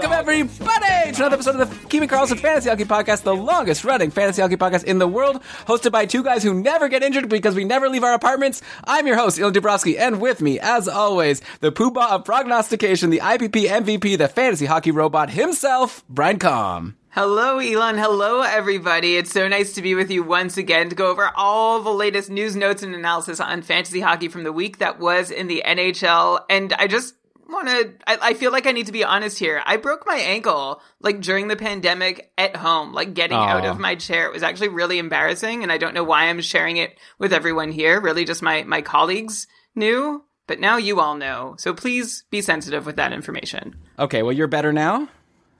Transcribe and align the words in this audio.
Welcome 0.00 0.30
everybody 0.30 1.12
to 1.12 1.16
another 1.18 1.34
episode 1.34 1.60
of 1.60 1.68
the 1.68 1.88
Keeping 1.88 2.08
Karlsson 2.08 2.40
Fantasy 2.40 2.70
Hockey 2.70 2.86
Podcast, 2.86 3.22
the 3.22 3.36
longest 3.36 3.84
running 3.84 4.10
fantasy 4.10 4.40
hockey 4.40 4.56
podcast 4.56 4.84
in 4.84 4.98
the 4.98 5.06
world, 5.06 5.42
hosted 5.66 5.92
by 5.92 6.06
two 6.06 6.22
guys 6.22 6.42
who 6.42 6.54
never 6.54 6.88
get 6.88 7.02
injured 7.02 7.28
because 7.28 7.54
we 7.54 7.64
never 7.64 7.86
leave 7.86 8.02
our 8.02 8.14
apartments. 8.14 8.62
I'm 8.84 9.06
your 9.06 9.16
host, 9.16 9.38
Ilan 9.38 9.52
Dubrowski, 9.52 9.98
and 9.98 10.18
with 10.18 10.40
me, 10.40 10.58
as 10.58 10.88
always, 10.88 11.42
the 11.60 11.70
poobah 11.70 12.12
of 12.12 12.24
prognostication, 12.24 13.10
the 13.10 13.18
IPP 13.18 13.66
MVP, 13.66 14.16
the 14.16 14.28
fantasy 14.28 14.64
hockey 14.64 14.90
robot 14.90 15.28
himself, 15.28 16.02
Brian 16.08 16.38
Com. 16.38 16.96
Hello, 17.10 17.58
Ilan. 17.58 17.98
Hello, 17.98 18.40
everybody. 18.40 19.16
It's 19.16 19.32
so 19.32 19.48
nice 19.48 19.74
to 19.74 19.82
be 19.82 19.94
with 19.94 20.10
you 20.10 20.22
once 20.22 20.56
again 20.56 20.88
to 20.88 20.94
go 20.94 21.10
over 21.10 21.30
all 21.36 21.82
the 21.82 21.90
latest 21.90 22.30
news, 22.30 22.56
notes, 22.56 22.82
and 22.82 22.94
analysis 22.94 23.38
on 23.38 23.60
fantasy 23.60 24.00
hockey 24.00 24.28
from 24.28 24.44
the 24.44 24.52
week 24.52 24.78
that 24.78 24.98
was 24.98 25.30
in 25.30 25.46
the 25.46 25.62
NHL. 25.66 26.42
And 26.48 26.72
I 26.72 26.86
just 26.86 27.16
want 27.52 27.68
to, 27.68 27.92
I, 28.06 28.30
I 28.30 28.34
feel 28.34 28.52
like 28.52 28.66
I 28.66 28.72
need 28.72 28.86
to 28.86 28.92
be 28.92 29.04
honest 29.04 29.38
here. 29.38 29.62
I 29.64 29.76
broke 29.76 30.06
my 30.06 30.16
ankle, 30.16 30.80
like, 31.00 31.20
during 31.20 31.48
the 31.48 31.56
pandemic 31.56 32.32
at 32.38 32.56
home, 32.56 32.92
like, 32.92 33.14
getting 33.14 33.36
out 33.36 33.64
of 33.64 33.76
oh. 33.76 33.80
my 33.80 33.94
chair. 33.94 34.26
It 34.26 34.32
was 34.32 34.42
actually 34.42 34.68
really 34.68 34.98
embarrassing, 34.98 35.62
and 35.62 35.70
I 35.70 35.78
don't 35.78 35.94
know 35.94 36.04
why 36.04 36.24
I'm 36.24 36.40
sharing 36.40 36.76
it 36.76 36.98
with 37.18 37.32
everyone 37.32 37.72
here. 37.72 38.00
Really, 38.00 38.24
just 38.24 38.42
my, 38.42 38.62
my 38.64 38.82
colleagues 38.82 39.46
knew. 39.74 40.24
But 40.46 40.58
now 40.58 40.78
you 40.78 40.98
all 40.98 41.14
know. 41.14 41.54
So 41.58 41.72
please 41.72 42.24
be 42.28 42.42
sensitive 42.42 42.84
with 42.84 42.96
that 42.96 43.12
information. 43.12 43.76
Okay, 44.00 44.24
well, 44.24 44.32
you're 44.32 44.48
better 44.48 44.72
now? 44.72 45.08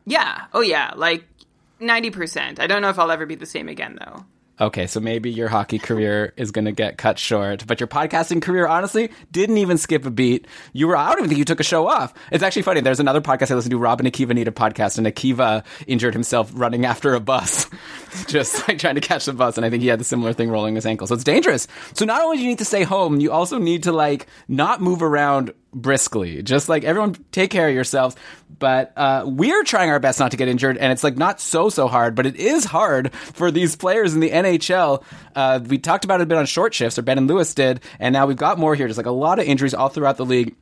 Yeah. 0.05 0.47
Oh, 0.53 0.63
yeah. 0.63 0.95
Like 0.97 1.25
90%. 1.81 2.59
I 2.59 2.67
don't 2.67 2.83
know 2.83 2.89
if 2.89 2.99
I'll 2.99 3.13
ever 3.13 3.25
be 3.25 3.37
the 3.37 3.47
same 3.47 3.69
again, 3.69 3.97
though. 4.01 4.25
Okay, 4.61 4.87
so 4.87 5.01
maybe 5.01 5.31
your 5.31 5.49
hockey 5.49 5.79
career 5.79 6.35
is 6.37 6.51
going 6.51 6.67
to 6.67 6.73
get 6.73 6.99
cut 6.99 7.19
short, 7.19 7.67
but 7.67 7.81
your 7.81 7.87
podcasting 7.87 8.43
career, 8.43 8.67
honestly, 8.67 9.11
didn't 9.33 9.57
even 9.57 9.79
skip 9.79 10.05
a 10.05 10.11
beat. 10.11 10.47
You 10.75 10.87
were, 10.87 10.99
I 10.99 11.09
don't 11.09 11.21
even 11.21 11.31
think 11.31 11.39
you 11.39 11.47
took 11.47 11.61
a 11.61 11.65
show 11.65 11.89
off. 11.89 12.13
It's 12.31 12.43
actually 12.43 12.63
funny. 12.63 12.83
There's 12.83 13.01
another 13.01 13.23
podcast 13.23 13.51
I 13.51 13.55
listen 13.55 13.71
to, 13.71 13.79
Rob 13.79 14.01
and 14.01 14.13
Akiva 14.13 14.35
need 14.35 14.49
a 14.49 14.53
podcast, 14.53 14.99
and 14.99 15.07
Akiva 15.07 15.65
injured 15.87 16.13
himself 16.13 16.51
running 16.53 16.85
after 16.85 17.15
a 17.15 17.21
bus, 17.21 17.71
just 18.27 18.69
like 18.69 18.79
trying 18.79 18.97
to 18.97 19.01
catch 19.01 19.25
the 19.25 19.33
bus, 19.33 19.57
and 19.57 19.65
I 19.65 19.71
think 19.71 19.83
he 19.83 19.89
had 19.89 19.99
the 19.99 20.05
similar 20.05 20.35
thing 20.35 20.51
rolling 20.51 20.75
his 20.75 20.85
ankle. 20.85 21.07
So 21.07 21.15
it's 21.15 21.25
dangerous. 21.25 21.67
So 21.95 22.05
not 22.05 22.21
only 22.21 22.37
do 22.37 22.43
you 22.43 22.49
need 22.51 22.59
to 22.59 22.67
stay 22.67 22.83
home, 22.83 23.19
you 23.19 23.33
also 23.33 23.57
need 23.57 23.85
to 23.85 23.93
like 23.93 24.27
not 24.47 24.83
move 24.83 25.03
around 25.03 25.55
briskly. 25.73 26.43
Just 26.43 26.69
like 26.69 26.85
everyone 26.85 27.15
take 27.33 27.51
care 27.51 27.69
of 27.69 27.75
yourselves. 27.75 28.17
But 28.59 28.93
uh, 28.97 29.25
we're 29.27 29.65
trying 29.65 29.91
our 29.91 30.01
best 30.01 30.21
not 30.21 30.33
to 30.33 30.37
get 30.37 30.49
injured, 30.49 30.77
and 30.77 30.93
it's 30.93 31.03
like 31.03 31.17
not 31.17 31.41
so 31.41 31.71
so 31.71 31.89
hard, 31.89 32.15
but 32.15 32.27
it 32.27 32.37
is 32.37 32.65
hard 32.65 33.15
for 33.15 33.51
these 33.51 33.77
players 33.77 34.15
in 34.15 34.21
the 34.21 34.31
NHL. 34.31 35.03
Uh, 35.35 35.61
we 35.67 35.79
talked 35.79 36.05
about 36.05 36.21
it 36.21 36.25
a 36.25 36.27
bit 36.27 36.39
on 36.39 36.47
short 36.47 36.75
shifts, 36.75 36.99
or 36.99 37.03
Ben 37.03 37.19
and 37.19 37.27
Lewis 37.27 37.55
did, 37.55 37.81
and 37.99 38.13
now 38.13 38.27
we've 38.27 38.37
got 38.37 38.59
more 38.59 38.75
here. 38.75 38.87
Just 38.87 38.99
like 38.99 39.07
a 39.07 39.11
lot 39.11 39.39
of 39.39 39.47
injuries 39.47 39.75
all 39.75 39.89
throughout 39.89 40.17
the 40.17 40.27
league. 40.27 40.55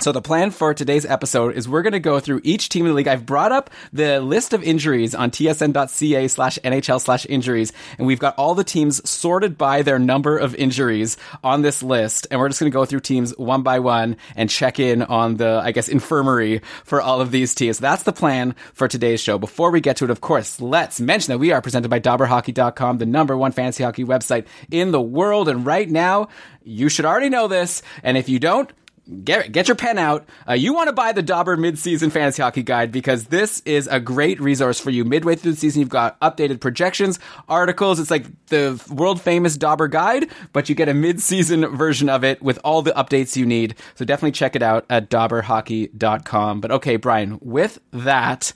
So 0.00 0.12
the 0.12 0.22
plan 0.22 0.52
for 0.52 0.74
today's 0.74 1.04
episode 1.04 1.56
is 1.56 1.68
we're 1.68 1.82
going 1.82 1.92
to 1.92 1.98
go 1.98 2.20
through 2.20 2.42
each 2.44 2.68
team 2.68 2.84
in 2.84 2.90
the 2.90 2.94
league. 2.94 3.08
I've 3.08 3.26
brought 3.26 3.50
up 3.50 3.68
the 3.92 4.20
list 4.20 4.52
of 4.52 4.62
injuries 4.62 5.12
on 5.12 5.32
tsn.ca 5.32 6.28
slash 6.28 6.56
NHL 6.62 7.00
slash 7.00 7.26
injuries, 7.26 7.72
and 7.96 8.06
we've 8.06 8.20
got 8.20 8.36
all 8.38 8.54
the 8.54 8.62
teams 8.62 9.08
sorted 9.08 9.58
by 9.58 9.82
their 9.82 9.98
number 9.98 10.38
of 10.38 10.54
injuries 10.54 11.16
on 11.42 11.62
this 11.62 11.82
list. 11.82 12.28
And 12.30 12.38
we're 12.38 12.48
just 12.48 12.60
going 12.60 12.70
to 12.70 12.74
go 12.74 12.84
through 12.84 13.00
teams 13.00 13.36
one 13.38 13.62
by 13.62 13.80
one 13.80 14.16
and 14.36 14.48
check 14.48 14.78
in 14.78 15.02
on 15.02 15.36
the, 15.36 15.60
I 15.64 15.72
guess, 15.72 15.88
infirmary 15.88 16.60
for 16.84 17.02
all 17.02 17.20
of 17.20 17.32
these 17.32 17.56
teams. 17.56 17.78
That's 17.78 18.04
the 18.04 18.12
plan 18.12 18.54
for 18.74 18.86
today's 18.86 19.20
show. 19.20 19.36
Before 19.36 19.72
we 19.72 19.80
get 19.80 19.96
to 19.96 20.04
it, 20.04 20.10
of 20.10 20.20
course, 20.20 20.60
let's 20.60 21.00
mention 21.00 21.32
that 21.32 21.38
we 21.38 21.50
are 21.50 21.60
presented 21.60 21.88
by 21.88 21.98
DobberHockey.com, 21.98 22.98
the 22.98 23.06
number 23.06 23.36
one 23.36 23.50
fantasy 23.50 23.82
hockey 23.82 24.04
website 24.04 24.46
in 24.70 24.92
the 24.92 25.02
world. 25.02 25.48
And 25.48 25.66
right 25.66 25.90
now, 25.90 26.28
you 26.62 26.88
should 26.88 27.04
already 27.04 27.30
know 27.30 27.48
this. 27.48 27.82
And 28.04 28.16
if 28.16 28.28
you 28.28 28.38
don't, 28.38 28.70
Get, 29.24 29.52
get 29.52 29.68
your 29.68 29.74
pen 29.74 29.96
out. 29.96 30.28
Uh, 30.46 30.52
you 30.52 30.74
want 30.74 30.88
to 30.88 30.92
buy 30.92 31.12
the 31.12 31.22
Dobber 31.22 31.56
Midseason 31.56 32.12
Fantasy 32.12 32.42
Hockey 32.42 32.62
Guide 32.62 32.92
because 32.92 33.28
this 33.28 33.60
is 33.64 33.86
a 33.86 34.00
great 34.00 34.38
resource 34.38 34.78
for 34.78 34.90
you. 34.90 35.04
Midway 35.04 35.34
through 35.34 35.52
the 35.52 35.58
season, 35.58 35.80
you've 35.80 35.88
got 35.88 36.20
updated 36.20 36.60
projections, 36.60 37.18
articles. 37.48 38.00
It's 38.00 38.10
like 38.10 38.26
the 38.48 38.82
world 38.90 39.20
famous 39.20 39.56
Dobber 39.56 39.88
Guide, 39.88 40.28
but 40.52 40.68
you 40.68 40.74
get 40.74 40.90
a 40.90 40.94
mid-season 40.94 41.74
version 41.74 42.10
of 42.10 42.22
it 42.22 42.42
with 42.42 42.58
all 42.64 42.82
the 42.82 42.92
updates 42.92 43.34
you 43.34 43.46
need. 43.46 43.76
So 43.94 44.04
definitely 44.04 44.32
check 44.32 44.54
it 44.54 44.62
out 44.62 44.84
at 44.90 45.08
dobberhockey.com. 45.08 46.60
But 46.60 46.70
okay, 46.72 46.96
Brian, 46.96 47.38
with 47.40 47.78
that, 47.92 48.52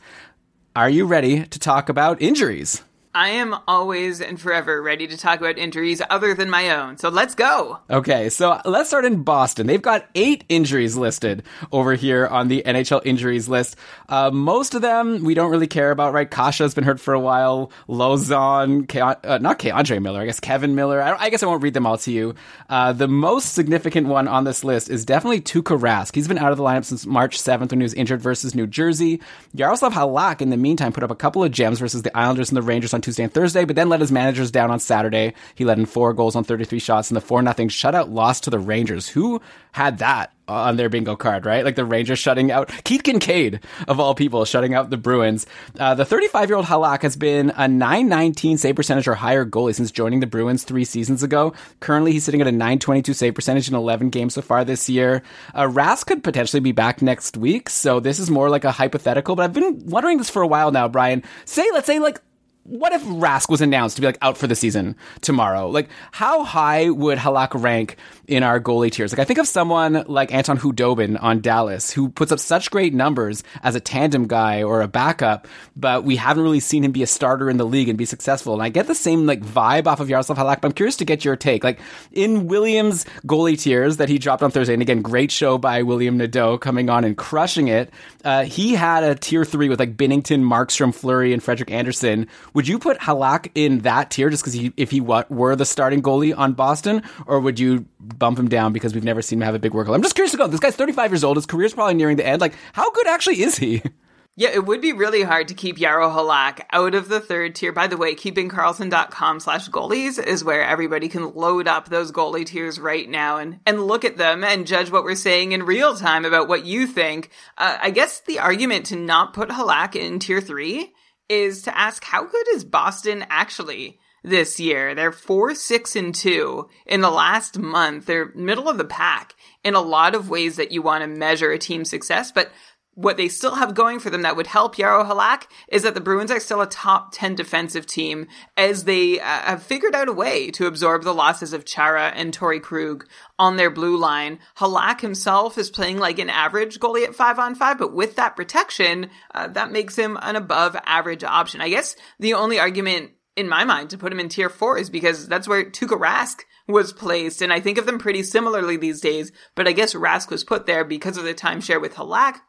are 0.76 0.90
you 0.90 1.06
ready 1.06 1.46
to 1.46 1.58
talk 1.58 1.88
about 1.88 2.20
injuries? 2.20 2.82
I 3.14 3.28
am 3.28 3.54
always 3.68 4.22
and 4.22 4.40
forever 4.40 4.80
ready 4.80 5.06
to 5.06 5.18
talk 5.18 5.38
about 5.38 5.58
injuries 5.58 6.00
other 6.08 6.32
than 6.32 6.48
my 6.48 6.70
own. 6.70 6.96
So 6.96 7.10
let's 7.10 7.34
go. 7.34 7.78
Okay, 7.90 8.30
so 8.30 8.58
let's 8.64 8.88
start 8.88 9.04
in 9.04 9.22
Boston. 9.22 9.66
They've 9.66 9.82
got 9.82 10.06
eight 10.14 10.44
injuries 10.48 10.96
listed 10.96 11.42
over 11.72 11.92
here 11.92 12.26
on 12.26 12.48
the 12.48 12.62
NHL 12.64 13.02
injuries 13.04 13.50
list. 13.50 13.76
Uh, 14.08 14.30
most 14.30 14.74
of 14.74 14.80
them 14.80 15.24
we 15.24 15.34
don't 15.34 15.50
really 15.50 15.66
care 15.66 15.90
about, 15.90 16.14
right? 16.14 16.30
Kase's 16.30 16.72
been 16.74 16.84
hurt 16.84 17.00
for 17.00 17.12
a 17.12 17.20
while. 17.20 17.70
Lauzon, 17.86 18.88
Ke- 18.88 19.22
uh, 19.26 19.36
not 19.36 19.58
K'Andre 19.58 20.00
Miller, 20.00 20.22
I 20.22 20.24
guess 20.24 20.40
Kevan 20.40 20.74
Miller. 20.74 21.02
I, 21.02 21.14
I 21.24 21.28
guess 21.28 21.42
I 21.42 21.46
won't 21.46 21.62
read 21.62 21.74
them 21.74 21.86
all 21.86 21.98
to 21.98 22.10
you. 22.10 22.34
Uh, 22.70 22.94
the 22.94 23.08
most 23.08 23.52
significant 23.52 24.06
one 24.06 24.26
on 24.26 24.44
this 24.44 24.64
list 24.64 24.88
is 24.88 25.04
definitely 25.04 25.42
Tuukka 25.42 25.78
Rask. 25.78 26.14
He's 26.14 26.28
been 26.28 26.38
out 26.38 26.50
of 26.50 26.56
the 26.56 26.64
lineup 26.64 26.86
since 26.86 27.04
March 27.04 27.38
7th 27.38 27.72
when 27.72 27.80
he 27.80 27.84
was 27.84 27.92
injured 27.92 28.22
versus 28.22 28.54
New 28.54 28.66
Jersey. 28.66 29.20
Yaroslav 29.52 29.92
Halak, 29.92 30.40
in 30.40 30.48
the 30.48 30.56
meantime, 30.56 30.94
put 30.94 31.04
up 31.04 31.10
a 31.10 31.14
couple 31.14 31.44
of 31.44 31.52
gems 31.52 31.78
versus 31.78 32.00
the 32.00 32.16
Islanders 32.16 32.48
and 32.48 32.56
the 32.56 32.62
Rangers 32.62 32.94
on 32.94 33.01
Tuesday 33.02 33.24
and 33.24 33.32
Thursday, 33.32 33.64
but 33.64 33.76
then 33.76 33.88
let 33.88 34.00
his 34.00 34.12
managers 34.12 34.50
down 34.50 34.70
on 34.70 34.80
Saturday. 34.80 35.34
He 35.54 35.64
let 35.64 35.78
in 35.78 35.86
four 35.86 36.12
goals 36.14 36.36
on 36.36 36.44
33 36.44 36.78
shots 36.78 37.10
in 37.10 37.14
the 37.14 37.20
4 37.20 37.42
0 37.42 37.54
shutout 37.68 38.12
loss 38.12 38.40
to 38.40 38.50
the 38.50 38.58
Rangers. 38.58 39.08
Who 39.08 39.40
had 39.72 39.98
that 39.98 40.32
on 40.48 40.76
their 40.76 40.88
bingo 40.88 41.16
card, 41.16 41.46
right? 41.46 41.64
Like 41.64 41.76
the 41.76 41.84
Rangers 41.84 42.18
shutting 42.18 42.50
out 42.50 42.70
Keith 42.84 43.02
Kinkaid, 43.02 43.62
of 43.88 44.00
all 44.00 44.14
people, 44.14 44.44
shutting 44.44 44.74
out 44.74 44.90
the 44.90 44.96
Bruins. 44.96 45.46
Uh, 45.78 45.94
the 45.94 46.04
35 46.04 46.50
year 46.50 46.56
old 46.56 46.66
Halak 46.66 47.02
has 47.02 47.16
been 47.16 47.50
a 47.56 47.68
919 47.68 48.58
save 48.58 48.76
percentage 48.76 49.08
or 49.08 49.14
higher 49.14 49.44
goalie 49.44 49.74
since 49.74 49.90
joining 49.90 50.20
the 50.20 50.26
Bruins 50.26 50.64
three 50.64 50.84
seasons 50.84 51.22
ago. 51.22 51.54
Currently, 51.80 52.12
he's 52.12 52.24
sitting 52.24 52.40
at 52.40 52.46
a 52.46 52.52
922 52.52 53.14
save 53.14 53.34
percentage 53.34 53.68
in 53.68 53.74
11 53.74 54.10
games 54.10 54.34
so 54.34 54.42
far 54.42 54.64
this 54.64 54.88
year. 54.88 55.22
Uh, 55.54 55.64
Rask 55.64 56.06
could 56.06 56.24
potentially 56.24 56.60
be 56.60 56.72
back 56.72 57.02
next 57.02 57.36
week, 57.36 57.68
so 57.68 58.00
this 58.00 58.18
is 58.18 58.30
more 58.30 58.50
like 58.50 58.64
a 58.64 58.72
hypothetical, 58.72 59.36
but 59.36 59.44
I've 59.44 59.52
been 59.52 59.86
wondering 59.86 60.18
this 60.18 60.30
for 60.30 60.42
a 60.42 60.46
while 60.46 60.70
now, 60.70 60.88
Brian. 60.88 61.22
Say, 61.44 61.66
let's 61.72 61.86
say, 61.86 61.98
like, 61.98 62.20
what 62.64 62.92
if 62.92 63.02
Rask 63.02 63.48
was 63.48 63.60
announced 63.60 63.96
to 63.96 64.02
be 64.02 64.06
like 64.06 64.18
out 64.22 64.38
for 64.38 64.46
the 64.46 64.54
season 64.54 64.94
tomorrow? 65.20 65.68
Like, 65.68 65.88
how 66.12 66.44
high 66.44 66.90
would 66.90 67.18
Halak 67.18 67.60
rank 67.60 67.96
in 68.28 68.44
our 68.44 68.60
goalie 68.60 68.90
tiers? 68.90 69.12
Like, 69.12 69.18
I 69.18 69.24
think 69.24 69.40
of 69.40 69.48
someone 69.48 70.04
like 70.06 70.32
Anton 70.32 70.58
Khudobin 70.58 71.20
on 71.20 71.40
Dallas 71.40 71.90
who 71.90 72.08
puts 72.08 72.30
up 72.30 72.38
such 72.38 72.70
great 72.70 72.94
numbers 72.94 73.42
as 73.64 73.74
a 73.74 73.80
tandem 73.80 74.28
guy 74.28 74.62
or 74.62 74.80
a 74.80 74.88
backup, 74.88 75.48
but 75.74 76.04
we 76.04 76.14
haven't 76.14 76.44
really 76.44 76.60
seen 76.60 76.84
him 76.84 76.92
be 76.92 77.02
a 77.02 77.06
starter 77.06 77.50
in 77.50 77.56
the 77.56 77.66
league 77.66 77.88
and 77.88 77.98
be 77.98 78.04
successful. 78.04 78.54
And 78.54 78.62
I 78.62 78.68
get 78.68 78.86
the 78.86 78.94
same 78.94 79.26
like 79.26 79.40
vibe 79.40 79.88
off 79.88 79.98
of 79.98 80.08
Yaroslav 80.08 80.38
Halak, 80.38 80.60
but 80.60 80.68
I'm 80.68 80.72
curious 80.72 80.96
to 80.96 81.04
get 81.04 81.24
your 81.24 81.34
take. 81.34 81.64
Like 81.64 81.80
in 82.12 82.46
Williams 82.46 83.04
goalie 83.26 83.58
tiers 83.58 83.96
that 83.96 84.08
he 84.08 84.18
dropped 84.18 84.42
on 84.42 84.52
Thursday, 84.52 84.74
and 84.74 84.82
again, 84.82 85.02
great 85.02 85.32
show 85.32 85.58
by 85.58 85.82
William 85.82 86.16
Nadeau 86.16 86.58
coming 86.58 86.88
on 86.88 87.02
and 87.02 87.16
crushing 87.16 87.66
it. 87.66 87.90
Uh, 88.24 88.44
he 88.44 88.74
had 88.74 89.04
a 89.04 89.14
tier 89.14 89.44
three 89.44 89.68
with 89.68 89.80
like 89.80 89.96
Binnington, 89.96 90.42
Markstrom, 90.42 90.94
Fleury, 90.94 91.32
and 91.32 91.42
Frederik 91.42 91.70
Andersen. 91.70 92.28
would 92.54 92.68
you 92.68 92.78
put 92.78 92.98
Halak 93.00 93.50
in 93.54 93.80
that 93.80 94.10
tier 94.10 94.30
just 94.30 94.42
because 94.42 94.54
he, 94.54 94.72
if 94.76 94.90
he 94.90 95.00
were 95.00 95.56
the 95.56 95.64
starting 95.64 96.02
goalie 96.02 96.36
on 96.36 96.52
Boston, 96.52 97.02
or 97.26 97.40
would 97.40 97.58
you 97.58 97.86
bump 98.00 98.38
him 98.38 98.48
down 98.48 98.72
because 98.72 98.94
we've 98.94 99.04
never 99.04 99.22
seen 99.22 99.38
him 99.40 99.46
have 99.46 99.54
a 99.54 99.58
big 99.58 99.72
workload? 99.72 99.94
I'm 99.94 100.02
just 100.02 100.14
curious 100.14 100.32
to 100.32 100.38
go. 100.38 100.46
This 100.46 100.60
guy's 100.60 100.76
35 100.76 101.12
years 101.12 101.24
old. 101.24 101.36
His 101.36 101.46
career's 101.46 101.74
probably 101.74 101.94
nearing 101.94 102.16
the 102.16 102.26
end. 102.26 102.40
Like, 102.40 102.54
how 102.72 102.90
good 102.92 103.06
actually 103.06 103.42
is 103.42 103.58
he? 103.58 103.82
Yeah, 104.34 104.48
it 104.48 104.64
would 104.64 104.80
be 104.80 104.94
really 104.94 105.22
hard 105.22 105.48
to 105.48 105.54
keep 105.54 105.76
Jaro 105.76 106.10
Halak 106.10 106.62
out 106.70 106.94
of 106.94 107.08
the 107.08 107.20
third 107.20 107.54
tier. 107.54 107.70
By 107.70 107.86
the 107.86 107.98
way, 107.98 108.14
keepingkarlsson.com 108.14 109.40
slash 109.40 109.68
goalies 109.68 110.22
is 110.22 110.42
where 110.42 110.64
everybody 110.64 111.10
can 111.10 111.34
load 111.34 111.68
up 111.68 111.90
those 111.90 112.12
goalie 112.12 112.46
tiers 112.46 112.80
right 112.80 113.06
now 113.06 113.36
and, 113.36 113.60
and 113.66 113.86
look 113.86 114.06
at 114.06 114.16
them 114.16 114.42
and 114.42 114.66
judge 114.66 114.90
what 114.90 115.04
we're 115.04 115.16
saying 115.16 115.52
in 115.52 115.66
real 115.66 115.94
time 115.96 116.24
about 116.24 116.48
what 116.48 116.64
you 116.64 116.86
think. 116.86 117.28
Uh, 117.58 117.76
I 117.78 117.90
guess 117.90 118.20
the 118.20 118.38
argument 118.38 118.86
to 118.86 118.96
not 118.96 119.34
put 119.34 119.50
Halak 119.50 119.96
in 119.96 120.18
tier 120.18 120.40
three 120.40 120.94
is 121.28 121.62
to 121.62 121.78
ask 121.78 122.02
how 122.02 122.24
good 122.24 122.46
is 122.54 122.64
Boston 122.64 123.26
actually 123.28 123.98
this 124.24 124.60
year? 124.60 124.94
They're 124.94 125.12
four, 125.12 125.54
six, 125.54 125.96
and 125.96 126.14
two 126.14 126.68
in 126.86 127.00
the 127.00 127.10
last 127.10 127.58
month. 127.58 128.06
They're 128.06 128.32
middle 128.34 128.68
of 128.68 128.78
the 128.78 128.84
pack 128.84 129.34
in 129.64 129.74
a 129.74 129.80
lot 129.80 130.14
of 130.14 130.30
ways 130.30 130.56
that 130.56 130.72
you 130.72 130.82
want 130.82 131.02
to 131.02 131.08
measure 131.08 131.50
a 131.50 131.58
team's 131.58 131.90
success, 131.90 132.32
but 132.32 132.50
what 132.94 133.16
they 133.16 133.28
still 133.28 133.54
have 133.54 133.74
going 133.74 133.98
for 133.98 134.10
them 134.10 134.22
that 134.22 134.36
would 134.36 134.46
help 134.46 134.76
Jaro 134.76 135.08
Halak 135.08 135.46
is 135.68 135.82
that 135.82 135.94
the 135.94 136.00
Bruins 136.00 136.30
are 136.30 136.40
still 136.40 136.60
a 136.60 136.66
top 136.66 137.12
10 137.12 137.34
defensive 137.34 137.86
team 137.86 138.26
as 138.56 138.84
they 138.84 139.18
uh, 139.18 139.24
have 139.24 139.62
figured 139.62 139.94
out 139.94 140.08
a 140.08 140.12
way 140.12 140.50
to 140.50 140.66
absorb 140.66 141.02
the 141.02 141.14
losses 141.14 141.54
of 141.54 141.64
Chara 141.64 142.08
and 142.08 142.36
Torey 142.36 142.60
Krug 142.60 143.06
on 143.38 143.56
their 143.56 143.70
blue 143.70 143.96
line. 143.96 144.38
Halak 144.58 145.00
himself 145.00 145.56
is 145.56 145.70
playing 145.70 145.98
like 145.98 146.18
an 146.18 146.28
average 146.28 146.80
goalie 146.80 147.04
at 147.04 147.14
five 147.14 147.38
on 147.38 147.54
five, 147.54 147.78
but 147.78 147.94
with 147.94 148.16
that 148.16 148.36
protection, 148.36 149.08
uh, 149.34 149.48
that 149.48 149.72
makes 149.72 149.96
him 149.96 150.18
an 150.20 150.36
above 150.36 150.76
average 150.84 151.24
option. 151.24 151.62
I 151.62 151.70
guess 151.70 151.96
the 152.18 152.34
only 152.34 152.58
argument 152.58 153.12
in 153.36 153.48
my 153.48 153.64
mind 153.64 153.88
to 153.90 153.98
put 153.98 154.12
him 154.12 154.20
in 154.20 154.28
tier 154.28 154.50
four 154.50 154.76
is 154.76 154.90
because 154.90 155.26
that's 155.26 155.48
where 155.48 155.64
Tuukka 155.64 155.98
Rask 155.98 156.40
was 156.68 156.92
placed. 156.92 157.40
And 157.40 157.52
I 157.52 157.60
think 157.60 157.78
of 157.78 157.86
them 157.86 157.98
pretty 157.98 158.22
similarly 158.22 158.76
these 158.76 159.00
days, 159.00 159.32
but 159.54 159.66
I 159.66 159.72
guess 159.72 159.94
Rask 159.94 160.30
was 160.30 160.44
put 160.44 160.66
there 160.66 160.84
because 160.84 161.16
of 161.16 161.24
the 161.24 161.32
timeshare 161.34 161.80
with 161.80 161.94
Halak 161.94 162.40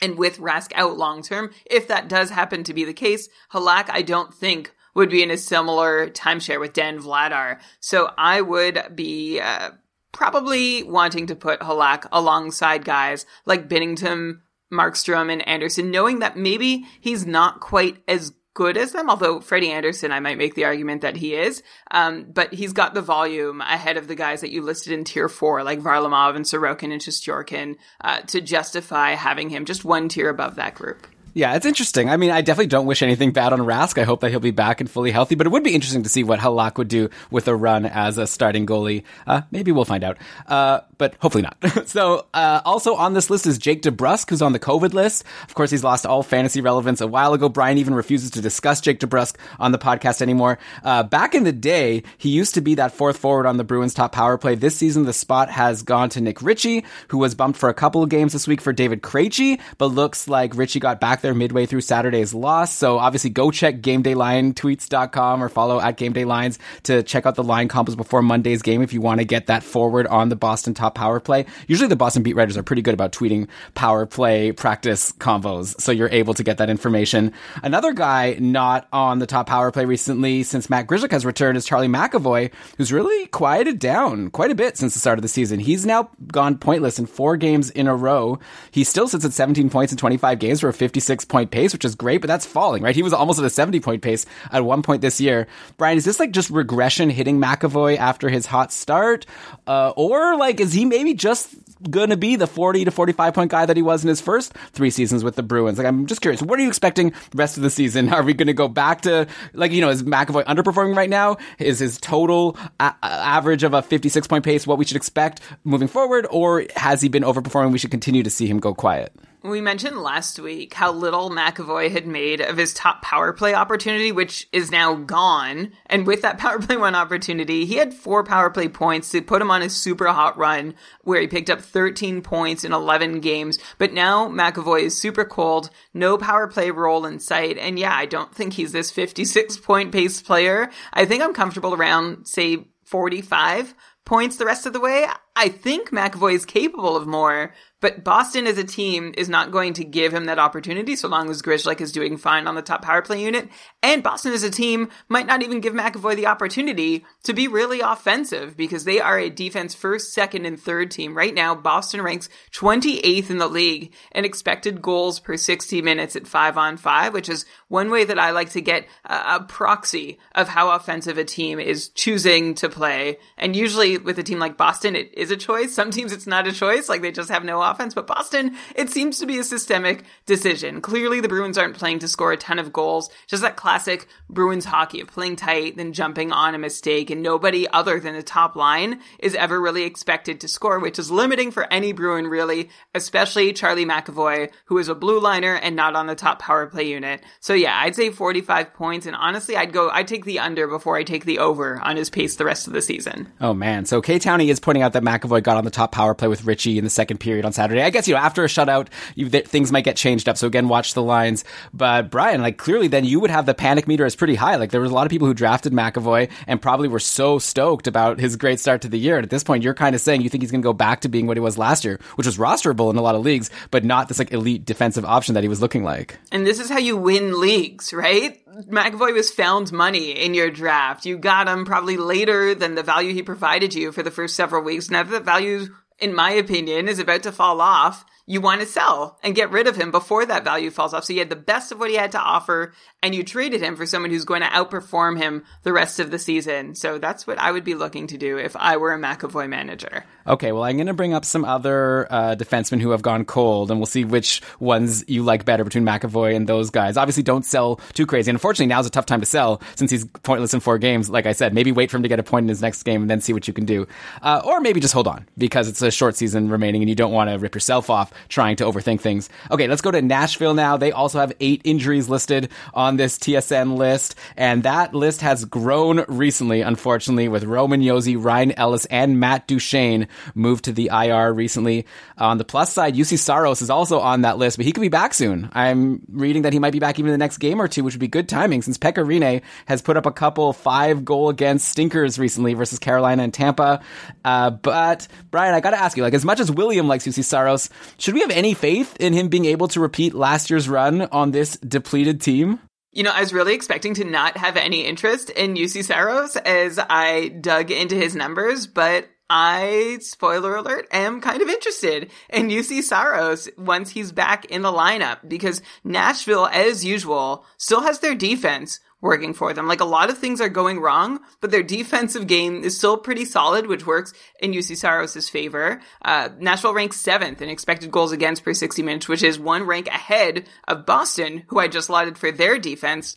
and 0.00 0.18
with 0.18 0.38
Rask 0.38 0.72
out 0.74 0.96
long 0.96 1.22
term, 1.22 1.50
if 1.66 1.88
that 1.88 2.08
does 2.08 2.30
happen 2.30 2.64
to 2.64 2.74
be 2.74 2.84
the 2.84 2.92
case, 2.92 3.28
Halak, 3.52 3.90
I 3.90 4.02
don't 4.02 4.32
think 4.32 4.72
would 4.94 5.10
be 5.10 5.22
in 5.22 5.30
a 5.30 5.36
similar 5.36 6.08
timeshare 6.08 6.58
with 6.60 6.72
Dan 6.72 6.98
Vladar. 6.98 7.60
So 7.78 8.10
I 8.18 8.40
would 8.40 8.96
be 8.96 9.38
uh, 9.40 9.70
probably 10.12 10.82
wanting 10.82 11.26
to 11.26 11.36
put 11.36 11.60
Halak 11.60 12.08
alongside 12.10 12.84
guys 12.84 13.24
like 13.46 13.68
Binnington, 13.68 14.40
Markstrom, 14.72 15.32
and 15.32 15.46
Andersen, 15.46 15.90
knowing 15.90 16.18
that 16.18 16.36
maybe 16.36 16.84
he's 17.00 17.26
not 17.26 17.60
quite 17.60 18.02
as 18.08 18.32
good 18.58 18.76
as 18.76 18.90
them, 18.90 19.08
although 19.08 19.38
Freddie 19.40 19.70
Andersen, 19.70 20.10
I 20.10 20.18
might 20.18 20.36
make 20.36 20.56
the 20.56 20.64
argument 20.64 21.02
that 21.02 21.16
he 21.16 21.36
is. 21.36 21.62
Um, 21.92 22.24
but 22.24 22.52
he's 22.52 22.72
got 22.72 22.92
the 22.92 23.00
volume 23.00 23.60
ahead 23.60 23.96
of 23.96 24.08
the 24.08 24.16
guys 24.16 24.40
that 24.40 24.50
you 24.50 24.62
listed 24.62 24.92
in 24.92 25.04
tier 25.04 25.28
four, 25.28 25.62
like 25.62 25.78
Varlamov 25.78 26.34
and 26.34 26.44
Sorokin 26.44 26.90
and 26.90 27.00
Shesterkin, 27.00 27.76
uh, 28.00 28.22
to 28.22 28.40
justify 28.40 29.12
having 29.12 29.48
him 29.48 29.64
just 29.64 29.84
one 29.84 30.08
tier 30.08 30.28
above 30.28 30.56
that 30.56 30.74
group. 30.74 31.06
Yeah, 31.38 31.54
it's 31.54 31.66
interesting. 31.66 32.10
I 32.10 32.16
mean, 32.16 32.32
I 32.32 32.40
definitely 32.40 32.66
don't 32.66 32.86
wish 32.86 33.00
anything 33.00 33.30
bad 33.30 33.52
on 33.52 33.60
Rask. 33.60 33.96
I 33.96 34.02
hope 34.02 34.22
that 34.22 34.30
he'll 34.30 34.40
be 34.40 34.50
back 34.50 34.80
and 34.80 34.90
fully 34.90 35.12
healthy, 35.12 35.36
but 35.36 35.46
it 35.46 35.50
would 35.50 35.62
be 35.62 35.72
interesting 35.72 36.02
to 36.02 36.08
see 36.08 36.24
what 36.24 36.40
Halak 36.40 36.78
would 36.78 36.88
do 36.88 37.10
with 37.30 37.46
a 37.46 37.54
run 37.54 37.86
as 37.86 38.18
a 38.18 38.26
starting 38.26 38.66
goalie. 38.66 39.04
Uh, 39.24 39.42
maybe 39.52 39.70
we'll 39.70 39.84
find 39.84 40.02
out. 40.02 40.18
Uh, 40.48 40.80
but 40.98 41.14
hopefully 41.20 41.42
not. 41.42 41.56
so, 41.88 42.26
uh, 42.34 42.60
also 42.64 42.96
on 42.96 43.14
this 43.14 43.30
list 43.30 43.46
is 43.46 43.56
Jake 43.56 43.82
DeBrusk, 43.82 44.30
who's 44.30 44.42
on 44.42 44.52
the 44.52 44.58
COVID 44.58 44.94
list. 44.94 45.22
Of 45.44 45.54
course, 45.54 45.70
he's 45.70 45.84
lost 45.84 46.04
all 46.04 46.24
fantasy 46.24 46.60
relevance 46.60 47.00
a 47.00 47.06
while 47.06 47.32
ago. 47.34 47.48
Brian 47.48 47.78
even 47.78 47.94
refuses 47.94 48.32
to 48.32 48.40
discuss 48.40 48.80
Jake 48.80 48.98
DeBrusk 48.98 49.36
on 49.60 49.70
the 49.70 49.78
podcast 49.78 50.20
anymore. 50.20 50.58
Uh, 50.82 51.04
back 51.04 51.36
in 51.36 51.44
the 51.44 51.52
day, 51.52 52.02
he 52.16 52.30
used 52.30 52.54
to 52.54 52.60
be 52.60 52.74
that 52.74 52.90
fourth 52.90 53.16
forward 53.16 53.46
on 53.46 53.58
the 53.58 53.64
Bruins 53.64 53.94
top 53.94 54.10
power 54.10 54.38
play. 54.38 54.56
This 54.56 54.74
season, 54.74 55.04
the 55.04 55.12
spot 55.12 55.50
has 55.50 55.84
gone 55.84 56.08
to 56.08 56.20
Nick 56.20 56.42
Ritchie, 56.42 56.84
who 57.10 57.18
was 57.18 57.36
bumped 57.36 57.60
for 57.60 57.68
a 57.68 57.74
couple 57.74 58.02
of 58.02 58.08
games 58.08 58.32
this 58.32 58.48
week 58.48 58.60
for 58.60 58.72
David 58.72 59.02
Krejci, 59.02 59.60
but 59.78 59.86
looks 59.86 60.26
like 60.26 60.56
Ritchie 60.56 60.80
got 60.80 61.00
back 61.00 61.20
there 61.20 61.27
midway 61.34 61.66
through 61.66 61.80
Saturday's 61.82 62.34
loss. 62.34 62.74
So 62.74 62.98
obviously 62.98 63.30
go 63.30 63.50
check 63.50 63.80
GameDayLineTweets.com 63.80 65.42
or 65.42 65.48
follow 65.48 65.80
at 65.80 65.96
GameDayLines 65.96 66.58
to 66.84 67.02
check 67.02 67.26
out 67.26 67.34
the 67.34 67.44
line 67.44 67.68
combos 67.68 67.96
before 67.96 68.22
Monday's 68.22 68.62
game 68.62 68.82
if 68.82 68.92
you 68.92 69.00
want 69.00 69.20
to 69.20 69.24
get 69.24 69.46
that 69.46 69.62
forward 69.62 70.06
on 70.06 70.28
the 70.28 70.36
Boston 70.36 70.74
top 70.74 70.94
power 70.94 71.20
play. 71.20 71.46
Usually 71.66 71.88
the 71.88 71.96
Boston 71.96 72.22
beat 72.22 72.36
writers 72.36 72.56
are 72.56 72.62
pretty 72.62 72.82
good 72.82 72.94
about 72.94 73.12
tweeting 73.12 73.48
power 73.74 74.06
play 74.06 74.52
practice 74.52 75.12
combos, 75.12 75.80
so 75.80 75.92
you're 75.92 76.08
able 76.10 76.34
to 76.34 76.42
get 76.42 76.58
that 76.58 76.70
information. 76.70 77.32
Another 77.62 77.92
guy 77.92 78.36
not 78.40 78.88
on 78.92 79.18
the 79.18 79.26
top 79.26 79.46
power 79.46 79.70
play 79.70 79.84
recently 79.84 80.42
since 80.42 80.70
Matt 80.70 80.86
Grzelcyk 80.86 81.10
has 81.12 81.26
returned 81.26 81.56
is 81.56 81.64
Charlie 81.64 81.88
McAvoy, 81.88 82.52
who's 82.76 82.92
really 82.92 83.26
quieted 83.28 83.78
down 83.78 84.30
quite 84.30 84.50
a 84.50 84.54
bit 84.54 84.76
since 84.76 84.94
the 84.94 85.00
start 85.00 85.18
of 85.18 85.22
the 85.22 85.28
season. 85.28 85.60
He's 85.60 85.86
now 85.86 86.10
gone 86.32 86.58
pointless 86.58 86.98
in 86.98 87.06
four 87.06 87.36
games 87.36 87.70
in 87.70 87.86
a 87.86 87.94
row. 87.94 88.38
He 88.70 88.84
still 88.84 89.08
sits 89.08 89.24
at 89.24 89.32
17 89.32 89.70
points 89.70 89.92
in 89.92 89.98
25 89.98 90.38
games 90.38 90.60
for 90.60 90.68
a 90.68 90.72
56 90.72 91.07
point 91.28 91.50
pace, 91.50 91.72
which 91.72 91.84
is 91.84 91.94
great, 91.94 92.20
but 92.20 92.28
that's 92.28 92.46
falling, 92.46 92.82
right? 92.82 92.94
He 92.94 93.02
was 93.02 93.12
almost 93.12 93.38
at 93.38 93.44
a 93.44 93.50
70 93.50 93.80
point 93.80 94.02
pace 94.02 94.26
at 94.52 94.64
one 94.64 94.82
point 94.82 95.02
this 95.02 95.20
year. 95.20 95.46
Brian, 95.76 95.96
is 95.98 96.04
this 96.04 96.20
like 96.20 96.32
just 96.32 96.50
regression 96.50 97.10
hitting 97.10 97.40
McAvoy 97.40 97.96
after 97.96 98.28
his 98.28 98.46
hot 98.46 98.72
start? 98.72 99.26
Uh, 99.66 99.92
or 99.96 100.36
like, 100.36 100.60
is 100.60 100.72
he 100.72 100.84
maybe 100.84 101.14
just 101.14 101.54
going 101.90 102.10
to 102.10 102.16
be 102.16 102.36
the 102.36 102.46
40 102.46 102.84
to 102.84 102.90
45 102.90 103.34
point 103.34 103.50
guy 103.50 103.66
that 103.66 103.76
he 103.76 103.82
was 103.82 104.02
in 104.02 104.08
his 104.08 104.20
first 104.20 104.52
three 104.72 104.90
seasons 104.90 105.24
with 105.24 105.36
the 105.36 105.42
Bruins? 105.42 105.78
Like, 105.78 105.86
I'm 105.86 106.06
just 106.06 106.20
curious. 106.20 106.42
What 106.42 106.58
are 106.58 106.62
you 106.62 106.68
expecting 106.68 107.10
the 107.10 107.36
rest 107.36 107.56
of 107.56 107.62
the 107.62 107.70
season? 107.70 108.08
Are 108.12 108.22
we 108.22 108.34
going 108.34 108.48
to 108.48 108.52
go 108.54 108.68
back 108.68 109.02
to, 109.02 109.26
like, 109.52 109.72
you 109.72 109.80
know, 109.80 109.90
is 109.90 110.02
McAvoy 110.02 110.44
underperforming 110.44 110.96
right 110.96 111.10
now? 111.10 111.36
Is 111.58 111.78
his 111.78 111.98
total 111.98 112.56
a- 112.80 112.94
average 113.02 113.62
of 113.62 113.74
a 113.74 113.82
56 113.82 114.26
point 114.26 114.44
pace 114.44 114.66
what 114.66 114.78
we 114.78 114.84
should 114.84 114.96
expect 114.96 115.40
moving 115.64 115.88
forward? 115.88 116.26
Or 116.30 116.64
has 116.76 117.00
he 117.00 117.08
been 117.08 117.22
overperforming? 117.22 117.72
We 117.72 117.78
should 117.78 117.90
continue 117.90 118.22
to 118.22 118.30
see 118.30 118.46
him 118.46 118.58
go 118.58 118.74
quiet. 118.74 119.12
We 119.40 119.60
mentioned 119.60 119.98
last 119.98 120.40
week 120.40 120.74
how 120.74 120.90
little 120.90 121.30
McAvoy 121.30 121.92
had 121.92 122.08
made 122.08 122.40
of 122.40 122.56
his 122.56 122.74
top 122.74 123.02
power 123.02 123.32
play 123.32 123.54
opportunity, 123.54 124.10
which 124.10 124.48
is 124.52 124.72
now 124.72 124.96
gone. 124.96 125.70
And 125.86 126.08
with 126.08 126.22
that 126.22 126.38
power 126.38 126.58
play 126.58 126.76
one 126.76 126.96
opportunity, 126.96 127.64
he 127.64 127.76
had 127.76 127.94
four 127.94 128.24
power 128.24 128.50
play 128.50 128.68
points 128.68 129.10
to 129.10 129.22
put 129.22 129.40
him 129.40 129.50
on 129.50 129.62
a 129.62 129.70
super 129.70 130.08
hot 130.08 130.36
run 130.36 130.74
where 131.02 131.20
he 131.20 131.28
picked 131.28 131.50
up 131.50 131.60
13 131.60 132.20
points 132.20 132.64
in 132.64 132.72
11 132.72 133.20
games. 133.20 133.60
But 133.78 133.92
now 133.92 134.28
McAvoy 134.28 134.82
is 134.82 135.00
super 135.00 135.24
cold, 135.24 135.70
no 135.94 136.18
power 136.18 136.48
play 136.48 136.72
role 136.72 137.06
in 137.06 137.20
sight. 137.20 137.58
And 137.58 137.78
yeah, 137.78 137.94
I 137.94 138.06
don't 138.06 138.34
think 138.34 138.54
he's 138.54 138.72
this 138.72 138.90
56 138.90 139.56
point 139.58 139.92
pace 139.92 140.20
player. 140.20 140.68
I 140.92 141.04
think 141.04 141.22
I'm 141.22 141.34
comfortable 141.34 141.74
around, 141.74 142.26
say, 142.26 142.66
45 142.86 143.74
points 144.08 144.36
the 144.36 144.46
rest 144.46 144.64
of 144.64 144.72
the 144.72 144.80
way. 144.80 145.06
I 145.36 145.50
think 145.50 145.90
McAvoy 145.90 146.32
is 146.32 146.46
capable 146.46 146.96
of 146.96 147.06
more, 147.06 147.52
but 147.80 148.02
Boston 148.02 148.46
as 148.46 148.58
a 148.58 148.64
team 148.64 149.14
is 149.16 149.28
not 149.28 149.52
going 149.52 149.74
to 149.74 149.84
give 149.84 150.12
him 150.12 150.24
that 150.24 150.38
opportunity 150.38 150.96
so 150.96 151.06
long 151.06 151.30
as 151.30 151.42
Grzelcyk 151.42 151.80
is 151.80 151.92
doing 151.92 152.16
fine 152.16 152.46
on 152.46 152.56
the 152.56 152.62
top 152.62 152.82
power 152.82 153.02
play 153.02 153.22
unit. 153.22 153.48
And 153.82 154.02
Boston 154.02 154.32
as 154.32 154.42
a 154.42 154.50
team 154.50 154.88
might 155.08 155.26
not 155.26 155.42
even 155.42 155.60
give 155.60 155.74
McAvoy 155.74 156.16
the 156.16 156.26
opportunity 156.26 157.04
to 157.22 157.32
be 157.32 157.46
really 157.46 157.80
offensive 157.80 158.56
because 158.56 158.84
they 158.84 159.00
are 159.00 159.18
a 159.18 159.30
defense 159.30 159.74
first, 159.74 160.12
second, 160.12 160.44
and 160.44 160.60
third 160.60 160.90
team. 160.90 161.16
Right 161.16 161.34
now, 161.34 161.54
Boston 161.54 162.02
ranks 162.02 162.28
28th 162.52 163.30
in 163.30 163.38
the 163.38 163.48
league 163.48 163.94
in 164.12 164.24
expected 164.24 164.82
goals 164.82 165.20
per 165.20 165.36
60 165.36 165.80
minutes 165.82 166.16
at 166.16 166.26
five 166.26 166.58
on 166.58 166.78
five, 166.78 167.14
which 167.14 167.28
is 167.28 167.46
one 167.68 167.90
way 167.90 168.04
that 168.04 168.18
I 168.18 168.32
like 168.32 168.50
to 168.50 168.60
get 168.60 168.88
a, 169.04 169.36
a 169.36 169.46
proxy 169.48 170.18
of 170.34 170.48
how 170.48 170.70
offensive 170.70 171.16
a 171.16 171.24
team 171.24 171.60
is 171.60 171.90
choosing 171.90 172.54
to 172.54 172.68
play. 172.68 173.18
And 173.36 173.54
usually 173.54 173.98
with 173.98 174.18
a 174.18 174.24
team 174.24 174.40
like 174.40 174.56
Boston, 174.56 174.96
it 174.96 175.14
is 175.14 175.30
a 175.30 175.36
choice. 175.36 175.72
Some 175.74 175.92
teams 175.92 176.12
it's 176.12 176.26
not 176.26 176.48
a 176.48 176.52
choice, 176.52 176.88
like 176.88 177.02
they 177.02 177.12
just 177.12 177.30
have 177.30 177.44
no 177.44 177.67
offense. 177.70 177.94
But 177.94 178.06
Boston, 178.06 178.56
it 178.74 178.90
seems 178.90 179.18
to 179.18 179.26
be 179.26 179.38
a 179.38 179.44
systemic 179.44 180.04
decision. 180.26 180.80
Clearly, 180.80 181.20
the 181.20 181.28
Bruins 181.28 181.58
aren't 181.58 181.76
playing 181.76 182.00
to 182.00 182.08
score 182.08 182.32
a 182.32 182.36
ton 182.36 182.58
of 182.58 182.72
goals. 182.72 183.10
Just 183.26 183.42
that 183.42 183.56
classic 183.56 184.08
Bruins 184.28 184.64
hockey 184.64 185.00
of 185.00 185.08
playing 185.08 185.36
tight, 185.36 185.76
then 185.76 185.92
jumping 185.92 186.32
on 186.32 186.54
a 186.54 186.58
mistake, 186.58 187.10
and 187.10 187.22
nobody 187.22 187.68
other 187.68 188.00
than 188.00 188.14
the 188.14 188.22
top 188.22 188.56
line 188.56 189.00
is 189.18 189.34
ever 189.34 189.60
really 189.60 189.84
expected 189.84 190.40
to 190.40 190.48
score, 190.48 190.78
which 190.78 190.98
is 190.98 191.10
limiting 191.10 191.50
for 191.50 191.72
any 191.72 191.92
Bruin, 191.92 192.26
really, 192.26 192.70
especially 192.94 193.52
Charlie 193.52 193.86
McAvoy, 193.86 194.50
who 194.66 194.78
is 194.78 194.88
a 194.88 194.94
blue 194.94 195.20
liner 195.20 195.54
and 195.54 195.76
not 195.76 195.96
on 195.96 196.06
the 196.06 196.14
top 196.14 196.38
power 196.38 196.66
play 196.66 196.88
unit. 196.88 197.22
So 197.40 197.54
yeah, 197.54 197.78
I'd 197.80 197.96
say 197.96 198.10
45 198.10 198.74
points, 198.74 199.06
and 199.06 199.16
honestly, 199.16 199.56
I'd 199.56 199.72
go, 199.72 199.88
I'd 199.90 200.08
take 200.08 200.24
the 200.24 200.38
under 200.38 200.66
before 200.66 200.96
I 200.96 201.02
take 201.02 201.24
the 201.24 201.38
over 201.38 201.80
on 201.82 201.96
his 201.96 202.10
pace 202.10 202.36
the 202.36 202.44
rest 202.44 202.66
of 202.66 202.72
the 202.72 202.82
season. 202.82 203.32
Oh 203.40 203.54
man. 203.54 203.84
So 203.86 204.00
K 204.00 204.18
Towney 204.18 204.50
is 204.50 204.60
pointing 204.60 204.82
out 204.82 204.92
that 204.92 205.02
McAvoy 205.02 205.42
got 205.42 205.56
on 205.56 205.64
the 205.64 205.70
top 205.70 205.92
power 205.92 206.14
play 206.14 206.28
with 206.28 206.44
Ritchie 206.44 206.78
in 206.78 206.84
the 206.84 206.90
second 206.90 207.18
period 207.18 207.44
on 207.44 207.52
Saturday. 207.58 207.82
I 207.82 207.90
guess, 207.90 208.06
you 208.06 208.14
know, 208.14 208.20
after 208.20 208.44
a 208.44 208.46
shutout, 208.46 208.86
you, 209.16 209.28
th- 209.28 209.46
things 209.46 209.72
might 209.72 209.84
get 209.84 209.96
changed 209.96 210.28
up. 210.28 210.38
So 210.38 210.46
again, 210.46 210.68
watch 210.68 210.94
the 210.94 211.02
lines. 211.02 211.44
But 211.74 212.08
Brian, 212.08 212.40
like 212.40 212.56
clearly 212.56 212.86
then 212.86 213.04
you 213.04 213.18
would 213.18 213.30
have 213.30 213.46
the 213.46 213.54
panic 213.54 213.88
meter 213.88 214.04
as 214.04 214.14
pretty 214.14 214.36
high. 214.36 214.54
Like 214.56 214.70
there 214.70 214.80
was 214.80 214.92
a 214.92 214.94
lot 214.94 215.06
of 215.06 215.10
people 215.10 215.26
who 215.26 215.34
drafted 215.34 215.72
McAvoy 215.72 216.30
and 216.46 216.62
probably 216.62 216.86
were 216.86 217.00
so 217.00 217.40
stoked 217.40 217.88
about 217.88 218.20
his 218.20 218.36
great 218.36 218.60
start 218.60 218.82
to 218.82 218.88
the 218.88 218.98
year. 218.98 219.16
And 219.16 219.24
at 219.24 219.30
this 219.30 219.42
point, 219.42 219.64
you're 219.64 219.74
kind 219.74 219.96
of 219.96 220.00
saying 220.00 220.20
you 220.20 220.28
think 220.28 220.42
he's 220.42 220.52
going 220.52 220.62
to 220.62 220.66
go 220.66 220.72
back 220.72 221.00
to 221.00 221.08
being 221.08 221.26
what 221.26 221.36
he 221.36 221.40
was 221.40 221.58
last 221.58 221.84
year, 221.84 221.98
which 222.14 222.26
was 222.26 222.38
rosterable 222.38 222.90
in 222.90 222.96
a 222.96 223.02
lot 223.02 223.16
of 223.16 223.22
leagues, 223.22 223.50
but 223.72 223.84
not 223.84 224.06
this 224.06 224.20
like 224.20 224.32
elite 224.32 224.64
defensive 224.64 225.04
option 225.04 225.34
that 225.34 225.42
he 225.42 225.48
was 225.48 225.60
looking 225.60 225.82
like. 225.82 226.18
And 226.30 226.46
this 226.46 226.60
is 226.60 226.70
how 226.70 226.78
you 226.78 226.96
win 226.96 227.40
leagues, 227.40 227.92
right? 227.92 228.40
McAvoy 228.66 229.14
was 229.14 229.30
found 229.30 229.72
money 229.72 230.12
in 230.12 230.34
your 230.34 230.50
draft. 230.50 231.06
You 231.06 231.18
got 231.18 231.48
him 231.48 231.64
probably 231.64 231.96
later 231.96 232.54
than 232.54 232.74
the 232.74 232.82
value 232.82 233.12
he 233.12 233.22
provided 233.22 233.74
you 233.74 233.92
for 233.92 234.02
the 234.02 234.10
first 234.10 234.36
several 234.36 234.62
weeks. 234.62 234.90
Now 234.90 235.02
that 235.02 235.10
the 235.10 235.20
value, 235.20 235.68
in 235.98 236.14
my 236.14 236.30
opinion, 236.30 236.88
is 236.88 236.98
about 236.98 237.22
to 237.24 237.32
fall 237.32 237.60
off, 237.60 238.04
you 238.28 238.42
want 238.42 238.60
to 238.60 238.66
sell 238.66 239.18
and 239.22 239.34
get 239.34 239.50
rid 239.50 239.66
of 239.66 239.74
him 239.74 239.90
before 239.90 240.26
that 240.26 240.44
value 240.44 240.70
falls 240.70 240.92
off. 240.92 241.04
So 241.04 241.14
you 241.14 241.20
had 241.20 241.30
the 241.30 241.36
best 241.36 241.72
of 241.72 241.80
what 241.80 241.88
he 241.88 241.96
had 241.96 242.12
to 242.12 242.20
offer 242.20 242.74
and 243.02 243.14
you 243.14 243.24
traded 243.24 243.62
him 243.62 243.74
for 243.74 243.86
someone 243.86 244.10
who's 244.10 244.26
going 244.26 244.42
to 244.42 244.48
outperform 244.48 245.16
him 245.16 245.44
the 245.62 245.72
rest 245.72 245.98
of 245.98 246.10
the 246.10 246.18
season. 246.18 246.74
So 246.74 246.98
that's 246.98 247.26
what 247.26 247.38
I 247.38 247.50
would 247.50 247.64
be 247.64 247.74
looking 247.74 248.06
to 248.08 248.18
do 248.18 248.36
if 248.36 248.54
I 248.54 248.76
were 248.76 248.92
a 248.92 248.98
McAvoy 248.98 249.48
manager. 249.48 250.04
Okay, 250.26 250.52
well, 250.52 250.64
I'm 250.64 250.76
going 250.76 250.88
to 250.88 250.94
bring 250.94 251.14
up 251.14 251.24
some 251.24 251.44
other 251.44 252.06
uh, 252.10 252.34
defensemen 252.34 252.82
who 252.82 252.90
have 252.90 253.00
gone 253.00 253.24
cold, 253.24 253.70
and 253.70 253.80
we'll 253.80 253.86
see 253.86 254.04
which 254.04 254.42
ones 254.60 255.04
you 255.08 255.22
like 255.22 255.46
better 255.46 255.64
between 255.64 255.84
McAvoy 255.84 256.36
and 256.36 256.46
those 256.46 256.68
guys. 256.68 256.98
Obviously, 256.98 257.22
don't 257.22 257.46
sell 257.46 257.76
too 257.94 258.04
crazy. 258.04 258.30
And 258.30 258.36
unfortunately, 258.36 258.66
now's 258.66 258.86
a 258.86 258.90
tough 258.90 259.06
time 259.06 259.20
to 259.20 259.26
sell 259.26 259.62
since 259.76 259.90
he's 259.90 260.04
pointless 260.04 260.52
in 260.52 260.60
four 260.60 260.76
games. 260.76 261.08
Like 261.08 261.24
I 261.24 261.32
said, 261.32 261.54
maybe 261.54 261.72
wait 261.72 261.90
for 261.90 261.96
him 261.96 262.02
to 262.02 262.10
get 262.10 262.20
a 262.20 262.22
point 262.22 262.44
in 262.44 262.48
his 262.48 262.60
next 262.60 262.82
game 262.82 263.00
and 263.00 263.10
then 263.10 263.22
see 263.22 263.32
what 263.32 263.48
you 263.48 263.54
can 263.54 263.64
do. 263.64 263.86
Uh, 264.20 264.42
or 264.44 264.60
maybe 264.60 264.80
just 264.80 264.92
hold 264.92 265.08
on 265.08 265.26
because 265.38 265.68
it's 265.68 265.80
a 265.80 265.90
short 265.90 266.14
season 266.14 266.50
remaining 266.50 266.82
and 266.82 266.90
you 266.90 266.96
don't 266.96 267.12
want 267.12 267.30
to 267.30 267.38
rip 267.38 267.54
yourself 267.54 267.88
off 267.88 268.12
trying 268.28 268.56
to 268.56 268.64
overthink 268.64 269.00
things. 269.00 269.28
Okay, 269.50 269.68
let's 269.68 269.82
go 269.82 269.90
to 269.90 270.02
Nashville 270.02 270.54
now. 270.54 270.76
They 270.76 270.92
also 270.92 271.18
have 271.18 271.32
eight 271.40 271.60
injuries 271.64 272.08
listed 272.08 272.50
on 272.74 272.96
this 272.96 273.18
TSN 273.18 273.76
list, 273.76 274.14
and 274.36 274.62
that 274.62 274.94
list 274.94 275.20
has 275.22 275.44
grown 275.44 276.04
recently, 276.08 276.60
unfortunately, 276.62 277.28
with 277.28 277.44
Roman 277.44 277.80
Josi, 277.80 278.22
Ryan 278.22 278.52
Ellis, 278.52 278.84
and 278.86 279.20
Matt 279.20 279.46
Duchene 279.46 280.08
moved 280.34 280.64
to 280.64 280.72
the 280.72 280.90
IR 280.92 281.32
recently. 281.32 281.86
On 282.16 282.38
the 282.38 282.44
plus 282.44 282.72
side, 282.72 282.94
Juuse 282.94 283.18
Saros 283.18 283.62
is 283.62 283.70
also 283.70 284.00
on 284.00 284.22
that 284.22 284.38
list, 284.38 284.56
but 284.56 284.66
he 284.66 284.72
could 284.72 284.80
be 284.80 284.88
back 284.88 285.14
soon. 285.14 285.50
I'm 285.52 286.02
reading 286.10 286.42
that 286.42 286.52
he 286.52 286.58
might 286.58 286.72
be 286.72 286.78
back 286.78 286.98
even 286.98 287.10
in 287.10 287.12
the 287.12 287.24
next 287.24 287.38
game 287.38 287.60
or 287.60 287.68
two, 287.68 287.84
which 287.84 287.94
would 287.94 288.00
be 288.00 288.08
good 288.08 288.28
timing 288.28 288.62
since 288.62 288.78
Pekka 288.78 289.04
Rinne 289.04 289.42
has 289.66 289.82
put 289.82 289.96
up 289.96 290.06
a 290.06 290.12
couple 290.12 290.52
five 290.52 291.04
goal 291.04 291.28
against 291.28 291.68
stinkers 291.68 292.18
recently 292.18 292.54
versus 292.54 292.78
Carolina 292.78 293.22
and 293.22 293.34
Tampa. 293.34 293.80
Uh, 294.24 294.50
but 294.50 295.06
Brian, 295.30 295.54
I 295.54 295.60
got 295.60 295.70
to 295.70 295.80
ask 295.80 295.96
you, 295.96 296.02
like 296.02 296.14
as 296.14 296.24
much 296.24 296.40
as 296.40 296.50
William 296.50 296.88
likes 296.88 297.06
Juuse 297.06 297.24
Saros, 297.24 297.70
should 298.08 298.14
we 298.14 298.22
have 298.22 298.30
any 298.30 298.54
faith 298.54 298.96
in 299.00 299.12
him 299.12 299.28
being 299.28 299.44
able 299.44 299.68
to 299.68 299.80
repeat 299.80 300.14
last 300.14 300.48
year's 300.48 300.66
run 300.66 301.02
on 301.02 301.30
this 301.30 301.58
depleted 301.58 302.22
team? 302.22 302.58
You 302.90 303.02
know, 303.02 303.10
I 303.10 303.20
was 303.20 303.34
really 303.34 303.52
expecting 303.52 303.92
to 303.92 304.04
not 304.04 304.38
have 304.38 304.56
any 304.56 304.86
interest 304.86 305.28
in 305.28 305.52
Juuse 305.52 305.84
Saros 305.84 306.34
as 306.36 306.78
I 306.78 307.28
dug 307.28 307.70
into 307.70 307.96
his 307.96 308.16
numbers, 308.16 308.66
but 308.66 309.10
I, 309.28 309.98
spoiler 310.00 310.56
alert, 310.56 310.88
am 310.90 311.20
kind 311.20 311.42
of 311.42 311.50
interested 311.50 312.10
in 312.30 312.48
Juuse 312.48 312.82
Saros 312.82 313.46
once 313.58 313.90
he's 313.90 314.10
back 314.10 314.46
in 314.46 314.62
the 314.62 314.72
lineup 314.72 315.18
because 315.28 315.60
Nashville, 315.84 316.46
as 316.46 316.82
usual, 316.82 317.44
still 317.58 317.82
has 317.82 317.98
their 317.98 318.14
defense 318.14 318.80
working 319.00 319.32
for 319.32 319.52
them. 319.52 319.68
Like 319.68 319.80
a 319.80 319.84
lot 319.84 320.10
of 320.10 320.18
things 320.18 320.40
are 320.40 320.48
going 320.48 320.80
wrong, 320.80 321.20
but 321.40 321.50
their 321.50 321.62
defensive 321.62 322.26
game 322.26 322.62
is 322.62 322.76
still 322.76 322.96
pretty 322.96 323.24
solid, 323.24 323.66
which 323.66 323.86
works 323.86 324.12
in 324.40 324.52
Juuse 324.52 324.76
Saros' 324.76 325.28
favor. 325.28 325.80
Uh, 326.02 326.30
Nashville 326.38 326.74
ranks 326.74 327.00
seventh 327.00 327.40
in 327.40 327.48
expected 327.48 327.90
goals 327.90 328.12
against 328.12 328.44
per 328.44 328.54
60 328.54 328.82
minutes, 328.82 329.08
which 329.08 329.22
is 329.22 329.38
one 329.38 329.64
rank 329.64 329.86
ahead 329.88 330.48
of 330.66 330.86
Boston, 330.86 331.44
who 331.48 331.58
I 331.58 331.68
just 331.68 331.90
lauded 331.90 332.18
for 332.18 332.32
their 332.32 332.58
defense. 332.58 333.16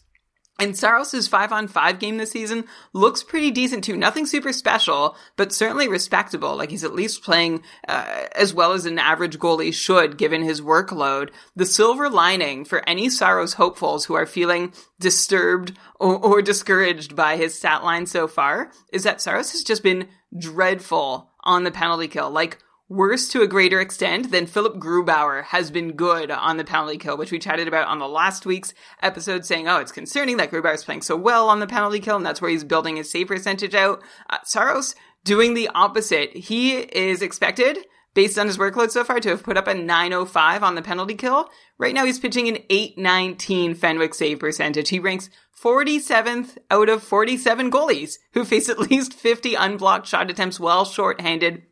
And 0.62 0.78
Saros' 0.78 1.28
five 1.28 1.52
on 1.52 1.68
five 1.68 1.98
game 1.98 2.18
this 2.18 2.30
season 2.30 2.66
looks 2.94 3.24
pretty 3.24 3.50
decent 3.50 3.84
too. 3.84 3.98
Nothing 3.98 4.28
super 4.28 4.54
special, 4.54 5.16
but 5.36 5.52
certainly 5.52 5.88
respectable. 5.88 6.56
Like 6.56 6.70
he's 6.70 6.84
at 6.84 6.94
least 6.94 7.24
playing 7.24 7.64
uh, 7.88 8.28
as 8.36 8.54
well 8.54 8.74
as 8.74 8.86
an 8.86 9.00
average 9.00 9.40
goalie 9.40 9.74
should 9.74 10.20
given 10.20 10.44
his 10.44 10.62
workload. 10.62 11.32
The 11.56 11.66
silver 11.66 12.12
lining 12.12 12.64
for 12.64 12.88
any 12.88 13.10
Saros 13.10 13.54
hopefuls 13.54 14.06
who 14.06 14.14
are 14.14 14.28
feeling 14.28 14.72
disturbed 15.00 15.76
or, 16.00 16.16
or 16.16 16.44
discouraged 16.44 17.16
by 17.16 17.38
his 17.38 17.56
stat 17.58 17.84
line 17.84 18.06
so 18.06 18.28
far 18.28 18.72
is 18.94 19.02
that 19.02 19.20
Saros 19.20 19.54
has 19.54 19.64
just 19.64 19.82
been 19.82 20.10
dreadful 20.38 21.32
on 21.44 21.64
the 21.64 21.72
penalty 21.72 22.08
kill. 22.08 22.30
Like 22.30 22.60
worse 22.92 23.30
to 23.30 23.42
a 23.42 23.48
greater 23.48 23.80
extent 23.80 24.32
than 24.32 24.46
Philip 24.46 24.76
Grubauer 24.76 25.46
has 25.46 25.72
been 25.72 25.94
good 25.94 26.30
on 26.30 26.58
the 26.58 26.66
penalty 26.66 26.98
kill, 26.98 27.18
which 27.18 27.32
we 27.32 27.40
chatted 27.40 27.68
about 27.68 27.88
on 27.88 28.00
the 28.00 28.08
last 28.08 28.46
week's 28.46 28.74
episode, 29.02 29.46
saying, 29.46 29.68
oh, 29.68 29.78
it's 29.78 29.94
concerning 29.94 30.36
that 30.38 30.52
Grubauer's 30.52 30.84
playing 30.84 31.02
so 31.02 31.16
well 31.16 31.48
on 31.48 31.62
the 31.62 31.68
penalty 31.68 32.02
kill, 32.02 32.18
and 32.18 32.26
that's 32.26 32.42
where 32.42 32.52
he's 32.52 32.66
building 32.66 32.98
his 32.98 33.10
save 33.10 33.30
percentage 33.30 33.74
out. 33.74 34.04
Uh, 34.30 34.40
Saros 34.44 34.94
doing 35.24 35.54
the 35.54 35.70
opposite. 35.70 36.36
He 36.36 36.80
is 36.80 37.22
expected, 37.22 37.78
based 38.14 38.38
on 38.38 38.48
his 38.48 38.58
workload 38.58 38.92
so 38.92 39.06
far, 39.06 39.22
to 39.22 39.30
have 39.30 39.44
put 39.44 39.56
up 39.56 39.68
a 39.68 39.74
905 39.74 40.62
on 40.62 40.76
the 40.76 40.82
penalty 40.82 41.16
kill. 41.16 41.50
Right 41.78 41.94
now 41.94 42.06
he's 42.06 42.20
pitching 42.20 42.50
an 42.50 42.58
819 42.70 43.74
Fenwick 43.76 44.14
save 44.14 44.40
percentage. 44.40 44.90
He 44.90 45.00
ranks 45.00 45.30
47th 45.58 46.58
out 46.70 46.90
of 46.90 47.04
47 47.04 47.72
goalies 47.72 48.18
who 48.34 48.44
face 48.44 48.68
at 48.68 48.80
least 48.80 49.14
50 49.14 49.56
unblocked 49.56 50.08
shot 50.08 50.30
attempts 50.30 50.60
while 50.60 50.84
shorthanded 50.84 51.64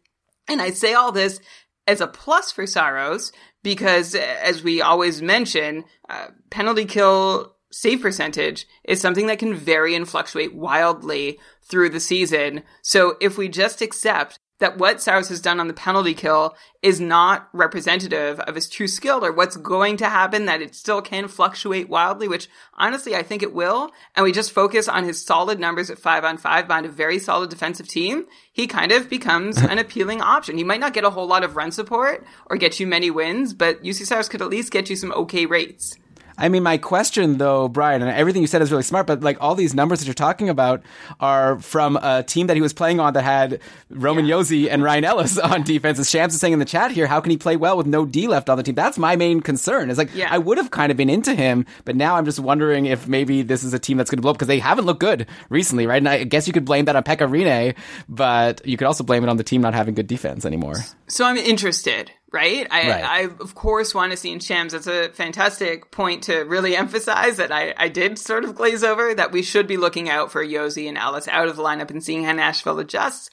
and 0.50 0.62
I 0.62 0.72
say 0.72 0.94
all 0.94 1.12
this 1.12 1.40
as 1.88 2.02
a 2.02 2.08
plus 2.08 2.52
for 2.52 2.68
Saros 2.68 3.32
because, 3.64 4.16
as 4.16 4.64
we 4.64 4.82
always 4.82 5.22
mention, 5.22 5.86
uh, 6.10 6.28
penalty 6.50 6.86
kill 6.86 7.56
save 7.72 8.02
percentage 8.02 8.68
is 8.84 9.00
something 9.00 9.28
that 9.28 9.40
can 9.40 9.54
vary 9.54 9.96
and 9.96 10.10
fluctuate 10.10 10.56
wildly 10.56 11.40
through 11.64 11.90
the 11.90 12.00
season. 12.00 12.64
So 12.82 13.16
if 13.22 13.38
we 13.38 13.48
just 13.48 13.82
accept 13.82 14.40
that 14.60 14.78
what 14.78 15.02
Saros 15.02 15.30
has 15.30 15.42
done 15.42 15.60
on 15.60 15.68
the 15.68 15.74
penalty 15.74 16.14
kill 16.14 16.56
is 16.82 17.00
not 17.00 17.50
representative 17.54 18.40
of 18.42 18.56
his 18.56 18.70
true 18.70 18.88
skill 18.88 19.26
or 19.26 19.32
what's 19.32 19.58
going 19.58 19.98
to 19.98 20.10
happen, 20.10 20.46
that 20.46 20.62
it 20.62 20.76
still 20.76 21.02
can 21.02 21.28
fluctuate 21.28 21.90
wildly, 21.90 22.28
which 22.28 22.50
honestly 22.76 23.16
I 23.16 23.24
think 23.24 23.42
it 23.42 23.54
will. 23.54 23.92
And 24.16 24.24
we 24.24 24.32
just 24.32 24.52
focus 24.52 24.88
on 24.88 25.04
his 25.04 25.24
solid 25.24 25.60
numbers 25.60 25.90
at 25.90 26.00
five 26.00 26.24
on 26.24 26.38
five 26.38 26.68
behind 26.68 26.86
a 26.86 26.90
very 26.90 27.20
solid 27.20 27.50
defensive 27.50 27.88
team. 27.88 28.26
He 28.52 28.68
kind 28.68 28.92
of 28.92 29.10
becomes 29.10 29.58
an 29.62 29.80
appealing 29.80 30.22
option. 30.22 30.58
He 30.58 30.64
might 30.64 30.80
not 30.80 30.94
get 30.94 31.04
a 31.04 31.10
whole 31.10 31.28
lot 31.28 31.44
of 31.44 31.56
run 31.56 31.72
support 31.72 32.26
or 32.48 32.58
get 32.58 32.80
you 32.80 32.88
many 32.88 33.10
wins, 33.10 33.54
but 33.54 33.84
Juuse 33.84 34.06
Saros 34.06 34.30
could 34.30 34.42
at 34.42 34.50
least 34.50 34.72
get 34.72 34.90
you 34.90 34.96
some 34.96 35.12
okay 35.14 35.46
rates. 35.46 35.98
I 36.40 36.50
mean, 36.50 36.64
my 36.64 36.78
question 36.78 37.38
though, 37.38 37.68
Brian, 37.68 38.02
and 38.02 38.10
everything 38.10 38.42
you 38.42 38.48
said 38.48 38.62
is 38.62 38.72
really 38.72 38.84
smart, 38.84 39.06
but 39.06 39.22
like 39.22 39.38
all 39.42 39.54
these 39.56 39.76
numbers 39.76 40.00
that 40.00 40.06
you're 40.06 40.14
talking 40.14 40.50
about 40.50 40.82
are 41.20 41.60
from 41.60 41.98
a 41.98 42.24
team 42.24 42.48
that 42.48 42.56
he 42.56 42.62
was 42.62 42.74
playing 42.74 43.00
on 43.00 43.14
that 43.14 43.24
had 43.24 43.60
Roman 43.90 44.26
Yeah. 44.26 44.36
Josi 44.36 44.70
and 44.72 44.82
Ryan 44.82 45.04
Ellis 45.06 45.38
on 45.52 45.64
defense. 45.64 46.00
As 46.00 46.10
Shams 46.10 46.34
is 46.34 46.40
saying 46.40 46.54
in 46.54 46.60
the 46.60 46.66
chat 46.66 46.92
here, 46.92 47.06
how 47.08 47.20
can 47.20 47.30
he 47.32 47.38
play 47.38 47.58
well 47.58 47.76
with 47.78 47.86
no 47.88 48.06
D 48.06 48.28
left 48.28 48.50
on 48.50 48.58
the 48.58 48.64
team? 48.64 48.76
That's 48.76 48.98
my 48.98 49.16
main 49.16 49.42
concern. 49.42 49.90
Is 49.90 49.98
like, 49.98 50.16
Yeah. 50.16 50.30
I 50.32 50.38
would 50.38 50.58
have 50.58 50.72
kind 50.72 50.92
of 50.92 50.98
been 50.98 51.10
into 51.10 51.36
him, 51.36 51.66
but 51.86 51.96
now 51.96 52.16
I'm 52.16 52.26
just 52.26 52.40
wondering 52.40 52.86
if 52.86 53.08
maybe 53.08 53.42
this 53.42 53.64
is 53.64 53.74
a 53.74 53.80
team 53.80 53.98
that's 53.98 54.10
going 54.10 54.18
to 54.18 54.22
blow 54.22 54.32
up 54.32 54.38
because 54.38 54.48
they 54.48 54.60
haven't 54.60 54.86
looked 54.86 55.02
good 55.02 55.28
recently, 55.50 55.86
right? 55.88 55.98
And 55.98 56.08
I 56.08 56.24
guess 56.24 56.48
you 56.48 56.54
could 56.54 56.66
blame 56.66 56.86
that 56.86 56.96
on 56.96 57.04
Pekka 57.04 57.30
Rinne, 57.30 57.76
but 58.08 58.66
you 58.66 58.78
could 58.78 58.88
also 58.88 59.04
blame 59.04 59.24
it 59.24 59.30
on 59.30 59.38
the 59.38 59.44
team 59.44 59.62
not 59.62 59.74
having 59.74 59.94
good 59.94 60.08
defense 60.08 60.46
anymore. 60.46 60.76
So 61.08 61.26
I'm 61.26 61.38
interested, 61.38 62.12
right? 62.32 62.68
I, 62.70 62.90
Right. 62.90 63.04
I 63.04 63.20
of 63.40 63.56
course 63.56 63.94
want 63.94 64.12
to 64.12 64.18
see 64.18 64.32
in 64.32 64.40
Shams. 64.40 64.74
That's 64.74 64.88
a 64.88 65.10
fantastic 65.10 65.92
point 65.92 66.24
to 66.24 66.40
really 66.42 66.76
emphasize 66.86 67.38
that 67.38 67.52
I, 67.52 67.74
I 67.78 67.90
did 67.90 68.20
sort 68.20 68.46
of 68.46 68.56
glaze 68.56 68.84
over 68.84 69.14
that 69.14 69.32
we 69.32 69.42
should 69.42 69.68
be 69.68 69.78
looking 69.78 70.10
out 70.10 70.32
for 70.32 70.46
Josi 70.46 70.88
and 70.88 70.98
Ellis 70.98 71.28
out 71.28 71.48
of 71.48 71.56
the 71.56 71.64
lineup 71.64 71.90
and 71.90 72.04
seeing 72.04 72.24
how 72.24 72.34
Nashville 72.34 72.80
adjusts. 72.80 73.30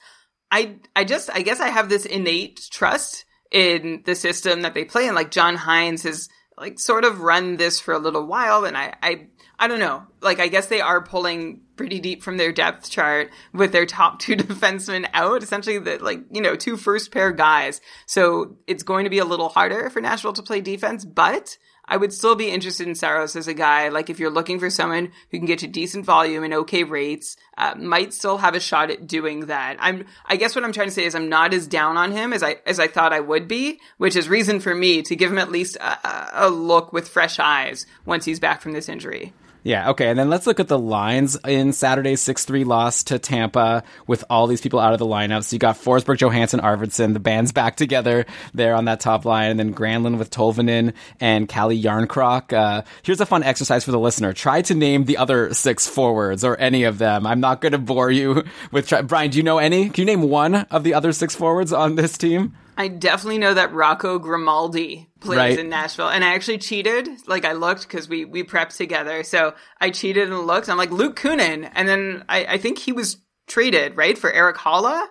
I, 0.49 0.77
I 0.95 1.03
just, 1.03 1.29
I 1.29 1.41
guess 1.41 1.59
I 1.59 1.69
have 1.69 1.89
this 1.89 2.05
innate 2.05 2.67
trust 2.71 3.25
in 3.51 4.03
the 4.05 4.15
system 4.15 4.61
that 4.61 4.73
they 4.73 4.85
play 4.85 5.07
in. 5.07 5.15
Like 5.15 5.31
John 5.31 5.57
Hynes 5.57 6.03
has 6.03 6.29
like 6.57 6.79
sort 6.79 7.05
of 7.05 7.21
run 7.21 7.57
this 7.57 7.79
for 7.79 7.93
a 7.93 7.99
little 7.99 8.25
while 8.25 8.65
and 8.65 8.75
I, 8.75 8.95
I, 9.01 9.27
I 9.59 9.67
don't 9.67 9.79
know. 9.79 10.03
Like 10.21 10.39
I 10.39 10.47
guess 10.47 10.67
they 10.67 10.81
are 10.81 11.03
pulling 11.03 11.61
pretty 11.75 11.99
deep 11.99 12.23
from 12.23 12.37
their 12.37 12.51
depth 12.51 12.89
chart 12.89 13.31
with 13.53 13.71
their 13.71 13.85
top 13.85 14.19
two 14.19 14.35
defensemen 14.35 15.07
out, 15.13 15.43
essentially 15.43 15.79
the 15.79 15.97
like, 15.99 16.21
you 16.31 16.41
know, 16.41 16.55
two 16.55 16.77
first 16.77 17.11
pair 17.11 17.31
guys. 17.31 17.81
So 18.05 18.57
it's 18.67 18.83
going 18.83 19.03
to 19.03 19.09
be 19.09 19.19
a 19.19 19.25
little 19.25 19.49
harder 19.49 19.89
for 19.89 20.01
Nashville 20.01 20.33
to 20.33 20.43
play 20.43 20.61
defense, 20.61 21.05
but 21.05 21.57
I 21.87 21.97
would 21.97 22.11
still 22.11 22.35
be 22.35 22.49
interested 22.49 22.87
in 22.87 22.95
Saros 22.95 23.35
as 23.35 23.47
a 23.47 23.53
guy. 23.53 23.89
Like 23.89 24.09
if 24.09 24.19
you're 24.19 24.29
looking 24.29 24.59
for 24.59 24.69
someone 24.69 25.11
who 25.31 25.37
can 25.37 25.45
get 25.45 25.59
to 25.59 25.67
decent 25.67 26.05
volume 26.05 26.43
and 26.43 26.53
okay 26.53 26.83
rates, 26.83 27.37
uh, 27.57 27.75
might 27.77 28.13
still 28.13 28.37
have 28.37 28.55
a 28.55 28.59
shot 28.59 28.91
at 28.91 29.07
doing 29.07 29.47
that. 29.47 29.77
I'm, 29.79 30.05
I 30.25 30.35
guess 30.35 30.55
what 30.55 30.63
I'm 30.63 30.73
trying 30.73 30.87
to 30.87 30.93
say 30.93 31.05
is 31.05 31.15
I'm 31.15 31.29
not 31.29 31.53
as 31.53 31.67
down 31.67 31.97
on 31.97 32.11
him 32.11 32.33
as 32.33 32.43
I, 32.43 32.57
as 32.65 32.79
I 32.79 32.87
thought 32.87 33.13
I 33.13 33.19
would 33.19 33.47
be, 33.47 33.79
which 33.97 34.15
is 34.15 34.27
reason 34.27 34.59
for 34.59 34.75
me 34.75 35.01
to 35.03 35.15
give 35.15 35.31
him 35.31 35.37
at 35.37 35.51
least 35.51 35.77
a, 35.77 36.45
a 36.45 36.49
look 36.49 36.91
with 36.91 37.07
fresh 37.07 37.39
eyes 37.39 37.85
once 38.05 38.25
he's 38.25 38.39
back 38.39 38.61
from 38.61 38.73
this 38.73 38.89
injury. 38.89 39.33
Yeah, 39.63 39.89
okay. 39.89 40.09
And 40.09 40.17
then 40.17 40.29
let's 40.29 40.47
look 40.47 40.59
at 40.59 40.69
the 40.69 40.79
lines 40.79 41.37
in 41.45 41.73
Saturday's 41.73 42.21
6 42.21 42.45
3 42.45 42.63
loss 42.63 43.03
to 43.05 43.19
Tampa 43.19 43.83
with 44.07 44.23
all 44.29 44.47
these 44.47 44.61
people 44.61 44.79
out 44.79 44.93
of 44.93 44.99
the 44.99 45.05
lineup. 45.05 45.43
So 45.43 45.55
you 45.55 45.59
got 45.59 45.75
Forsberg, 45.75 46.19
Johansson, 46.19 46.61
Arvidsson, 46.61 47.13
the 47.13 47.19
band's 47.19 47.51
back 47.51 47.75
together 47.75 48.25
there 48.53 48.75
on 48.75 48.85
that 48.85 48.99
top 48.99 49.25
line. 49.25 49.51
And 49.51 49.59
then 49.59 49.73
Granlund 49.73 50.19
with 50.19 50.29
Tolvanen 50.29 50.93
and 51.19 51.49
Calle 51.49 51.71
Jarnkrok. 51.71 52.53
Uh, 52.53 52.83
here's 53.03 53.19
a 53.19 53.25
fun 53.25 53.43
exercise 53.43 53.83
for 53.83 53.91
the 53.91 53.99
listener. 53.99 54.31
Try 54.31 54.61
to 54.63 54.73
name 54.73 55.03
the 55.05 55.17
other 55.17 55.53
six 55.53 55.87
forwards 55.87 56.43
or 56.43 56.57
any 56.57 56.83
of 56.83 56.97
them. 56.97 57.27
I'm 57.27 57.39
not 57.39 57.59
going 57.59 57.73
to 57.73 57.77
bore 57.77 58.09
you 58.09 58.43
with. 58.71 58.87
Try- 58.87 59.01
Brian, 59.01 59.31
do 59.31 59.37
you 59.37 59.43
know 59.43 59.57
any? 59.57 59.89
Can 59.89 60.07
you 60.07 60.15
name 60.15 60.29
one 60.29 60.55
of 60.55 60.83
the 60.83 60.93
other 60.93 61.11
six 61.11 61.35
forwards 61.35 61.73
on 61.73 61.95
this 61.95 62.17
team? 62.17 62.53
I 62.77 62.87
definitely 62.89 63.39
know 63.39 63.55
that 63.55 63.73
Rocco 63.73 64.19
Grimaldi 64.19 65.09
plays 65.19 65.37
Right. 65.37 65.59
in 65.59 65.67
Nashville, 65.69 66.09
and 66.09 66.23
I 66.23 66.35
actually 66.35 66.59
cheated. 66.59 67.09
Like 67.27 67.43
I 67.43 67.53
looked 67.53 67.81
because 67.87 68.07
we 68.07 68.23
we 68.23 68.43
prepped 68.43 68.77
together, 68.77 69.23
so 69.23 69.55
I 69.81 69.89
cheated 69.89 70.29
and 70.31 70.39
looked. 70.45 70.69
I'm 70.69 70.77
like 70.77 70.91
Luke 70.91 71.19
Kunin, 71.19 71.69
and 71.73 71.87
then 71.87 72.23
I, 72.29 72.45
I 72.45 72.57
think 72.57 72.77
he 72.77 72.91
was 72.91 73.17
traded 73.47 73.97
right 73.97 74.17
for 74.17 74.31
Erik 74.31 74.57
Haula. 74.57 75.07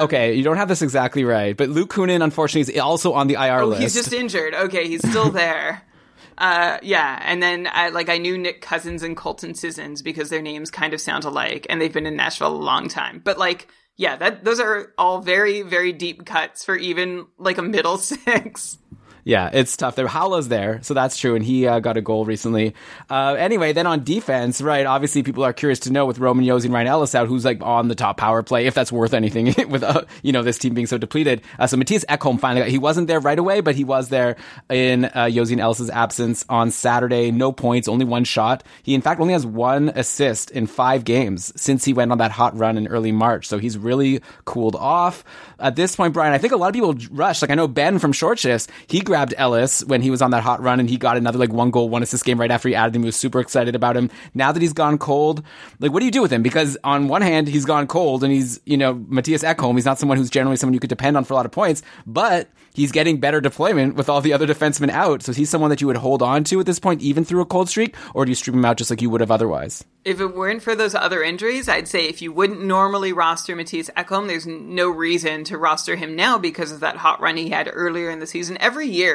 Okay, 0.00 0.34
you 0.34 0.42
don't 0.42 0.56
have 0.56 0.68
this 0.68 0.80
exactly 0.82 1.22
right, 1.24 1.54
but 1.56 1.68
Luke 1.68 1.92
Kunin, 1.92 2.24
unfortunately, 2.24 2.72
is 2.74 2.80
also 2.80 3.12
on 3.12 3.26
the 3.28 3.34
IR 3.34 3.60
Oh, 3.60 3.66
list. 3.66 3.82
he's 3.82 3.94
just 3.94 4.12
injured. 4.12 4.54
Okay, 4.54 4.88
he's 4.88 5.08
still 5.08 5.30
there. 5.30 5.82
Uh, 6.38 6.76
yeah, 6.82 7.18
and 7.24 7.42
then 7.42 7.66
I 7.72 7.88
like 7.88 8.10
I 8.10 8.18
knew 8.18 8.36
Nick 8.36 8.60
Cousins 8.60 9.02
and 9.02 9.16
Colton 9.16 9.54
Sissons 9.54 10.02
because 10.02 10.28
their 10.28 10.42
names 10.42 10.70
kind 10.70 10.92
of 10.92 11.00
sound 11.00 11.24
alike, 11.24 11.66
and 11.70 11.80
they've 11.80 11.90
been 11.94 12.04
in 12.04 12.14
Nashville 12.14 12.54
a 12.54 12.58
long 12.58 12.88
time. 12.88 13.22
But 13.24 13.38
like, 13.38 13.68
yeah, 13.96 14.16
that 14.16 14.44
those 14.44 14.60
are 14.60 14.92
all 14.98 15.20
very 15.20 15.62
very 15.62 15.92
deep 15.92 16.24
cuts 16.26 16.64
for 16.64 16.76
even 16.76 17.26
like 17.38 17.58
a 17.58 17.62
middle 17.62 17.98
six. 17.98 18.78
Yeah, 19.26 19.50
it's 19.52 19.76
tough. 19.76 19.96
There, 19.96 20.06
Haula's 20.06 20.46
there, 20.46 20.78
so 20.84 20.94
that's 20.94 21.16
true, 21.16 21.34
and 21.34 21.44
he 21.44 21.66
uh, 21.66 21.80
got 21.80 21.96
a 21.96 22.00
goal 22.00 22.24
recently. 22.24 22.76
Uh, 23.10 23.34
anyway, 23.36 23.72
then 23.72 23.84
on 23.84 24.04
defense, 24.04 24.60
right? 24.60 24.86
Obviously, 24.86 25.24
people 25.24 25.42
are 25.42 25.52
curious 25.52 25.80
to 25.80 25.90
know 25.90 26.06
with 26.06 26.20
Roman 26.20 26.44
Josi 26.44 26.66
and 26.66 26.72
Ryan 26.72 26.86
Ellis 26.86 27.12
out, 27.16 27.26
who's 27.26 27.44
like 27.44 27.60
on 27.60 27.88
the 27.88 27.96
top 27.96 28.18
power 28.18 28.44
play, 28.44 28.66
if 28.66 28.74
that's 28.74 28.92
worth 28.92 29.12
anything 29.12 29.46
with 29.68 29.82
uh, 29.82 30.04
you 30.22 30.30
know 30.30 30.44
this 30.44 30.58
team 30.58 30.74
being 30.74 30.86
so 30.86 30.96
depleted. 30.96 31.42
Uh, 31.58 31.66
so 31.66 31.76
Mattias 31.76 32.04
Ekholm 32.04 32.38
finally 32.38 32.60
got. 32.60 32.70
He 32.70 32.78
wasn't 32.78 33.08
there 33.08 33.18
right 33.18 33.36
away, 33.36 33.62
but 33.62 33.74
he 33.74 33.82
was 33.82 34.10
there 34.10 34.36
in 34.70 35.06
uh, 35.06 35.26
Josi 35.28 35.52
and 35.52 35.60
Ellis's 35.60 35.90
absence 35.90 36.44
on 36.48 36.70
Saturday. 36.70 37.32
No 37.32 37.50
points, 37.50 37.88
only 37.88 38.04
one 38.04 38.22
shot. 38.22 38.62
He 38.84 38.94
in 38.94 39.00
fact 39.00 39.20
only 39.20 39.32
has 39.32 39.44
one 39.44 39.88
assist 39.88 40.52
in 40.52 40.68
five 40.68 41.02
games 41.02 41.52
since 41.60 41.84
he 41.84 41.92
went 41.92 42.12
on 42.12 42.18
that 42.18 42.30
hot 42.30 42.56
run 42.56 42.78
in 42.78 42.86
early 42.86 43.10
March. 43.10 43.48
So 43.48 43.58
he's 43.58 43.76
really 43.76 44.20
cooled 44.44 44.76
off. 44.76 45.24
At 45.58 45.74
this 45.74 45.96
point, 45.96 46.14
Brian, 46.14 46.32
I 46.32 46.38
think 46.38 46.52
a 46.52 46.56
lot 46.56 46.68
of 46.68 46.74
people 46.74 46.94
rush. 47.10 47.42
Like 47.42 47.50
I 47.50 47.56
know 47.56 47.66
Ben 47.66 47.98
from 47.98 48.12
Short 48.12 48.38
Shifts, 48.38 48.68
he 48.86 49.00
grabbed 49.00 49.15
Ellis 49.36 49.84
when 49.84 50.02
he 50.02 50.10
was 50.10 50.22
on 50.22 50.30
that 50.30 50.42
hot 50.42 50.62
run 50.62 50.80
and 50.80 50.88
he 50.88 50.96
got 50.96 51.16
another 51.16 51.38
like 51.38 51.52
one 51.52 51.70
goal, 51.70 51.88
one 51.88 52.02
assist 52.02 52.24
game 52.24 52.38
right 52.38 52.50
after 52.50 52.68
he 52.68 52.74
added 52.74 52.94
him. 52.94 53.02
He 53.02 53.06
was 53.06 53.16
super 53.16 53.40
excited 53.40 53.74
about 53.74 53.96
him. 53.96 54.10
Now 54.34 54.52
that 54.52 54.62
he's 54.62 54.72
gone 54.72 54.98
cold, 54.98 55.42
like 55.80 55.92
what 55.92 56.00
do 56.00 56.06
you 56.06 56.12
do 56.12 56.22
with 56.22 56.32
him? 56.32 56.42
Because 56.42 56.76
on 56.84 57.08
one 57.08 57.22
hand, 57.22 57.48
he's 57.48 57.64
gone 57.64 57.86
cold 57.86 58.22
and 58.22 58.32
he's, 58.32 58.60
you 58.64 58.76
know, 58.76 58.94
Mattias 58.94 59.44
Ekholm, 59.44 59.74
he's 59.74 59.84
not 59.84 59.98
someone 59.98 60.18
who's 60.18 60.30
generally 60.30 60.56
someone 60.56 60.74
you 60.74 60.80
could 60.80 60.90
depend 60.90 61.16
on 61.16 61.24
for 61.24 61.34
a 61.34 61.36
lot 61.36 61.46
of 61.46 61.52
points, 61.52 61.82
but 62.06 62.48
he's 62.72 62.92
getting 62.92 63.18
better 63.18 63.40
deployment 63.40 63.94
with 63.94 64.08
all 64.08 64.20
the 64.20 64.32
other 64.32 64.46
defensemen 64.46 64.90
out. 64.90 65.22
So 65.22 65.32
he's 65.32 65.48
someone 65.48 65.70
that 65.70 65.80
you 65.80 65.86
would 65.86 65.96
hold 65.96 66.22
on 66.22 66.44
to 66.44 66.60
at 66.60 66.66
this 66.66 66.78
point, 66.78 67.00
even 67.00 67.24
through 67.24 67.40
a 67.40 67.46
cold 67.46 67.68
streak, 67.68 67.96
or 68.14 68.24
do 68.24 68.30
you 68.30 68.34
stream 68.34 68.58
him 68.58 68.64
out 68.64 68.76
just 68.76 68.90
like 68.90 69.00
you 69.00 69.10
would 69.10 69.22
have 69.22 69.30
otherwise? 69.30 69.84
If 70.04 70.20
it 70.20 70.36
weren't 70.36 70.62
for 70.62 70.76
those 70.76 70.94
other 70.94 71.22
injuries, 71.22 71.68
I'd 71.68 71.88
say 71.88 72.06
if 72.06 72.22
you 72.22 72.32
wouldn't 72.32 72.62
normally 72.62 73.12
roster 73.12 73.56
Mattias 73.56 73.90
Ekholm, 73.94 74.28
there's 74.28 74.46
no 74.46 74.88
reason 74.88 75.42
to 75.44 75.58
roster 75.58 75.96
him 75.96 76.14
now 76.14 76.38
because 76.38 76.70
of 76.70 76.80
that 76.80 76.96
hot 76.96 77.20
run 77.20 77.36
he 77.36 77.50
had 77.50 77.68
earlier 77.72 78.10
in 78.10 78.20
the 78.20 78.26
season. 78.26 78.56
Every 78.60 78.86
year, 78.86 79.05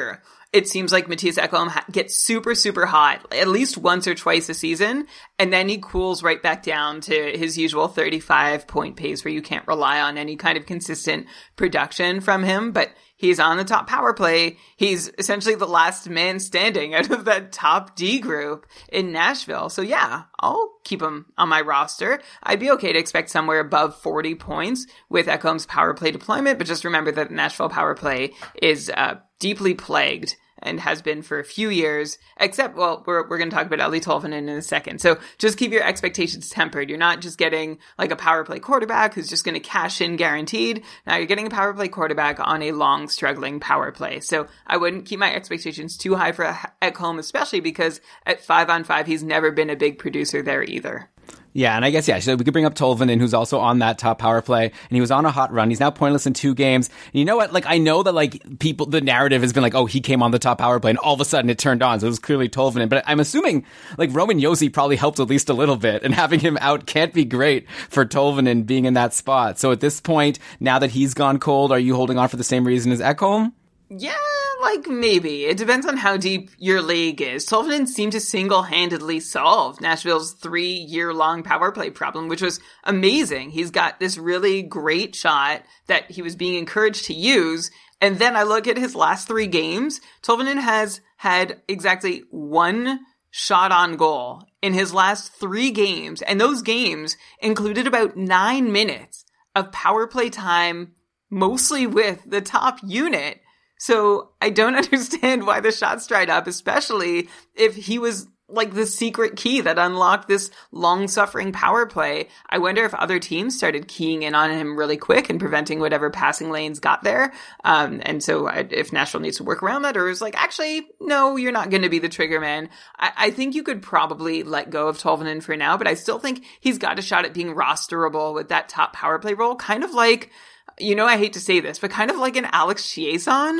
it 0.52 0.68
seems 0.68 0.92
like 0.92 1.06
Mattias 1.06 1.38
Ekholm 1.38 1.72
gets 1.90 2.14
super, 2.14 2.54
super 2.54 2.84
hot 2.84 3.26
at 3.32 3.48
least 3.48 3.78
once 3.78 4.06
or 4.06 4.14
twice 4.14 4.50
a 4.50 4.54
season, 4.54 5.06
and 5.38 5.50
then 5.52 5.68
he 5.68 5.78
cools 5.78 6.22
right 6.22 6.42
back 6.42 6.62
down 6.62 7.00
to 7.02 7.36
his 7.36 7.56
usual 7.56 7.88
35 7.88 8.66
point 8.66 8.96
pace 8.96 9.24
where 9.24 9.32
you 9.32 9.40
can't 9.40 9.66
rely 9.66 10.00
on 10.00 10.18
any 10.18 10.36
kind 10.36 10.58
of 10.58 10.66
consistent 10.66 11.26
production 11.56 12.20
from 12.20 12.42
him. 12.42 12.72
But 12.72 12.90
He's 13.22 13.38
on 13.38 13.56
the 13.56 13.62
top 13.62 13.86
power 13.86 14.12
play. 14.12 14.56
He's 14.76 15.08
essentially 15.16 15.54
the 15.54 15.64
last 15.64 16.08
man 16.08 16.40
standing 16.40 16.92
out 16.96 17.08
of 17.12 17.24
that 17.26 17.52
top 17.52 17.94
D 17.94 18.18
group 18.18 18.66
in 18.88 19.12
Nashville. 19.12 19.68
So 19.68 19.80
yeah, 19.80 20.24
I'll 20.40 20.72
keep 20.82 21.00
him 21.00 21.26
on 21.38 21.48
my 21.48 21.60
roster. 21.60 22.20
I'd 22.42 22.58
be 22.58 22.72
okay 22.72 22.92
to 22.92 22.98
expect 22.98 23.30
somewhere 23.30 23.60
above 23.60 23.94
40 23.94 24.34
points 24.34 24.88
with 25.08 25.28
Ekholm's 25.28 25.66
power 25.66 25.94
play 25.94 26.10
deployment, 26.10 26.58
but 26.58 26.66
just 26.66 26.84
remember 26.84 27.12
that 27.12 27.30
Nashville 27.30 27.68
power 27.68 27.94
play 27.94 28.32
is 28.60 28.90
uh, 28.90 29.20
deeply 29.38 29.74
plagued 29.74 30.34
and 30.62 30.80
has 30.80 31.02
been 31.02 31.22
for 31.22 31.38
a 31.38 31.44
few 31.44 31.68
years, 31.68 32.18
except, 32.38 32.76
well, 32.76 33.02
we're, 33.06 33.28
we're 33.28 33.38
going 33.38 33.50
to 33.50 33.56
talk 33.56 33.66
about 33.66 33.78
Eeli 33.78 34.02
Tolvanen 34.02 34.38
in 34.38 34.48
a 34.48 34.62
second. 34.62 35.00
So 35.00 35.18
just 35.38 35.58
keep 35.58 35.72
your 35.72 35.84
expectations 35.84 36.48
tempered. 36.48 36.88
You're 36.88 36.98
not 36.98 37.20
just 37.20 37.38
getting 37.38 37.78
like 37.98 38.10
a 38.10 38.16
power 38.16 38.44
play 38.44 38.58
quarterback 38.58 39.14
who's 39.14 39.28
just 39.28 39.44
going 39.44 39.54
to 39.54 39.60
cash 39.60 40.00
in 40.00 40.16
guaranteed. 40.16 40.82
Now 41.06 41.16
you're 41.16 41.26
getting 41.26 41.46
a 41.46 41.50
power 41.50 41.72
play 41.74 41.88
quarterback 41.88 42.38
on 42.40 42.62
a 42.62 42.72
long, 42.72 43.08
struggling 43.08 43.60
power 43.60 43.92
play. 43.92 44.20
So 44.20 44.46
I 44.66 44.76
wouldn't 44.76 45.06
keep 45.06 45.18
my 45.18 45.32
expectations 45.32 45.96
too 45.96 46.14
high 46.14 46.32
for 46.32 46.44
Ekholm, 46.80 47.18
especially 47.18 47.60
because 47.60 48.00
at 48.26 48.40
five 48.40 48.70
on 48.70 48.84
five, 48.84 49.06
he's 49.06 49.22
never 49.22 49.50
been 49.50 49.70
a 49.70 49.76
big 49.76 49.98
producer 49.98 50.42
there 50.42 50.62
either. 50.62 51.10
Yeah, 51.54 51.76
and 51.76 51.84
I 51.84 51.90
guess 51.90 52.08
yeah, 52.08 52.18
so 52.18 52.34
we 52.34 52.44
could 52.44 52.54
bring 52.54 52.64
up 52.64 52.74
Tolvanen, 52.74 53.20
who's 53.20 53.34
also 53.34 53.58
on 53.58 53.80
that 53.80 53.98
top 53.98 54.18
power 54.18 54.40
play, 54.40 54.64
and 54.64 54.90
he 54.90 55.02
was 55.02 55.10
on 55.10 55.26
a 55.26 55.30
hot 55.30 55.52
run. 55.52 55.68
He's 55.68 55.80
now 55.80 55.90
pointless 55.90 56.26
in 56.26 56.32
two 56.32 56.54
games. 56.54 56.88
And 57.12 57.18
you 57.18 57.26
know 57.26 57.36
what? 57.36 57.52
Like 57.52 57.66
I 57.66 57.76
know 57.76 58.02
that 58.02 58.12
like 58.12 58.58
people, 58.58 58.86
the 58.86 59.02
narrative 59.02 59.42
has 59.42 59.52
been 59.52 59.62
like, 59.62 59.74
oh, 59.74 59.84
he 59.84 60.00
came 60.00 60.22
on 60.22 60.30
the 60.30 60.38
top 60.38 60.58
power 60.58 60.80
play, 60.80 60.90
and 60.90 60.98
all 60.98 61.12
of 61.12 61.20
a 61.20 61.26
sudden 61.26 61.50
it 61.50 61.58
turned 61.58 61.82
on. 61.82 62.00
So 62.00 62.06
it 62.06 62.10
was 62.10 62.18
clearly 62.18 62.48
Tolvanen. 62.48 62.88
But 62.88 63.04
I'm 63.06 63.20
assuming 63.20 63.66
like 63.98 64.14
Roman 64.14 64.40
Josi 64.40 64.72
probably 64.72 64.96
helped 64.96 65.20
at 65.20 65.28
least 65.28 65.50
a 65.50 65.54
little 65.54 65.76
bit, 65.76 66.02
and 66.02 66.14
having 66.22 66.40
him 66.40 66.56
out 66.60 66.86
can't 66.86 67.12
be 67.12 67.26
great 67.26 67.68
for 67.90 68.06
Tolvanen 68.06 68.64
being 68.64 68.86
in 68.86 68.94
that 68.94 69.12
spot. 69.12 69.58
So 69.58 69.72
at 69.72 69.80
this 69.80 70.00
point, 70.00 70.38
now 70.58 70.78
that 70.78 70.92
he's 70.92 71.12
gone 71.12 71.38
cold, 71.38 71.70
are 71.70 71.78
you 71.78 71.94
holding 71.94 72.16
on 72.16 72.28
for 72.28 72.36
the 72.36 72.44
same 72.44 72.66
reason 72.66 72.92
as 72.92 73.00
Ekholm? 73.00 73.52
Yeah, 73.94 74.16
like 74.62 74.86
maybe. 74.86 75.44
It 75.44 75.58
depends 75.58 75.84
on 75.84 75.98
how 75.98 76.16
deep 76.16 76.50
your 76.56 76.80
league 76.80 77.20
is. 77.20 77.44
Tolvanen 77.44 77.86
seemed 77.86 78.12
to 78.12 78.20
single-handedly 78.20 79.20
solve 79.20 79.82
Nashville's 79.82 80.32
three-year-long 80.32 81.42
power 81.42 81.70
play 81.72 81.90
problem, 81.90 82.28
which 82.28 82.40
was 82.40 82.58
amazing. 82.84 83.50
He's 83.50 83.70
got 83.70 84.00
this 84.00 84.16
really 84.16 84.62
great 84.62 85.14
shot 85.14 85.62
that 85.88 86.10
he 86.10 86.22
was 86.22 86.36
being 86.36 86.54
encouraged 86.54 87.04
to 87.06 87.12
use. 87.12 87.70
And 88.00 88.18
then 88.18 88.34
I 88.34 88.44
look 88.44 88.66
at 88.66 88.78
his 88.78 88.94
last 88.94 89.28
three 89.28 89.46
games. 89.46 90.00
Tolvanen 90.22 90.60
has 90.60 91.02
had 91.18 91.60
exactly 91.68 92.22
one 92.30 93.00
shot 93.30 93.72
on 93.72 93.96
goal 93.96 94.42
in 94.62 94.72
his 94.72 94.94
last 94.94 95.34
three 95.34 95.70
games. 95.70 96.22
And 96.22 96.40
those 96.40 96.62
games 96.62 97.18
included 97.40 97.86
about 97.86 98.16
nine 98.16 98.72
minutes 98.72 99.26
of 99.54 99.70
power 99.70 100.06
play 100.06 100.30
time, 100.30 100.94
mostly 101.28 101.86
with 101.86 102.22
the 102.24 102.40
top 102.40 102.78
unit. 102.82 103.41
So 103.82 104.28
I 104.40 104.50
don't 104.50 104.76
understand 104.84 105.44
why 105.44 105.58
the 105.58 105.72
shots 105.72 106.06
dried 106.06 106.30
up, 106.30 106.46
especially 106.46 107.28
if 107.56 107.74
he 107.74 107.98
was 107.98 108.28
like 108.48 108.74
the 108.74 108.86
secret 108.86 109.34
key 109.34 109.60
that 109.62 109.76
unlocked 109.76 110.28
this 110.28 110.52
long 110.70 111.08
suffering 111.08 111.50
power 111.50 111.84
play. 111.84 112.28
I 112.48 112.58
wonder 112.58 112.84
if 112.84 112.94
other 112.94 113.18
teams 113.18 113.56
started 113.56 113.88
keying 113.88 114.22
in 114.22 114.36
on 114.36 114.52
him 114.52 114.78
really 114.78 114.98
quick 114.98 115.30
and 115.30 115.40
preventing 115.40 115.80
whatever 115.80 116.10
passing 116.10 116.50
lanes 116.50 116.78
got 116.78 117.02
there. 117.02 117.32
Um, 117.64 118.00
and 118.04 118.22
so 118.22 118.46
I, 118.46 118.68
if 118.70 118.92
Nashville 118.92 119.22
needs 119.22 119.38
to 119.38 119.44
work 119.44 119.64
around 119.64 119.82
that 119.82 119.96
or 119.96 120.08
is 120.08 120.20
like, 120.20 120.40
actually, 120.40 120.86
no, 121.00 121.34
you're 121.36 121.50
not 121.50 121.70
going 121.70 121.82
to 121.82 121.88
be 121.88 121.98
the 121.98 122.08
trigger 122.08 122.40
man. 122.40 122.68
I, 123.00 123.12
I 123.16 123.30
think 123.30 123.56
you 123.56 123.64
could 123.64 123.82
probably 123.82 124.44
let 124.44 124.70
go 124.70 124.86
of 124.86 124.98
Tolvanen 124.98 125.42
for 125.42 125.56
now, 125.56 125.76
but 125.76 125.88
I 125.88 125.94
still 125.94 126.20
think 126.20 126.44
he's 126.60 126.78
got 126.78 127.00
a 127.00 127.02
shot 127.02 127.24
at 127.24 127.34
being 127.34 127.56
rosterable 127.56 128.32
with 128.32 128.50
that 128.50 128.68
top 128.68 128.92
power 128.92 129.18
play 129.18 129.34
role, 129.34 129.56
kind 129.56 129.82
of 129.82 129.92
like, 129.92 130.30
you 130.78 130.94
know, 130.94 131.06
I 131.06 131.16
hate 131.16 131.34
to 131.34 131.40
say 131.40 131.60
this, 131.60 131.78
but 131.78 131.90
kind 131.90 132.10
of 132.10 132.16
like 132.16 132.36
an 132.36 132.46
Alex 132.46 132.82
Chiasson 132.82 133.58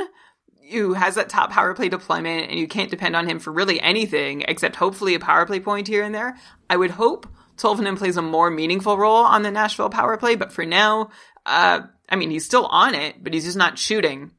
who 0.71 0.93
has 0.93 1.15
that 1.15 1.29
top 1.29 1.51
power 1.51 1.73
play 1.73 1.89
deployment 1.89 2.49
and 2.49 2.59
you 2.59 2.67
can't 2.67 2.89
depend 2.89 3.15
on 3.15 3.27
him 3.27 3.39
for 3.39 3.51
really 3.51 3.79
anything 3.81 4.43
except 4.47 4.75
hopefully 4.75 5.13
a 5.13 5.19
power 5.19 5.45
play 5.45 5.59
point 5.59 5.87
here 5.87 6.03
and 6.03 6.15
there. 6.15 6.37
I 6.69 6.77
would 6.77 6.91
hope 6.91 7.27
Tolvanen 7.57 7.97
plays 7.97 8.17
a 8.17 8.21
more 8.21 8.49
meaningful 8.49 8.97
role 8.97 9.23
on 9.23 9.43
the 9.43 9.51
Nashville 9.51 9.89
power 9.89 10.17
play, 10.17 10.35
but 10.35 10.51
for 10.51 10.65
now, 10.65 11.11
uh, 11.45 11.81
I 12.09 12.15
mean, 12.15 12.31
he's 12.31 12.45
still 12.45 12.65
on 12.65 12.95
it, 12.95 13.23
but 13.23 13.33
he's 13.33 13.45
just 13.45 13.57
not 13.57 13.77
shooting. 13.77 14.31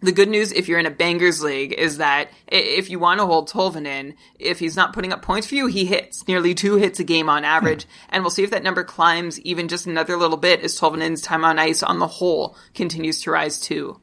The 0.00 0.12
good 0.12 0.28
news, 0.28 0.52
if 0.52 0.68
you're 0.68 0.78
in 0.78 0.86
a 0.86 0.90
bangers 0.90 1.42
league, 1.42 1.72
is 1.72 1.98
that 1.98 2.30
if 2.46 2.88
you 2.88 3.00
want 3.00 3.18
to 3.18 3.26
hold 3.26 3.48
Tolvanen, 3.48 4.14
if 4.38 4.60
he's 4.60 4.76
not 4.76 4.92
putting 4.92 5.12
up 5.12 5.22
points 5.22 5.48
for 5.48 5.56
you, 5.56 5.66
he 5.66 5.86
hits 5.86 6.26
nearly 6.28 6.54
two 6.54 6.76
hits 6.76 7.00
a 7.00 7.04
game 7.04 7.28
on 7.28 7.44
average. 7.44 7.82
Hmm. 7.82 7.90
And 8.10 8.22
we'll 8.22 8.30
see 8.30 8.44
if 8.44 8.50
that 8.50 8.62
number 8.62 8.84
climbs 8.84 9.40
even 9.40 9.66
just 9.66 9.86
another 9.86 10.16
little 10.16 10.36
bit 10.36 10.60
as 10.60 10.78
Tolvanen's 10.78 11.22
time 11.22 11.44
on 11.44 11.58
ice 11.58 11.82
on 11.82 11.98
the 11.98 12.06
whole 12.06 12.56
continues 12.74 13.22
to 13.22 13.32
rise 13.32 13.58
too. 13.58 14.00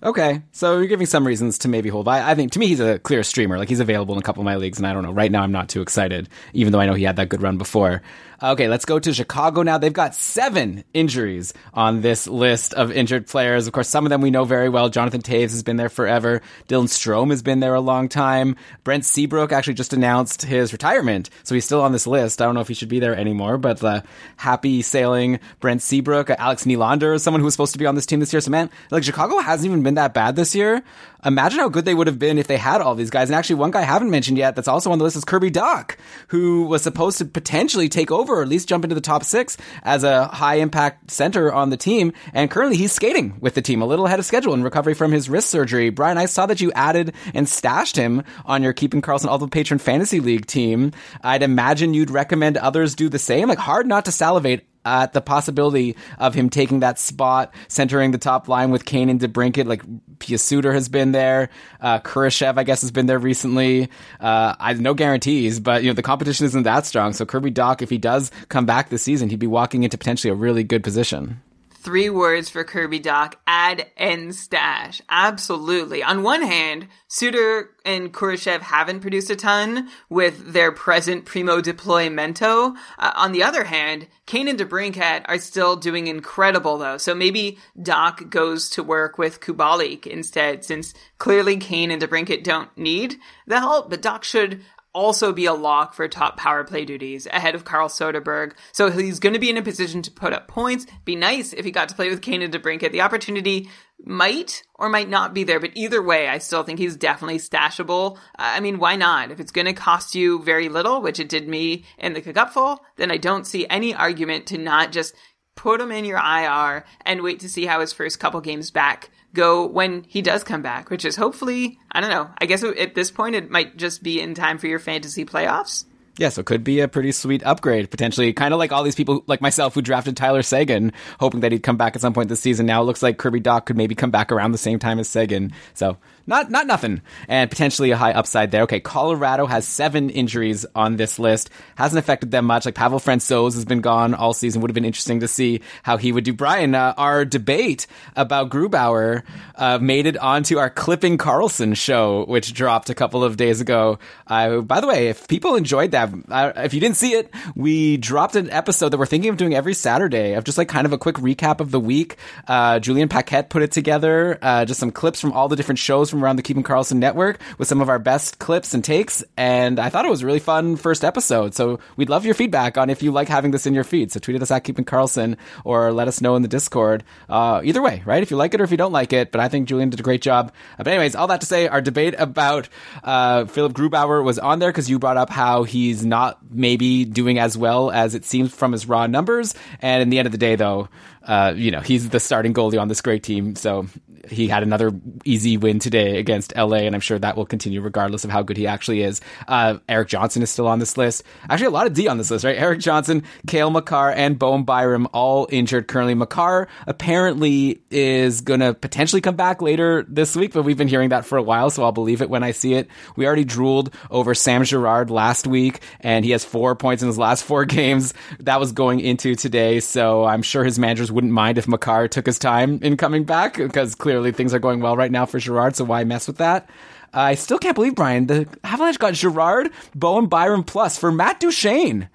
Okay, 0.00 0.42
so 0.52 0.78
you're 0.78 0.86
giving 0.86 1.06
some 1.06 1.26
reasons 1.26 1.58
to 1.58 1.68
maybe 1.68 1.88
hold. 1.88 2.06
I, 2.06 2.30
I 2.30 2.34
think 2.36 2.52
to 2.52 2.60
me 2.60 2.68
he's 2.68 2.78
a 2.78 3.00
clear 3.00 3.24
streamer. 3.24 3.58
Like 3.58 3.68
he's 3.68 3.80
available 3.80 4.14
in 4.14 4.20
a 4.20 4.22
couple 4.22 4.40
of 4.40 4.44
my 4.44 4.54
leagues, 4.54 4.78
and 4.78 4.86
I 4.86 4.92
don't 4.92 5.02
know. 5.02 5.10
Right 5.10 5.32
now, 5.32 5.42
I'm 5.42 5.50
not 5.50 5.68
too 5.68 5.82
excited, 5.82 6.28
even 6.52 6.72
though 6.72 6.78
I 6.78 6.86
know 6.86 6.94
he 6.94 7.02
had 7.02 7.16
that 7.16 7.28
good 7.28 7.42
run 7.42 7.58
before. 7.58 8.02
Okay, 8.40 8.68
let's 8.68 8.84
go 8.84 9.00
to 9.00 9.12
Chicago 9.12 9.64
now. 9.64 9.78
They've 9.78 9.92
got 9.92 10.14
seven 10.14 10.84
injuries 10.94 11.54
on 11.74 12.02
this 12.02 12.28
list 12.28 12.72
of 12.72 12.92
injured 12.92 13.26
players. 13.26 13.66
Of 13.66 13.72
course, 13.72 13.88
some 13.88 14.06
of 14.06 14.10
them 14.10 14.20
we 14.20 14.30
know 14.30 14.44
very 14.44 14.68
well. 14.68 14.90
Jonathan 14.90 15.22
Toews 15.22 15.50
has 15.50 15.64
been 15.64 15.76
there 15.76 15.88
forever. 15.88 16.40
Dylan 16.68 16.84
Strome 16.84 17.30
has 17.30 17.42
been 17.42 17.58
there 17.58 17.74
a 17.74 17.80
long 17.80 18.08
time. 18.08 18.54
Brent 18.84 19.04
Seabrook 19.04 19.50
actually 19.50 19.74
just 19.74 19.92
announced 19.92 20.42
his 20.42 20.72
retirement, 20.72 21.30
so 21.42 21.56
he's 21.56 21.64
still 21.64 21.82
on 21.82 21.90
this 21.90 22.06
list. 22.06 22.40
I 22.40 22.44
don't 22.44 22.54
know 22.54 22.60
if 22.60 22.68
he 22.68 22.74
should 22.74 22.88
be 22.88 23.00
there 23.00 23.16
anymore, 23.16 23.58
but 23.58 23.82
uh, 23.82 24.02
happy 24.36 24.82
sailing 24.82 25.40
Brent 25.58 25.82
Seabrook. 25.82 26.30
Alex 26.30 26.64
Nylander 26.64 27.16
is 27.16 27.24
someone 27.24 27.40
who 27.40 27.46
was 27.46 27.54
supposed 27.54 27.72
to 27.72 27.78
be 27.78 27.86
on 27.86 27.96
this 27.96 28.06
team 28.06 28.20
this 28.20 28.32
year. 28.32 28.40
So 28.40 28.52
man, 28.52 28.70
like 28.92 29.02
Chicago 29.02 29.38
hasn't 29.38 29.66
even 29.66 29.82
been 29.82 29.94
that 29.94 30.14
bad 30.14 30.36
this 30.36 30.54
year. 30.54 30.84
Imagine 31.24 31.58
how 31.58 31.68
good 31.68 31.84
they 31.84 31.94
would 31.94 32.06
have 32.06 32.18
been 32.18 32.38
if 32.38 32.46
they 32.46 32.56
had 32.56 32.80
all 32.80 32.94
these 32.94 33.10
guys. 33.10 33.28
And 33.28 33.34
actually, 33.34 33.56
one 33.56 33.72
guy 33.72 33.80
I 33.80 33.84
haven't 33.84 34.10
mentioned 34.10 34.38
yet 34.38 34.54
that's 34.54 34.68
also 34.68 34.92
on 34.92 34.98
the 34.98 35.04
list 35.04 35.16
is 35.16 35.24
Kirby 35.24 35.50
Dach, 35.50 35.96
who 36.28 36.64
was 36.64 36.82
supposed 36.82 37.18
to 37.18 37.24
potentially 37.24 37.88
take 37.88 38.10
over 38.12 38.36
or 38.38 38.42
at 38.42 38.48
least 38.48 38.68
jump 38.68 38.84
into 38.84 38.94
the 38.94 39.00
top 39.00 39.24
six 39.24 39.56
as 39.82 40.04
a 40.04 40.26
high 40.26 40.56
impact 40.56 41.10
center 41.10 41.52
on 41.52 41.70
the 41.70 41.76
team. 41.76 42.12
And 42.32 42.50
currently 42.50 42.76
he's 42.76 42.92
skating 42.92 43.36
with 43.40 43.54
the 43.54 43.62
team 43.62 43.82
a 43.82 43.86
little 43.86 44.06
ahead 44.06 44.20
of 44.20 44.24
schedule 44.24 44.54
in 44.54 44.62
recovery 44.62 44.94
from 44.94 45.10
his 45.10 45.28
wrist 45.28 45.50
surgery. 45.50 45.90
Brian, 45.90 46.18
I 46.18 46.26
saw 46.26 46.46
that 46.46 46.60
you 46.60 46.70
added 46.72 47.14
and 47.34 47.48
stashed 47.48 47.96
him 47.96 48.22
on 48.44 48.62
your 48.62 48.72
Keeping 48.72 49.02
Karlsson 49.02 49.26
All 49.28 49.38
the 49.38 49.48
Patron 49.48 49.78
Fantasy 49.78 50.20
League 50.20 50.46
team. 50.46 50.92
I'd 51.22 51.42
imagine 51.42 51.94
you'd 51.94 52.10
recommend 52.10 52.56
others 52.56 52.94
do 52.94 53.08
the 53.08 53.18
same. 53.18 53.48
Like 53.48 53.58
hard 53.58 53.86
not 53.86 54.04
to 54.04 54.12
salivate 54.12 54.64
at 54.88 55.12
the 55.12 55.20
possibility 55.20 55.96
of 56.18 56.34
him 56.34 56.50
taking 56.50 56.80
that 56.80 56.98
spot, 56.98 57.54
centering 57.68 58.10
the 58.10 58.18
top 58.18 58.48
line 58.48 58.70
with 58.70 58.84
Kane 58.84 59.08
and 59.08 59.20
DeBrincat. 59.20 59.66
Like 59.66 59.82
Pius 60.18 60.42
Suter 60.42 60.72
has 60.72 60.88
been 60.88 61.12
there, 61.12 61.50
uh, 61.80 62.00
Kurashev, 62.00 62.58
I 62.58 62.64
guess, 62.64 62.80
has 62.80 62.90
been 62.90 63.06
there 63.06 63.18
recently. 63.18 63.90
Uh, 64.20 64.54
I 64.58 64.72
no 64.74 64.94
guarantees, 64.94 65.60
but 65.60 65.82
you 65.82 65.90
know 65.90 65.94
the 65.94 66.02
competition 66.02 66.46
isn't 66.46 66.62
that 66.62 66.86
strong. 66.86 67.12
So 67.12 67.26
Kirby 67.26 67.50
Dach, 67.50 67.82
if 67.82 67.90
he 67.90 67.98
does 67.98 68.30
come 68.48 68.66
back 68.66 68.88
this 68.88 69.02
season, 69.02 69.28
he'd 69.28 69.38
be 69.38 69.46
walking 69.46 69.82
into 69.82 69.98
potentially 69.98 70.30
a 70.30 70.34
really 70.34 70.64
good 70.64 70.82
position. 70.82 71.40
Three 71.88 72.10
words 72.10 72.50
for 72.50 72.64
Kirby 72.64 73.00
Dach 73.00 73.32
add 73.46 73.86
and 73.96 74.34
stash. 74.34 75.00
Absolutely. 75.08 76.02
On 76.02 76.22
one 76.22 76.42
hand, 76.42 76.86
Suter 77.06 77.70
and 77.82 78.12
Kurashev 78.12 78.60
haven't 78.60 79.00
produced 79.00 79.30
a 79.30 79.36
ton 79.36 79.88
with 80.10 80.52
their 80.52 80.70
present 80.70 81.24
primo 81.24 81.62
deploymento. 81.62 82.76
Uh, 82.98 83.12
on 83.16 83.32
the 83.32 83.42
other 83.42 83.64
hand, 83.64 84.06
Kane 84.26 84.48
and 84.48 84.58
DeBrincat 84.58 85.22
are 85.24 85.38
still 85.38 85.76
doing 85.76 86.08
incredible 86.08 86.76
though. 86.76 86.98
So 86.98 87.14
maybe 87.14 87.56
Dach 87.80 88.28
goes 88.28 88.68
to 88.68 88.82
work 88.82 89.16
with 89.16 89.40
Kubalik 89.40 90.06
instead 90.06 90.66
since 90.66 90.92
clearly 91.16 91.56
Kane 91.56 91.90
and 91.90 92.02
DeBrincat 92.02 92.44
don't 92.44 92.68
need 92.76 93.16
the 93.46 93.60
help, 93.60 93.88
but 93.88 94.02
Dach 94.02 94.24
should 94.24 94.62
also 94.98 95.32
be 95.32 95.46
a 95.46 95.54
lock 95.54 95.94
for 95.94 96.08
top 96.08 96.36
power 96.36 96.64
play 96.64 96.84
duties 96.84 97.26
ahead 97.28 97.54
of 97.54 97.64
Carl 97.64 97.88
Soderberg. 97.88 98.52
So 98.72 98.90
he's 98.90 99.20
going 99.20 99.32
to 99.32 99.38
be 99.38 99.48
in 99.48 99.56
a 99.56 99.62
position 99.62 100.02
to 100.02 100.10
put 100.10 100.32
up 100.32 100.48
points. 100.48 100.86
Be 101.04 101.14
nice 101.14 101.52
if 101.52 101.64
he 101.64 101.70
got 101.70 101.88
to 101.90 101.94
play 101.94 102.10
with 102.10 102.20
Kane 102.20 102.42
and 102.42 102.52
DeBrincat. 102.52 102.90
The 102.90 103.02
opportunity 103.02 103.70
might 104.04 104.64
or 104.74 104.88
might 104.88 105.08
not 105.08 105.34
be 105.34 105.44
there, 105.44 105.60
but 105.60 105.70
either 105.74 106.02
way, 106.02 106.28
I 106.28 106.38
still 106.38 106.64
think 106.64 106.80
he's 106.80 106.96
definitely 106.96 107.38
stashable. 107.38 108.16
Uh, 108.16 108.18
I 108.56 108.60
mean, 108.60 108.78
why 108.78 108.96
not? 108.96 109.30
If 109.30 109.38
it's 109.38 109.52
going 109.52 109.66
to 109.66 109.72
cost 109.72 110.16
you 110.16 110.42
very 110.42 110.68
little, 110.68 111.00
which 111.00 111.20
it 111.20 111.28
did 111.28 111.48
me 111.48 111.84
in 111.96 112.14
the 112.14 112.20
Cupful, 112.20 112.80
then 112.96 113.12
I 113.12 113.18
don't 113.18 113.46
see 113.46 113.68
any 113.68 113.94
argument 113.94 114.46
to 114.46 114.58
not 114.58 114.90
just 114.90 115.14
put 115.54 115.80
him 115.80 115.92
in 115.92 116.04
your 116.04 116.18
IR 116.18 116.84
and 117.04 117.22
wait 117.22 117.40
to 117.40 117.48
see 117.48 117.66
how 117.66 117.80
his 117.80 117.92
first 117.92 118.20
couple 118.20 118.40
games 118.40 118.70
back 118.72 119.10
go 119.34 119.66
when 119.66 120.04
he 120.04 120.22
does 120.22 120.44
come 120.44 120.62
back, 120.62 120.90
which 120.90 121.04
is 121.04 121.16
hopefully, 121.16 121.78
I 121.92 122.00
don't 122.00 122.10
know, 122.10 122.30
I 122.38 122.46
guess 122.46 122.62
at 122.62 122.94
this 122.94 123.10
point 123.10 123.34
it 123.34 123.50
might 123.50 123.76
just 123.76 124.02
be 124.02 124.20
in 124.20 124.34
time 124.34 124.58
for 124.58 124.66
your 124.66 124.78
fantasy 124.78 125.24
playoffs. 125.24 125.84
Yeah, 126.18 126.30
so 126.30 126.40
it 126.40 126.46
could 126.46 126.64
be 126.64 126.80
a 126.80 126.88
pretty 126.88 127.12
sweet 127.12 127.44
upgrade, 127.44 127.92
potentially. 127.92 128.32
Kind 128.32 128.52
of 128.52 128.58
like 128.58 128.72
all 128.72 128.82
these 128.82 128.96
people, 128.96 129.22
like 129.28 129.40
myself, 129.40 129.74
who 129.74 129.82
drafted 129.82 130.16
Tyler 130.16 130.42
Seguin, 130.42 130.92
hoping 131.20 131.40
that 131.40 131.52
he'd 131.52 131.62
come 131.62 131.76
back 131.76 131.94
at 131.94 132.02
some 132.02 132.12
point 132.12 132.28
this 132.28 132.40
season. 132.40 132.66
Now 132.66 132.82
it 132.82 132.86
looks 132.86 133.04
like 133.04 133.18
Kirby 133.18 133.40
Dach 133.40 133.66
could 133.66 133.76
maybe 133.76 133.94
come 133.94 134.10
back 134.10 134.32
around 134.32 134.50
the 134.50 134.58
same 134.58 134.80
time 134.80 134.98
as 134.98 135.08
Seguin. 135.08 135.52
So 135.74 135.96
not 136.28 136.50
not 136.50 136.66
nothing, 136.66 137.00
and 137.26 137.50
potentially 137.50 137.90
a 137.90 137.96
high 137.96 138.12
upside 138.12 138.50
there. 138.50 138.62
Okay, 138.62 138.80
Colorado 138.80 139.46
has 139.46 139.66
seven 139.66 140.10
injuries 140.10 140.66
on 140.74 140.96
this 140.96 141.18
list. 141.18 141.50
Hasn't 141.74 141.98
affected 141.98 142.30
them 142.30 142.44
much. 142.44 142.66
Like 142.66 142.74
Pavel 142.74 143.00
Francouz 143.00 143.54
has 143.54 143.64
been 143.64 143.80
gone 143.80 144.14
all 144.14 144.34
season. 144.34 144.60
Would 144.60 144.70
have 144.70 144.74
been 144.74 144.84
interesting 144.84 145.20
to 145.20 145.28
see 145.28 145.62
how 145.82 145.96
he 145.96 146.12
would 146.12 146.24
do. 146.24 146.32
Brian, 146.34 146.74
uh, 146.74 146.94
our 146.96 147.24
debate 147.24 147.86
about 148.14 148.50
Grubauer 148.50 149.22
uh, 149.56 149.78
made 149.78 150.06
it 150.06 150.18
onto 150.18 150.58
our 150.58 150.70
Clipping 150.70 151.16
Karlsson 151.16 151.76
show, 151.76 152.24
which 152.26 152.52
dropped 152.52 152.90
a 152.90 152.94
couple 152.94 153.24
of 153.24 153.36
days 153.36 153.60
ago. 153.60 153.98
Uh, 154.26 154.60
by 154.60 154.80
the 154.80 154.86
way, 154.86 155.08
if 155.08 155.26
people 155.28 155.56
enjoyed 155.56 155.92
that, 155.92 156.12
uh, 156.28 156.52
if 156.56 156.74
you 156.74 156.80
didn't 156.80 156.96
see 156.96 157.14
it, 157.14 157.32
we 157.56 157.96
dropped 157.96 158.36
an 158.36 158.50
episode 158.50 158.90
that 158.90 158.98
we're 158.98 159.06
thinking 159.06 159.30
of 159.30 159.38
doing 159.38 159.54
every 159.54 159.74
Saturday 159.74 160.34
of 160.34 160.44
just 160.44 160.58
like 160.58 160.68
kind 160.68 160.86
of 160.86 160.92
a 160.92 160.98
quick 160.98 161.16
recap 161.16 161.60
of 161.60 161.70
the 161.70 161.80
week. 161.80 162.16
Uh, 162.46 162.78
Julian 162.78 163.08
Paquette 163.08 163.48
put 163.48 163.62
it 163.62 163.72
together, 163.72 164.38
uh, 164.42 164.66
just 164.66 164.78
some 164.78 164.90
clips 164.90 165.20
from 165.20 165.32
all 165.32 165.48
the 165.48 165.56
different 165.56 165.78
shows 165.78 166.10
from 166.10 166.17
around 166.22 166.36
the 166.36 166.42
Keeping 166.42 166.62
Karlsson 166.64 166.96
network 166.96 167.40
with 167.58 167.68
some 167.68 167.80
of 167.80 167.88
our 167.88 167.98
best 167.98 168.38
clips 168.38 168.74
and 168.74 168.84
takes. 168.84 169.24
And 169.36 169.78
I 169.78 169.88
thought 169.88 170.04
it 170.04 170.10
was 170.10 170.22
a 170.22 170.26
really 170.26 170.38
fun 170.38 170.76
first 170.76 171.04
episode. 171.04 171.54
So 171.54 171.78
we'd 171.96 172.10
love 172.10 172.24
your 172.24 172.34
feedback 172.34 172.76
on 172.76 172.90
if 172.90 173.02
you 173.02 173.12
like 173.12 173.28
having 173.28 173.52
this 173.52 173.66
in 173.66 173.74
your 173.74 173.84
feed. 173.84 174.12
So 174.12 174.20
tweet 174.20 174.36
at 174.36 174.42
us 174.42 174.50
at 174.50 174.64
Keeping 174.64 174.84
Karlsson 174.84 175.36
or 175.64 175.92
let 175.92 176.08
us 176.08 176.20
know 176.20 176.36
in 176.36 176.42
the 176.42 176.48
Discord. 176.48 177.04
Uh, 177.28 177.60
either 177.64 177.82
way, 177.82 178.02
right? 178.04 178.22
If 178.22 178.30
you 178.30 178.36
like 178.36 178.54
it 178.54 178.60
or 178.60 178.64
if 178.64 178.70
you 178.70 178.76
don't 178.76 178.92
like 178.92 179.12
it. 179.12 179.30
But 179.30 179.40
I 179.40 179.48
think 179.48 179.68
Julian 179.68 179.90
did 179.90 180.00
a 180.00 180.02
great 180.02 180.22
job. 180.22 180.52
Uh, 180.78 180.84
But 180.84 180.94
anyways, 180.94 181.14
all 181.14 181.26
that 181.28 181.40
to 181.42 181.46
say, 181.46 181.68
our 181.68 181.80
debate 181.80 182.14
about 182.18 182.68
uh, 183.04 183.44
Philip 183.44 183.72
Grubauer 183.74 184.24
was 184.24 184.38
on 184.38 184.58
there 184.58 184.70
because 184.70 184.88
you 184.88 184.98
brought 184.98 185.16
up 185.18 185.28
how 185.30 185.64
he's 185.64 186.04
not 186.04 186.38
maybe 186.50 187.04
doing 187.04 187.38
as 187.38 187.58
well 187.58 187.90
as 187.90 188.14
it 188.14 188.24
seems 188.24 188.54
from 188.54 188.72
his 188.72 188.86
raw 188.86 189.06
numbers. 189.06 189.54
And 189.80 190.02
in 190.02 190.08
the 190.08 190.18
end 190.18 190.26
of 190.26 190.32
the 190.32 190.38
day, 190.38 190.56
though, 190.56 190.88
uh, 191.24 191.52
you 191.54 191.70
know, 191.70 191.80
he's 191.80 192.08
the 192.08 192.20
starting 192.20 192.54
goalie 192.54 192.80
on 192.80 192.88
this 192.88 193.02
great 193.02 193.22
team. 193.22 193.54
So 193.54 193.86
he 194.30 194.48
had 194.48 194.62
another 194.62 194.92
easy 195.24 195.56
win 195.56 195.78
today 195.78 196.18
against 196.18 196.54
LA, 196.56 196.78
and 196.78 196.94
I'm 196.94 197.00
sure 197.00 197.18
that 197.18 197.36
will 197.36 197.46
continue 197.46 197.80
regardless 197.80 198.24
of 198.24 198.30
how 198.30 198.42
good 198.42 198.56
he 198.56 198.66
actually 198.66 199.02
is. 199.02 199.20
Uh, 199.46 199.78
Erik 199.88 200.08
Johnson 200.08 200.42
is 200.42 200.50
still 200.50 200.66
on 200.66 200.78
this 200.78 200.96
list. 200.96 201.22
Actually, 201.48 201.66
a 201.66 201.70
lot 201.70 201.86
of 201.86 201.94
D 201.94 202.08
on 202.08 202.18
this 202.18 202.30
list, 202.30 202.44
right? 202.44 202.56
Erik 202.58 202.80
Johnson, 202.80 203.22
Cale 203.46 203.70
Makar, 203.70 204.10
and 204.10 204.38
Bowen 204.38 204.64
Byram 204.64 205.08
all 205.12 205.48
injured 205.50 205.88
currently. 205.88 206.14
Makar 206.14 206.68
apparently 206.86 207.80
is 207.90 208.40
going 208.40 208.60
to 208.60 208.74
potentially 208.74 209.20
come 209.20 209.36
back 209.36 209.62
later 209.62 210.04
this 210.08 210.36
week, 210.36 210.52
but 210.52 210.62
we've 210.62 210.78
been 210.78 210.88
hearing 210.88 211.10
that 211.10 211.24
for 211.24 211.38
a 211.38 211.42
while, 211.42 211.70
so 211.70 211.82
I'll 211.82 211.92
believe 211.92 212.22
it 212.22 212.30
when 212.30 212.42
I 212.42 212.52
see 212.52 212.74
it. 212.74 212.88
We 213.16 213.26
already 213.26 213.44
drooled 213.44 213.94
over 214.10 214.34
Sam 214.34 214.64
Girard 214.64 215.10
last 215.10 215.46
week, 215.46 215.80
and 216.00 216.24
he 216.24 216.32
has 216.32 216.44
four 216.44 216.74
points 216.76 217.02
in 217.02 217.06
his 217.08 217.18
last 217.18 217.44
four 217.44 217.64
games. 217.66 218.14
That 218.40 218.60
was 218.60 218.72
going 218.72 219.00
into 219.00 219.34
today, 219.34 219.80
so 219.80 220.24
I'm 220.24 220.42
sure 220.42 220.64
his 220.64 220.78
managers 220.78 221.10
wouldn't 221.10 221.32
mind 221.32 221.58
if 221.58 221.68
Makar 221.68 222.08
took 222.08 222.26
his 222.26 222.38
time 222.38 222.80
in 222.82 222.96
coming 222.96 223.24
back 223.24 223.56
because 223.56 223.94
clearly 223.94 224.17
things 224.32 224.54
are 224.54 224.58
going 224.58 224.80
well 224.80 224.96
right 224.96 225.10
now 225.10 225.26
for 225.26 225.38
Girard, 225.38 225.76
so 225.76 225.84
why 225.84 226.04
mess 226.04 226.26
with 226.26 226.38
that? 226.38 226.68
I 227.12 227.34
still 227.34 227.58
can't 227.58 227.74
believe, 227.74 227.94
Brian, 227.94 228.26
the 228.26 228.46
Avalanche 228.62 228.98
got 228.98 229.14
Girard, 229.14 229.70
Bowen 229.94 230.26
Byram 230.26 230.64
plus 230.64 230.98
for 230.98 231.10
Matt 231.10 231.40
Duchene. 231.40 232.08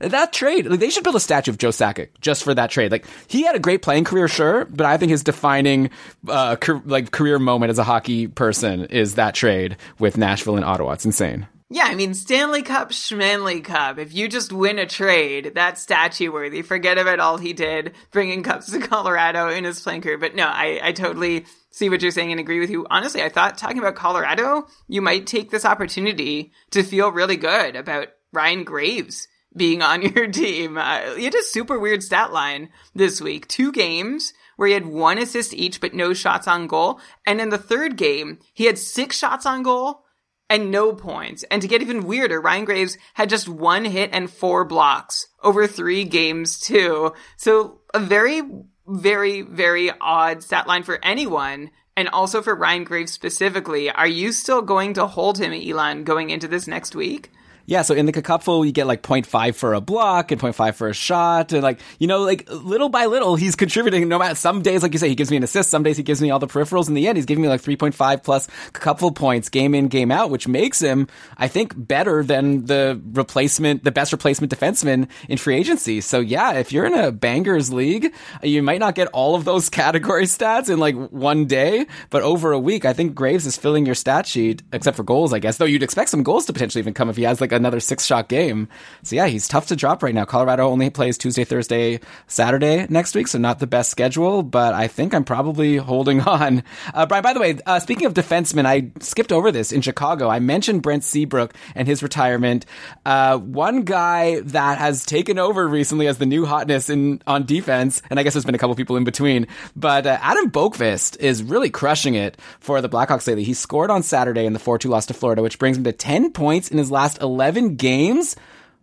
That 0.00 0.32
trade, 0.32 0.66
like, 0.66 0.80
they 0.80 0.88
should 0.88 1.04
build 1.04 1.16
a 1.16 1.20
statue 1.20 1.50
of 1.50 1.58
Joe 1.58 1.68
Sakic 1.68 2.08
just 2.22 2.42
for 2.42 2.54
that 2.54 2.70
trade. 2.70 2.90
Like 2.90 3.06
he 3.28 3.42
had 3.42 3.54
a 3.54 3.58
great 3.58 3.82
playing 3.82 4.04
career, 4.04 4.28
sure, 4.28 4.64
but 4.64 4.86
I 4.86 4.96
think 4.96 5.10
his 5.10 5.22
defining, 5.22 5.90
uh, 6.26 6.56
car- 6.56 6.82
like 6.86 7.10
career 7.10 7.38
moment 7.38 7.68
as 7.68 7.78
a 7.78 7.84
hockey 7.84 8.26
person 8.26 8.86
is 8.86 9.16
that 9.16 9.34
trade 9.34 9.76
with 9.98 10.16
Nashville 10.16 10.56
and 10.56 10.64
Ottawa. 10.64 10.92
It's 10.92 11.04
insane. 11.04 11.46
Yeah, 11.72 11.84
I 11.84 11.94
mean, 11.94 12.14
Stanley 12.14 12.62
Cup, 12.62 12.90
Schmanley 12.90 13.62
Cup. 13.62 13.98
If 13.98 14.12
you 14.12 14.26
just 14.28 14.52
win 14.52 14.80
a 14.80 14.86
trade, 14.86 15.52
that's 15.54 15.80
statue 15.80 16.32
worthy. 16.32 16.62
Forget 16.62 16.98
about 16.98 17.20
all 17.20 17.38
he 17.38 17.52
did 17.52 17.92
bringing 18.10 18.42
cups 18.42 18.72
to 18.72 18.80
Colorado 18.88 19.48
in 19.48 19.62
his 19.62 19.78
playing 19.78 20.00
career. 20.00 20.18
But 20.18 20.34
no, 20.34 20.48
I, 20.48 20.80
I 20.82 20.90
totally 20.90 21.46
see 21.70 21.88
what 21.88 22.02
you're 22.02 22.10
saying 22.10 22.32
and 22.32 22.40
agree 22.40 22.58
with 22.58 22.70
you. 22.70 22.88
Honestly, 22.90 23.22
I 23.22 23.28
thought 23.28 23.56
talking 23.56 23.78
about 23.78 23.94
Colorado, 23.94 24.66
you 24.88 25.00
might 25.00 25.28
take 25.28 25.52
this 25.52 25.64
opportunity 25.64 26.52
to 26.72 26.82
feel 26.82 27.12
really 27.12 27.36
good 27.36 27.76
about 27.76 28.08
Ryan 28.32 28.64
Graves 28.64 29.28
being 29.56 29.80
on 29.80 30.02
your 30.14 30.26
team. 30.26 30.76
Uh, 30.76 31.14
he 31.14 31.22
had 31.22 31.36
a 31.36 31.42
super 31.44 31.78
weird 31.78 32.02
stat 32.02 32.32
line 32.32 32.70
this 32.96 33.20
week. 33.20 33.46
Two 33.46 33.70
games 33.70 34.32
where 34.56 34.66
he 34.66 34.74
had 34.74 34.86
one 34.86 35.18
assist 35.18 35.54
each, 35.54 35.80
but 35.80 35.94
no 35.94 36.14
shots 36.14 36.48
on 36.48 36.66
goal. 36.66 37.00
And 37.24 37.40
in 37.40 37.50
the 37.50 37.58
third 37.58 37.96
game, 37.96 38.40
he 38.52 38.64
had 38.64 38.76
six 38.76 39.16
shots 39.16 39.46
on 39.46 39.62
goal 39.62 40.04
and 40.50 40.70
no 40.70 40.92
points. 40.92 41.44
And 41.44 41.62
to 41.62 41.68
get 41.68 41.80
even 41.80 42.04
weirder, 42.04 42.40
Ryan 42.40 42.64
Graves 42.66 42.98
had 43.14 43.30
just 43.30 43.48
one 43.48 43.84
hit 43.84 44.10
and 44.12 44.28
four 44.28 44.64
blocks 44.64 45.28
over 45.42 45.66
three 45.66 46.04
games 46.04 46.58
too. 46.58 47.14
So 47.36 47.80
a 47.94 48.00
very, 48.00 48.42
very, 48.86 49.42
very 49.42 49.90
odd 50.00 50.42
stat 50.42 50.66
line 50.66 50.82
for 50.82 50.98
anyone. 51.02 51.70
And 51.96 52.08
also 52.08 52.42
for 52.42 52.54
Ryan 52.54 52.84
Graves 52.84 53.12
specifically, 53.12 53.90
are 53.90 54.06
you 54.06 54.32
still 54.32 54.62
going 54.62 54.94
to 54.94 55.06
hold 55.06 55.38
him, 55.38 55.52
Ilan, 55.52 56.04
going 56.04 56.30
into 56.30 56.48
this 56.48 56.66
next 56.66 56.94
week? 56.94 57.30
Yeah, 57.70 57.82
so 57.82 57.94
in 57.94 58.04
the 58.04 58.10
cupful, 58.10 58.64
you 58.66 58.72
get 58.72 58.88
like 58.88 59.00
0.5 59.00 59.54
for 59.54 59.74
a 59.74 59.80
block 59.80 60.32
and 60.32 60.40
0.5 60.40 60.74
for 60.74 60.88
a 60.88 60.92
shot. 60.92 61.52
And 61.52 61.62
like, 61.62 61.78
you 62.00 62.08
know, 62.08 62.22
like 62.22 62.50
little 62.50 62.88
by 62.88 63.06
little, 63.06 63.36
he's 63.36 63.54
contributing 63.54 64.08
no 64.08 64.18
matter 64.18 64.34
some 64.34 64.60
days, 64.60 64.82
like 64.82 64.92
you 64.92 64.98
say, 64.98 65.08
he 65.08 65.14
gives 65.14 65.30
me 65.30 65.36
an 65.36 65.44
assist. 65.44 65.70
Some 65.70 65.84
days 65.84 65.96
he 65.96 66.02
gives 66.02 66.20
me 66.20 66.32
all 66.32 66.40
the 66.40 66.48
peripherals. 66.48 66.88
In 66.88 66.94
the 66.94 67.06
end, 67.06 67.16
he's 67.16 67.26
giving 67.26 67.42
me 67.42 67.48
like 67.48 67.62
3.5 67.62 68.24
plus 68.24 68.48
cupful 68.72 69.12
points 69.12 69.48
game 69.48 69.76
in, 69.76 69.86
game 69.86 70.10
out, 70.10 70.30
which 70.30 70.48
makes 70.48 70.80
him, 70.80 71.06
I 71.36 71.46
think, 71.46 71.72
better 71.76 72.24
than 72.24 72.64
the 72.64 73.00
replacement, 73.12 73.84
the 73.84 73.92
best 73.92 74.10
replacement 74.10 74.52
defenseman 74.52 75.08
in 75.28 75.38
free 75.38 75.54
agency. 75.54 76.00
So 76.00 76.18
yeah, 76.18 76.54
if 76.54 76.72
you're 76.72 76.86
in 76.86 76.94
a 76.94 77.12
bangers 77.12 77.72
league, 77.72 78.12
you 78.42 78.64
might 78.64 78.80
not 78.80 78.96
get 78.96 79.06
all 79.12 79.36
of 79.36 79.44
those 79.44 79.68
category 79.70 80.24
stats 80.24 80.68
in 80.68 80.80
like 80.80 80.96
one 80.96 81.46
day, 81.46 81.86
but 82.10 82.24
over 82.24 82.50
a 82.50 82.58
week, 82.58 82.84
I 82.84 82.94
think 82.94 83.14
Graves 83.14 83.46
is 83.46 83.56
filling 83.56 83.86
your 83.86 83.94
stat 83.94 84.26
sheet, 84.26 84.64
except 84.72 84.96
for 84.96 85.04
goals, 85.04 85.32
I 85.32 85.38
guess, 85.38 85.58
though 85.58 85.66
you'd 85.66 85.84
expect 85.84 86.10
some 86.10 86.24
goals 86.24 86.46
to 86.46 86.52
potentially 86.52 86.80
even 86.80 86.94
come 86.94 87.08
if 87.08 87.16
he 87.16 87.22
has 87.22 87.40
like 87.40 87.59
another 87.60 87.80
six 87.80 88.04
shot 88.04 88.28
game. 88.28 88.68
So 89.02 89.16
yeah, 89.16 89.26
he's 89.26 89.46
tough 89.46 89.68
to 89.68 89.76
drop 89.76 90.02
right 90.02 90.14
now. 90.14 90.24
Colorado 90.24 90.68
only 90.68 90.90
plays 90.90 91.16
Tuesday, 91.16 91.44
Thursday, 91.44 92.00
Saturday 92.26 92.86
next 92.88 93.14
week, 93.14 93.28
so 93.28 93.38
not 93.38 93.58
the 93.58 93.66
best 93.66 93.90
schedule, 93.90 94.42
but 94.42 94.74
I 94.74 94.88
think 94.88 95.14
I'm 95.14 95.24
probably 95.24 95.76
holding 95.90 96.20
on. 96.22 96.62
Uh, 96.92 97.06
Brian, 97.06 97.22
by 97.22 97.32
the 97.32 97.40
way, 97.40 97.58
uh, 97.66 97.78
speaking 97.78 98.06
of 98.06 98.14
defensemen, 98.14 98.66
I 98.66 98.90
skipped 99.00 99.32
over 99.32 99.52
this 99.52 99.72
in 99.72 99.80
Chicago. 99.82 100.28
I 100.28 100.40
mentioned 100.40 100.82
Brent 100.82 101.04
Seabrook 101.04 101.54
and 101.74 101.86
his 101.86 102.02
retirement. 102.02 102.66
Uh, 103.04 103.38
one 103.38 103.82
guy 103.82 104.40
that 104.40 104.78
has 104.78 105.06
taken 105.06 105.38
over 105.38 105.66
recently 105.66 106.06
as 106.06 106.18
the 106.18 106.26
new 106.26 106.46
hotness 106.46 106.90
in 106.90 107.22
on 107.26 107.46
defense, 107.46 108.02
and 108.10 108.18
I 108.18 108.22
guess 108.22 108.34
there's 108.34 108.44
been 108.44 108.54
a 108.54 108.58
couple 108.58 108.74
people 108.74 108.96
in 108.96 109.04
between, 109.04 109.46
but 109.76 110.06
uh, 110.06 110.18
Adam 110.20 110.50
Boqvist 110.50 111.18
is 111.20 111.42
really 111.42 111.70
crushing 111.70 112.14
it 112.14 112.36
for 112.60 112.80
the 112.80 112.88
Blackhawks 112.88 113.26
lately. 113.26 113.44
He 113.44 113.54
scored 113.54 113.90
on 113.90 114.02
Saturday 114.02 114.46
in 114.46 114.52
the 114.52 114.58
4-2 114.58 114.88
loss 114.88 115.06
to 115.06 115.14
Florida, 115.14 115.42
which 115.42 115.58
brings 115.58 115.76
him 115.76 115.84
to 115.84 115.92
10 115.92 116.32
points 116.32 116.70
in 116.70 116.78
his 116.78 116.90
last 116.90 117.20
11 117.20 117.39
games. 117.76 118.36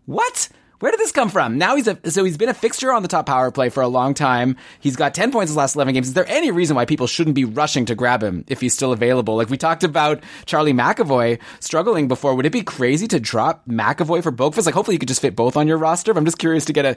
What? 0.06 0.50
Where 0.80 0.92
did 0.92 1.00
this 1.00 1.12
come 1.12 1.30
from? 1.30 1.58
Now 1.58 1.76
he's 1.76 1.88
a 1.88 1.98
so 2.12 2.24
he's 2.24 2.38
been 2.38 2.50
a 2.50 2.54
fixture 2.54 2.94
on 2.94 3.02
the 3.02 3.08
top 3.08 3.26
power 3.26 3.50
play 3.50 3.70
for 3.70 3.82
a 3.82 3.88
long 3.88 4.14
time. 4.14 4.58
He's 4.80 4.96
got 4.96 5.16
10 5.16 5.32
points 5.32 5.50
in 5.50 5.54
his 5.54 5.58
last 5.58 5.76
11 5.76 5.96
games. 5.96 6.08
Is 6.10 6.14
there 6.14 6.28
any 6.28 6.52
reason 6.52 6.76
why 6.76 6.86
people 6.86 7.08
shouldn't 7.08 7.36
be 7.36 7.46
rushing 7.46 7.86
to 7.86 7.96
grab 7.96 8.22
him 8.22 8.46
if 8.48 8.62
he's 8.62 8.76
still 8.76 8.92
available? 8.92 9.38
Like 9.38 9.50
we 9.50 9.58
talked 9.58 9.84
about 9.84 10.22
Charlie 10.46 10.74
McAvoy 10.74 11.40
struggling 11.60 12.08
before. 12.08 12.36
Would 12.36 12.46
it 12.46 12.52
be 12.52 12.62
crazy 12.62 13.08
to 13.08 13.20
drop 13.20 13.66
McAvoy 13.68 14.22
for 14.22 14.32
Boqvist? 14.32 14.68
Like 14.68 14.76
hopefully 14.76 14.94
you 14.94 15.00
could 15.00 15.08
just 15.08 15.22
fit 15.22 15.36
both 15.36 15.58
on 15.58 15.68
your 15.68 15.78
roster. 15.80 16.12
I'm 16.16 16.26
just 16.26 16.38
curious 16.38 16.66
to 16.66 16.74
get 16.74 16.86
a 16.86 16.96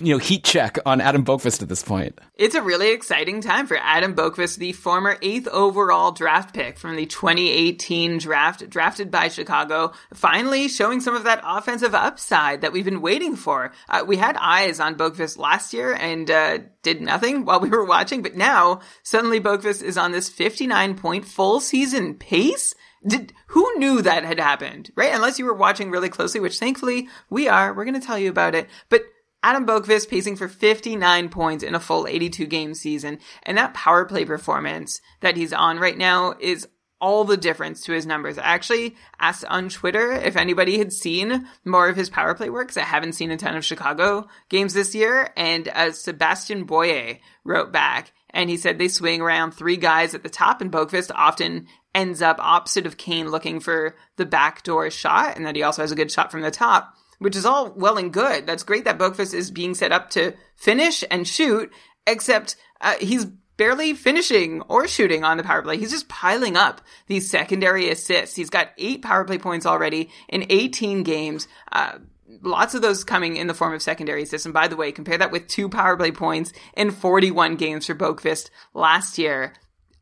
you 0.00 0.14
know 0.14 0.18
heat 0.18 0.44
check 0.44 0.78
on 0.86 1.00
Adam 1.00 1.24
Boqvist 1.24 1.60
at 1.60 1.68
this 1.68 1.82
point. 1.82 2.20
It's 2.36 2.54
a 2.54 2.62
really 2.62 2.92
exciting 2.92 3.40
time 3.40 3.66
for 3.66 3.78
Adam 3.78 4.14
Boqvist, 4.14 4.58
the 4.58 4.72
former 4.72 5.18
eighth 5.22 5.48
overall 5.48 6.12
draft 6.12 6.54
pick 6.54 6.78
from 6.78 6.94
the 6.94 7.06
2018 7.06 8.18
draft, 8.18 8.70
drafted 8.70 9.10
by 9.10 9.26
Chicago, 9.26 9.92
finally 10.14 10.68
showing 10.68 11.00
some 11.00 11.16
of 11.16 11.24
that 11.24 11.40
offensive 11.44 11.96
upside 11.96 12.60
that 12.60 12.72
we've 12.72 12.84
been 12.84 12.91
waiting 13.00 13.36
for. 13.36 13.72
Uh, 13.88 14.04
we 14.06 14.16
had 14.16 14.36
eyes 14.38 14.80
on 14.80 14.96
Boqvist 14.96 15.38
last 15.38 15.72
year 15.72 15.94
and 15.94 16.30
uh, 16.30 16.58
did 16.82 17.00
nothing 17.00 17.44
while 17.44 17.60
we 17.60 17.70
were 17.70 17.84
watching, 17.84 18.22
but 18.22 18.36
now 18.36 18.80
suddenly 19.02 19.40
Boqvist 19.40 19.82
is 19.82 19.96
on 19.96 20.12
this 20.12 20.28
59 20.28 20.96
point 20.96 21.24
full 21.24 21.60
season 21.60 22.14
pace. 22.14 22.74
Did, 23.06 23.32
who 23.48 23.78
knew 23.78 24.02
that 24.02 24.24
had 24.24 24.38
happened, 24.38 24.92
right? 24.94 25.12
Unless 25.12 25.38
you 25.38 25.44
were 25.44 25.54
watching 25.54 25.90
really 25.90 26.08
closely, 26.08 26.40
which 26.40 26.58
thankfully 26.58 27.08
we 27.30 27.48
are. 27.48 27.74
We're 27.74 27.84
going 27.84 28.00
to 28.00 28.06
tell 28.06 28.18
you 28.18 28.30
about 28.30 28.54
it. 28.54 28.68
But 28.88 29.02
Adam 29.42 29.66
Boqvist 29.66 30.08
pacing 30.08 30.36
for 30.36 30.46
59 30.46 31.28
points 31.28 31.64
in 31.64 31.74
a 31.74 31.80
full 31.80 32.06
82 32.06 32.46
game 32.46 32.74
season. 32.74 33.18
And 33.42 33.58
that 33.58 33.74
power 33.74 34.04
play 34.04 34.24
performance 34.24 35.00
that 35.20 35.36
he's 35.36 35.52
on 35.52 35.78
right 35.78 35.98
now 35.98 36.34
is 36.38 36.68
all 37.02 37.24
the 37.24 37.36
difference 37.36 37.82
to 37.82 37.92
his 37.92 38.06
numbers. 38.06 38.38
I 38.38 38.42
actually 38.42 38.94
asked 39.18 39.44
on 39.46 39.68
Twitter 39.68 40.12
if 40.12 40.36
anybody 40.36 40.78
had 40.78 40.92
seen 40.92 41.48
more 41.64 41.88
of 41.88 41.96
his 41.96 42.08
power 42.08 42.32
play 42.32 42.48
work, 42.48 42.68
'cause 42.68 42.76
I 42.76 42.82
haven't 42.82 43.14
seen 43.14 43.32
a 43.32 43.36
ton 43.36 43.56
of 43.56 43.64
Chicago 43.64 44.28
games 44.48 44.72
this 44.72 44.94
year. 44.94 45.32
And 45.36 45.68
uh, 45.68 45.90
Sebastian 45.90 46.62
Boyer 46.64 47.18
wrote 47.44 47.72
back 47.72 48.12
and 48.30 48.48
he 48.48 48.56
said 48.56 48.78
they 48.78 48.88
swing 48.88 49.20
around 49.20 49.50
three 49.50 49.76
guys 49.76 50.14
at 50.14 50.22
the 50.22 50.30
top 50.30 50.60
and 50.60 50.70
Boqvist 50.70 51.10
often 51.14 51.66
ends 51.92 52.22
up 52.22 52.36
opposite 52.38 52.86
of 52.86 52.96
Kane 52.96 53.28
looking 53.28 53.58
for 53.58 53.96
the 54.16 54.24
backdoor 54.24 54.88
shot 54.90 55.36
and 55.36 55.44
that 55.44 55.56
he 55.56 55.62
also 55.64 55.82
has 55.82 55.92
a 55.92 55.96
good 55.96 56.12
shot 56.12 56.30
from 56.30 56.42
the 56.42 56.52
top, 56.52 56.94
which 57.18 57.36
is 57.36 57.44
all 57.44 57.72
well 57.72 57.98
and 57.98 58.12
good. 58.12 58.46
That's 58.46 58.62
great 58.62 58.84
that 58.84 58.98
Boqvist 58.98 59.34
is 59.34 59.50
being 59.50 59.74
set 59.74 59.90
up 59.90 60.08
to 60.10 60.34
finish 60.54 61.02
and 61.10 61.26
shoot, 61.26 61.70
except 62.06 62.54
uh, 62.80 62.94
he's 63.00 63.26
barely 63.56 63.94
finishing 63.94 64.62
or 64.62 64.88
shooting 64.88 65.24
on 65.24 65.36
the 65.36 65.42
power 65.42 65.62
play. 65.62 65.76
He's 65.76 65.90
just 65.90 66.08
piling 66.08 66.56
up 66.56 66.80
these 67.06 67.30
secondary 67.30 67.88
assists. 67.90 68.36
He's 68.36 68.50
got 68.50 68.70
eight 68.78 69.02
power 69.02 69.24
play 69.24 69.38
points 69.38 69.66
already 69.66 70.10
in 70.28 70.46
18 70.48 71.02
games. 71.02 71.48
Uh, 71.70 71.98
lots 72.40 72.74
of 72.74 72.82
those 72.82 73.04
coming 73.04 73.36
in 73.36 73.46
the 73.46 73.54
form 73.54 73.74
of 73.74 73.82
secondary 73.82 74.22
assists. 74.22 74.46
And 74.46 74.54
by 74.54 74.68
the 74.68 74.76
way, 74.76 74.92
compare 74.92 75.18
that 75.18 75.30
with 75.30 75.48
two 75.48 75.68
power 75.68 75.96
play 75.96 76.12
points 76.12 76.52
in 76.74 76.90
41 76.90 77.56
games 77.56 77.86
for 77.86 77.94
Boqvist 77.94 78.50
last 78.74 79.18
year. 79.18 79.54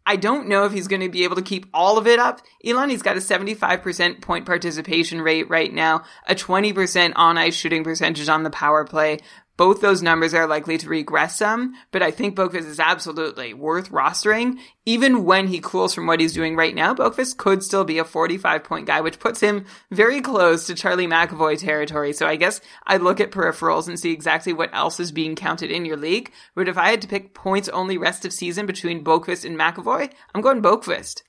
I 0.07 0.17
don't 0.17 0.49
know 0.49 0.65
if 0.65 0.73
he's 0.73 0.89
going 0.89 1.03
to 1.03 1.09
be 1.09 1.25
able 1.25 1.37
to 1.37 1.43
keep 1.43 1.67
all 1.75 1.99
of 1.99 2.07
it 2.07 2.19
up. 2.19 2.41
Ilan, 2.65 2.91
he's 2.91 3.03
got 3.03 3.17
a 3.17 3.21
75% 3.21 4.23
point 4.23 4.47
participation 4.47 5.21
rate 5.21 5.49
right 5.51 5.73
now, 5.73 6.05
a 6.27 6.35
20% 6.35 7.13
on 7.17 7.39
ice 7.39 7.55
shooting 7.55 7.85
percentage 7.85 8.29
on 8.29 8.43
the 8.43 8.51
power 8.51 8.85
play. 8.85 9.19
Both 9.61 9.83
those 9.83 10.01
numbers 10.01 10.33
are 10.33 10.47
likely 10.47 10.79
to 10.79 10.89
regress 10.89 11.37
some, 11.37 11.75
but 11.91 12.03
I 12.03 12.13
think 12.13 12.35
Boqvist 12.35 12.65
is 12.65 12.81
absolutely 12.81 13.53
worth 13.53 13.91
rostering. 13.91 14.59
Even 14.87 15.27
when 15.27 15.49
he 15.49 15.61
cools 15.61 15.93
from 15.93 16.07
what 16.07 16.19
he's 16.19 16.33
doing 16.33 16.57
right 16.57 16.75
now, 16.75 16.95
Boqvist 16.95 17.37
could 17.37 17.63
still 17.63 17.85
be 17.85 17.99
a 17.99 18.05
45 18.07 18.65
point 18.65 18.87
guy, 18.87 19.03
which 19.03 19.19
puts 19.19 19.41
him 19.41 19.67
very 19.91 20.23
close 20.23 20.67
to 20.67 20.75
Charlie 20.75 21.07
McAvoy 21.07 21.59
territory. 21.59 22.15
So 22.15 22.27
I 22.27 22.37
guess 22.37 22.63
I'd 22.87 23.03
look 23.03 23.21
at 23.21 23.33
peripherals 23.33 23.87
and 23.87 24.01
see 24.01 24.13
exactly 24.13 24.55
what 24.55 24.75
else 24.75 24.99
is 24.99 25.13
being 25.13 25.37
counted 25.37 25.71
in 25.71 25.85
your 25.85 25.99
league. 25.99 26.33
But 26.55 26.67
if 26.67 26.79
I 26.79 26.89
had 26.89 27.03
to 27.03 27.09
pick 27.09 27.35
points 27.35 27.69
only 27.69 27.99
rest 27.99 28.25
of 28.25 28.33
season 28.33 28.65
between 28.65 29.05
Boqvist 29.05 29.45
and 29.45 29.59
McAvoy, 29.59 30.11
I'm 30.35 30.41
going 30.41 30.63
Boqvist. 30.63 31.21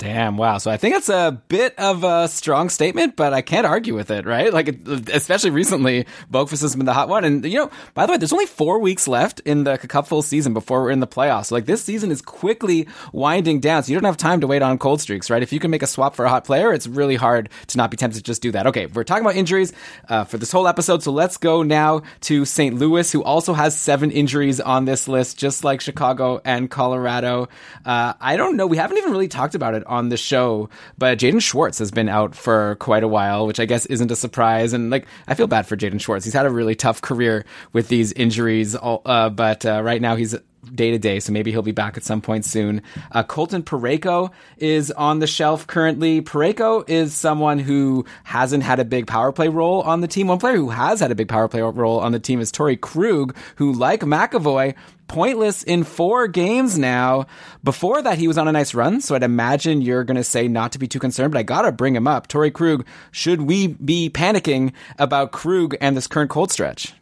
Damn, 0.00 0.38
wow. 0.38 0.56
So 0.56 0.70
I 0.70 0.78
think 0.78 0.96
it's 0.96 1.10
a 1.10 1.42
bit 1.48 1.78
of 1.78 2.04
a 2.04 2.26
strong 2.26 2.70
statement, 2.70 3.16
but 3.16 3.34
I 3.34 3.42
can't 3.42 3.66
argue 3.66 3.94
with 3.94 4.10
it, 4.10 4.24
right? 4.24 4.50
Like, 4.50 4.88
especially 5.12 5.50
recently, 5.50 6.06
Boqvist 6.32 6.62
has 6.62 6.74
been 6.74 6.86
the 6.86 6.94
hot 6.94 7.10
one. 7.10 7.22
And, 7.22 7.44
you 7.44 7.58
know, 7.58 7.70
by 7.92 8.06
the 8.06 8.12
way, 8.12 8.16
there's 8.16 8.32
only 8.32 8.46
four 8.46 8.78
weeks 8.78 9.06
left 9.06 9.40
in 9.40 9.64
the 9.64 9.76
Cupful 9.76 10.22
season 10.22 10.54
before 10.54 10.80
we're 10.80 10.90
in 10.90 11.00
the 11.00 11.06
playoffs. 11.06 11.46
So, 11.46 11.54
like, 11.54 11.66
this 11.66 11.84
season 11.84 12.10
is 12.10 12.22
quickly 12.22 12.88
winding 13.12 13.60
down. 13.60 13.82
So 13.82 13.92
you 13.92 14.00
don't 14.00 14.06
have 14.06 14.16
time 14.16 14.40
to 14.40 14.46
wait 14.46 14.62
on 14.62 14.78
cold 14.78 15.02
streaks, 15.02 15.28
right? 15.28 15.42
If 15.42 15.52
you 15.52 15.60
can 15.60 15.70
make 15.70 15.82
a 15.82 15.86
swap 15.86 16.14
for 16.14 16.24
a 16.24 16.30
hot 16.30 16.46
player, 16.46 16.72
it's 16.72 16.86
really 16.86 17.16
hard 17.16 17.50
to 17.66 17.76
not 17.76 17.90
be 17.90 17.98
tempted 17.98 18.20
to 18.20 18.24
just 18.24 18.40
do 18.40 18.52
that. 18.52 18.66
Okay, 18.68 18.86
we're 18.86 19.04
talking 19.04 19.26
about 19.26 19.36
injuries 19.36 19.74
uh, 20.08 20.24
for 20.24 20.38
this 20.38 20.50
whole 20.50 20.66
episode. 20.66 21.02
So 21.02 21.12
let's 21.12 21.36
go 21.36 21.62
now 21.62 22.04
to 22.22 22.46
St. 22.46 22.74
Louis, 22.74 23.12
who 23.12 23.22
also 23.22 23.52
has 23.52 23.76
seven 23.76 24.10
injuries 24.10 24.60
on 24.60 24.86
this 24.86 25.08
list, 25.08 25.36
just 25.36 25.62
like 25.62 25.82
Chicago 25.82 26.40
and 26.42 26.70
Colorado. 26.70 27.50
Uh, 27.84 28.14
I 28.18 28.38
don't 28.38 28.56
know. 28.56 28.66
We 28.66 28.78
haven't 28.78 28.96
even 28.96 29.12
really 29.12 29.28
talked 29.28 29.54
about 29.54 29.74
it 29.74 29.84
on 29.90 30.08
the 30.08 30.16
show, 30.16 30.70
but 30.96 31.18
Jaden 31.18 31.42
Schwartz 31.42 31.78
has 31.80 31.90
been 31.90 32.08
out 32.08 32.34
for 32.34 32.76
quite 32.76 33.02
a 33.02 33.08
while, 33.08 33.46
which 33.46 33.60
I 33.60 33.66
guess 33.66 33.84
isn't 33.86 34.10
a 34.10 34.16
surprise. 34.16 34.72
And 34.72 34.88
like, 34.90 35.06
I 35.26 35.34
feel 35.34 35.46
bad 35.46 35.66
for 35.66 35.76
Jaden 35.76 36.00
Schwartz. 36.00 36.24
He's 36.24 36.34
had 36.34 36.46
a 36.46 36.50
really 36.50 36.74
tough 36.74 37.02
career 37.02 37.44
with 37.72 37.88
these 37.88 38.12
injuries, 38.12 38.76
uh, 38.80 39.28
but 39.30 39.66
uh, 39.66 39.82
right 39.82 40.00
now 40.00 40.16
he's 40.16 40.34
day 40.74 40.90
to 40.90 40.98
day, 40.98 41.20
so 41.20 41.32
maybe 41.32 41.50
he'll 41.50 41.62
be 41.62 41.72
back 41.72 41.96
at 41.96 42.04
some 42.04 42.20
point 42.20 42.44
soon. 42.44 42.82
Uh, 43.12 43.22
Colton 43.22 43.62
Parayko 43.62 44.30
is 44.58 44.90
on 44.92 45.18
the 45.18 45.26
shelf 45.26 45.66
currently. 45.66 46.20
Parayko 46.22 46.88
is 46.88 47.14
someone 47.14 47.58
who 47.58 48.04
hasn't 48.24 48.62
had 48.62 48.78
a 48.78 48.84
big 48.84 49.06
power 49.06 49.32
play 49.32 49.48
role 49.48 49.80
on 49.82 50.00
the 50.00 50.08
team. 50.08 50.28
One 50.28 50.38
player 50.38 50.56
who 50.56 50.70
has 50.70 51.00
had 51.00 51.10
a 51.10 51.14
big 51.14 51.28
power 51.28 51.48
play 51.48 51.62
role 51.62 52.00
on 52.00 52.12
the 52.12 52.20
team 52.20 52.40
is 52.40 52.52
Torey 52.52 52.80
Krug, 52.80 53.34
who, 53.56 53.72
like 53.72 54.00
McAvoy, 54.00 54.74
pointless 55.10 55.64
in 55.64 55.82
four 55.82 56.28
games 56.28 56.78
now. 56.78 57.26
Before 57.64 58.00
that, 58.00 58.18
he 58.18 58.28
was 58.28 58.38
on 58.38 58.46
a 58.46 58.52
nice 58.52 58.74
run, 58.74 59.00
so 59.00 59.16
I'd 59.16 59.24
imagine 59.24 59.82
you're 59.82 60.04
going 60.04 60.16
to 60.16 60.22
say 60.22 60.46
not 60.46 60.70
to 60.72 60.78
be 60.78 60.86
too 60.86 61.00
concerned, 61.00 61.32
but 61.32 61.40
I 61.40 61.42
gotta 61.42 61.72
bring 61.72 61.96
him 61.96 62.06
up. 62.06 62.28
Torey 62.28 62.52
Krug, 62.52 62.86
should 63.10 63.42
we 63.42 63.66
be 63.66 64.08
panicking 64.08 64.72
about 65.00 65.32
Krug 65.32 65.76
and 65.80 65.96
this 65.96 66.06
current 66.06 66.30
cold 66.30 66.52
stretch? 66.52 66.94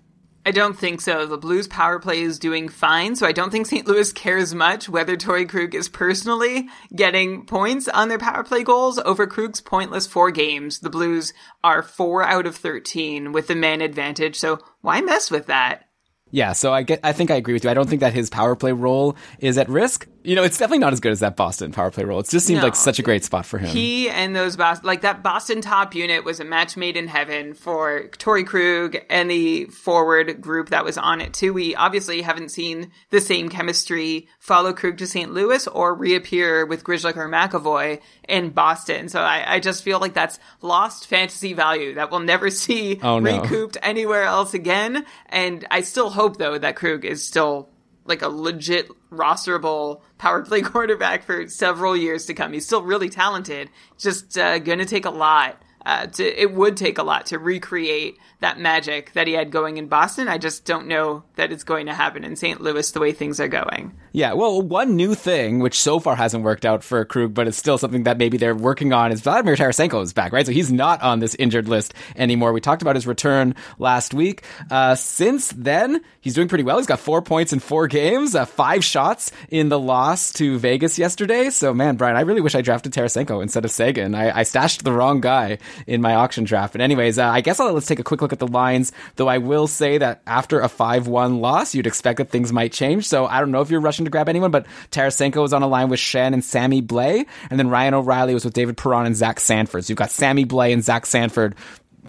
I 0.47 0.53
don't 0.53 0.79
think 0.79 1.03
so. 1.03 1.27
The 1.27 1.37
Blues 1.37 1.69
power 1.69 1.99
play 1.99 2.23
is 2.23 2.39
doing 2.39 2.71
fine, 2.71 3.15
so 3.15 3.27
I 3.27 3.33
don't 3.33 3.51
think 3.51 3.67
St. 3.67 3.87
Louis 3.87 4.11
cares 4.11 4.55
much 4.55 4.89
whether 4.89 5.15
Torey 5.15 5.47
Krug 5.47 5.75
is 5.75 5.91
personally 5.91 6.69
getting 6.97 7.45
points 7.45 7.89
on 7.89 8.09
their 8.09 8.19
power 8.19 8.43
play 8.43 8.63
goals 8.63 8.99
over 9.01 9.27
Krug's 9.27 9.61
pointless 9.61 10.07
four 10.07 10.31
games. 10.31 10.79
The 10.79 10.89
Blues 10.89 11.35
are 11.63 11.83
four 11.83 12.23
out 12.23 12.47
of 12.47 12.57
13 12.57 13.33
with 13.33 13.49
the 13.49 13.55
man 13.55 13.83
advantage, 13.83 14.37
so 14.37 14.61
why 14.81 15.03
mess 15.03 15.31
with 15.31 15.45
that? 15.49 15.88
Yeah, 16.31 16.53
so 16.53 16.73
I 16.75 16.83
get 16.83 17.01
I 17.03 17.13
think 17.13 17.31
I 17.31 17.37
agree 17.37 17.55
with 17.55 17.65
you. 17.65 17.71
I 17.71 17.75
don't 17.75 17.89
think 17.89 18.01
that 18.01 18.13
his 18.13 18.29
power 18.29 18.55
play 18.55 18.73
role 18.73 19.17
is 19.39 19.57
at 19.57 19.69
risk. 19.69 20.07
You 20.25 20.35
know, 20.35 20.43
it's 20.43 20.59
definitely 20.59 20.81
not 20.81 20.93
as 20.93 21.01
good 21.01 21.13
as 21.13 21.21
that 21.21 21.37
Boston 21.37 21.73
power 21.73 21.91
play 21.91 22.05
role. 22.05 22.21
It 22.21 22.29
just 22.29 22.45
seemed 22.47 22.59
No. 22.59 22.65
like 22.65 22.75
such 22.77 22.99
a 22.99 23.03
great 23.03 23.25
spot 23.25 23.47
for 23.47 23.57
him. 23.57 23.71
He 23.71 24.11
and 24.11 24.37
those 24.37 24.57
Boston, 24.57 24.87
like 24.87 25.01
that 25.01 25.23
Boston 25.23 25.63
top 25.63 25.95
unit 25.95 26.25
was 26.25 26.39
a 26.39 26.45
match 26.45 26.77
made 26.77 26.99
in 26.99 27.09
heaven 27.09 27.55
for 27.55 28.09
Torey 28.19 28.45
Krug 28.47 28.99
and 29.09 29.31
the 29.31 29.65
forward 29.67 30.41
group 30.43 30.69
that 30.69 30.85
was 30.85 30.99
on 30.99 31.23
it 31.23 31.33
too. 31.33 31.55
We 31.55 31.75
obviously 31.75 32.21
haven't 32.21 32.51
seen 32.51 32.91
the 33.09 33.23
same 33.23 33.49
chemistry 33.49 34.29
follow 34.39 34.75
Krug 34.75 34.99
to 34.99 35.07
St. 35.07 35.33
Louis 35.33 35.67
or 35.69 35.95
reappear 35.95 36.67
with 36.67 36.85
Grzelcyk 36.85 37.17
or 37.17 37.29
McAvoy 37.29 38.01
in 38.29 38.51
Boston. 38.51 39.09
So 39.09 39.21
I, 39.21 39.55
I 39.55 39.61
just 39.61 39.83
feel 39.83 39.99
like 39.99 40.13
that's 40.15 40.39
lost 40.61 41.07
fantasy 41.07 41.55
value 41.55 41.95
that 41.95 42.11
we'll 42.11 42.21
never 42.21 42.51
see 42.65 43.01
Oh, 43.03 43.19
no. 43.19 43.41
recouped 43.41 43.77
anywhere 43.83 44.25
else 44.25 44.55
again. 44.55 45.05
And 45.27 45.67
I 45.71 45.81
still 45.81 46.11
hope 46.11 46.37
though 46.37 46.59
that 46.59 46.77
Krug 46.77 47.05
is 47.05 47.27
still 47.27 47.71
like 48.05 48.23
a 48.23 48.29
legit 48.29 48.89
rosterable 49.11 50.01
power 50.19 50.43
play 50.43 50.63
quarterback 50.63 51.23
for 51.25 51.49
several 51.49 51.97
years 51.97 52.27
to 52.27 52.35
come. 52.35 52.53
He's 52.53 52.67
still 52.67 52.83
really 52.83 53.09
talented. 53.09 53.71
Just 53.99 54.37
uh, 54.39 54.59
going 54.59 54.79
to 54.79 54.87
take 54.87 55.05
a 55.07 55.11
lot. 55.11 55.61
Uh, 55.89 56.05
to 56.05 56.43
it 56.43 56.53
would 56.53 56.77
take 56.77 56.99
a 56.99 57.03
lot 57.03 57.25
to 57.25 57.39
recreate 57.39 58.19
that 58.41 58.61
magic 58.61 59.11
that 59.15 59.27
he 59.27 59.33
had 59.33 59.51
going 59.51 59.79
in 59.79 59.89
Boston. 59.89 60.29
I 60.29 60.37
just 60.37 60.67
don't 60.67 60.87
know 60.87 61.25
that 61.37 61.51
it's 61.51 61.65
going 61.65 61.87
to 61.87 61.95
happen 61.95 62.25
in 62.25 62.37
St. 62.37 62.61
Louis 62.61 62.91
the 62.93 63.01
way 63.01 63.13
things 63.13 63.41
are 63.41 63.49
going. 63.49 63.95
Yeah, 64.13 64.35
well, 64.35 64.61
one 64.61 64.97
new 64.97 65.15
thing, 65.15 65.61
which 65.61 65.81
so 65.81 65.99
far 65.99 66.15
hasn't 66.15 66.45
worked 66.45 66.67
out 66.67 66.85
for 66.85 67.05
Krug, 67.05 67.33
but 67.33 67.49
it's 67.49 67.57
still 67.57 67.79
something 67.79 68.03
that 68.03 68.19
maybe 68.19 68.37
they're 68.37 68.55
working 68.55 68.93
on, 68.93 69.13
is 69.13 69.23
Vladimir 69.23 69.57
Tarasenko 69.57 70.03
is 70.03 70.13
back, 70.13 70.33
right? 70.33 70.45
So 70.45 70.53
he's 70.53 70.71
not 70.71 71.03
on 71.03 71.21
this 71.21 71.35
injured 71.37 71.69
list 71.69 71.95
anymore. 72.17 72.53
We 72.53 72.61
talked 72.61 72.83
about 72.83 72.95
his 72.95 73.07
return 73.07 73.55
last 73.79 74.13
week. 74.13 74.45
Uh, 74.71 74.95
since 74.95 75.53
then, 75.57 76.03
he's 76.21 76.35
doing 76.35 76.49
pretty 76.49 76.65
well. 76.65 76.77
He's 76.77 76.87
got 76.87 77.01
four 77.01 77.23
points 77.23 77.53
in 77.53 77.61
four 77.61 77.87
games, 77.87 78.35
uh, 78.35 78.45
five 78.45 78.85
shots 78.85 79.33
in 79.49 79.69
the 79.69 79.79
loss 79.79 80.33
to 80.35 80.59
Vegas 80.59 80.99
yesterday. 80.99 81.49
So, 81.51 81.73
man, 81.73 81.97
Brian, 81.97 82.17
I 82.17 82.23
really 82.23 82.41
wish 82.43 82.55
I 82.55 82.61
drafted 82.61 82.93
Tarasenko 82.93 83.43
instead 83.43 83.65
of 83.65 83.71
Seguin. 83.71 84.15
I, 84.15 84.41
I 84.41 84.43
stashed 84.43 84.85
the 84.85 84.93
wrong 84.93 85.21
guy 85.21 85.59
in 85.87 86.01
my 86.01 86.15
auction 86.15 86.45
draft. 86.45 86.73
But 86.73 86.81
anyways, 86.81 87.19
uh, 87.19 87.27
I 87.27 87.41
guess 87.41 87.61
I'll, 87.61 87.73
let's 87.73 87.87
take 87.87 87.99
a 87.99 88.05
quick 88.05 88.23
look 88.23 88.33
at 88.33 88.39
the 88.39 88.47
lines, 88.47 88.93
though 89.17 89.29
I 89.29 89.39
will 89.39 89.67
say 89.67 89.99
that 89.99 90.23
after 90.27 90.61
a 90.61 90.69
5-1 90.69 91.41
loss, 91.41 91.75
you'd 91.75 91.87
expect 91.87 92.19
that 92.19 92.31
things 92.31 92.53
might 92.53 92.73
change. 92.73 93.07
So 93.07 93.27
I 93.27 93.41
don't 93.41 93.51
know 93.51 93.61
if 93.61 93.71
you're 93.71 93.81
rushing 93.81 94.05
to 94.05 94.11
grab 94.11 94.29
anyone, 94.29 94.51
but 94.51 94.67
Tarasenko 94.91 95.43
was 95.43 95.53
on 95.53 95.63
a 95.63 95.69
line 95.69 95.89
with 95.89 96.01
Schenn 96.01 96.33
and 96.33 96.45
Sammy 96.45 96.83
Blais, 96.83 97.27
and 97.51 97.59
then 97.59 97.69
Ryan 97.69 97.95
O'Reilly 97.95 98.35
was 98.35 98.45
with 98.45 98.55
David 98.55 98.77
Perron 98.77 99.07
and 99.07 99.17
Zach 99.17 99.41
Sanford. 99.41 99.85
So 99.85 99.91
you've 99.91 99.99
got 99.99 100.11
Sammy 100.11 100.45
Blais 100.45 100.73
and 100.73 100.85
Zach 100.85 101.07
Sanford 101.07 101.55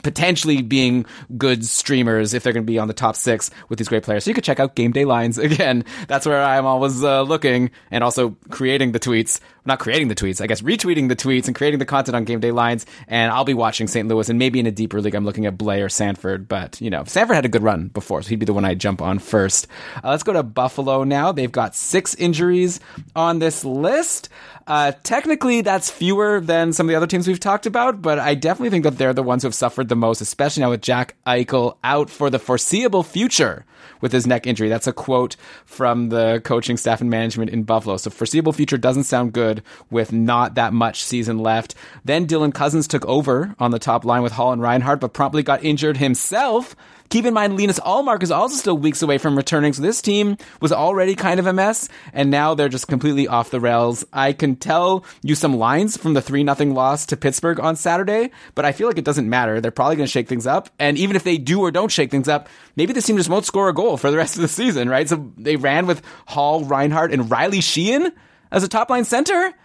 potentially 0.03 0.61
being 0.61 1.05
good 1.37 1.65
streamers 1.65 2.33
if 2.33 2.43
they're 2.43 2.53
going 2.53 2.65
to 2.65 2.71
be 2.71 2.79
on 2.79 2.87
the 2.87 2.93
top 2.93 3.15
six 3.15 3.51
with 3.69 3.79
these 3.79 3.87
great 3.87 4.03
players. 4.03 4.23
So 4.23 4.31
you 4.31 4.35
could 4.35 4.43
check 4.43 4.59
out 4.59 4.75
Game 4.75 4.91
Day 4.91 5.05
Lines 5.05 5.37
again. 5.37 5.85
That's 6.07 6.25
where 6.25 6.41
I'm 6.41 6.65
always 6.65 7.03
uh, 7.03 7.21
looking 7.23 7.71
and 7.91 8.03
also 8.03 8.37
creating 8.49 8.91
the 8.91 8.99
tweets. 8.99 9.39
Not 9.69 9.77
creating 9.77 10.07
the 10.07 10.15
tweets, 10.15 10.41
I 10.41 10.47
guess 10.47 10.61
retweeting 10.61 11.09
the 11.09 11.15
tweets 11.15 11.45
and 11.45 11.55
creating 11.55 11.77
the 11.77 11.85
content 11.85 12.15
on 12.15 12.23
Game 12.23 12.39
Day 12.39 12.49
Lines. 12.49 12.87
And 13.07 13.31
I'll 13.31 13.43
be 13.43 13.53
watching 13.53 13.85
St. 13.85 14.07
Louis 14.07 14.27
and 14.27 14.39
maybe 14.39 14.59
in 14.59 14.65
a 14.65 14.71
deeper 14.71 14.99
league, 14.99 15.13
I'm 15.13 15.25
looking 15.25 15.45
at 15.45 15.59
Blais 15.59 15.85
or 15.85 15.89
Sanford. 15.89 16.47
But, 16.47 16.81
you 16.81 16.89
know, 16.89 17.03
Sanford 17.03 17.35
had 17.35 17.45
a 17.45 17.49
good 17.49 17.61
run 17.61 17.89
before, 17.89 18.23
so 18.23 18.29
he'd 18.29 18.39
be 18.39 18.47
the 18.47 18.53
one 18.53 18.65
I'd 18.65 18.79
jump 18.79 18.99
on 18.99 19.19
first. 19.19 19.67
Uh, 20.03 20.09
let's 20.09 20.23
go 20.23 20.33
to 20.33 20.41
Buffalo 20.41 21.03
now. 21.03 21.31
They've 21.31 21.51
got 21.51 21.75
six 21.75 22.15
injuries 22.15 22.79
on 23.15 23.37
this 23.37 23.63
list. 23.63 24.29
Uh, 24.65 24.93
technically, 25.03 25.61
that's 25.61 25.91
fewer 25.91 26.39
than 26.39 26.73
some 26.73 26.87
of 26.87 26.89
the 26.89 26.95
other 26.95 27.05
teams 27.05 27.27
we've 27.27 27.39
talked 27.39 27.67
about, 27.67 28.01
but 28.01 28.17
I 28.17 28.33
definitely 28.33 28.71
think 28.71 28.85
that 28.85 28.97
they're 28.97 29.13
the 29.13 29.21
ones 29.21 29.43
who 29.43 29.47
have 29.47 29.55
suffered 29.55 29.87
the 29.87 29.95
most, 29.95 30.19
especially 30.19 30.61
now 30.61 30.71
with 30.71 30.81
Jack 30.81 31.15
Eichel 31.27 31.77
out 31.83 32.09
for 32.09 32.31
the 32.31 32.39
foreseeable 32.39 33.03
future 33.03 33.65
with 34.01 34.11
his 34.11 34.27
neck 34.27 34.47
injury. 34.47 34.69
That's 34.69 34.87
a 34.87 34.93
quote 34.93 35.35
from 35.65 36.09
the 36.09 36.41
coaching 36.43 36.77
staff 36.77 37.01
and 37.01 37.09
management 37.09 37.51
in 37.51 37.63
Buffalo. 37.63 37.97
So 37.97 38.09
foreseeable 38.09 38.53
future 38.53 38.77
doesn't 38.77 39.03
sound 39.03 39.33
good 39.33 39.63
with 39.89 40.11
not 40.11 40.55
that 40.55 40.73
much 40.73 41.03
season 41.03 41.39
left. 41.39 41.75
Then 42.05 42.27
Dylan 42.27 42.53
Cozens 42.53 42.87
took 42.87 43.05
over 43.05 43.55
on 43.59 43.71
the 43.71 43.79
top 43.79 44.05
line 44.05 44.23
with 44.23 44.33
Hall 44.33 44.51
and 44.51 44.61
Reinhart, 44.61 44.99
but 44.99 45.13
promptly 45.13 45.43
got 45.43 45.63
injured 45.63 45.97
himself. 45.97 46.75
Keep 47.09 47.25
in 47.25 47.33
mind, 47.33 47.57
Linus 47.57 47.79
Ullmark 47.79 48.21
is 48.21 48.29
also 48.29 48.55
still 48.55 48.77
weeks 48.77 49.01
away 49.01 49.17
from 49.17 49.35
returning, 49.35 49.73
so 49.73 49.81
this 49.81 49.99
team 49.99 50.37
was 50.61 50.71
already 50.71 51.15
kind 51.15 51.39
of 51.39 51.47
a 51.47 51.53
mess, 51.53 51.89
and 52.13 52.29
now 52.29 52.53
they're 52.53 52.69
just 52.69 52.87
completely 52.87 53.27
off 53.27 53.49
the 53.49 53.59
rails. 53.59 54.05
I 54.13 54.31
can 54.31 54.55
tell 54.55 55.03
you 55.23 55.33
some 55.33 55.57
lines 55.57 55.97
from 55.97 56.13
the 56.13 56.21
3 56.21 56.45
0 56.45 56.73
loss 56.73 57.07
to 57.07 57.17
Pittsburgh 57.17 57.59
on 57.59 57.75
Saturday, 57.75 58.29
but 58.53 58.63
I 58.63 58.73
feel 58.73 58.87
like 58.87 58.99
it 58.99 59.05
doesn't 59.05 59.27
matter. 59.27 59.59
They're 59.59 59.71
probably 59.71 59.95
going 59.95 60.05
to 60.05 60.11
shake 60.11 60.27
things 60.27 60.45
up, 60.45 60.69
and 60.77 60.99
even 60.99 61.15
if 61.15 61.23
they 61.23 61.39
do 61.39 61.61
or 61.61 61.71
don't 61.71 61.91
shake 61.91 62.11
things 62.11 62.27
up, 62.27 62.47
maybe 62.75 62.93
this 62.93 63.07
team 63.07 63.17
just 63.17 63.27
won't 63.29 63.45
score 63.45 63.69
a 63.69 63.73
goal 63.73 63.97
for 63.97 64.11
the 64.11 64.17
rest 64.17 64.35
of 64.35 64.43
the 64.43 64.47
season, 64.47 64.87
right? 64.87 65.09
So 65.09 65.31
they 65.35 65.55
ran 65.55 65.87
with 65.87 66.03
Hall, 66.27 66.63
Reinhart, 66.63 67.11
and 67.11 67.31
Riley 67.31 67.59
Sheahan 67.59 68.11
as 68.51 68.63
a 68.63 68.67
top 68.67 68.91
line 68.91 69.05
center. 69.05 69.55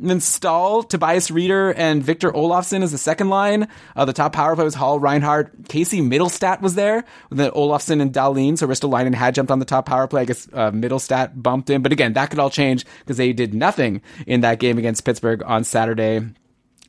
And 0.00 0.10
then 0.10 0.20
Staal, 0.20 0.82
Tobias 0.82 1.30
Rieder, 1.30 1.72
and 1.76 2.02
Victor 2.02 2.30
Olofsson 2.32 2.82
is 2.82 2.92
the 2.92 2.98
second 2.98 3.28
line. 3.28 3.68
Uh, 3.94 4.04
the 4.04 4.12
top 4.12 4.32
power 4.32 4.54
play 4.56 4.64
was 4.64 4.74
Hall, 4.74 4.98
Reinhart. 4.98 5.68
Casey 5.68 6.00
Mittelstadt 6.00 6.60
was 6.60 6.74
there. 6.74 7.04
Then 7.30 7.50
Olofsson 7.52 8.00
and 8.00 8.12
Dahlin. 8.12 8.58
So 8.58 8.66
Ristolainen 8.66 9.14
had 9.14 9.34
jumped 9.34 9.52
on 9.52 9.60
the 9.60 9.64
top 9.64 9.86
power 9.86 10.06
play. 10.06 10.22
I 10.22 10.24
guess 10.24 10.48
uh, 10.52 10.70
Mittelstadt 10.72 11.40
bumped 11.40 11.70
in. 11.70 11.82
But 11.82 11.92
again, 11.92 12.14
that 12.14 12.30
could 12.30 12.38
all 12.38 12.50
change 12.50 12.84
because 13.00 13.16
they 13.16 13.32
did 13.32 13.54
nothing 13.54 14.02
in 14.26 14.40
that 14.40 14.58
game 14.58 14.78
against 14.78 15.04
Pittsburgh 15.04 15.42
on 15.44 15.64
Saturday. 15.64 16.22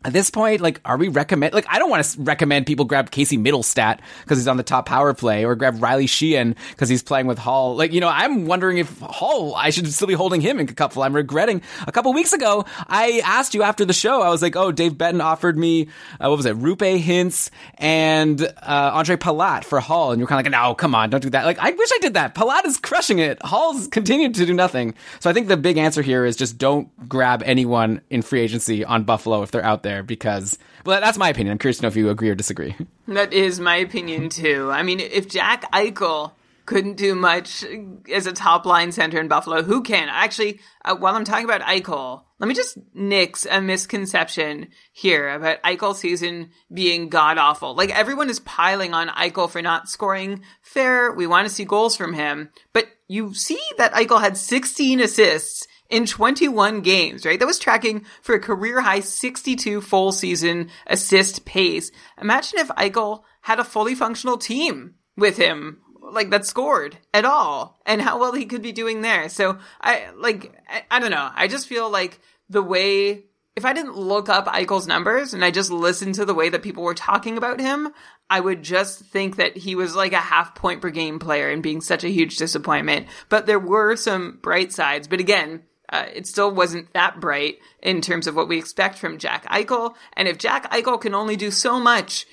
At 0.06 0.14
this 0.14 0.30
point, 0.30 0.62
like, 0.62 0.80
are 0.86 0.98
we 0.98 1.08
recommend? 1.08 1.56
Like, 1.56 1.66
I 1.68 1.80
don't 1.80 1.90
want 1.90 2.06
to 2.06 2.22
recommend 2.22 2.68
people 2.68 2.86
grab 2.86 3.10
Casey 3.10 3.40
Mittelstadt 3.40 4.02
because 4.22 4.38
he's 4.38 4.48
on 4.48 4.58
the 4.58 4.62
top 4.62 4.86
power 4.86 5.16
play, 5.16 5.46
or 5.46 5.56
grab 5.56 5.82
Riley 5.82 6.06
Sheahan 6.06 6.56
because 6.70 6.90
he's 6.90 7.02
playing 7.02 7.26
with 7.26 7.40
Hall. 7.40 7.76
Like, 7.76 7.92
you 7.92 8.02
know, 8.02 8.08
I'm 8.08 8.46
wondering 8.46 8.78
if 8.78 9.00
Hall, 9.00 9.56
I 9.56 9.72
should 9.72 9.92
still 9.92 10.08
be 10.08 10.14
holding 10.14 10.42
him 10.42 10.60
in 10.60 10.68
Cupful. 10.68 11.02
I'm 11.02 11.16
regretting. 11.16 11.64
A 11.88 11.92
couple 11.92 12.14
weeks 12.14 12.34
ago, 12.34 12.66
I 12.88 13.24
asked 13.26 13.56
you 13.56 13.64
after 13.64 13.84
the 13.84 13.94
show. 13.94 14.22
I 14.22 14.30
was 14.30 14.44
like, 14.44 14.56
"Oh, 14.56 14.72
Dave 14.72 14.96
Benton 14.96 15.22
offered 15.22 15.58
me 15.58 15.88
uh, 16.20 16.30
what 16.30 16.38
was 16.38 16.46
it, 16.46 16.56
Roope 16.56 17.02
Hintz 17.02 17.50
and 17.80 18.40
uh, 18.62 19.00
Ondrej 19.00 19.18
Palat 19.18 19.64
for 19.64 19.80
Hall," 19.80 20.12
and 20.12 20.20
you're 20.20 20.28
kind 20.28 20.40
of 20.40 20.46
like, 20.46 20.62
"No, 20.62 20.76
come 20.76 20.94
on, 20.94 21.10
don't 21.10 21.24
do 21.24 21.32
that." 21.32 21.46
Like, 21.46 21.58
I 21.58 21.72
wish 21.72 21.90
I 21.96 21.98
did 22.02 22.14
that. 22.14 22.36
Palat 22.36 22.66
is 22.66 22.78
crushing 22.78 23.18
it. 23.18 23.40
Hall's 23.42 23.88
continued 23.88 24.36
to 24.36 24.46
do 24.46 24.54
nothing. 24.54 24.94
So 25.20 25.32
I 25.32 25.34
think 25.34 25.48
the 25.48 25.58
big 25.58 25.78
answer 25.78 26.04
here 26.04 26.26
is 26.26 26.36
just 26.36 26.60
don't 26.60 27.10
grab 27.10 27.42
anyone 27.44 28.02
in 28.12 28.22
free 28.22 28.42
agency 28.42 28.86
on 28.86 29.04
Buffalo 29.04 29.42
if 29.42 29.50
they're 29.50 29.66
out 29.66 29.82
there 29.82 29.95
because 30.04 30.58
well 30.86 31.00
that's 31.02 31.18
my 31.18 31.30
opinion 31.30 31.52
i'm 31.52 31.58
curious 31.58 31.78
to 31.78 31.84
know 31.84 31.88
if 31.88 31.96
you 31.96 32.10
agree 32.10 32.30
or 32.30 32.36
disagree 32.36 32.76
That 33.08 33.34
is 33.34 33.60
my 33.60 33.76
opinion 33.76 34.30
too. 34.30 34.72
I 34.72 34.82
mean, 34.82 35.00
if 35.00 35.30
Jack 35.30 35.72
Eichel 35.72 36.32
couldn't 36.66 36.96
do 36.98 37.14
much 37.14 37.64
as 38.12 38.26
a 38.26 38.34
top 38.34 38.66
line 38.66 38.92
center 38.92 39.20
in 39.20 39.28
Buffalo, 39.28 39.62
who 39.62 39.84
can? 39.84 40.10
Actually, 40.10 40.60
uh, 40.84 40.96
while 40.96 41.16
I'm 41.16 41.24
talking 41.24 41.46
about 41.46 41.62
Eichel, 41.62 42.24
let 42.40 42.48
me 42.48 42.56
just 42.56 42.80
nix 42.96 43.46
a 43.46 43.62
misconception 43.62 44.70
here 44.92 45.30
about 45.30 45.62
Eichel's 45.62 46.00
season 46.00 46.50
being 46.74 47.10
god 47.10 47.38
awful. 47.38 47.76
Like 47.76 47.92
everyone 47.92 48.30
is 48.30 48.40
piling 48.40 48.96
on 48.96 49.10
Eichel 49.10 49.50
for 49.50 49.62
not 49.62 49.88
scoring 49.88 50.42
fair. 50.64 51.12
We 51.12 51.28
want 51.28 51.48
to 51.48 51.54
see 51.54 51.64
goals 51.64 51.96
from 51.96 52.14
him, 52.14 52.50
but 52.74 52.88
you 53.08 53.36
see 53.36 53.62
that 53.78 53.94
Eichel 53.94 54.20
had 54.22 54.36
16 54.36 55.00
assists 55.00 55.68
in 55.90 56.06
21 56.06 56.82
games, 56.82 57.26
right? 57.26 57.40
That 57.40 57.46
was 57.46 57.60
tracking 57.60 58.06
for 58.22 58.36
a 58.36 58.40
career 58.40 58.82
high 58.82 59.02
62 59.02 59.82
full 59.82 60.12
season 60.12 60.70
assist 60.88 61.46
pace. 61.46 61.92
Imagine 62.20 62.60
if 62.60 62.68
Eichel 62.70 63.24
had 63.42 63.60
a 63.60 63.64
fully 63.64 63.96
functional 63.96 64.38
team 64.38 64.96
with 65.16 65.38
him, 65.38 65.82
like 66.02 66.30
that 66.32 66.46
scored 66.46 66.98
at 67.14 67.26
all, 67.26 67.80
and 67.86 68.02
how 68.02 68.20
well 68.20 68.34
he 68.34 68.46
could 68.46 68.62
be 68.62 68.72
doing 68.72 69.02
there. 69.02 69.30
So 69.30 69.60
I, 69.82 70.08
like, 70.16 70.52
I, 70.68 70.84
I 70.92 71.00
don't 71.00 71.12
know. 71.12 71.30
I 71.34 71.48
just 71.48 71.68
feel 71.68 71.90
like 71.90 72.20
the 72.50 72.64
way, 72.64 73.26
if 73.56 73.64
I 73.64 73.74
didn't 73.74 73.96
look 73.96 74.28
up 74.28 74.48
Eichel's 74.48 74.88
numbers 74.88 75.34
and 75.34 75.46
I 75.46 75.52
just 75.52 75.72
listened 75.72 76.16
to 76.16 76.26
the 76.26 76.34
way 76.34 76.50
that 76.50 76.64
people 76.64 76.84
were 76.84 76.94
talking 76.96 77.38
about 77.38 77.60
him, 77.60 77.90
I 78.30 78.40
would 78.40 78.64
just 78.64 79.02
think 79.02 79.36
that 79.36 79.56
he 79.56 79.76
was 79.76 79.96
like 79.96 80.14
a 80.14 80.18
half 80.18 80.56
point 80.56 80.82
per 80.82 80.90
game 80.90 81.20
player 81.20 81.50
and 81.50 81.62
being 81.62 81.82
such 81.82 82.04
a 82.04 82.10
huge 82.10 82.38
disappointment. 82.38 83.08
But 83.30 83.46
there 83.46 83.60
were 83.60 83.96
some 83.96 84.40
bright 84.42 84.74
sides. 84.74 85.08
But 85.08 85.20
again, 85.20 85.64
uh, 85.90 86.06
it 86.14 86.28
still 86.28 86.52
wasn't 86.52 86.92
that 86.94 87.20
bright 87.20 87.60
in 87.82 88.02
terms 88.02 88.28
of 88.28 88.36
what 88.36 88.48
we 88.48 88.58
expect 88.58 88.98
from 88.98 89.18
Jack 89.18 89.46
Eichel. 89.46 89.96
And 90.14 90.28
if 90.28 90.38
Jack 90.38 90.72
Eichel 90.72 91.00
can 91.00 91.14
only 91.14 91.36
do 91.36 91.52
so 91.52 91.80
much 91.80 92.26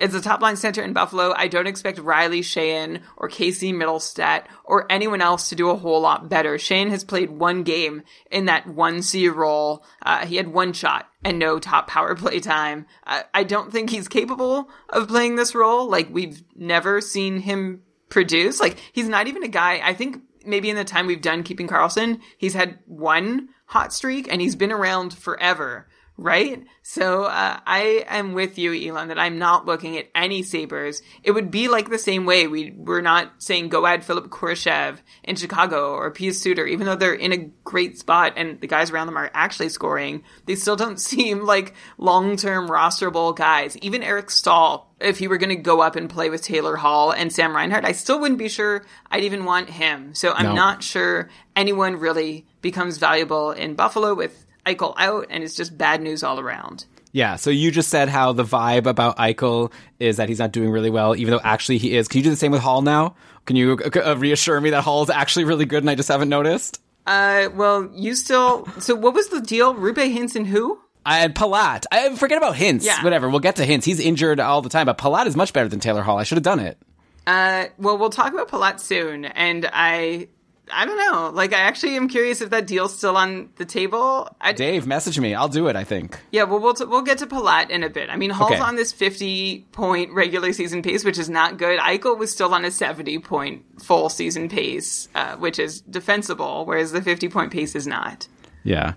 as 0.00 0.14
a 0.14 0.20
top 0.20 0.40
line 0.40 0.56
center 0.56 0.82
in 0.82 0.92
Buffalo, 0.92 1.34
I 1.36 1.48
don't 1.48 1.66
expect 1.66 1.98
Riley 1.98 2.40
Sheahan 2.40 3.02
or 3.16 3.28
Casey 3.28 3.72
Mittelstadt 3.72 4.44
or 4.64 4.90
anyone 4.90 5.20
else 5.20 5.48
to 5.48 5.54
do 5.54 5.68
a 5.70 5.76
whole 5.76 6.00
lot 6.00 6.28
better. 6.28 6.54
Sheahan 6.54 6.90
has 6.90 7.04
played 7.04 7.30
one 7.30 7.62
game 7.62 8.02
in 8.30 8.46
that 8.46 8.66
1C 8.66 9.34
role. 9.34 9.84
Uh, 10.00 10.26
he 10.26 10.36
had 10.36 10.48
one 10.48 10.72
shot 10.72 11.08
and 11.24 11.38
no 11.38 11.58
top 11.58 11.88
power 11.88 12.14
play 12.16 12.40
time. 12.40 12.86
Uh, 13.06 13.22
I 13.34 13.44
don't 13.44 13.72
think 13.72 13.90
he's 13.90 14.08
capable 14.08 14.70
of 14.88 15.08
playing 15.08 15.36
this 15.36 15.54
role. 15.54 15.88
Like, 15.88 16.08
we've 16.10 16.42
never 16.54 17.00
seen 17.00 17.40
him 17.40 17.82
produce. 18.08 18.60
Like, 18.60 18.78
he's 18.92 19.08
not 19.08 19.26
even 19.26 19.42
a 19.42 19.48
guy, 19.48 19.80
I 19.84 19.92
think 19.92 20.22
maybe 20.44 20.70
in 20.70 20.76
the 20.76 20.84
time 20.84 21.06
we've 21.06 21.22
done 21.22 21.42
keeping 21.42 21.68
Karlsson, 21.68 22.20
he's 22.38 22.54
had 22.54 22.78
one 22.86 23.48
hot 23.66 23.92
streak 23.92 24.30
and 24.30 24.40
he's 24.40 24.56
been 24.56 24.72
around 24.72 25.14
forever 25.14 25.86
right? 26.20 26.66
So 26.82 27.24
uh, 27.24 27.60
I 27.66 28.04
am 28.06 28.34
with 28.34 28.58
you, 28.58 28.72
Ilan, 28.72 29.08
that 29.08 29.18
I'm 29.18 29.38
not 29.38 29.64
looking 29.64 29.96
at 29.96 30.10
any 30.14 30.42
Sabres. 30.42 31.02
It 31.22 31.30
would 31.30 31.50
be 31.50 31.68
like 31.68 31.88
the 31.88 31.98
same 31.98 32.26
way 32.26 32.46
we 32.46 32.72
we're 32.76 33.00
not 33.00 33.42
saying 33.42 33.70
go 33.70 33.86
add 33.86 34.04
Philipp 34.04 34.26
Kurashev 34.26 34.98
in 35.24 35.36
Chicago 35.36 35.94
or 35.94 36.10
Pius 36.10 36.38
Suter, 36.38 36.66
even 36.66 36.84
though 36.84 36.94
they're 36.94 37.14
in 37.14 37.32
a 37.32 37.50
great 37.64 37.98
spot 37.98 38.34
and 38.36 38.60
the 38.60 38.66
guys 38.66 38.90
around 38.90 39.06
them 39.06 39.16
are 39.16 39.30
actually 39.32 39.70
scoring. 39.70 40.22
They 40.44 40.56
still 40.56 40.76
don't 40.76 41.00
seem 41.00 41.46
like 41.46 41.74
long 41.96 42.36
term 42.36 42.68
rosterable 42.68 43.34
guys. 43.34 43.78
Even 43.78 44.02
Eric 44.02 44.30
Staal, 44.30 44.89
if 45.00 45.18
he 45.18 45.28
were 45.28 45.38
going 45.38 45.50
to 45.50 45.56
go 45.56 45.80
up 45.80 45.96
and 45.96 46.08
play 46.10 46.30
with 46.30 46.42
Taylor 46.42 46.76
Hall 46.76 47.10
and 47.12 47.32
Sam 47.32 47.54
Reinhart, 47.54 47.84
I 47.84 47.92
still 47.92 48.20
wouldn't 48.20 48.38
be 48.38 48.48
sure 48.48 48.84
I'd 49.10 49.24
even 49.24 49.44
want 49.44 49.70
him. 49.70 50.14
So 50.14 50.32
I'm 50.32 50.46
No. 50.46 50.54
not 50.54 50.82
sure 50.82 51.28
anyone 51.56 51.96
really 51.98 52.46
becomes 52.62 52.98
valuable 52.98 53.52
in 53.52 53.74
Buffalo 53.74 54.14
with 54.14 54.44
Eichel 54.66 54.94
out, 54.98 55.26
and 55.30 55.42
it's 55.42 55.54
just 55.54 55.76
bad 55.78 56.02
news 56.02 56.22
all 56.22 56.38
around. 56.38 56.84
Yeah, 57.12 57.36
so 57.36 57.50
you 57.50 57.70
just 57.72 57.88
said 57.88 58.08
how 58.08 58.32
the 58.32 58.44
vibe 58.44 58.86
about 58.86 59.16
Eichel 59.16 59.72
is 59.98 60.18
that 60.18 60.28
he's 60.28 60.38
not 60.38 60.52
doing 60.52 60.70
really 60.70 60.90
well, 60.90 61.16
even 61.16 61.32
though 61.32 61.40
actually 61.42 61.78
he 61.78 61.96
is. 61.96 62.06
Can 62.06 62.18
you 62.18 62.24
do 62.24 62.30
the 62.30 62.36
same 62.36 62.52
with 62.52 62.60
Hall 62.60 62.82
now? 62.82 63.16
Can 63.46 63.56
you 63.56 63.78
uh, 63.96 64.16
reassure 64.16 64.60
me 64.60 64.70
that 64.70 64.82
Hall 64.84 65.02
is 65.02 65.10
actually 65.10 65.44
really 65.44 65.64
good 65.64 65.82
and 65.82 65.90
I 65.90 65.96
just 65.96 66.08
haven't 66.08 66.28
noticed? 66.28 66.80
Uh, 67.06 67.48
well, 67.54 67.88
you 67.94 68.14
still. 68.14 68.66
So, 68.78 68.94
what 68.94 69.14
was 69.14 69.28
the 69.28 69.40
deal? 69.40 69.74
Roope 69.74 70.12
Hinson, 70.12 70.44
who? 70.44 70.78
I 71.04 71.18
had 71.18 71.34
Palat. 71.34 71.86
I 71.90 72.14
forget 72.16 72.38
about 72.38 72.54
Hintz. 72.54 72.84
Yeah. 72.84 73.02
Whatever. 73.02 73.28
We'll 73.30 73.40
get 73.40 73.56
to 73.56 73.66
Hintz. 73.66 73.84
He's 73.84 74.00
injured 74.00 74.38
all 74.40 74.62
the 74.62 74.68
time, 74.68 74.86
but 74.86 74.98
Palat 74.98 75.26
is 75.26 75.36
much 75.36 75.52
better 75.52 75.68
than 75.68 75.80
Taylor 75.80 76.02
Hall. 76.02 76.18
I 76.18 76.24
should 76.24 76.36
have 76.36 76.42
done 76.44 76.60
it. 76.60 76.78
Uh, 77.26 77.66
well, 77.78 77.96
we'll 77.98 78.10
talk 78.10 78.32
about 78.32 78.48
Palat 78.48 78.80
soon, 78.80 79.24
and 79.24 79.68
I. 79.72 80.28
I 80.72 80.84
don't 80.86 80.98
know. 80.98 81.30
Like, 81.34 81.52
I 81.52 81.62
actually 81.62 81.96
am 81.96 82.06
curious 82.08 82.40
if 82.40 82.50
that 82.50 82.68
deal's 82.68 82.96
still 82.96 83.16
on 83.16 83.48
the 83.56 83.64
table. 83.64 84.28
I, 84.40 84.52
Dave, 84.52 84.86
message 84.86 85.18
me. 85.18 85.34
I'll 85.34 85.48
do 85.48 85.66
it. 85.66 85.74
I 85.74 85.82
think. 85.82 86.16
Yeah, 86.30 86.44
well, 86.44 86.60
we'll, 86.60 86.74
t- 86.74 86.84
we'll 86.84 87.02
get 87.02 87.18
to 87.18 87.26
Palat 87.26 87.70
in 87.70 87.82
a 87.82 87.90
bit. 87.90 88.08
I 88.08 88.14
mean, 88.16 88.30
Hall's 88.30 88.52
Okay. 88.52 88.60
on 88.60 88.76
this 88.76 88.92
50 88.92 89.66
point 89.72 90.12
regular 90.12 90.52
season 90.52 90.82
pace, 90.82 91.04
which 91.04 91.18
is 91.18 91.28
not 91.28 91.58
good. 91.58 91.80
Eichel 91.80 92.16
was 92.16 92.30
still 92.30 92.54
on 92.54 92.64
a 92.64 92.70
70 92.70 93.18
point 93.18 93.64
full 93.82 94.08
season 94.10 94.48
pace, 94.48 95.08
uh, 95.16 95.34
which 95.38 95.58
is 95.58 95.80
defensible, 95.80 96.64
whereas 96.66 96.92
the 96.92 97.02
50 97.02 97.28
point 97.30 97.50
pace 97.52 97.74
is 97.74 97.88
not. 97.88 98.28
Yeah. 98.62 98.92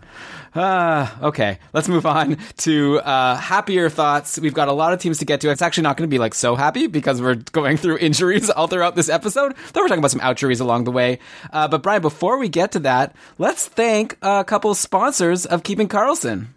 Uh, 0.55 1.09
okay, 1.21 1.57
let's 1.73 1.87
move 1.87 2.05
on 2.05 2.37
to 2.57 2.99
uh, 2.99 3.35
happier 3.35 3.89
thoughts. 3.89 4.37
We've 4.39 4.53
got 4.53 4.67
a 4.67 4.73
lot 4.73 4.93
of 4.93 4.99
teams 4.99 5.17
to 5.19 5.25
get 5.25 5.41
to. 5.41 5.49
It's 5.49 5.61
actually 5.61 5.83
not 5.83 5.97
going 5.97 6.07
to 6.07 6.13
be 6.13 6.19
like 6.19 6.35
so 6.35 6.55
happy 6.55 6.87
because 6.87 7.21
we're 7.21 7.35
going 7.35 7.77
through 7.77 7.97
injuries 7.97 8.49
all 8.49 8.67
throughout 8.67 8.95
this 8.95 9.09
episode. 9.09 9.55
Though 9.73 9.81
we're 9.81 9.87
talking 9.87 9.99
about 9.99 10.11
some 10.11 10.21
outjuries 10.21 10.61
along 10.61 10.83
the 10.83 10.91
way. 10.91 11.19
Uh, 11.51 11.67
but 11.67 11.81
Brian, 11.81 12.01
before 12.01 12.37
we 12.37 12.49
get 12.49 12.73
to 12.73 12.79
that, 12.79 13.15
let's 13.37 13.67
thank 13.67 14.17
a 14.21 14.43
couple 14.43 14.75
sponsors 14.75 15.45
of 15.45 15.63
Keeping 15.63 15.87
Karlsson. 15.87 16.47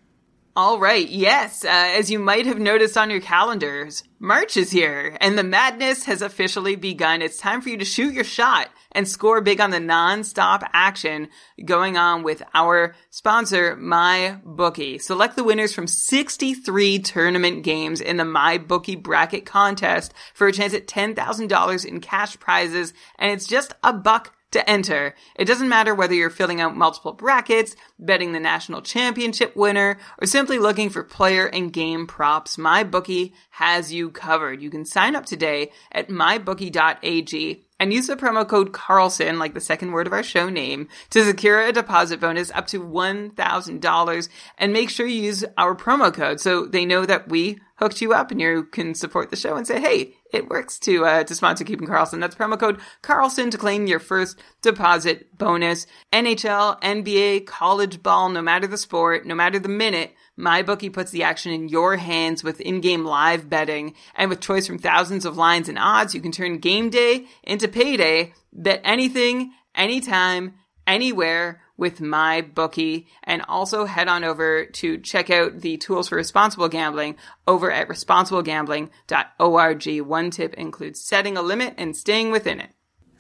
All 0.55 0.79
right, 0.79 1.07
yes, 1.07 1.67
uh, 1.67 1.69
as 1.69 2.11
you 2.11 2.19
might 2.19 2.47
have 2.47 2.59
noticed 2.59 2.97
on 2.97 3.11
your 3.11 3.21
calendars, 3.21 4.03
March 4.19 4.57
is 4.57 4.71
here, 4.71 5.15
and 5.21 5.37
the 5.37 5.45
madness 5.45 6.05
has 6.05 6.23
officially 6.23 6.77
begun. 6.77 7.21
It's 7.21 7.37
time 7.37 7.61
for 7.61 7.69
you 7.69 7.77
to 7.77 7.85
shoot 7.85 8.15
your 8.15 8.25
shot 8.25 8.71
and 8.97 9.07
score 9.07 9.41
big 9.41 9.61
on 9.61 9.71
the 9.71 9.79
non-stop 9.79 10.65
action 10.73 11.29
going 11.65 11.97
on 11.97 12.23
with 12.23 12.43
our 12.55 12.95
sponsor, 13.11 13.77
MyBookie. 13.77 15.01
Select 15.01 15.37
the 15.37 15.45
winners 15.45 15.75
from 15.75 15.87
63 15.87 16.99
tournament 17.01 17.63
games 17.63 18.01
in 18.01 18.17
the 18.17 18.25
MyBookie 18.25 19.01
bracket 19.01 19.45
contest 19.45 20.15
for 20.35 20.49
a 20.49 20.53
chance 20.53 20.73
at 20.73 20.89
$10,000 20.89 21.85
in 21.85 22.01
cash 22.01 22.41
prizes, 22.41 22.95
and 23.19 23.31
it's 23.31 23.47
just 23.47 23.75
a 23.85 23.93
buck 23.93 24.33
to 24.53 24.71
enter. 24.71 25.15
It 25.35 25.45
doesn't 25.45 25.69
matter 25.69 25.95
whether 25.95 26.15
you're 26.15 26.31
filling 26.31 26.63
out 26.63 26.77
multiple 26.77 27.13
brackets, 27.13 27.77
betting 27.99 28.33
the 28.33 28.41
national 28.41 28.81
championship 28.81 29.55
winner, 29.55 29.99
or 30.21 30.27
simply 30.27 30.59
looking 30.59 30.89
for 30.89 31.03
player 31.03 31.47
and 31.47 31.73
game 31.73 32.07
props. 32.07 32.57
MyBookie 32.57 33.33
has 33.51 33.93
you 33.93 34.11
covered. 34.11 34.63
You 34.63 34.71
can 34.71 34.87
sign 34.87 35.15
up 35.15 35.27
today 35.27 35.73
at 35.93 36.09
mybookie.ag 36.09 37.66
and 37.79 37.93
use 37.93 38.07
the 38.07 38.17
promo 38.17 38.47
code 38.47 38.73
Karlsson, 38.73 39.39
like 39.39 39.55
the 39.55 39.61
second 39.61 39.93
word 39.93 40.07
of 40.07 40.13
our 40.13 40.23
show 40.23 40.49
name, 40.49 40.89
to 41.11 41.25
secure 41.25 41.61
a 41.61 41.73
deposit 41.73 42.21
bonus 42.21 42.51
up 42.53 42.67
to 42.69 42.81
$1,000. 42.81 44.29
And 44.59 44.73
make 44.73 44.91
sure 44.91 45.07
you 45.07 45.23
use 45.23 45.45
our 45.59 45.75
promo 45.75 46.13
code 46.13 46.41
so 46.41 46.67
they 46.67 46.85
know 46.85 47.05
that 47.07 47.29
we 47.29 47.59
hooked 47.77 48.01
you 48.01 48.15
up 48.15 48.31
and 48.31 48.41
you 48.41 48.65
can 48.65 48.95
support 48.95 49.31
the 49.31 49.37
show 49.37 49.57
and 49.57 49.67
say, 49.67 49.81
hey, 49.81 50.15
it 50.33 50.49
works 50.49 50.79
to 50.81 51.05
uh, 51.05 51.25
to 51.25 51.35
sponsor 51.35 51.65
Keeping 51.65 51.87
Karlsson. 51.87 52.21
That's 52.21 52.35
promo 52.35 52.59
code 52.59 52.81
Karlsson 53.03 53.51
to 53.51 53.59
claim 53.59 53.87
your 53.87 54.01
first 54.01 54.39
deposit 54.63 55.37
bonus. 55.37 55.87
NHL, 56.13 56.81
NBA, 56.81 57.47
college 57.47 58.03
ball, 58.03 58.29
no 58.31 58.43
matter 58.43 58.67
the 58.67 58.79
sport, 58.79 59.27
no 59.27 59.35
matter 59.35 59.59
the 59.59 59.69
minute, 59.69 60.15
MyBookie 60.39 60.93
puts 60.93 61.11
the 61.11 61.23
action 61.23 61.53
in 61.53 61.69
your 61.69 61.97
hands 61.97 62.45
with 62.45 62.61
in-game 62.61 63.05
live 63.05 63.49
betting. 63.49 63.95
And 64.15 64.31
with 64.31 64.41
choice 64.41 64.67
from 64.67 64.79
thousands 64.79 65.25
of 65.25 65.37
lines 65.37 65.69
and 65.69 65.79
odds, 65.79 66.15
you 66.15 66.21
can 66.21 66.33
turn 66.33 66.59
game 66.59 66.91
day 66.91 67.27
into 67.43 67.69
payday. 67.69 68.35
Bet 68.53 68.81
anything, 68.85 69.53
anytime, 69.75 70.55
anywhere 70.87 71.63
with 71.77 72.01
MyBookie 72.01 73.07
and 73.23 73.43
also 73.49 73.85
head 73.85 74.09
on 74.09 74.25
over 74.25 74.65
to 74.67 74.99
check 74.99 75.31
out 75.31 75.61
the 75.61 75.77
tools 75.77 76.09
for 76.09 76.17
responsible 76.17 76.69
gambling 76.69 77.17
over 77.47 77.71
at 77.71 77.89
responsiblegambling.org. 77.89 80.01
One 80.01 80.31
tip 80.31 80.55
includes 80.55 81.05
setting 81.05 81.37
a 81.37 81.43
limit 81.43 81.75
and 81.77 81.95
staying 81.97 82.31
within 82.31 82.61
it. 82.61 82.71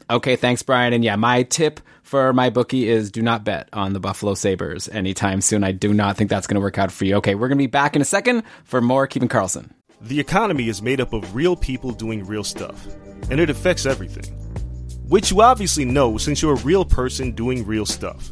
Okay, 0.08 0.36
thanks, 0.36 0.62
Brian. 0.62 0.92
And 0.92 1.02
yeah, 1.02 1.16
my 1.16 1.42
tip 1.42 1.80
for 2.02 2.32
MyBookie 2.32 2.84
is 2.84 3.10
do 3.10 3.22
not 3.22 3.42
bet 3.42 3.68
on 3.72 3.92
the 3.92 3.98
Buffalo 3.98 4.34
Sabres 4.34 4.88
anytime 4.88 5.40
soon. 5.40 5.64
I 5.64 5.72
do 5.72 5.92
not 5.92 6.16
think 6.16 6.30
that's 6.30 6.46
going 6.46 6.54
to 6.54 6.60
work 6.60 6.78
out 6.78 6.92
for 6.92 7.04
you. 7.04 7.16
Okay, 7.16 7.34
we're 7.34 7.48
going 7.48 7.58
to 7.58 7.62
be 7.62 7.66
back 7.66 7.96
in 7.96 8.02
a 8.02 8.04
second 8.04 8.44
for 8.64 8.80
more 8.80 9.08
Keeping 9.08 9.28
Karlsson. 9.28 9.70
The 10.00 10.20
economy 10.20 10.68
is 10.68 10.80
made 10.80 11.00
up 11.00 11.12
of 11.12 11.34
real 11.34 11.56
people 11.56 11.90
doing 11.90 12.24
real 12.24 12.44
stuff, 12.44 12.86
and 13.30 13.40
it 13.40 13.50
affects 13.50 13.84
everything. 13.84 14.32
Which 15.08 15.32
you 15.32 15.40
obviously 15.40 15.84
know 15.84 16.18
since 16.18 16.40
you're 16.40 16.54
a 16.54 16.62
real 16.62 16.84
person 16.84 17.32
doing 17.32 17.66
real 17.66 17.86
stuff. 17.86 18.30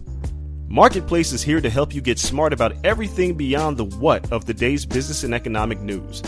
Marketplace 0.69 1.33
is 1.33 1.43
here 1.43 1.61
to 1.61 1.71
help 1.71 1.93
you 1.95 2.01
get 2.01 2.19
smart 2.19 2.53
about 2.53 2.77
everything 2.85 3.35
beyond 3.35 3.77
the 3.77 3.85
what 3.85 4.31
of 4.33 4.45
the 4.45 4.55
day's 4.55 4.87
business 4.87 5.25
and 5.25 5.35
economic 5.35 5.81
news. 5.81 6.23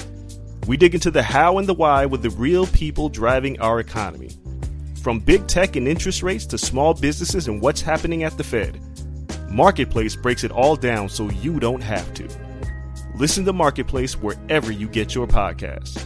We 0.66 0.76
dig 0.76 0.94
into 0.94 1.12
the 1.12 1.22
how 1.22 1.58
and 1.58 1.68
the 1.68 1.74
why 1.74 2.06
with 2.06 2.22
the 2.22 2.30
real 2.30 2.66
people 2.66 3.08
driving 3.08 3.60
our 3.60 3.78
economy. 3.78 4.35
From 5.06 5.20
big 5.20 5.46
tech 5.46 5.76
and 5.76 5.86
interest 5.86 6.24
rates 6.24 6.46
to 6.46 6.58
small 6.58 6.92
businesses 6.92 7.46
and 7.46 7.62
what's 7.62 7.80
happening 7.80 8.24
at 8.24 8.36
the 8.36 8.42
Fed. 8.42 8.80
Marketplace 9.48 10.16
breaks 10.16 10.42
it 10.42 10.50
all 10.50 10.74
down 10.74 11.08
so 11.08 11.30
you 11.30 11.60
don't 11.60 11.80
have 11.80 12.12
to. 12.14 12.28
Listen 13.14 13.44
to 13.44 13.52
Marketplace 13.52 14.14
wherever 14.14 14.72
you 14.72 14.88
get 14.88 15.14
your 15.14 15.28
podcasts. 15.28 15.96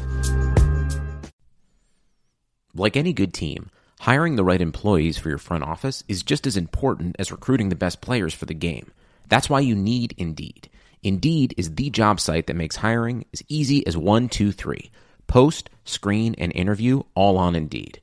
Like 2.74 2.94
any 2.94 3.14
good 3.14 3.32
team, 3.32 3.70
hiring 4.00 4.36
the 4.36 4.44
right 4.44 4.60
employees 4.60 5.16
for 5.16 5.30
your 5.30 5.38
front 5.38 5.64
office 5.64 6.04
is 6.06 6.22
just 6.22 6.46
as 6.46 6.58
important 6.58 7.16
as 7.18 7.32
recruiting 7.32 7.70
the 7.70 7.76
best 7.76 8.02
players 8.02 8.34
for 8.34 8.44
the 8.44 8.52
game. 8.52 8.92
That's 9.30 9.48
why 9.48 9.60
you 9.60 9.74
need 9.74 10.14
Indeed. 10.18 10.68
Indeed 11.02 11.54
is 11.56 11.76
the 11.76 11.88
job 11.88 12.20
site 12.20 12.48
that 12.48 12.54
makes 12.54 12.76
hiring 12.76 13.24
as 13.32 13.42
easy 13.48 13.86
as 13.86 13.96
one, 13.96 14.28
two, 14.28 14.52
three. 14.52 14.90
Post, 15.26 15.70
screen, 15.86 16.34
and 16.36 16.52
interview 16.54 17.04
all 17.14 17.38
on 17.38 17.56
Indeed. 17.56 18.02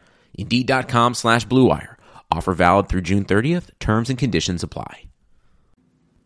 Indeed.com 0.41 1.13
slash 1.13 1.47
BlueWire. 1.47 1.95
Offer 2.31 2.53
valid 2.53 2.89
through 2.89 3.01
June 3.01 3.25
30th. 3.25 3.69
Terms 3.79 4.09
and 4.09 4.17
conditions 4.17 4.63
apply. 4.63 5.10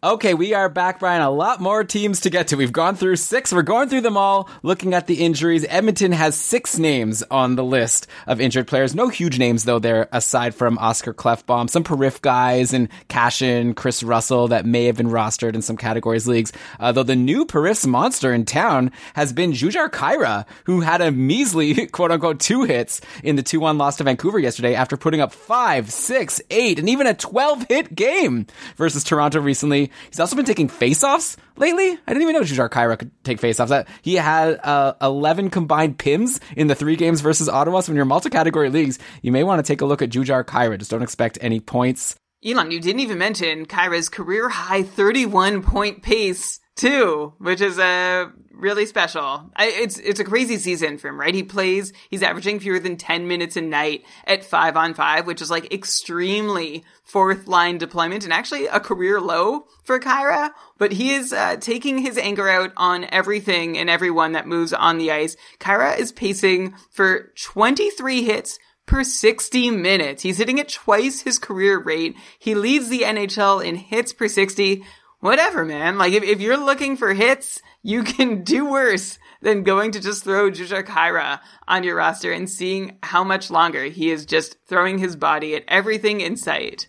Okay, 0.06 0.36
we 0.36 0.54
are 0.54 0.70
back, 0.70 1.00
Brian. 1.00 1.24
A 1.24 1.32
lot 1.32 1.60
more 1.60 1.84
teams 1.84 2.20
to 2.20 2.30
get 2.30 2.50
to. 2.50 2.58
We've 2.58 2.72
gone 2.72 2.96
through 2.96 3.16
six. 3.16 3.52
We're 3.52 3.64
going 3.64 3.90
through 3.90 4.02
them 4.02 4.18
all, 4.18 4.48
looking 4.62 4.94
at 4.94 5.08
the 5.08 5.16
injuries. 5.16 5.66
Edmonton 5.68 6.12
has 6.12 6.36
six 6.36 6.78
names 6.78 7.24
on 7.32 7.56
the 7.56 7.64
list 7.64 8.06
of 8.28 8.40
injured 8.40 8.68
players. 8.68 8.94
No 8.94 9.08
huge 9.08 9.40
names, 9.40 9.64
though, 9.64 9.80
there, 9.80 10.08
aside 10.12 10.54
from 10.54 10.78
Oscar 10.78 11.12
Klefbom. 11.12 11.72
Some 11.72 11.84
Perif 11.84 12.22
guys 12.22 12.72
and 12.72 12.90
Kassian, 13.10 13.76
Kris 13.76 14.04
Russell 14.04 14.50
that 14.50 14.64
may 14.64 14.86
have 14.86 14.98
been 14.98 15.10
rostered 15.10 15.56
in 15.56 15.64
some 15.64 15.76
categories 15.76 16.28
leagues. 16.28 16.54
Uh, 16.80 16.92
though 16.92 17.02
the 17.02 17.16
new 17.16 17.44
Perif's 17.44 17.88
monster 17.88 18.32
in 18.32 18.46
town 18.46 18.92
has 19.16 19.34
been 19.34 19.54
Jujhar 19.54 19.90
Khaira, 19.90 20.46
who 20.66 20.82
had 20.82 21.02
a 21.02 21.12
measly, 21.12 21.88
quote 21.88 22.12
unquote, 22.12 22.40
two 22.40 22.62
hits 22.62 23.02
in 23.24 23.38
the 23.38 23.44
2 23.44 23.60
1 23.60 23.80
loss 23.80 23.98
to 23.98 24.04
Vancouver 24.04 24.38
yesterday 24.38 24.76
after 24.76 24.98
putting 24.98 25.22
up 25.22 25.34
five, 25.34 25.92
six, 25.92 26.44
eight, 26.52 26.78
and 26.78 26.90
even 26.90 27.08
a 27.08 27.16
12 27.16 27.66
hit 27.70 27.96
game 27.96 28.46
versus 28.78 29.04
Toronto 29.04 29.40
recently. 29.40 29.92
He's 30.10 30.20
also 30.20 30.36
been 30.36 30.46
taking 30.46 30.70
faceoffs 30.70 31.38
lately. 31.58 31.92
I 31.92 32.14
didn't 32.14 32.24
even 32.24 32.36
know 32.36 32.42
Jujhar 32.42 32.70
Khaira 32.70 32.98
could 32.98 33.12
take 33.24 33.40
faceoffs. 33.40 33.70
That 33.70 33.88
he 34.02 34.16
had 34.16 34.60
uh, 34.64 34.94
11 35.02 35.50
combined 35.50 35.98
PIMs 35.98 36.40
in 36.56 36.68
the 36.68 36.76
three 36.76 36.96
games 36.96 37.22
versus 37.22 37.50
Ottawa. 37.50 37.82
So 37.82 37.92
when 37.92 37.96
you're 37.98 38.06
multi-category 38.06 38.70
leagues, 38.70 39.00
you 39.22 39.32
may 39.32 39.44
want 39.44 39.66
to 39.66 39.68
take 39.68 39.82
a 39.82 39.86
look 39.86 40.02
at 40.02 40.10
Jujhar 40.10 40.44
Khaira. 40.44 40.78
Just 40.78 40.92
don't 40.92 41.04
expect 41.04 41.38
any 41.42 41.60
points. 41.60 42.16
Ilan, 42.44 42.72
you 42.72 42.80
didn't 42.80 43.00
even 43.00 43.18
mention 43.18 43.66
Khaira's 43.66 44.10
career 44.10 44.50
high 44.50 44.84
31 44.84 45.64
point 45.64 46.04
pace 46.04 46.60
too, 46.76 47.34
which 47.38 47.62
is 47.62 47.80
uh, 47.80 48.28
really 48.52 48.86
special. 48.86 49.50
I, 49.56 49.68
it's 49.68 49.98
it's 50.00 50.20
a 50.20 50.26
crazy 50.26 50.58
season 50.58 50.98
for 50.98 51.08
him, 51.08 51.20
right? 51.20 51.34
He 51.34 51.44
plays, 51.44 51.94
he's 52.10 52.24
averaging 52.24 52.60
fewer 52.60 52.80
than 52.80 52.98
10 52.98 53.28
minutes 53.28 53.56
a 53.56 53.62
night 53.62 54.04
at 54.26 54.44
5 54.44 54.76
on 54.76 54.94
5, 54.94 55.28
which 55.28 55.42
is 55.42 55.50
like 55.50 55.74
extremely 55.74 56.84
fourth 57.04 57.48
line 57.48 57.78
deployment 57.78 58.24
and 58.24 58.34
actually 58.34 58.66
a 58.68 58.80
career 58.80 59.22
low 59.22 59.68
for 59.84 60.00
Khaira, 60.00 60.52
but 60.78 60.94
he 60.94 61.14
is 61.14 61.32
uh, 61.32 61.56
taking 61.58 62.00
his 62.00 62.18
anger 62.18 62.50
out 62.50 62.74
on 62.76 63.06
everything 63.12 63.78
and 63.78 63.90
everyone 63.90 64.34
that 64.34 64.48
moves 64.48 64.74
on 64.74 64.98
the 64.98 65.12
ice. 65.12 65.38
Khaira 65.60 65.98
is 65.98 66.12
pacing 66.12 66.74
for 66.90 67.32
23 67.36 68.24
hits 68.24 68.60
per 68.86 69.04
60 69.04 69.72
minutes. 69.72 70.24
He's 70.24 70.38
hitting 70.38 70.58
it 70.58 70.70
twice 70.70 71.22
his 71.22 71.40
career 71.40 71.80
rate. 71.80 72.16
He 72.38 72.54
leads 72.54 72.90
the 72.90 73.02
NHL 73.02 73.66
in 73.66 73.76
hits 73.76 74.14
per 74.14 74.28
60 74.28 74.84
whatever, 75.26 75.66
man. 75.66 75.98
Like 75.98 76.14
if, 76.14 76.24
if 76.24 76.40
you're 76.40 76.56
looking 76.56 76.96
for 76.96 77.14
hits, 77.14 77.62
you 77.82 78.04
can 78.04 78.44
do 78.54 78.70
worse 78.70 79.18
than 79.42 79.64
going 79.64 79.92
to 79.92 80.00
just 80.00 80.24
throw 80.24 80.52
Jujhar 80.52 80.84
Khaira 80.84 81.40
on 81.68 81.84
your 81.84 81.96
roster 81.96 82.32
and 82.32 82.50
seeing 82.50 82.98
how 83.04 83.24
much 83.24 83.50
longer 83.50 83.86
he 83.86 84.12
is 84.12 84.26
just 84.26 84.58
throwing 84.68 85.00
his 85.00 85.16
body 85.16 85.56
at 85.56 85.64
everything 85.68 86.22
in 86.22 86.38
sight. 86.38 86.88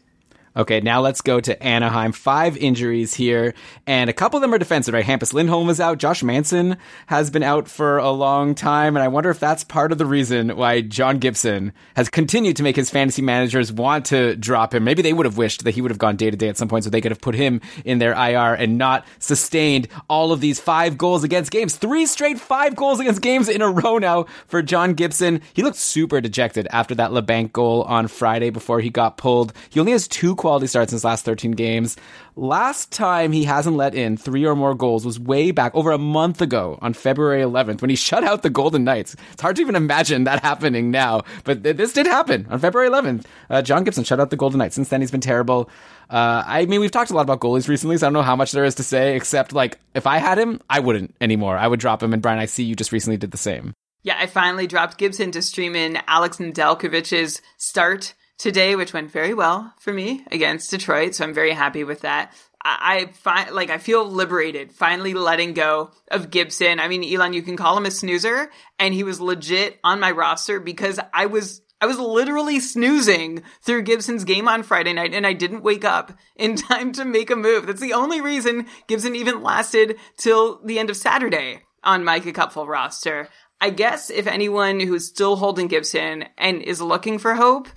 Okay, 0.57 0.81
now 0.81 1.03
let's 1.03 1.21
go 1.21 1.39
to 1.39 1.63
Anaheim. 1.63 2.13
Five 2.13 2.57
injuries 2.57 3.13
here, 3.13 3.53
and 3.87 4.09
a 4.09 4.15
couple 4.15 4.39
of 4.39 4.41
them 4.41 4.55
are 4.55 4.59
defensive, 4.59 4.95
right? 4.95 5.05
Hampus 5.05 5.35
Lindholm 5.35 5.69
is 5.69 5.81
out. 5.81 5.99
Josh 5.99 6.23
Manson 6.23 6.79
has 7.09 7.29
been 7.29 7.43
out 7.43 7.69
for 7.69 7.99
a 7.99 8.11
long 8.11 8.55
time, 8.55 8.97
and 8.97 9.03
I 9.03 9.09
wonder 9.09 9.29
if 9.29 9.39
that's 9.39 9.65
part 9.65 9.93
of 9.93 9.99
the 9.99 10.07
reason 10.07 10.57
why 10.57 10.81
John 10.81 11.19
Gibson 11.19 11.75
has 11.95 12.09
continued 12.09 12.57
to 12.57 12.63
make 12.63 12.75
his 12.75 12.89
fantasy 12.89 13.21
managers 13.21 13.71
want 13.71 14.07
to 14.07 14.35
drop 14.37 14.75
him. 14.75 14.83
Maybe 14.85 15.03
they 15.03 15.13
would 15.13 15.27
have 15.27 15.37
wished 15.37 15.65
that 15.65 15.75
he 15.75 15.83
would 15.83 15.91
have 15.91 15.99
gone 15.99 16.17
day 16.17 16.31
to 16.31 16.37
day 16.39 16.49
at 16.49 16.57
some 16.57 16.69
point 16.69 16.85
so 16.85 16.91
they 16.91 17.03
could 17.03 17.13
have 17.13 17.21
put 17.21 17.35
him 17.35 17.61
in 17.85 17.99
their 17.99 18.13
IR 18.13 18.55
and 18.55 18.79
not 18.79 19.05
sustained 19.19 19.89
all 20.09 20.33
of 20.33 20.41
these 20.41 20.59
five 20.59 20.97
goals 20.97 21.23
against 21.23 21.51
games. 21.51 21.77
Three 21.77 22.07
straight 22.07 22.41
five 22.41 22.75
goals 22.75 22.99
against 22.99 23.21
games 23.21 23.51
in 23.51 23.61
a 23.61 23.69
row 23.69 23.99
now 23.99 24.25
for 24.47 24.63
John 24.63 24.95
Gibson. 24.95 25.43
He 25.53 25.63
looked 25.63 25.77
super 25.77 26.23
dejected 26.23 26.67
after 26.71 26.95
that 26.95 27.11
Labanc 27.11 27.53
goal 27.53 27.83
on 27.83 28.09
Friday 28.09 28.49
before 28.49 28.81
he 28.81 28.89
got 28.89 29.19
pulled. 29.19 29.53
He 29.69 29.81
only 29.81 29.93
has 29.93 30.09
two 30.09 30.35
quality 30.47 30.69
starts 30.69 30.93
in 30.93 30.95
his 30.95 31.05
last 31.05 31.25
13 31.25 31.51
games. 31.51 31.97
Last 32.37 32.93
time 32.93 33.33
he 33.33 33.43
hasn't 33.43 33.77
let 33.77 33.97
in 33.97 34.17
three 34.17 34.47
or 34.47 34.55
more 34.55 34.77
goals 34.77 35.05
was 35.05 35.19
way 35.19 35.51
back 35.51 35.75
over 35.75 35.91
a 35.91 35.99
month 35.99 36.41
ago 36.41 36.79
on 36.81 36.93
February 36.93 37.43
11th 37.43 37.81
when 37.81 37.91
he 37.91 37.97
shut 38.09 38.23
out 38.23 38.45
the 38.45 38.51
Golden 38.51 38.85
Knights. 38.85 39.17
It's 39.33 39.43
hard 39.43 39.57
to 39.57 39.63
even 39.63 39.75
imagine 39.75 40.23
that 40.23 40.45
happening 40.45 40.93
now, 40.93 41.23
but 41.43 41.65
th- 41.65 41.77
this 41.77 41.93
did 41.93 42.07
happen 42.07 42.47
on 42.49 42.61
February 42.61 42.89
11th. 42.89 43.25
Uh, 43.51 43.61
John 43.61 43.83
Gibson 43.83 44.05
shut 44.05 44.21
out 44.21 44.31
the 44.31 44.37
Golden 44.37 44.59
Knights. 44.59 44.77
Since 44.77 44.89
then, 44.89 45.01
he's 45.01 45.11
been 45.11 45.21
terrible. 45.21 45.69
Uh, 46.09 46.45
I 46.47 46.67
mean, 46.67 46.79
we've 46.79 46.93
talked 46.93 47.11
a 47.11 47.15
lot 47.15 47.23
about 47.23 47.41
goalies 47.41 47.67
recently, 47.67 47.97
so 47.97 48.07
I 48.07 48.09
don't 48.09 48.13
know 48.15 48.23
how 48.23 48.37
much 48.37 48.53
there 48.53 48.65
is 48.65 48.77
to 48.77 48.85
say, 48.85 49.17
except 49.17 49.53
like 49.53 49.81
if 49.97 50.07
I 50.07 50.19
had 50.19 50.39
him, 50.39 50.61
I 50.71 50.79
wouldn't 50.79 51.17
anymore. 51.21 51.57
I 51.59 51.67
would 51.67 51.81
drop 51.81 52.05
him. 52.05 52.13
And 52.13 52.23
Brian, 52.23 52.39
I 52.39 52.47
see 52.47 52.63
you 52.63 52.77
just 52.77 52.93
recently 52.93 53.17
did 53.17 53.33
the 53.33 53.37
same. 53.37 53.75
Yeah, 54.05 54.17
I 54.17 54.27
finally 54.27 54.69
dropped 54.69 54.97
Gibson 54.97 55.33
to 55.33 55.43
stream 55.43 55.75
in 55.75 55.99
Alex 56.07 56.37
Nedeljkovic's 56.37 57.43
start 57.57 58.15
today, 58.39 58.76
which 58.76 58.93
went 58.93 59.11
very 59.11 59.34
well 59.34 59.72
for 59.78 59.93
me 59.93 60.24
against 60.30 60.70
Detroit. 60.70 61.14
So 61.14 61.24
I'm 61.24 61.34
very 61.34 61.53
happy 61.53 61.84
with 61.84 62.03
that. 62.03 62.32
I, 62.62 62.78
I 62.80 63.07
find 63.12 63.55
like 63.55 63.70
I 63.70 63.78
feel 63.78 64.05
liberated 64.05 64.72
finally 64.72 65.14
letting 65.14 65.55
go 65.55 65.91
of 66.11 66.30
Gibson. 66.30 66.80
I 66.80 66.89
mean, 66.89 67.03
Ilan, 67.03 67.34
you 67.34 67.43
can 67.43 67.57
call 67.57 67.76
him 67.76 67.87
a 67.87 67.91
snoozer, 67.91 68.51
and 68.78 68.93
he 68.93 69.05
was 69.05 69.20
legit 69.20 69.78
on 69.84 70.01
my 70.01 70.11
roster 70.11 70.61
because 70.61 71.01
I 71.12 71.26
was 71.26 71.62
I 71.80 71.87
was 71.87 71.99
literally 71.99 72.59
snoozing 72.61 73.43
through 73.61 73.82
Gibson's 73.82 74.24
game 74.24 74.49
on 74.49 74.62
Friday 74.62 74.95
night 74.95 75.12
and 75.12 75.26
I 75.26 75.34
didn't 75.34 75.62
wake 75.62 75.84
up 75.84 76.12
in 76.34 76.57
time 76.57 76.93
to 76.93 77.05
make 77.05 77.30
a 77.30 77.37
move. 77.37 77.66
That's 77.66 77.80
the 77.80 77.93
only 77.93 78.20
reason 78.20 78.66
Gibson 78.87 79.14
even 79.14 79.43
lasted 79.43 79.99
till 80.16 80.61
the 80.64 80.78
end 80.78 80.89
of 80.89 80.97
Saturday 80.97 81.61
on 81.84 82.05
Micah 82.05 82.32
Cupful 82.32 82.66
roster. 82.66 83.28
I 83.61 83.70
guess 83.70 84.11
if 84.11 84.26
anyone 84.26 84.80
who's 84.80 85.07
still 85.07 85.37
holding 85.37 85.66
Gibson 85.66 86.24
and 86.37 86.62
is 86.62 86.80
looking 86.80 87.18
for 87.18 87.34
hope, 87.34 87.68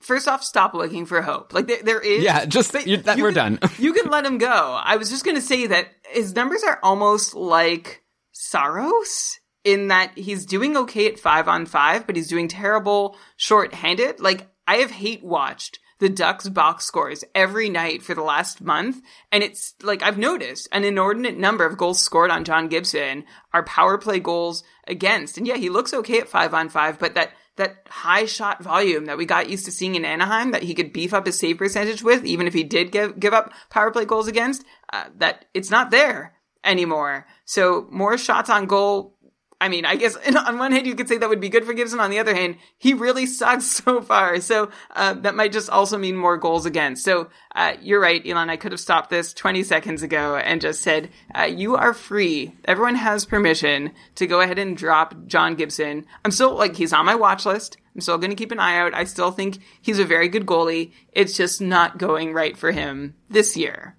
first 0.00 0.26
off, 0.28 0.42
stop 0.42 0.74
looking 0.74 1.06
for 1.06 1.22
hope. 1.22 1.52
Like 1.52 1.66
there, 1.66 1.82
there 1.82 2.00
is. 2.00 2.22
Yeah, 2.24 2.44
just 2.44 2.72
that- 2.72 2.86
we're 2.86 3.32
can- 3.32 3.34
done. 3.34 3.58
you 3.78 3.92
can 3.92 4.10
let 4.10 4.24
him 4.26 4.38
go. 4.38 4.80
I 4.82 4.96
was 4.96 5.10
just 5.10 5.24
gonna 5.24 5.40
say 5.40 5.66
that 5.68 5.88
his 6.10 6.34
numbers 6.34 6.62
are 6.64 6.78
almost 6.82 7.34
like 7.34 8.02
Saros 8.32 9.38
in 9.64 9.88
that 9.88 10.16
he's 10.16 10.46
doing 10.46 10.76
okay 10.76 11.06
at 11.06 11.18
five 11.18 11.46
on 11.48 11.66
five, 11.66 12.06
but 12.06 12.16
he's 12.16 12.28
doing 12.28 12.48
terrible 12.48 13.16
short-handed. 13.36 14.18
Like 14.20 14.48
I 14.66 14.76
have 14.76 14.90
hate 14.90 15.22
watched 15.22 15.78
the 15.98 16.08
Ducks 16.08 16.48
box 16.48 16.86
scores 16.86 17.24
every 17.34 17.68
night 17.68 18.02
for 18.02 18.14
the 18.14 18.22
last 18.22 18.62
month, 18.62 19.02
and 19.30 19.42
it's 19.44 19.74
like 19.82 20.02
I've 20.02 20.16
noticed 20.16 20.66
an 20.72 20.84
inordinate 20.84 21.36
number 21.36 21.66
of 21.66 21.76
goals 21.76 22.00
scored 22.00 22.30
on 22.30 22.44
John 22.44 22.68
Gibson 22.68 23.24
are 23.52 23.62
power 23.64 23.98
play 23.98 24.18
goals 24.18 24.64
against. 24.86 25.36
And 25.36 25.46
yeah, 25.46 25.56
he 25.56 25.68
looks 25.68 25.92
okay 25.92 26.20
at 26.20 26.28
five 26.28 26.54
on 26.54 26.70
five, 26.70 26.98
but 26.98 27.14
that 27.16 27.32
that 27.60 27.86
high 27.88 28.24
shot 28.24 28.62
volume 28.62 29.04
that 29.04 29.18
we 29.18 29.24
got 29.24 29.48
used 29.48 29.64
to 29.66 29.70
seeing 29.70 29.94
in 29.94 30.04
Anaheim 30.04 30.50
that 30.50 30.64
he 30.64 30.74
could 30.74 30.92
beef 30.92 31.14
up 31.14 31.26
his 31.26 31.38
save 31.38 31.58
percentage 31.58 32.02
with, 32.02 32.24
even 32.24 32.46
if 32.46 32.54
he 32.54 32.64
did 32.64 32.90
give 32.90 33.20
give 33.20 33.32
up 33.32 33.52
power 33.68 33.90
play 33.90 34.04
goals 34.04 34.26
against, 34.26 34.64
uh, 34.92 35.04
that 35.16 35.44
it's 35.54 35.70
not 35.70 35.90
there 35.90 36.34
anymore. 36.64 37.26
So 37.44 37.86
more 37.90 38.18
shots 38.18 38.50
on 38.50 38.66
goal. 38.66 39.16
I 39.60 39.68
mean, 39.68 39.84
I 39.84 39.96
guess 39.96 40.16
on 40.46 40.58
one 40.58 40.72
hand 40.72 40.86
you 40.86 40.94
could 40.94 41.08
say 41.08 41.18
that 41.18 41.28
would 41.28 41.40
be 41.40 41.48
good 41.48 41.64
for 41.64 41.74
Gibson. 41.74 42.00
On 42.00 42.10
the 42.10 42.18
other 42.18 42.34
hand, 42.34 42.56
he 42.78 42.94
really 42.94 43.26
sucks 43.40 43.66
so 43.66 44.00
far. 44.00 44.40
So 44.40 44.70
uh, 44.94 45.14
that 45.14 45.34
might 45.34 45.52
just 45.52 45.70
also 45.70 45.98
mean 45.98 46.16
more 46.16 46.36
goals 46.36 46.66
again. 46.66 46.96
So 46.96 47.28
uh, 47.54 47.74
you're 47.80 48.00
right, 48.00 48.24
Ilan. 48.24 48.48
I 48.48 48.56
could 48.56 48.72
have 48.72 48.80
stopped 48.80 49.10
this 49.10 49.34
20 49.34 49.62
seconds 49.62 50.02
ago 50.02 50.36
and 50.36 50.60
just 50.60 50.82
said, 50.82 51.10
uh, 51.34 51.44
"You 51.44 51.76
are 51.76 51.92
free. 51.92 52.54
Everyone 52.64 52.94
has 52.94 53.24
permission 53.24 53.92
to 54.14 54.26
go 54.26 54.40
ahead 54.40 54.58
and 54.58 54.76
drop 54.76 55.26
John 55.26 55.54
Gibson." 55.56 56.06
I'm 56.24 56.30
still 56.30 56.54
like 56.54 56.76
he's 56.76 56.92
on 56.92 57.06
my 57.06 57.14
watch 57.14 57.44
list. 57.44 57.76
I'm 57.94 58.00
still 58.00 58.18
going 58.18 58.30
to 58.30 58.36
keep 58.36 58.52
an 58.52 58.60
eye 58.60 58.78
out. 58.78 58.94
I 58.94 59.04
still 59.04 59.32
think 59.32 59.58
he's 59.82 59.98
a 59.98 60.04
very 60.04 60.28
good 60.28 60.46
goalie. 60.46 60.92
It's 61.12 61.36
just 61.36 61.60
not 61.60 61.98
going 61.98 62.32
right 62.32 62.56
for 62.56 62.70
him 62.70 63.14
this 63.28 63.56
year. 63.56 63.96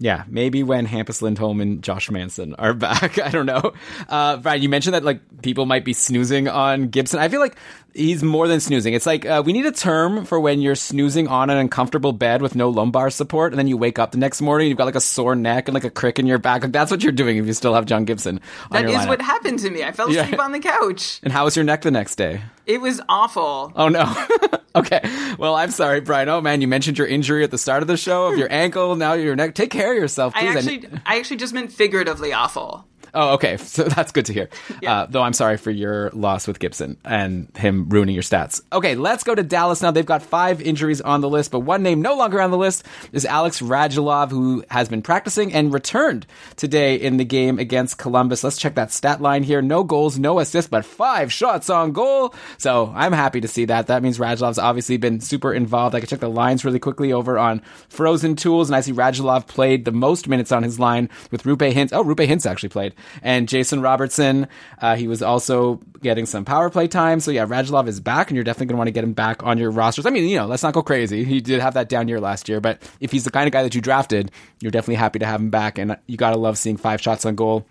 Yeah, 0.00 0.24
maybe 0.26 0.64
when 0.64 0.86
Hampus 0.88 1.22
Lindholm 1.22 1.60
and 1.60 1.80
Josh 1.82 2.10
Manson 2.10 2.54
are 2.56 2.74
back. 2.74 3.18
I 3.20 3.28
don't 3.30 3.46
know. 3.46 3.72
Uh, 4.08 4.36
Brian, 4.38 4.60
you 4.60 4.68
mentioned 4.68 4.94
that 4.94 5.04
like 5.04 5.20
people 5.42 5.66
might 5.66 5.84
be 5.84 5.92
snoozing 5.92 6.48
on 6.48 6.88
Gibson. 6.88 7.20
I 7.20 7.28
feel 7.28 7.38
like 7.40 7.56
he's 7.94 8.22
more 8.22 8.48
than 8.48 8.58
snoozing. 8.58 8.92
It's 8.94 9.06
like 9.06 9.24
uh, 9.24 9.42
we 9.46 9.52
need 9.52 9.66
a 9.66 9.72
term 9.72 10.24
for 10.24 10.40
when 10.40 10.60
you're 10.60 10.74
snoozing 10.74 11.28
on 11.28 11.48
an 11.48 11.58
uncomfortable 11.58 12.12
bed 12.12 12.42
with 12.42 12.56
no 12.56 12.70
lumbar 12.70 13.08
support, 13.10 13.52
and 13.52 13.58
then 13.58 13.68
you 13.68 13.76
wake 13.76 14.00
up 14.00 14.10
the 14.10 14.18
next 14.18 14.40
morning, 14.42 14.68
you've 14.68 14.76
got 14.78 14.86
like 14.86 14.96
a 14.96 15.00
sore 15.00 15.36
neck 15.36 15.68
and 15.68 15.74
like 15.74 15.84
a 15.84 15.90
crick 15.90 16.18
in 16.18 16.26
your 16.26 16.38
back. 16.38 16.62
Like 16.62 16.72
that's 16.72 16.90
what 16.90 17.02
you're 17.04 17.12
doing 17.12 17.36
if 17.36 17.46
you 17.46 17.52
still 17.52 17.72
have 17.74 17.86
John 17.86 18.04
Gibson. 18.04 18.40
On 18.72 18.82
That 18.82 18.90
is 18.90 18.96
lineup. 18.96 19.08
what 19.08 19.22
happened 19.22 19.60
to 19.60 19.70
me. 19.70 19.84
I 19.84 19.92
fell 19.92 20.10
Yeah. 20.10 20.22
asleep 20.24 20.40
on 20.40 20.50
the 20.50 20.60
couch. 20.60 21.20
And 21.22 21.32
how 21.32 21.44
was 21.44 21.54
your 21.54 21.64
neck 21.64 21.82
the 21.82 21.92
next 21.92 22.16
day? 22.16 22.42
It 22.66 22.80
was 22.80 23.00
awful. 23.08 23.72
Oh 23.76 23.88
no. 23.88 24.12
okay. 24.74 25.00
Well, 25.38 25.54
I'm 25.54 25.70
sorry, 25.70 26.00
Brian. 26.00 26.28
Oh 26.28 26.40
man, 26.40 26.60
you 26.60 26.68
mentioned 26.68 26.98
your 26.98 27.06
injury 27.06 27.44
at 27.44 27.50
the 27.50 27.58
start 27.58 27.82
of 27.82 27.88
the 27.88 27.96
show 27.96 28.26
of 28.26 28.38
your 28.38 28.48
hmm. 28.48 28.54
ankle. 28.54 28.96
Now 28.96 29.14
your 29.14 29.36
neck. 29.36 29.54
Take 29.54 29.70
care 29.70 29.92
of 29.92 29.98
yourself, 29.98 30.32
I 30.36 30.40
please. 30.40 30.56
actually, 30.56 31.00
I 31.06 31.18
actually 31.18 31.36
just 31.36 31.54
meant 31.54 31.72
figuratively 31.72 32.32
awful. 32.32 32.86
Oh, 33.14 33.34
okay. 33.34 33.56
So 33.74 33.82
that's 33.82 34.12
good 34.12 34.26
to 34.26 34.32
hear. 34.32 34.50
Uh, 34.86 35.06
though 35.06 35.22
I'm 35.22 35.32
sorry 35.32 35.56
for 35.56 35.70
your 35.70 36.10
loss 36.10 36.46
with 36.46 36.60
Gibson 36.60 36.96
and 37.04 37.50
him 37.56 37.88
ruining 37.88 38.14
your 38.14 38.22
stats. 38.22 38.60
Okay, 38.72 38.94
let's 38.94 39.24
go 39.24 39.34
to 39.34 39.42
Dallas 39.42 39.82
now. 39.82 39.90
They've 39.90 40.06
got 40.06 40.22
five 40.22 40.60
injuries 40.60 41.00
on 41.00 41.20
the 41.20 41.28
list, 41.28 41.50
but 41.50 41.60
one 41.60 41.82
name 41.82 42.00
no 42.02 42.14
longer 42.14 42.40
on 42.40 42.52
the 42.52 42.56
list 42.56 42.84
is 43.10 43.24
Alex 43.24 43.60
Radulov, 43.60 44.30
who 44.30 44.64
has 44.70 44.88
been 44.88 45.02
practicing 45.02 45.52
and 45.52 45.72
returned 45.72 46.26
today 46.54 46.94
in 46.94 47.16
the 47.16 47.24
game 47.24 47.58
against 47.58 47.98
Columbus. 47.98 48.44
Let's 48.44 48.58
check 48.58 48.76
that 48.76 48.92
stat 48.92 49.20
line 49.20 49.42
here. 49.42 49.60
No 49.60 49.82
goals, 49.82 50.18
no 50.18 50.38
assists, 50.38 50.68
but 50.68 50.84
five 50.84 51.32
shots 51.32 51.68
on 51.68 51.92
goal. 51.92 52.32
So 52.58 52.92
I'm 52.94 53.12
happy 53.12 53.40
to 53.40 53.48
see 53.48 53.64
that. 53.64 53.88
That 53.88 54.02
means 54.04 54.18
Radulov's 54.18 54.58
obviously 54.58 54.98
been 54.98 55.20
super 55.20 55.52
involved. 55.52 55.96
I 55.96 56.00
can 56.00 56.08
check 56.08 56.20
the 56.20 56.28
lines 56.30 56.64
really 56.64 56.78
quickly 56.78 57.12
over 57.12 57.38
on 57.38 57.60
Frozen 57.88 58.36
Tools, 58.36 58.68
and 58.68 58.76
I 58.76 58.82
see 58.82 58.92
Radulov 58.92 59.48
played 59.48 59.84
the 59.84 59.92
most 59.92 60.28
minutes 60.28 60.52
on 60.52 60.62
his 60.62 60.78
line 60.78 61.08
with 61.32 61.42
Roope 61.42 61.72
Hintz. 61.72 61.92
Oh, 61.92 62.04
Roope 62.04 62.26
Hintz 62.28 62.48
actually 62.48 62.68
played 62.68 62.94
and 63.22 63.48
Jason 63.48 63.80
Robertson. 63.80 64.48
Uh, 64.80 64.96
he 64.96 65.08
was 65.08 65.22
also 65.22 65.80
getting 66.02 66.26
some 66.26 66.44
power 66.44 66.70
play 66.70 66.88
time. 66.88 67.20
So 67.20 67.30
yeah, 67.30 67.46
Radulov 67.46 67.88
is 67.88 68.00
back, 68.00 68.28
and 68.28 68.36
you're 68.36 68.44
definitely 68.44 68.66
going 68.66 68.76
to 68.76 68.78
want 68.78 68.88
to 68.88 68.92
get 68.92 69.04
him 69.04 69.12
back 69.12 69.42
on 69.42 69.58
your 69.58 69.70
rosters. 69.70 70.06
I 70.06 70.10
mean, 70.10 70.28
you 70.28 70.36
know, 70.36 70.46
let's 70.46 70.62
not 70.62 70.74
go 70.74 70.82
crazy. 70.82 71.24
He 71.24 71.40
did 71.40 71.60
have 71.60 71.74
that 71.74 71.88
down 71.88 72.08
year 72.08 72.20
last 72.20 72.48
year, 72.48 72.60
but 72.60 72.82
if 73.00 73.10
he's 73.12 73.24
the 73.24 73.30
kind 73.30 73.46
of 73.46 73.52
guy 73.52 73.62
that 73.62 73.74
you 73.74 73.80
drafted, 73.80 74.30
you're 74.60 74.70
definitely 74.70 74.96
happy 74.96 75.18
to 75.18 75.26
have 75.26 75.40
him 75.40 75.50
back, 75.50 75.78
and 75.78 75.96
you 76.06 76.16
got 76.16 76.30
to 76.30 76.36
love 76.36 76.58
seeing 76.58 76.76
five 76.76 77.00
shots 77.00 77.24
on 77.24 77.34
goal. 77.34 77.66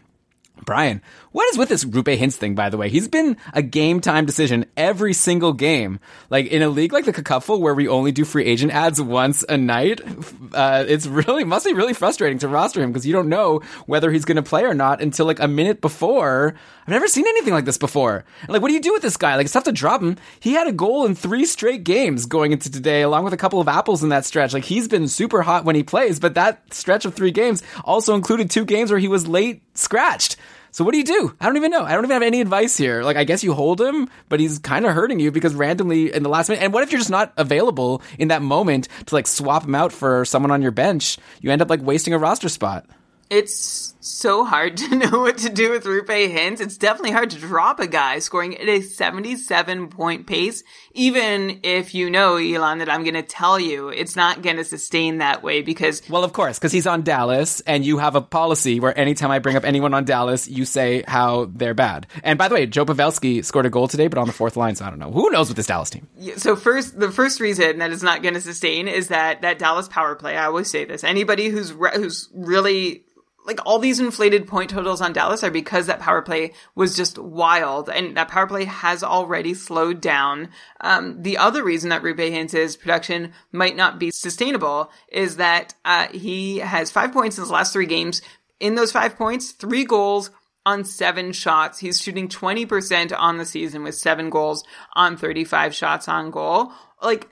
Brian, 0.62 1.02
what 1.32 1.50
is 1.52 1.58
with 1.58 1.70
this 1.70 1.84
Roope 1.84 2.18
Hintz 2.18 2.36
thing, 2.36 2.56
by 2.56 2.70
the 2.70 2.78
way? 2.78 2.88
He's 2.88 3.08
been 3.08 3.38
a 3.54 3.62
game 3.62 4.00
time 4.00 4.26
decision 4.26 4.66
every 4.78 5.14
single 5.14 5.52
game. 5.52 6.00
Like 6.30 6.48
in 6.48 6.62
a 6.62 6.70
league 6.70 6.94
like 6.94 7.06
the 7.06 7.12
Cacuffle 7.12 7.60
where 7.60 7.74
we 7.74 7.88
only 7.88 8.12
do 8.12 8.24
free 8.24 8.46
agent 8.46 8.72
ads 8.72 9.02
once 9.02 9.44
a 9.50 9.58
night, 9.58 10.00
uh, 10.54 10.86
it's 10.88 11.08
really, 11.08 11.44
must 11.44 11.66
be 11.66 11.74
really 11.74 11.94
frustrating 11.94 12.38
to 12.40 12.48
roster 12.48 12.82
him 12.82 12.92
because 12.92 13.06
you 13.06 13.14
don't 13.14 13.30
know 13.30 13.62
whether 13.88 14.12
he's 14.12 14.26
going 14.26 14.38
to 14.38 14.44
play 14.44 14.64
or 14.64 14.74
not 14.74 15.02
until 15.02 15.26
like 15.26 15.40
a 15.40 15.48
minute 15.48 15.82
before. 15.82 16.56
I've 16.84 16.92
never 16.92 17.08
seen 17.08 17.26
anything 17.28 17.54
like 17.54 17.66
this 17.66 17.78
before. 17.78 18.26
And, 18.42 18.50
like, 18.50 18.62
what 18.62 18.68
do 18.68 18.74
you 18.74 18.82
do 18.82 18.94
with 18.94 19.02
this 19.02 19.18
guy? 19.18 19.36
Like, 19.36 19.46
it's 19.46 19.54
tough 19.54 19.64
to 19.64 19.72
drop 19.72 20.02
him. 20.02 20.18
He 20.40 20.54
had 20.54 20.68
a 20.68 20.74
goal 20.74 21.06
in 21.06 21.16
three 21.16 21.46
straight 21.46 21.84
games 21.84 22.26
going 22.26 22.52
into 22.52 22.70
today, 22.70 23.02
along 23.02 23.24
with 23.24 23.34
a 23.34 23.38
couple 23.38 23.62
of 23.62 23.68
apples 23.68 24.04
in 24.04 24.10
that 24.10 24.26
stretch. 24.26 24.54
Like, 24.54 24.66
he's 24.66 24.88
been 24.88 25.08
super 25.08 25.42
hot 25.42 25.66
when 25.66 25.76
he 25.76 25.84
plays, 25.84 26.20
but 26.20 26.36
that 26.36 26.74
stretch 26.74 27.06
of 27.06 27.14
three 27.14 27.32
games 27.32 27.64
also 27.86 28.16
included 28.16 28.50
two 28.50 28.66
games 28.66 28.92
where 28.92 29.00
he 29.00 29.08
was 29.08 29.28
late 29.28 29.64
scratched. 29.76 30.36
So 30.72 30.84
what 30.84 30.94
do 30.94 30.98
you 30.98 31.04
do? 31.04 31.36
I 31.40 31.46
don't 31.46 31.58
even 31.58 31.70
know. 31.70 31.84
I 31.84 31.94
don't 31.94 32.04
even 32.04 32.16
have 32.16 32.24
any 32.24 32.42
advice 32.42 32.76
here. 32.76 33.04
Like, 33.04 33.16
I 33.16 33.26
guess 33.26 33.44
you 33.44 33.54
hold 33.54 33.80
him, 33.80 34.10
but 34.28 34.40
he's 34.40 34.58
kind 34.58 34.88
of 34.88 34.94
hurting 34.94 35.20
you 35.20 35.30
because 35.30 35.54
randomly 35.54 36.12
in 36.12 36.24
the 36.24 36.30
last 36.30 36.50
minute. 36.50 36.64
And 36.64 36.74
what 36.74 36.82
if 36.82 36.92
you're 36.92 37.00
just 37.00 37.12
not 37.12 37.32
available 37.38 38.02
in 38.18 38.30
that 38.30 38.42
moment 38.42 38.88
to 39.06 39.14
like 39.14 39.28
swap 39.28 39.66
him 39.66 39.76
out 39.76 39.94
for 39.94 40.26
someone 40.26 40.50
on 40.50 40.64
your 40.64 40.72
bench? 40.72 41.20
You 41.42 41.52
end 41.52 41.62
up 41.62 41.70
like 41.70 41.84
wasting 41.84 42.16
a 42.16 42.18
roster 42.18 42.50
spot. 42.50 42.88
It's 43.30 43.93
so 44.06 44.44
hard 44.44 44.78
to 44.84 44.96
know 44.96 45.20
what 45.20 45.38
to 45.40 45.50
do 45.50 45.72
with 45.72 45.86
Roope 45.86 46.08
Hintz. 46.08 46.60
It's 46.60 46.78
definitely 46.78 47.12
hard 47.12 47.30
to 47.32 47.40
drop 47.40 47.80
a 47.80 47.88
guy 47.88 48.20
scoring 48.20 48.58
at 48.58 48.68
a 48.68 48.82
77 48.82 49.88
point 49.90 50.28
pace, 50.28 50.64
even 50.94 51.60
if 51.64 51.96
you 51.96 52.10
know, 52.10 52.36
Ilan, 52.36 52.80
that 52.80 52.90
I'm 52.90 53.04
going 53.04 53.14
to 53.16 53.24
tell 53.24 53.60
you 53.60 53.90
it's 53.90 54.16
not 54.16 54.42
going 54.42 54.58
to 54.58 54.64
sustain 54.64 55.20
that 55.20 55.44
way 55.44 55.62
because. 55.62 56.02
Well, 56.10 56.24
of 56.24 56.34
course, 56.34 56.60
because 56.60 56.72
he's 56.72 56.88
on 56.88 57.04
Dallas, 57.04 57.62
and 57.62 57.86
you 57.86 57.98
have 57.98 58.16
a 58.16 58.22
policy 58.22 58.80
where 58.80 58.98
anytime 58.98 59.32
I 59.32 59.40
bring 59.40 59.56
up 59.56 59.64
anyone 59.64 59.94
on 59.94 60.06
Dallas, 60.06 60.48
you 60.48 60.66
say 60.66 61.04
how 61.08 61.46
they're 61.46 61.74
bad. 61.74 62.08
And 62.24 62.38
by 62.38 62.48
the 62.48 62.56
way, 62.56 62.66
Joe 62.66 62.86
Pavelski 62.86 63.44
scored 63.44 63.66
a 63.66 63.70
goal 63.70 63.88
today, 63.88 64.08
but 64.08 64.18
on 64.18 64.28
the 64.28 64.34
fourth 64.34 64.58
line, 64.58 64.76
so 64.76 64.86
I 64.86 64.90
don't 64.90 65.00
know. 65.00 65.12
Who 65.12 65.30
knows 65.32 65.48
with 65.48 65.58
this 65.58 65.68
Dallas 65.68 65.90
team? 65.90 66.08
So 66.38 66.56
first, 66.56 67.00
the 67.00 67.12
first 67.12 67.40
reason 67.40 67.80
that 67.80 67.92
it's 67.92 68.04
not 68.04 68.22
going 68.22 68.34
to 68.34 68.42
sustain 68.42 68.88
is 68.88 69.10
that 69.10 69.42
that 69.42 69.60
Dallas 69.60 69.88
power 69.88 70.16
play. 70.16 70.38
I 70.38 70.46
always 70.46 70.70
say 70.70 70.86
this. 70.86 71.04
Anybody 71.04 71.50
who's 71.50 71.74
re- 71.74 71.92
who's 71.96 72.30
really 72.34 73.04
like 73.46 73.60
all 73.66 73.80
these 73.80 74.00
inflated 74.00 74.48
point 74.48 74.70
totals 74.70 75.02
on 75.02 75.14
Dallas 75.14 75.44
are 75.44 75.52
because 75.52 75.88
that 75.88 76.00
power 76.00 76.22
play 76.22 76.54
was 76.76 76.96
just 76.96 77.18
wild 77.18 77.90
and 77.90 78.16
that 78.18 78.30
power 78.30 78.48
play 78.48 78.66
has 78.66 79.04
already 79.04 79.54
slowed 79.54 80.02
down. 80.02 80.50
Um, 80.82 81.22
the 81.22 81.38
other 81.38 81.64
reason 81.64 81.90
that 81.90 82.04
Roope 82.04 82.32
Hintz's 82.32 82.78
production 82.78 83.34
might 83.52 83.76
not 83.76 84.00
be 84.00 84.12
sustainable 84.12 84.92
is 85.10 85.38
that, 85.38 85.74
uh, 85.84 86.08
he 86.08 86.60
has 86.60 86.92
five 86.92 87.12
points 87.12 87.38
in 87.38 87.44
his 87.44 87.52
last 87.52 87.74
three 87.74 87.86
games. 87.86 88.22
In 88.60 88.76
those 88.76 88.92
five 88.92 89.18
points, 89.18 89.52
three 89.52 89.84
goals, 89.84 90.32
on 90.66 90.86
seven 90.86 91.34
shots. 91.34 91.80
He's 91.80 92.02
shooting 92.02 92.30
20% 92.30 93.14
on 93.18 93.38
the 93.38 93.46
season 93.46 93.84
with 93.84 93.96
seven 93.96 94.30
goals 94.30 94.64
on 94.94 95.18
35 95.18 95.76
shots 95.76 96.08
on 96.08 96.32
goal. 96.32 96.72
Like, 97.02 97.30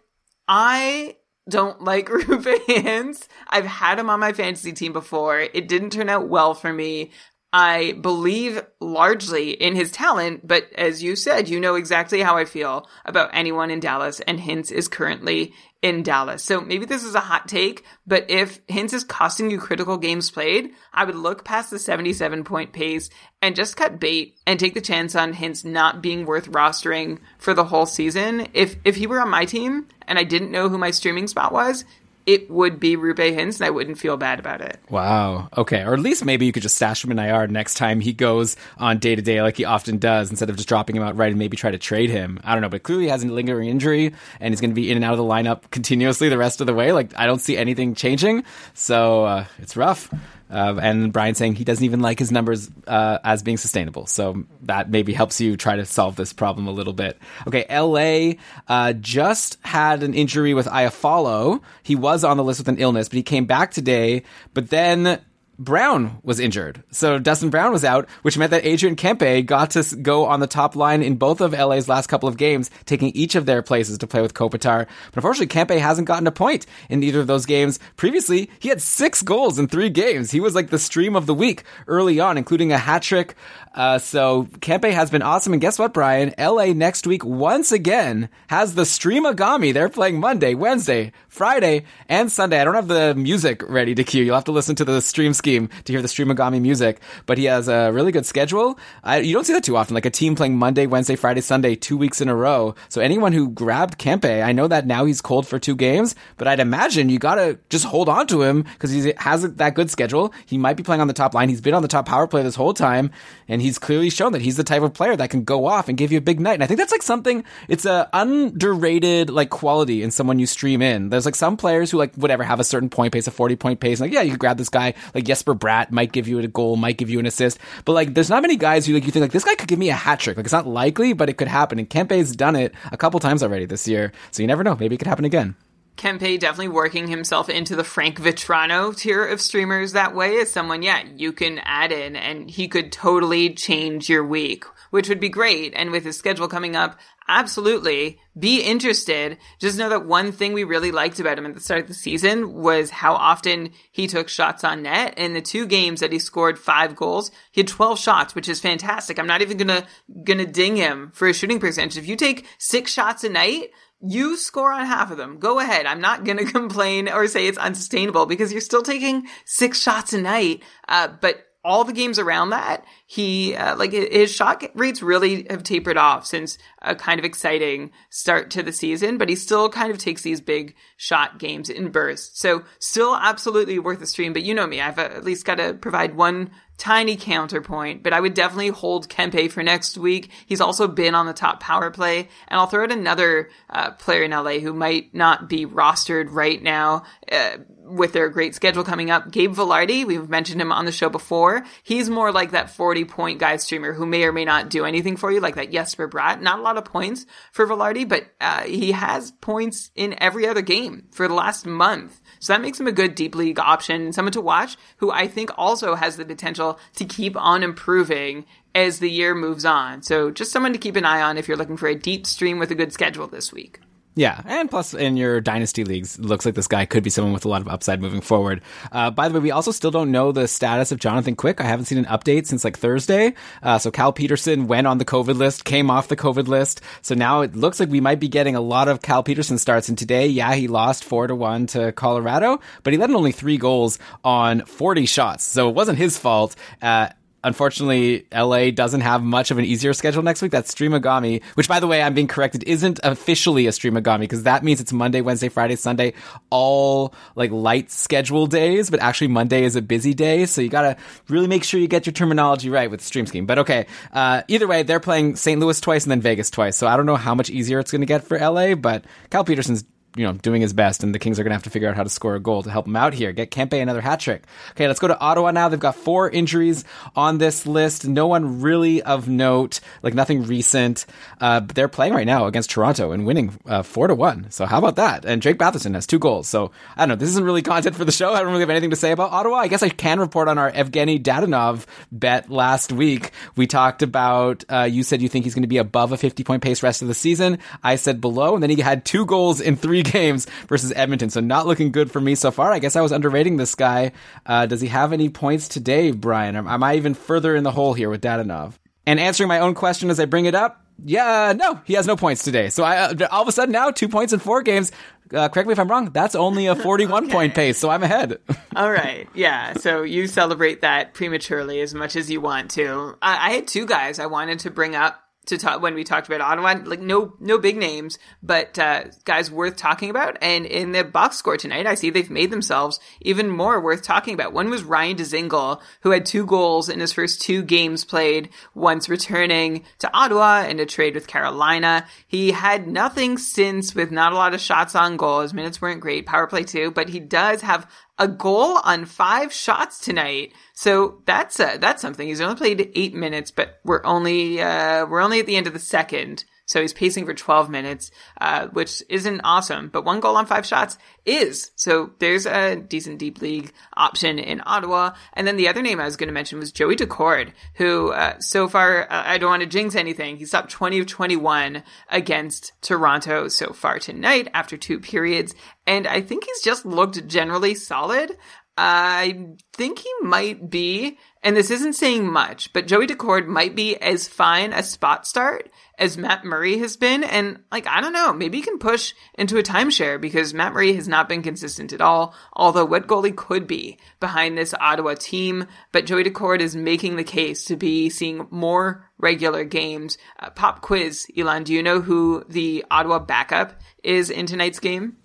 I 0.47 1.15
don't 1.51 1.83
like 1.83 2.07
Hintz. 2.09 3.27
I've 3.47 3.65
had 3.65 3.99
him 3.99 4.09
on 4.09 4.19
my 4.19 4.33
fantasy 4.33 4.73
team 4.73 4.93
before. 4.93 5.39
It 5.39 5.67
didn't 5.67 5.91
turn 5.91 6.09
out 6.09 6.27
well 6.27 6.53
for 6.53 6.73
me. 6.73 7.11
I 7.53 7.93
believe 7.99 8.63
largely 8.79 9.51
in 9.51 9.75
his 9.75 9.91
talent, 9.91 10.47
but 10.47 10.71
as 10.73 11.03
you 11.03 11.17
said, 11.17 11.49
you 11.49 11.59
know 11.59 11.75
exactly 11.75 12.21
how 12.21 12.37
I 12.37 12.45
feel 12.45 12.87
about 13.03 13.31
anyone 13.33 13.71
in 13.71 13.81
Dallas, 13.81 14.21
and 14.21 14.39
Hintz 14.39 14.71
is 14.71 14.87
currently 14.87 15.53
in 15.81 16.03
Dallas. 16.03 16.43
So 16.43 16.61
maybe 16.61 16.85
this 16.85 17.03
is 17.03 17.15
a 17.15 17.19
hot 17.19 17.47
take, 17.47 17.83
but 18.05 18.29
if 18.29 18.65
Hintz 18.67 18.93
is 18.93 19.03
costing 19.03 19.49
you 19.49 19.57
critical 19.57 19.97
games 19.97 20.29
played, 20.29 20.71
I 20.93 21.03
would 21.03 21.15
look 21.15 21.43
past 21.43 21.71
the 21.71 21.79
77 21.79 22.43
point 22.45 22.71
pace 22.71 23.09
and 23.41 23.55
just 23.55 23.75
cut 23.75 23.99
bait 23.99 24.37
and 24.45 24.59
take 24.59 24.75
the 24.75 24.81
chance 24.81 25.15
on 25.15 25.33
Hintz 25.33 25.65
not 25.65 26.01
being 26.01 26.25
worth 26.25 26.51
rostering 26.51 27.19
for 27.39 27.53
the 27.53 27.65
whole 27.65 27.87
season. 27.87 28.47
If 28.53 28.75
if 28.85 28.95
he 28.95 29.07
were 29.07 29.19
on 29.19 29.29
my 29.29 29.45
team 29.45 29.87
and 30.11 30.19
I 30.19 30.25
didn't 30.25 30.51
know 30.51 30.67
who 30.67 30.77
my 30.77 30.91
streaming 30.91 31.25
spot 31.27 31.53
was, 31.53 31.85
it 32.25 32.51
would 32.51 32.81
be 32.81 32.97
Roope 32.97 33.15
Hintz, 33.15 33.59
and 33.59 33.65
I 33.65 33.69
wouldn't 33.69 33.97
feel 33.97 34.17
bad 34.17 34.39
about 34.39 34.59
it. 34.59 34.77
Wow. 34.89 35.47
Okay. 35.55 35.83
Or 35.83 35.93
at 35.93 36.01
least 36.01 36.25
maybe 36.25 36.45
you 36.45 36.51
could 36.51 36.63
just 36.63 36.75
stash 36.75 37.01
him 37.01 37.11
in 37.11 37.17
IR 37.17 37.47
next 37.47 37.75
time 37.75 38.01
he 38.01 38.11
goes 38.11 38.57
on 38.77 38.99
day 38.99 39.15
to 39.15 39.21
day 39.21 39.41
like 39.41 39.55
he 39.55 39.63
often 39.63 39.99
does 39.99 40.29
instead 40.29 40.49
of 40.49 40.57
just 40.57 40.67
dropping 40.67 40.97
him 40.97 41.03
out 41.03 41.15
right 41.15 41.29
and 41.29 41.39
maybe 41.39 41.55
try 41.55 41.71
to 41.71 41.77
trade 41.77 42.09
him. 42.09 42.41
I 42.43 42.53
don't 42.53 42.61
know, 42.61 42.67
but 42.67 42.83
clearly 42.83 43.05
he 43.05 43.09
has 43.09 43.23
a 43.23 43.27
lingering 43.27 43.69
injury 43.69 44.13
and 44.41 44.53
he's 44.53 44.59
going 44.59 44.71
to 44.71 44.75
be 44.75 44.91
in 44.91 44.97
and 44.97 45.05
out 45.05 45.13
of 45.13 45.17
the 45.17 45.23
lineup 45.23 45.71
continuously 45.71 46.27
the 46.27 46.37
rest 46.37 46.59
of 46.59 46.67
the 46.67 46.73
way. 46.73 46.91
Like 46.91 47.17
I 47.17 47.25
don't 47.25 47.39
see 47.39 47.55
anything 47.55 47.95
changing. 47.95 48.43
So 48.73 49.23
uh, 49.23 49.45
it's 49.59 49.77
rough. 49.77 50.13
Uh, 50.51 50.77
and 50.81 51.13
Brian 51.13 51.33
saying 51.33 51.55
he 51.55 51.63
doesn't 51.63 51.83
even 51.83 52.01
like 52.01 52.19
his 52.19 52.31
numbers 52.31 52.69
uh, 52.87 53.19
as 53.23 53.41
being 53.41 53.57
sustainable. 53.57 54.05
So 54.05 54.43
that 54.63 54.89
maybe 54.89 55.13
helps 55.13 55.39
you 55.39 55.55
try 55.55 55.77
to 55.77 55.85
solve 55.85 56.15
this 56.15 56.33
problem 56.33 56.67
a 56.67 56.71
little 56.71 56.93
bit. 56.93 57.17
Okay, 57.47 57.65
LA 57.69 58.33
uh, 58.67 58.93
just 58.93 59.57
had 59.61 60.03
an 60.03 60.13
injury 60.13 60.53
with 60.53 60.67
Iafallo. 60.67 61.61
He 61.83 61.95
was 61.95 62.23
on 62.23 62.37
the 62.37 62.43
list 62.43 62.59
with 62.59 62.67
an 62.67 62.77
illness, 62.77 63.07
but 63.07 63.15
he 63.15 63.23
came 63.23 63.45
back 63.45 63.71
today. 63.71 64.23
But 64.53 64.69
then 64.69 65.21
Brown 65.59 66.19
was 66.23 66.39
injured. 66.39 66.83
So 66.91 67.19
Dustin 67.19 67.49
Brown 67.49 67.71
was 67.71 67.85
out, 67.85 68.09
which 68.23 68.37
meant 68.37 68.51
that 68.51 68.65
Adrian 68.65 68.95
Kempe 68.95 69.45
got 69.45 69.71
to 69.71 69.95
go 69.95 70.25
on 70.25 70.39
the 70.39 70.47
top 70.47 70.75
line 70.75 71.03
in 71.03 71.17
both 71.17 71.39
of 71.39 71.53
LA's 71.53 71.87
last 71.87 72.07
couple 72.07 72.27
of 72.27 72.37
games, 72.37 72.71
taking 72.85 73.09
each 73.09 73.35
of 73.35 73.45
their 73.45 73.61
places 73.61 73.99
to 73.99 74.07
play 74.07 74.21
with 74.21 74.33
Kopitar. 74.33 74.87
But 74.87 75.15
unfortunately, 75.15 75.47
Kempe 75.47 75.79
hasn't 75.79 76.07
gotten 76.07 76.25
a 76.25 76.31
point 76.31 76.65
in 76.89 77.03
either 77.03 77.19
of 77.19 77.27
those 77.27 77.45
games. 77.45 77.79
Previously, 77.95 78.49
he 78.59 78.69
had 78.69 78.81
six 78.81 79.21
goals 79.21 79.59
in 79.59 79.67
three 79.67 79.89
games. 79.89 80.31
He 80.31 80.39
was 80.39 80.55
like 80.55 80.69
the 80.69 80.79
stream 80.79 81.15
of 81.15 81.27
the 81.27 81.35
week 81.35 81.63
early 81.87 82.19
on, 82.19 82.37
including 82.37 82.71
a 82.71 82.77
hat 82.77 83.03
trick. 83.03 83.35
Uh, 83.73 83.97
so 83.97 84.43
Kempe 84.59 84.91
has 84.91 85.09
been 85.09 85.21
awesome. 85.21 85.53
And 85.53 85.61
guess 85.61 85.79
what, 85.79 85.93
Brian? 85.93 86.33
LA 86.37 86.73
next 86.73 87.07
week 87.07 87.23
once 87.23 87.71
again 87.71 88.27
has 88.47 88.75
the 88.75 88.81
Streamagami. 88.81 89.73
They're 89.73 89.87
playing 89.87 90.19
Monday, 90.19 90.55
Wednesday, 90.55 91.13
Friday, 91.29 91.85
and 92.09 92.29
Sunday. 92.29 92.59
I 92.59 92.65
don't 92.65 92.75
have 92.75 92.89
the 92.89 93.15
music 93.15 93.63
ready 93.67 93.95
to 93.95 94.03
cue. 94.03 94.23
You'll 94.23 94.35
have 94.35 94.43
to 94.45 94.51
listen 94.51 94.75
to 94.75 94.85
the 94.85 95.01
stream 95.01 95.33
scheme 95.33 95.69
to 95.85 95.93
hear 95.93 96.01
the 96.01 96.09
Streamagami 96.09 96.61
music. 96.61 96.99
But 97.25 97.37
he 97.37 97.45
has 97.45 97.69
a 97.69 97.91
really 97.91 98.11
good 98.11 98.25
schedule. 98.25 98.77
I, 99.05 99.19
you 99.19 99.33
don't 99.33 99.45
see 99.45 99.53
that 99.53 99.63
too 99.63 99.77
often. 99.77 99.93
Like 99.93 100.05
a 100.05 100.09
team 100.09 100.35
playing 100.35 100.57
Monday, 100.57 100.85
Wednesday, 100.85 101.15
Friday, 101.15 101.41
Sunday, 101.41 101.75
two 101.75 101.95
weeks 101.95 102.19
in 102.19 102.27
a 102.27 102.35
row. 102.35 102.75
So 102.89 102.99
anyone 102.99 103.31
who 103.31 103.49
grabbed 103.49 103.97
Kempe, 103.97 104.43
I 104.43 104.51
know 104.51 104.67
that 104.67 104.85
now 104.85 105.05
he's 105.05 105.21
cold 105.21 105.47
for 105.47 105.59
two 105.59 105.77
games, 105.77 106.13
but 106.35 106.47
I'd 106.47 106.59
imagine 106.59 107.07
you 107.07 107.19
gotta 107.19 107.57
just 107.69 107.85
hold 107.85 108.09
on 108.09 108.27
to 108.27 108.41
him 108.41 108.63
because 108.63 108.91
he 108.91 109.13
has 109.17 109.43
that 109.43 109.75
good 109.75 109.89
schedule. 109.89 110.33
He 110.45 110.57
might 110.57 110.75
be 110.75 110.83
playing 110.83 110.99
on 111.01 111.07
the 111.07 111.13
top 111.13 111.33
line. 111.33 111.47
He's 111.47 111.61
been 111.61 111.73
on 111.73 111.81
the 111.81 111.87
top 111.87 112.05
power 112.05 112.27
play 112.27 112.43
this 112.43 112.55
whole 112.55 112.73
time, 112.73 113.11
and 113.47 113.60
he's 113.61 113.79
clearly 113.79 114.09
shown 114.09 114.31
that 114.33 114.41
he's 114.41 114.57
the 114.57 114.63
type 114.63 114.81
of 114.81 114.93
player 114.93 115.15
that 115.15 115.29
can 115.29 115.43
go 115.43 115.65
off 115.65 115.89
and 115.89 115.97
give 115.97 116.11
you 116.11 116.17
a 116.17 116.21
big 116.21 116.39
night. 116.39 116.53
And 116.53 116.63
I 116.63 116.67
think 116.67 116.79
that's 116.79 116.91
like 116.91 117.03
something. 117.03 117.43
It's 117.67 117.85
a 117.85 118.09
underrated 118.13 119.29
like 119.29 119.49
quality 119.49 120.03
in 120.03 120.11
someone 120.11 120.39
you 120.39 120.45
stream 120.45 120.81
in. 120.81 121.09
There's 121.09 121.25
like 121.25 121.35
some 121.35 121.57
players 121.57 121.91
who 121.91 121.97
like 121.97 122.15
whatever 122.15 122.43
have 122.43 122.59
a 122.59 122.63
certain 122.63 122.89
point 122.89 123.13
pace, 123.13 123.27
a 123.27 123.31
40 123.31 123.55
point 123.55 123.79
pace. 123.79 123.99
And, 123.99 124.09
Like 124.09 124.13
yeah, 124.13 124.21
you 124.21 124.31
could 124.31 124.39
grab 124.39 124.57
this 124.57 124.69
guy 124.69 124.93
like 125.13 125.25
Jesper 125.25 125.55
Bratt 125.55 125.91
might 125.91 126.11
give 126.11 126.27
you 126.27 126.39
a 126.39 126.47
goal, 126.47 126.75
might 126.75 126.97
give 126.97 127.09
you 127.09 127.19
an 127.19 127.25
assist, 127.25 127.59
but 127.85 127.93
like 127.93 128.13
there's 128.13 128.29
not 128.29 128.41
many 128.41 128.55
guys 128.55 128.85
who 128.85 128.93
like 128.93 129.05
you 129.05 129.11
think 129.11 129.21
like 129.21 129.31
this 129.31 129.43
guy 129.43 129.55
could 129.55 129.67
give 129.67 129.79
me 129.79 129.89
a 129.89 129.95
hat 129.95 130.19
trick. 130.19 130.37
Like 130.37 130.45
it's 130.45 130.53
not 130.53 130.67
likely, 130.67 131.13
but 131.13 131.29
it 131.29 131.37
could 131.37 131.47
happen. 131.47 131.79
And 131.79 131.89
Kempe's 131.89 132.35
done 132.35 132.55
it 132.55 132.73
a 132.91 132.97
couple 132.97 133.19
times 133.19 133.43
already 133.43 133.65
this 133.65 133.87
year, 133.87 134.11
so 134.31 134.41
you 134.41 134.47
never 134.47 134.63
know. 134.63 134.75
Maybe 134.75 134.95
it 134.95 134.97
could 134.97 135.07
happen 135.07 135.25
again. 135.25 135.55
Kempe 135.97 136.39
definitely 136.39 136.69
working 136.69 137.07
himself 137.07 137.49
into 137.49 137.75
the 137.75 137.83
Frank 137.83 138.19
Vatrano 138.19 138.95
tier 138.95 139.25
of 139.25 139.39
streamers 139.39 139.93
that 139.93 140.15
way 140.15 140.39
as 140.39 140.51
someone, 140.51 140.81
yeah, 140.81 141.03
you 141.15 141.31
can 141.31 141.59
add 141.59 141.91
in 141.91 142.15
and 142.15 142.49
he 142.49 142.67
could 142.67 142.91
totally 142.91 143.53
change 143.53 144.09
your 144.09 144.25
week, 144.25 144.65
which 144.89 145.09
would 145.09 145.19
be 145.19 145.29
great. 145.29 145.73
And 145.75 145.91
with 145.91 146.03
his 146.03 146.17
schedule 146.17 146.47
coming 146.47 146.75
up, 146.75 146.97
absolutely 147.27 148.19
be 148.37 148.61
interested. 148.61 149.37
Just 149.59 149.77
know 149.77 149.89
that 149.89 150.05
one 150.05 150.31
thing 150.31 150.53
we 150.53 150.63
really 150.63 150.91
liked 150.91 151.19
about 151.19 151.37
him 151.37 151.45
at 151.45 151.53
the 151.53 151.59
start 151.59 151.81
of 151.81 151.87
the 151.87 151.93
season 151.93 152.53
was 152.53 152.89
how 152.89 153.13
often 153.13 153.71
he 153.91 154.07
took 154.07 154.27
shots 154.27 154.63
on 154.63 154.83
net. 154.83 155.17
In 155.17 155.33
the 155.33 155.41
two 155.41 155.65
games 155.65 155.99
that 155.99 156.11
he 156.11 156.19
scored 156.19 156.59
five 156.59 156.95
goals, 156.95 157.31
he 157.51 157.61
had 157.61 157.67
12 157.67 157.99
shots, 157.99 158.35
which 158.35 158.49
is 158.49 158.59
fantastic. 158.59 159.19
I'm 159.19 159.27
not 159.27 159.41
even 159.41 159.57
gonna, 159.57 159.85
gonna 160.23 160.45
ding 160.45 160.75
him 160.75 161.11
for 161.13 161.27
his 161.27 161.37
shooting 161.37 161.59
percentage. 161.59 161.97
If 161.97 162.07
you 162.07 162.15
take 162.15 162.45
six 162.57 162.91
shots 162.91 163.23
a 163.23 163.29
night, 163.29 163.69
you 164.01 164.37
score 164.37 164.71
on 164.71 164.85
half 164.85 165.11
of 165.11 165.17
them. 165.17 165.37
Go 165.39 165.59
ahead. 165.59 165.85
I'm 165.85 166.01
not 166.01 166.23
going 166.23 166.37
to 166.45 166.45
complain 166.45 167.09
or 167.09 167.27
say 167.27 167.47
it's 167.47 167.57
unsustainable 167.57 168.25
because 168.25 168.51
you're 168.51 168.61
still 168.61 168.83
taking 168.83 169.27
six 169.45 169.79
shots 169.79 170.13
a 170.13 170.21
night. 170.21 170.63
Uh, 170.87 171.09
but 171.19 171.47
all 171.63 171.83
the 171.83 171.93
games 171.93 172.17
around 172.17 172.49
that, 172.49 172.83
he, 173.05 173.55
uh, 173.55 173.75
like 173.75 173.91
his 173.91 174.33
shot 174.33 174.63
rates 174.73 175.03
really 175.03 175.45
have 175.49 175.61
tapered 175.61 175.97
off 175.97 176.25
since 176.25 176.57
a 176.81 176.95
kind 176.95 177.19
of 177.19 177.25
exciting 177.25 177.91
start 178.09 178.49
to 178.49 178.63
the 178.63 178.73
season, 178.73 179.19
but 179.19 179.29
he 179.29 179.35
still 179.35 179.69
kind 179.69 179.91
of 179.91 179.99
takes 179.99 180.23
these 180.23 180.41
big 180.41 180.75
shot 180.97 181.37
games 181.37 181.69
in 181.69 181.91
bursts. 181.91 182.39
So 182.39 182.63
still 182.79 183.15
absolutely 183.15 183.77
worth 183.77 183.99
the 183.99 184.07
stream. 184.07 184.33
But 184.33 184.41
you 184.41 184.55
know 184.55 184.65
me, 184.65 184.81
I've 184.81 184.97
at 184.97 185.23
least 185.23 185.45
got 185.45 185.55
to 185.55 185.75
provide 185.75 186.15
one 186.15 186.49
tiny 186.81 187.15
counterpoint, 187.15 188.01
but 188.01 188.11
I 188.11 188.19
would 188.19 188.33
definitely 188.33 188.69
hold 188.69 189.07
Kempe 189.07 189.51
for 189.51 189.61
next 189.61 189.99
week. 189.99 190.31
He's 190.47 190.61
also 190.61 190.87
been 190.87 191.13
on 191.13 191.27
the 191.27 191.33
top 191.33 191.59
power 191.59 191.91
play, 191.91 192.27
and 192.47 192.59
I'll 192.59 192.65
throw 192.65 192.83
out 192.83 192.91
another 192.91 193.51
uh, 193.69 193.91
player 193.91 194.23
in 194.23 194.31
LA 194.31 194.53
who 194.53 194.73
might 194.73 195.13
not 195.13 195.47
be 195.47 195.67
rostered 195.67 196.29
right 196.31 196.61
now. 196.61 197.03
Uh, 197.31 197.57
with 197.83 198.13
their 198.13 198.29
great 198.29 198.55
schedule 198.55 198.83
coming 198.83 199.11
up, 199.11 199.31
Gabe 199.31 199.53
Vilardi, 199.53 200.05
we've 200.05 200.29
mentioned 200.29 200.61
him 200.61 200.71
on 200.71 200.85
the 200.85 200.91
show 200.91 201.09
before. 201.09 201.65
He's 201.83 202.09
more 202.09 202.31
like 202.31 202.51
that 202.51 202.69
40 202.69 203.05
point 203.05 203.39
guy 203.39 203.57
streamer 203.57 203.91
who 203.91 204.05
may 204.05 204.23
or 204.23 204.31
may 204.31 204.45
not 204.45 204.69
do 204.69 204.85
anything 204.85 205.17
for 205.17 205.31
you, 205.31 205.41
like 205.41 205.55
that 205.55 205.71
Jesper 205.71 206.07
Bratt. 206.07 206.41
Not 206.41 206.59
a 206.59 206.61
lot 206.61 206.77
of 206.77 206.85
points 206.85 207.25
for 207.51 207.67
Vilardi, 207.67 208.07
but 208.07 208.27
uh, 208.39 208.61
he 208.61 208.93
has 208.93 209.31
points 209.31 209.91
in 209.95 210.15
every 210.21 210.47
other 210.47 210.61
game 210.61 211.07
for 211.11 211.27
the 211.27 211.33
last 211.33 211.65
month. 211.65 212.21
So 212.39 212.53
that 212.53 212.61
makes 212.61 212.79
him 212.79 212.87
a 212.87 212.91
good 212.93 213.13
deep 213.13 213.35
league 213.35 213.59
option, 213.59 214.13
someone 214.13 214.31
to 214.31 214.41
watch 214.41 214.77
who 214.97 215.11
I 215.11 215.27
think 215.27 215.51
also 215.57 215.95
has 215.95 216.15
the 216.15 216.25
potential 216.25 216.70
to 216.95 217.05
keep 217.05 217.35
on 217.35 217.63
improving 217.63 218.45
as 218.73 218.99
the 218.99 219.09
year 219.09 219.35
moves 219.35 219.65
on. 219.65 220.01
So 220.01 220.31
just 220.31 220.51
someone 220.51 220.73
to 220.73 220.79
keep 220.79 220.95
an 220.95 221.05
eye 221.05 221.21
on 221.21 221.37
if 221.37 221.47
you're 221.47 221.57
looking 221.57 221.77
for 221.77 221.87
a 221.87 221.95
deep 221.95 222.25
stream 222.25 222.59
with 222.59 222.71
a 222.71 222.75
good 222.75 222.93
schedule 222.93 223.27
this 223.27 223.51
week. 223.51 223.79
Yeah, 224.13 224.41
and 224.45 224.69
plus 224.69 224.93
in 224.93 225.15
your 225.15 225.39
dynasty 225.39 225.85
leagues, 225.85 226.19
looks 226.19 226.45
like 226.45 226.53
this 226.53 226.67
guy 226.67 226.85
could 226.85 227.01
be 227.01 227.09
someone 227.09 227.33
with 227.33 227.45
a 227.45 227.47
lot 227.47 227.61
of 227.61 227.69
upside 227.69 228.01
moving 228.01 228.19
forward. 228.19 228.61
Uh, 228.91 229.09
by 229.09 229.29
the 229.29 229.35
way, 229.35 229.39
we 229.39 229.51
also 229.51 229.71
still 229.71 229.91
don't 229.91 230.11
know 230.11 230.33
the 230.33 230.49
status 230.49 230.91
of 230.91 230.99
Jonathan 230.99 231.35
Quick. 231.35 231.61
I 231.61 231.63
haven't 231.63 231.85
seen 231.85 231.97
an 231.97 232.05
update 232.05 232.45
since 232.45 232.65
like 232.65 232.77
Thursday. 232.77 233.35
Uh, 233.63 233.77
so 233.77 233.89
Cal 233.89 234.11
Petersen 234.11 234.67
went 234.67 234.85
on 234.85 234.97
the 234.97 235.05
COVID 235.05 235.37
list, 235.37 235.63
came 235.63 235.89
off 235.89 236.09
the 236.09 236.17
COVID 236.17 236.47
list. 236.47 236.81
So 237.01 237.15
now 237.15 237.41
it 237.41 237.55
looks 237.55 237.79
like 237.79 237.87
we 237.87 238.01
might 238.01 238.19
be 238.19 238.27
getting 238.27 238.55
a 238.55 238.61
lot 238.61 238.89
of 238.89 239.01
Cal 239.01 239.23
Petersen 239.23 239.57
starts. 239.57 239.87
And 239.87 239.97
today, 239.97 240.27
yeah, 240.27 240.55
he 240.55 240.67
lost 240.67 241.05
four 241.05 241.27
to 241.27 241.35
one 241.35 241.67
to 241.67 241.93
Colorado, 241.93 242.59
but 242.83 242.91
he 242.91 242.99
let 242.99 243.09
in 243.09 243.15
only 243.15 243.31
three 243.31 243.57
goals 243.57 243.97
on 244.25 244.65
40 244.65 245.05
shots. 245.05 245.45
So 245.45 245.69
it 245.69 245.75
wasn't 245.75 245.97
his 245.97 246.17
fault. 246.17 246.57
Uh, 246.81 247.09
Unfortunately, 247.43 248.27
LA 248.33 248.71
doesn't 248.71 249.01
have 249.01 249.23
much 249.23 249.51
of 249.51 249.57
an 249.57 249.65
easier 249.65 249.93
schedule 249.93 250.23
next 250.23 250.41
week. 250.41 250.51
That's 250.51 250.73
Streamagami, 250.73 251.43
which 251.55 251.67
by 251.67 251.79
the 251.79 251.87
way, 251.87 252.01
I'm 252.01 252.13
being 252.13 252.27
corrected, 252.27 252.63
isn't 252.63 252.99
officially 253.03 253.67
a 253.67 253.71
Streamagami 253.71 254.21
because 254.21 254.43
that 254.43 254.63
means 254.63 254.81
it's 254.81 254.93
Monday, 254.93 255.21
Wednesday, 255.21 255.49
Friday, 255.49 255.75
Sunday, 255.75 256.13
all 256.49 257.13
like 257.35 257.51
light 257.51 257.91
schedule 257.91 258.47
days, 258.47 258.89
but 258.89 258.99
actually 258.99 259.27
Monday 259.27 259.63
is 259.63 259.75
a 259.75 259.81
busy 259.81 260.13
day. 260.13 260.45
So 260.45 260.61
you 260.61 260.69
gotta 260.69 260.97
really 261.29 261.47
make 261.47 261.63
sure 261.63 261.79
you 261.79 261.87
get 261.87 262.05
your 262.05 262.13
terminology 262.13 262.69
right 262.69 262.89
with 262.89 263.01
Stream 263.01 263.25
Scheme. 263.25 263.45
But 263.45 263.59
okay, 263.59 263.87
uh, 264.13 264.43
either 264.47 264.67
way, 264.67 264.83
they're 264.83 264.99
playing 264.99 265.35
St. 265.35 265.59
Louis 265.59 265.79
twice 265.79 266.03
and 266.03 266.11
then 266.11 266.21
Vegas 266.21 266.49
twice. 266.49 266.77
So 266.77 266.87
I 266.87 266.97
don't 266.97 267.05
know 267.05 267.15
how 267.15 267.35
much 267.35 267.49
easier 267.49 267.79
it's 267.79 267.91
to 267.91 268.05
get 268.05 268.23
for 268.23 268.37
LA, 268.39 268.75
but 268.75 269.05
Cal 269.29 269.43
Petersen's 269.43 269.83
you 270.15 270.25
know, 270.25 270.33
doing 270.33 270.61
his 270.61 270.73
best, 270.73 271.03
and 271.03 271.15
the 271.15 271.19
Kings 271.19 271.39
are 271.39 271.43
going 271.43 271.51
to 271.51 271.55
have 271.55 271.63
to 271.63 271.69
figure 271.69 271.87
out 271.87 271.95
how 271.95 272.03
to 272.03 272.09
score 272.09 272.35
a 272.35 272.39
goal 272.39 272.63
to 272.63 272.69
help 272.69 272.85
him 272.85 272.95
out 272.95 273.13
here. 273.13 273.31
Get 273.31 273.49
Kempe 273.49 273.81
another 273.81 274.01
hat 274.01 274.19
trick. 274.19 274.43
Okay, 274.71 274.87
let's 274.87 274.99
go 274.99 275.07
to 275.07 275.19
Ottawa 275.19 275.51
now. 275.51 275.69
They've 275.69 275.79
got 275.79 275.95
four 275.95 276.29
injuries 276.29 276.83
on 277.15 277.37
this 277.37 277.65
list. 277.65 278.05
No 278.05 278.27
one 278.27 278.61
really 278.61 279.01
of 279.01 279.29
note, 279.29 279.79
like 280.03 280.13
nothing 280.13 280.43
recent. 280.43 281.05
Uh, 281.39 281.61
but 281.61 281.75
they're 281.75 281.87
playing 281.87 282.13
right 282.13 282.25
now 282.25 282.47
against 282.47 282.71
Toronto 282.71 283.11
and 283.11 283.25
winning 283.25 283.57
uh, 283.65 283.83
four 283.83 284.07
to 284.07 284.15
one. 284.15 284.51
So 284.51 284.65
how 284.65 284.79
about 284.79 284.97
that? 284.97 285.23
And 285.23 285.41
Drake 285.41 285.57
Batherson 285.57 285.93
has 285.95 286.05
two 286.05 286.19
goals. 286.19 286.47
So 286.47 286.71
I 286.97 287.01
don't 287.01 287.09
know. 287.09 287.15
This 287.15 287.29
isn't 287.29 287.45
really 287.45 287.61
content 287.71 287.95
for 287.95 288.03
the 288.03 288.11
show. 288.11 288.33
I 288.33 288.39
don't 288.39 288.47
really 288.47 288.61
have 288.61 288.69
anything 288.69 288.89
to 288.89 288.97
say 288.97 289.11
about 289.11 289.31
Ottawa. 289.31 289.55
I 289.55 289.69
guess 289.69 289.83
I 289.83 289.89
can 289.89 290.19
report 290.19 290.49
on 290.49 290.57
our 290.57 290.71
Evgeny 290.71 291.21
Dadonov 291.21 291.85
bet 292.11 292.49
last 292.49 292.91
week. 292.91 293.31
We 293.55 293.65
talked 293.65 294.01
about. 294.01 294.65
Uh, 294.67 294.89
you 294.91 295.03
said 295.03 295.21
you 295.21 295.29
think 295.29 295.45
he's 295.45 295.55
going 295.55 295.63
to 295.63 295.67
be 295.67 295.77
above 295.77 296.11
a 296.11 296.17
fifty 296.17 296.43
point 296.43 296.61
pace 296.63 296.83
rest 296.83 297.01
of 297.01 297.07
the 297.07 297.13
season. 297.13 297.59
I 297.81 297.95
said 297.95 298.19
below, 298.19 298.55
and 298.55 298.61
then 298.61 298.69
he 298.69 298.81
had 298.81 299.05
two 299.05 299.25
goals 299.25 299.61
in 299.61 299.77
three 299.77 300.00
games 300.11 300.47
versus 300.67 300.91
Edmonton. 300.95 301.29
So 301.29 301.39
not 301.39 301.67
looking 301.67 301.91
good 301.91 302.11
for 302.11 302.21
me 302.21 302.35
so 302.35 302.51
far. 302.51 302.71
I 302.71 302.79
guess 302.79 302.95
I 302.95 303.01
was 303.01 303.11
underrating 303.11 303.57
this 303.57 303.75
guy. 303.75 304.11
Uh, 304.45 304.65
does 304.65 304.81
he 304.81 304.87
have 304.87 305.13
any 305.13 305.29
points 305.29 305.67
today, 305.67 306.11
Brian? 306.11 306.55
Am, 306.55 306.67
am 306.67 306.83
I 306.83 306.95
even 306.95 307.13
further 307.13 307.55
in 307.55 307.63
the 307.63 307.71
hole 307.71 307.93
here 307.93 308.09
with 308.09 308.21
Dadonov? 308.21 308.73
And 309.05 309.19
answering 309.19 309.47
my 309.47 309.59
own 309.59 309.73
question 309.73 310.09
as 310.09 310.19
I 310.19 310.25
bring 310.25 310.45
it 310.45 310.53
up, 310.55 310.85
yeah, 311.03 311.53
no, 311.55 311.81
he 311.85 311.93
has 311.95 312.05
no 312.05 312.15
points 312.15 312.43
today. 312.43 312.69
So 312.69 312.83
I 312.83 312.97
uh, 312.97 313.27
all 313.31 313.41
of 313.41 313.47
a 313.47 313.51
sudden 313.51 313.71
now 313.71 313.89
two 313.89 314.07
points 314.07 314.33
in 314.33 314.39
four 314.39 314.61
games. 314.61 314.91
Uh, 315.33 315.49
correct 315.49 315.65
me 315.65 315.71
if 315.71 315.79
I'm 315.79 315.89
wrong. 315.89 316.11
That's 316.11 316.35
only 316.35 316.67
a 316.67 316.75
41 316.83 317.23
Okay. 317.23 317.33
point 317.33 317.55
pace, 317.55 317.77
so 317.79 317.89
I'm 317.89 318.03
ahead. 318.03 318.37
All 318.75 318.91
right. 318.91 319.27
Yeah. 319.33 319.73
So 319.73 320.03
you 320.03 320.27
celebrate 320.27 320.81
that 320.81 321.13
prematurely 321.15 321.79
as 321.81 321.95
much 321.95 322.15
as 322.15 322.29
you 322.29 322.39
want 322.41 322.69
to. 322.71 323.17
I, 323.21 323.47
I 323.47 323.51
had 323.51 323.67
two 323.67 323.87
guys 323.87 324.19
I 324.19 324.27
wanted 324.27 324.59
to 324.59 324.69
bring 324.71 324.93
up 324.95 325.19
to 325.51 325.57
talk 325.57 325.81
when 325.81 325.93
we 325.93 326.03
talked 326.03 326.27
about 326.27 326.41
Ottawa. 326.41 326.83
Like 326.83 326.99
no, 326.99 327.33
no 327.39 327.57
big 327.57 327.77
names, 327.77 328.17
but 328.41 328.77
uh, 328.77 329.05
guys 329.23 329.51
worth 329.51 329.77
talking 329.77 330.09
about. 330.09 330.37
And 330.41 330.65
in 330.65 330.91
the 330.91 331.03
box 331.03 331.37
score 331.37 331.57
tonight, 331.57 331.87
I 331.87 331.95
see 331.95 332.09
they've 332.09 332.29
made 332.29 332.51
themselves 332.51 332.99
even 333.21 333.49
more 333.49 333.79
worth 333.79 334.01
talking 334.01 334.33
about. 334.33 334.53
One 334.53 334.69
was 334.69 334.83
Ryan 334.83 335.17
Dzingel, 335.17 335.81
who 336.01 336.11
had 336.11 336.25
two 336.25 336.45
goals 336.45 336.89
in 336.89 336.99
his 336.99 337.13
first 337.13 337.41
two 337.41 337.61
games 337.61 338.03
played. 338.03 338.49
Once 338.73 339.07
returning 339.07 339.83
to 339.99 340.11
Ottawa 340.13 340.65
in 340.67 340.79
a 340.79 340.85
trade 340.85 341.15
with 341.15 341.27
Carolina, 341.27 342.05
he 342.27 342.51
had 342.51 342.87
nothing 342.87 343.37
since 343.37 343.93
with 343.93 344.11
not 344.11 344.33
a 344.33 344.35
lot 344.35 344.53
of 344.53 344.61
shots 344.61 344.95
on 344.95 345.17
goal. 345.17 345.41
His 345.41 345.53
minutes 345.53 345.81
weren't 345.81 346.01
great, 346.01 346.25
power 346.25 346.47
play 346.47 346.63
too, 346.63 346.91
but 346.91 347.09
he 347.09 347.19
does 347.19 347.61
have 347.61 347.89
a 348.21 348.27
goal 348.27 348.77
on 348.83 349.05
five 349.05 349.51
shots 349.51 349.99
tonight. 349.99 350.53
So 350.73 351.21
that's 351.25 351.59
uh, 351.59 351.77
that's 351.81 352.01
something. 352.01 352.27
He's 352.27 352.39
only 352.39 352.55
played 352.55 352.91
eight 352.93 353.15
minutes, 353.15 353.49
but 353.49 353.79
we're 353.83 354.05
only 354.05 354.61
uh, 354.61 355.07
we're 355.07 355.21
only 355.21 355.39
at 355.39 355.47
the 355.47 355.55
end 355.55 355.65
of 355.65 355.73
the 355.73 355.79
second. 355.79 356.45
So 356.71 356.79
he's 356.79 356.93
pacing 356.93 357.25
for 357.25 357.33
12 357.33 357.69
minutes, 357.69 358.11
uh, 358.39 358.67
which 358.67 359.03
isn't 359.09 359.41
awesome, 359.43 359.89
but 359.89 360.05
one 360.05 360.21
goal 360.21 360.37
on 360.37 360.45
five 360.45 360.65
shots 360.65 360.97
is. 361.25 361.71
So 361.75 362.11
there's 362.19 362.45
a 362.45 362.77
decent 362.77 363.19
deep 363.19 363.41
league 363.41 363.73
option 363.97 364.39
in 364.39 364.61
Ottawa. 364.65 365.11
And 365.33 365.45
then 365.45 365.57
the 365.57 365.67
other 365.67 365.81
name 365.81 365.99
I 365.99 366.05
was 366.05 366.15
going 366.15 366.29
to 366.29 366.33
mention 366.33 366.59
was 366.59 366.71
Joey 366.71 366.95
Daccord, 366.95 367.51
who, 367.75 368.13
uh, 368.13 368.39
so 368.39 368.69
far, 368.69 369.03
uh, 369.03 369.23
I 369.25 369.37
don't 369.37 369.49
want 369.49 369.63
to 369.63 369.67
jinx 369.67 369.95
anything. 369.95 370.37
He's 370.37 370.53
up 370.53 370.69
20 370.69 370.99
of 370.99 371.07
21 371.07 371.83
against 372.09 372.71
Toronto 372.81 373.49
so 373.49 373.73
far 373.73 373.99
tonight 373.99 374.47
after 374.53 374.77
two 374.77 375.01
periods. 375.01 375.53
And 375.85 376.07
I 376.07 376.21
think 376.21 376.45
he's 376.45 376.61
just 376.61 376.85
looked 376.85 377.27
generally 377.27 377.75
solid. 377.75 378.37
I 378.77 379.47
think 379.73 379.99
he 379.99 380.09
might 380.21 380.69
be, 380.69 381.17
and 381.43 381.55
this 381.55 381.69
isn't 381.69 381.93
saying 381.93 382.31
much, 382.31 382.71
but 382.71 382.87
Joey 382.87 383.07
Daccord 383.07 383.45
might 383.45 383.75
be 383.75 383.97
as 383.97 384.29
fine 384.29 384.71
a 384.71 384.81
spot 384.81 385.27
start 385.27 385.69
as 386.01 386.17
Matt 386.17 386.43
Murray 386.43 386.79
has 386.79 386.97
been. 386.97 387.23
And 387.23 387.59
like, 387.71 387.87
I 387.87 388.01
don't 388.01 388.11
know, 388.11 388.33
maybe 388.33 388.57
he 388.57 388.63
can 388.63 388.79
push 388.79 389.13
into 389.35 389.57
a 389.57 389.63
timeshare 389.63 390.19
because 390.19 390.53
Matt 390.53 390.73
Murray 390.73 390.93
has 390.93 391.07
not 391.07 391.29
been 391.29 391.43
consistent 391.43 391.93
at 391.93 392.01
all. 392.01 392.33
Although 392.53 392.85
what 392.85 393.07
goalie 393.07 393.35
could 393.35 393.67
be 393.67 393.99
behind 394.19 394.57
this 394.57 394.73
Ottawa 394.73 395.13
team, 395.13 395.67
but 395.91 396.07
Joey 396.07 396.23
Daccord 396.23 396.59
is 396.59 396.75
making 396.75 397.15
the 397.15 397.23
case 397.23 397.65
to 397.65 397.75
be 397.75 398.09
seeing 398.09 398.47
more 398.49 399.09
regular 399.19 399.63
games. 399.63 400.17
Uh, 400.39 400.49
pop 400.49 400.81
quiz, 400.81 401.27
Ilan, 401.37 401.63
do 401.63 401.73
you 401.73 401.83
know 401.83 402.01
who 402.01 402.43
the 402.49 402.83
Ottawa 402.89 403.19
backup 403.19 403.79
is 404.03 404.29
in 404.31 404.47
tonight's 404.47 404.79
game? 404.79 405.17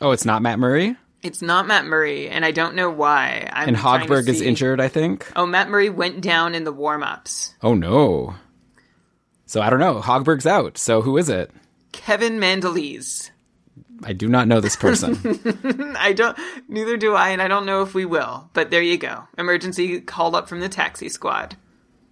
Oh, 0.00 0.10
it's 0.10 0.24
not 0.24 0.42
Matt 0.42 0.58
Murray? 0.58 0.96
It's 1.22 1.40
not 1.40 1.66
Matt 1.66 1.86
Murray, 1.86 2.28
and 2.28 2.44
I 2.44 2.50
don't 2.50 2.74
know 2.74 2.90
why. 2.90 3.48
I'm 3.52 3.68
And 3.68 3.76
Hogberg 3.76 4.28
is 4.28 4.40
injured, 4.40 4.80
I 4.80 4.88
think. 4.88 5.32
Oh, 5.34 5.46
Matt 5.46 5.70
Murray 5.70 5.88
went 5.88 6.20
down 6.20 6.54
in 6.54 6.64
the 6.64 6.72
warm-ups. 6.72 7.54
Oh 7.62 7.74
no. 7.74 8.34
So 9.46 9.60
I 9.60 9.70
don't 9.70 9.80
know. 9.80 10.00
Hogberg's 10.00 10.46
out. 10.46 10.76
So 10.76 11.02
who 11.02 11.16
is 11.16 11.28
it? 11.28 11.50
Kevin 11.92 12.38
Mandolese. 12.38 13.30
I 14.02 14.12
do 14.12 14.28
not 14.28 14.48
know 14.48 14.60
this 14.60 14.76
person. 14.76 15.16
I 15.98 16.12
don't. 16.12 16.36
Neither 16.68 16.96
do 16.96 17.14
I, 17.14 17.30
and 17.30 17.40
I 17.40 17.48
don't 17.48 17.64
know 17.64 17.82
if 17.82 17.94
we 17.94 18.04
will. 18.04 18.50
But 18.52 18.70
there 18.70 18.82
you 18.82 18.98
go. 18.98 19.24
Emergency 19.38 20.00
called 20.00 20.34
up 20.34 20.48
from 20.48 20.60
the 20.60 20.68
taxi 20.68 21.08
squad. 21.08 21.56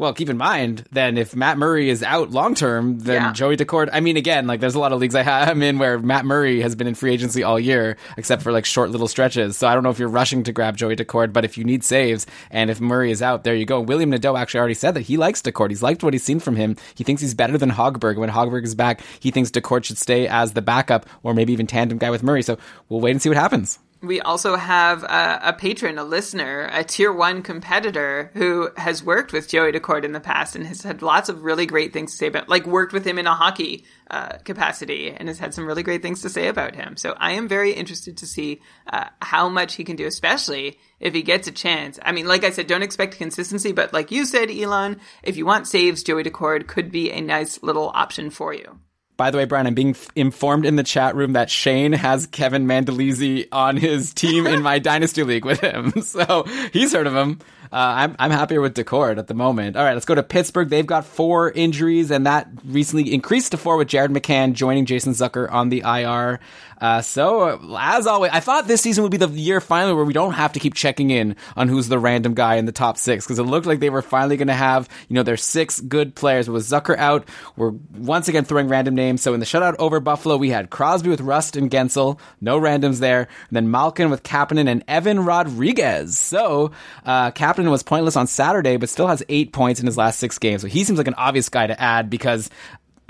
Well, 0.05 0.13
keep 0.13 0.29
in 0.29 0.37
mind 0.37 0.85
then 0.93 1.17
if 1.17 1.35
Matt 1.35 1.57
Murray 1.57 1.89
is 1.89 2.03
out 2.03 2.31
long 2.31 2.55
term, 2.55 2.99
then 2.99 3.15
Yeah. 3.23 3.33
Joey 3.33 3.57
Daccord. 3.57 3.89
I 3.91 4.01
mean, 4.01 4.19
again, 4.19 4.47
like 4.47 4.61
there's 4.61 4.75
a 4.75 4.79
lot 4.79 4.93
of 4.93 5.01
leagues 5.01 5.15
I 5.15 5.23
ha- 5.23 5.47
I'm 5.49 5.63
in 5.63 5.79
where 5.79 5.99
Matt 5.99 6.27
Murray 6.27 6.61
has 6.61 6.75
been 6.75 6.87
in 6.87 6.95
free 6.95 7.11
agency 7.15 7.43
all 7.43 7.59
year, 7.59 7.97
except 8.19 8.43
for 8.43 8.53
like 8.53 8.67
short 8.67 8.91
little 8.91 9.09
stretches. 9.09 9.57
So 9.57 9.67
I 9.67 9.73
don't 9.73 9.83
know 9.83 9.89
if 9.89 9.99
you're 9.99 10.11
rushing 10.11 10.43
to 10.45 10.53
grab 10.53 10.77
Joey 10.77 10.95
Daccord, 10.95 11.33
but 11.33 11.47
if 11.47 11.57
you 11.57 11.65
need 11.65 11.85
saves 11.85 12.27
and 12.51 12.69
if 12.71 12.83
Murray 12.83 13.11
is 13.13 13.23
out, 13.23 13.45
there 13.45 13.55
you 13.55 13.65
go. 13.65 13.81
William 13.81 14.11
Nadeau 14.11 14.37
actually 14.37 14.59
already 14.61 14.75
said 14.75 14.93
that 14.93 15.01
he 15.01 15.17
likes 15.17 15.41
Daccord. 15.41 15.71
He's 15.71 15.83
liked 15.83 16.05
what 16.05 16.13
he's 16.13 16.23
seen 16.23 16.39
from 16.39 16.57
him. 16.57 16.77
He 16.95 17.03
thinks 17.03 17.23
he's 17.23 17.33
better 17.33 17.57
than 17.57 17.71
Hogberg. 17.71 18.19
When 18.19 18.29
Hogberg 18.29 18.65
is 18.65 18.75
back, 18.75 19.01
he 19.21 19.31
thinks 19.31 19.51
Daccord 19.51 19.85
should 19.85 19.97
stay 19.97 20.29
as 20.29 20.53
the 20.53 20.61
backup 20.61 21.07
or 21.23 21.33
maybe 21.33 21.55
even 21.55 21.67
tandem 21.67 21.97
guy 21.97 22.11
with 22.11 22.23
Murray. 22.23 22.43
So 22.43 22.59
we'll 22.91 23.01
wait 23.01 23.13
and 23.13 23.23
see 23.23 23.31
what 23.31 23.39
happens. 23.39 23.79
We 24.07 24.21
also 24.21 24.57
have 24.57 25.03
a, 25.03 25.41
a 25.43 25.53
patron, 25.53 25.99
a 25.99 26.05
listener, 26.05 26.69
a 26.73 26.85
tier 26.85 27.13
one 27.13 27.43
competitor 27.43 28.31
who 28.35 28.71
has 28.77 29.03
worked 29.03 29.33
with 29.33 29.49
Joey 29.49 29.73
Daccord 29.73 30.05
in 30.05 30.13
the 30.13 30.21
past 30.21 30.57
and 30.57 30.67
has 30.67 30.83
had 30.83 31.03
lots 31.03 31.29
of 31.29 31.43
really 31.43 31.67
great 31.67 31.93
things 31.93 32.13
to 32.13 32.19
say 32.19 32.27
about, 32.27 32.49
like 32.49 32.67
worked 32.67 32.93
with 32.93 33.07
him 33.07 33.19
in 33.19 33.27
a 33.27 33.35
hockey 33.35 33.85
uh, 34.11 34.39
capacity 34.45 35.11
and 35.11 35.29
has 35.29 35.39
had 35.39 35.55
some 35.55 35.67
really 35.67 35.83
great 35.83 36.03
things 36.03 36.23
to 36.23 36.29
say 36.29 36.49
about 36.49 36.75
him. 36.75 36.97
So 36.97 37.15
I 37.19 37.33
am 37.33 37.49
very 37.49 37.73
interested 37.73 38.19
to 38.19 38.27
see 38.27 38.61
uh, 38.93 39.09
how 39.21 39.49
much 39.49 39.75
he 39.75 39.85
can 39.85 39.97
do, 39.97 40.07
especially 40.07 40.79
if 41.01 41.15
he 41.15 41.23
gets 41.23 41.49
a 41.49 41.53
chance. 41.53 41.99
I 42.03 42.13
mean, 42.13 42.27
like 42.27 42.45
I 42.45 42.51
said, 42.51 42.67
don't 42.67 42.83
expect 42.83 43.19
consistency, 43.19 43.73
but 43.73 43.93
like 43.93 44.11
you 44.11 44.25
said, 44.25 44.49
Ilan, 44.49 45.01
if 45.23 45.37
you 45.37 45.47
want 45.47 45.67
saves, 45.67 46.03
Joey 46.03 46.25
Daccord 46.25 46.67
could 46.67 46.91
be 46.91 47.11
a 47.11 47.21
nice 47.21 47.63
little 47.63 47.91
option 47.95 48.31
for 48.31 48.53
you. 48.53 48.79
By 49.17 49.31
the 49.31 49.39
way, 49.39 49.45
Brian, 49.45 49.67
I'm 49.67 49.75
being 49.75 49.91
f- 49.91 50.09
informed 50.17 50.67
in 50.67 50.77
the 50.77 50.83
chat 50.83 51.15
room 51.15 51.35
that 51.35 51.49
Shane 51.49 51.93
has 51.93 52.27
Kevin 52.27 52.67
Mandolese 52.67 53.47
on 53.53 53.77
his 53.77 54.12
team 54.12 54.47
in 54.47 54.61
my 54.62 54.79
Dynasty 54.81 55.23
League 55.23 55.45
with 55.45 55.61
him. 55.61 55.93
So 56.05 56.45
he's 56.73 56.93
heard 56.93 57.07
of 57.09 57.15
him. 57.15 57.41
Uh, 57.73 57.77
I'm, 57.77 58.17
I'm 58.21 58.31
happier 58.31 58.61
with 58.61 58.75
Daccord 58.75 59.19
at 59.19 59.27
the 59.27 59.35
moment. 59.35 59.77
All 59.77 59.83
right, 59.83 59.95
let's 59.95 60.05
go 60.05 60.15
to 60.15 60.23
Pittsburgh. 60.23 60.69
They've 60.69 60.87
got 60.87 61.05
four 61.05 61.51
injuries, 61.51 62.12
and 62.12 62.25
that 62.27 62.49
recently 62.65 63.12
increased 63.12 63.51
to 63.51 63.57
four 63.57 63.77
with 63.77 63.89
Jared 63.89 64.12
McCann 64.12 64.53
joining 64.53 64.87
Jason 64.87 65.12
Zucker 65.12 65.51
on 65.51 65.71
the 65.71 65.81
IR. 65.81 66.39
Uh, 66.81 67.01
so, 67.03 67.77
as 67.79 68.07
always, 68.07 68.31
I 68.33 68.41
thought 68.41 68.66
this 68.66 68.81
season 68.81 69.03
would 69.03 69.11
be 69.11 69.16
the 69.16 69.29
year 69.29 69.61
finally 69.61 69.95
where 69.95 70.05
we 70.05 70.12
don't 70.12 70.33
have 70.33 70.53
to 70.55 70.61
keep 70.61 70.75
checking 70.75 71.11
in 71.11 71.37
on 71.57 71.68
who's 71.68 71.89
the 71.89 71.99
random 71.99 72.35
guy 72.35 72.57
in 72.57 72.66
the 72.66 72.72
top 72.72 72.99
six 72.99 73.25
because 73.25 73.39
it 73.39 73.45
looked 73.45 73.66
like 73.66 73.81
they 73.81 73.91
were 73.91 74.03
finally 74.03 74.37
going 74.37 74.49
to 74.49 74.55
have, 74.55 74.89
you 75.09 75.14
know, 75.14 75.22
their 75.22 75.37
six 75.37 75.81
good 75.81 76.14
players. 76.14 76.49
With 76.49 76.64
Zucker 76.64 76.97
out, 76.97 77.29
we're 77.57 77.72
once 77.97 78.29
again 78.29 78.45
throwing 78.45 78.68
random 78.68 78.95
names. 78.95 79.22
So 79.22 79.35
in 79.35 79.41
the 79.41 79.47
shutout 79.47 79.77
over 79.79 80.01
Buffalo, 80.01 80.37
we 80.37 80.51
had 80.51 80.70
Crosby 80.70 81.11
with 81.11 81.20
Rust 81.20 81.57
and 81.57 81.70
Guentzel, 81.70 82.18
no 82.41 82.61
randoms 82.61 83.01
there. 83.01 83.20
And 83.20 83.57
then 83.57 83.70
Malkin 83.70 84.11
with 84.11 84.22
Kapanen 84.22 84.68
and 84.68 84.85
Evan 84.89 85.25
Rodrigues. 85.25 86.18
So, 86.18 86.72
uh, 87.05 87.31
Kapanen 87.31 87.70
was 87.70 87.83
pointless 87.83 88.16
on 88.16 88.27
Saturday, 88.27 88.77
but 88.77 88.89
still 88.89 89.07
has 89.07 89.22
eight 89.29 89.53
points 89.53 89.81
in 89.81 89.87
his 89.87 89.97
last 89.97 90.18
six 90.18 90.39
games. 90.39 90.62
So 90.62 90.68
he 90.68 90.85
seems 90.85 90.99
like 90.99 91.09
an 91.09 91.14
obvious 91.14 91.49
guy 91.49 91.66
to 91.66 91.81
add 91.81 92.11
because 92.11 92.51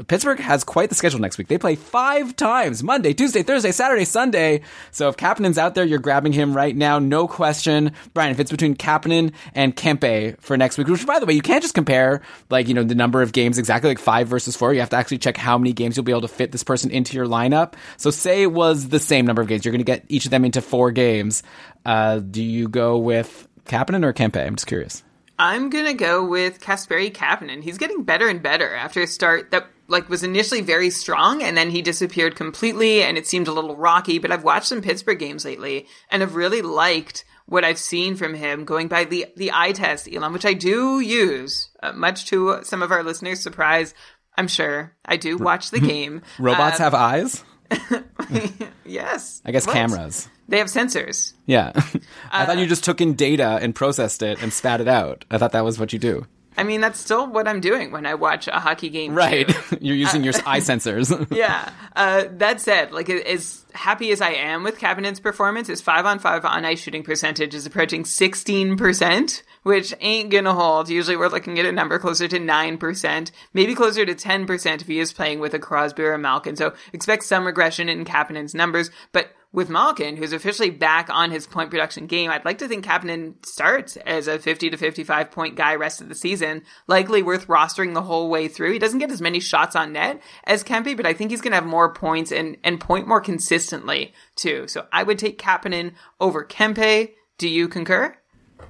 Pittsburgh 0.02 0.40
has 0.40 0.64
quite 0.64 0.88
the 0.88 0.96
schedule 0.96 1.20
next 1.20 1.38
week. 1.38 1.46
They 1.46 1.56
play 1.56 1.76
five 1.76 2.34
times 2.34 2.82
Monday, 2.82 3.12
Tuesday, 3.12 3.44
Thursday, 3.44 3.70
Saturday, 3.70 4.04
Sunday. 4.04 4.62
So 4.90 5.08
if 5.08 5.16
Kapanen's 5.16 5.56
out 5.56 5.76
there, 5.76 5.84
you're 5.84 6.00
grabbing 6.00 6.32
him 6.32 6.52
right 6.52 6.74
now, 6.74 6.98
no 6.98 7.28
question. 7.28 7.92
Brian, 8.12 8.32
if 8.32 8.40
it's 8.40 8.50
between 8.50 8.74
Kapanen 8.74 9.32
and 9.54 9.76
Kempe 9.76 10.40
for 10.40 10.56
next 10.56 10.78
week, 10.78 10.88
which 10.88 11.06
by 11.06 11.20
the 11.20 11.26
way, 11.26 11.34
you 11.34 11.42
can't 11.42 11.62
just 11.62 11.74
compare 11.74 12.22
like, 12.50 12.66
you 12.66 12.74
know, 12.74 12.82
the 12.82 12.96
number 12.96 13.22
of 13.22 13.32
games 13.32 13.56
exactly 13.56 13.88
like 13.88 14.00
five 14.00 14.26
versus 14.26 14.56
four. 14.56 14.74
You 14.74 14.80
have 14.80 14.90
to 14.90 14.96
actually 14.96 15.18
check 15.18 15.36
how 15.36 15.58
many 15.58 15.72
games 15.72 15.96
you'll 15.96 16.04
be 16.04 16.12
able 16.12 16.22
to 16.22 16.28
fit 16.28 16.50
this 16.50 16.64
person 16.64 16.90
into 16.90 17.14
your 17.16 17.26
lineup. 17.26 17.74
So 17.96 18.10
say 18.10 18.42
it 18.42 18.52
was 18.52 18.88
the 18.88 18.98
same 18.98 19.26
number 19.26 19.42
of 19.42 19.48
games. 19.48 19.64
You're 19.64 19.72
going 19.72 19.78
to 19.78 19.84
get 19.84 20.04
each 20.08 20.24
of 20.24 20.32
them 20.32 20.44
into 20.44 20.60
four 20.60 20.90
games. 20.90 21.44
Uh, 21.86 22.18
do 22.18 22.42
you 22.42 22.68
go 22.68 22.98
with 22.98 23.46
Kapanen 23.66 24.04
or 24.04 24.12
Kempe? 24.12 24.44
I'm 24.44 24.56
just 24.56 24.66
curious. 24.66 25.04
I'm 25.36 25.68
gonna 25.68 25.94
go 25.94 26.24
with 26.24 26.60
Kasperi 26.60 27.12
Kapanen. 27.12 27.62
He's 27.62 27.76
getting 27.76 28.04
better 28.04 28.28
and 28.28 28.40
better 28.40 28.72
after 28.72 29.02
a 29.02 29.06
start 29.08 29.50
that 29.50 29.66
like 29.88 30.08
was 30.08 30.22
initially 30.22 30.60
very 30.62 30.90
strong 30.90 31.42
and 31.42 31.56
then 31.56 31.70
he 31.70 31.82
disappeared 31.82 32.36
completely 32.36 33.02
and 33.02 33.18
it 33.18 33.26
seemed 33.26 33.48
a 33.48 33.52
little 33.52 33.76
rocky. 33.76 34.18
But 34.18 34.30
I've 34.32 34.44
watched 34.44 34.66
some 34.68 34.80
Pittsburgh 34.82 35.18
games 35.18 35.44
lately 35.44 35.86
and 36.10 36.22
I've 36.22 36.34
really 36.36 36.62
liked 36.62 37.24
what 37.46 37.64
I've 37.64 37.78
seen 37.78 38.16
from 38.16 38.32
him 38.34 38.64
going 38.64 38.88
by 38.88 39.04
the 39.04 39.26
the 39.36 39.50
eye 39.52 39.72
test, 39.72 40.06
Ilan, 40.06 40.32
which 40.32 40.46
I 40.46 40.54
do 40.54 41.00
use, 41.00 41.68
uh, 41.82 41.92
much 41.92 42.26
to 42.26 42.60
some 42.62 42.82
of 42.82 42.90
our 42.90 43.02
listeners' 43.02 43.40
surprise. 43.42 43.92
I'm 44.36 44.48
sure 44.48 44.94
I 45.04 45.16
do 45.16 45.36
watch 45.36 45.70
the 45.70 45.80
game. 45.92 46.22
Robots 46.38 46.80
Uh, 46.80 46.84
have 46.84 46.94
eyes? 46.94 47.44
yes, 48.84 49.42
I 49.44 49.50
guess 49.52 49.66
What? 49.66 49.74
cameras. 49.74 50.28
They 50.48 50.58
have 50.58 50.66
sensors. 50.68 51.32
Yeah. 51.46 51.72
I 52.30 52.42
Uh, 52.42 52.46
thought 52.46 52.58
you 52.58 52.66
just 52.66 52.84
took 52.84 53.00
in 53.00 53.14
data 53.14 53.58
and 53.62 53.74
processed 53.74 54.22
it 54.22 54.42
and 54.42 54.52
spat 54.52 54.80
it 54.80 54.88
out. 54.88 55.24
I 55.30 55.38
thought 55.38 55.52
that 55.52 55.64
was 55.64 55.78
what 55.78 55.92
you 55.92 55.98
do. 55.98 56.26
I 56.56 56.62
mean, 56.62 56.80
that's 56.80 56.98
still 56.98 57.26
what 57.26 57.48
I'm 57.48 57.60
doing 57.60 57.90
when 57.90 58.06
I 58.06 58.14
watch 58.14 58.48
a 58.48 58.60
hockey 58.60 58.88
game. 58.88 59.14
Right. 59.14 59.52
You're 59.80 59.96
using 59.96 60.22
your 60.22 60.34
eye 60.46 60.60
sensors. 60.60 61.10
yeah. 61.36 61.70
Uh, 61.96 62.24
that 62.32 62.60
said, 62.60 62.92
like 62.92 63.10
as 63.10 63.64
happy 63.74 64.10
as 64.12 64.20
I 64.20 64.30
am 64.30 64.62
with 64.62 64.78
Kapanen's 64.78 65.20
performance, 65.20 65.68
his 65.68 65.80
five 65.80 66.06
on 66.06 66.18
five 66.18 66.44
on 66.44 66.64
ice 66.64 66.80
shooting 66.80 67.02
percentage 67.02 67.54
is 67.54 67.66
approaching 67.66 68.04
sixteen 68.04 68.76
percent, 68.76 69.42
which 69.62 69.94
ain't 70.00 70.30
gonna 70.30 70.54
hold. 70.54 70.88
Usually, 70.88 71.16
we're 71.16 71.28
looking 71.28 71.58
at 71.58 71.66
a 71.66 71.72
number 71.72 71.98
closer 71.98 72.28
to 72.28 72.38
nine 72.38 72.78
percent, 72.78 73.32
maybe 73.52 73.74
closer 73.74 74.06
to 74.06 74.14
ten 74.14 74.46
percent 74.46 74.82
if 74.82 74.88
he 74.88 75.00
is 75.00 75.12
playing 75.12 75.40
with 75.40 75.54
a 75.54 75.58
Crosby 75.58 76.02
or 76.02 76.12
a 76.12 76.18
Malkin. 76.18 76.56
So 76.56 76.74
expect 76.92 77.24
some 77.24 77.46
regression 77.46 77.88
in 77.88 78.04
Kapanen's 78.04 78.54
numbers, 78.54 78.90
but. 79.12 79.28
With 79.54 79.70
Malkin, 79.70 80.16
who's 80.16 80.32
officially 80.32 80.70
back 80.70 81.08
on 81.08 81.30
his 81.30 81.46
point 81.46 81.70
production 81.70 82.08
game, 82.08 82.28
I'd 82.28 82.44
like 82.44 82.58
to 82.58 82.66
think 82.66 82.84
Kapanen 82.84 83.34
starts 83.46 83.96
as 83.98 84.26
a 84.26 84.40
50 84.40 84.70
to 84.70 84.76
55 84.76 85.30
point 85.30 85.54
guy 85.54 85.76
rest 85.76 86.00
of 86.00 86.08
the 86.08 86.16
season. 86.16 86.64
Likely 86.88 87.22
worth 87.22 87.46
rostering 87.46 87.94
the 87.94 88.02
whole 88.02 88.28
way 88.28 88.48
through. 88.48 88.72
He 88.72 88.80
doesn't 88.80 88.98
get 88.98 89.12
as 89.12 89.22
many 89.22 89.38
shots 89.38 89.76
on 89.76 89.92
net 89.92 90.20
as 90.42 90.64
Kempe, 90.64 90.96
but 90.96 91.06
I 91.06 91.12
think 91.12 91.30
he's 91.30 91.40
going 91.40 91.52
to 91.52 91.58
have 91.58 91.66
more 91.66 91.94
points 91.94 92.32
and, 92.32 92.56
and 92.64 92.80
point 92.80 93.06
more 93.06 93.20
consistently 93.20 94.12
too. 94.34 94.66
So 94.66 94.88
I 94.92 95.04
would 95.04 95.20
take 95.20 95.38
Kapanen 95.38 95.92
over 96.18 96.44
Kempe. 96.44 97.14
Do 97.38 97.48
you 97.48 97.68
concur? 97.68 98.16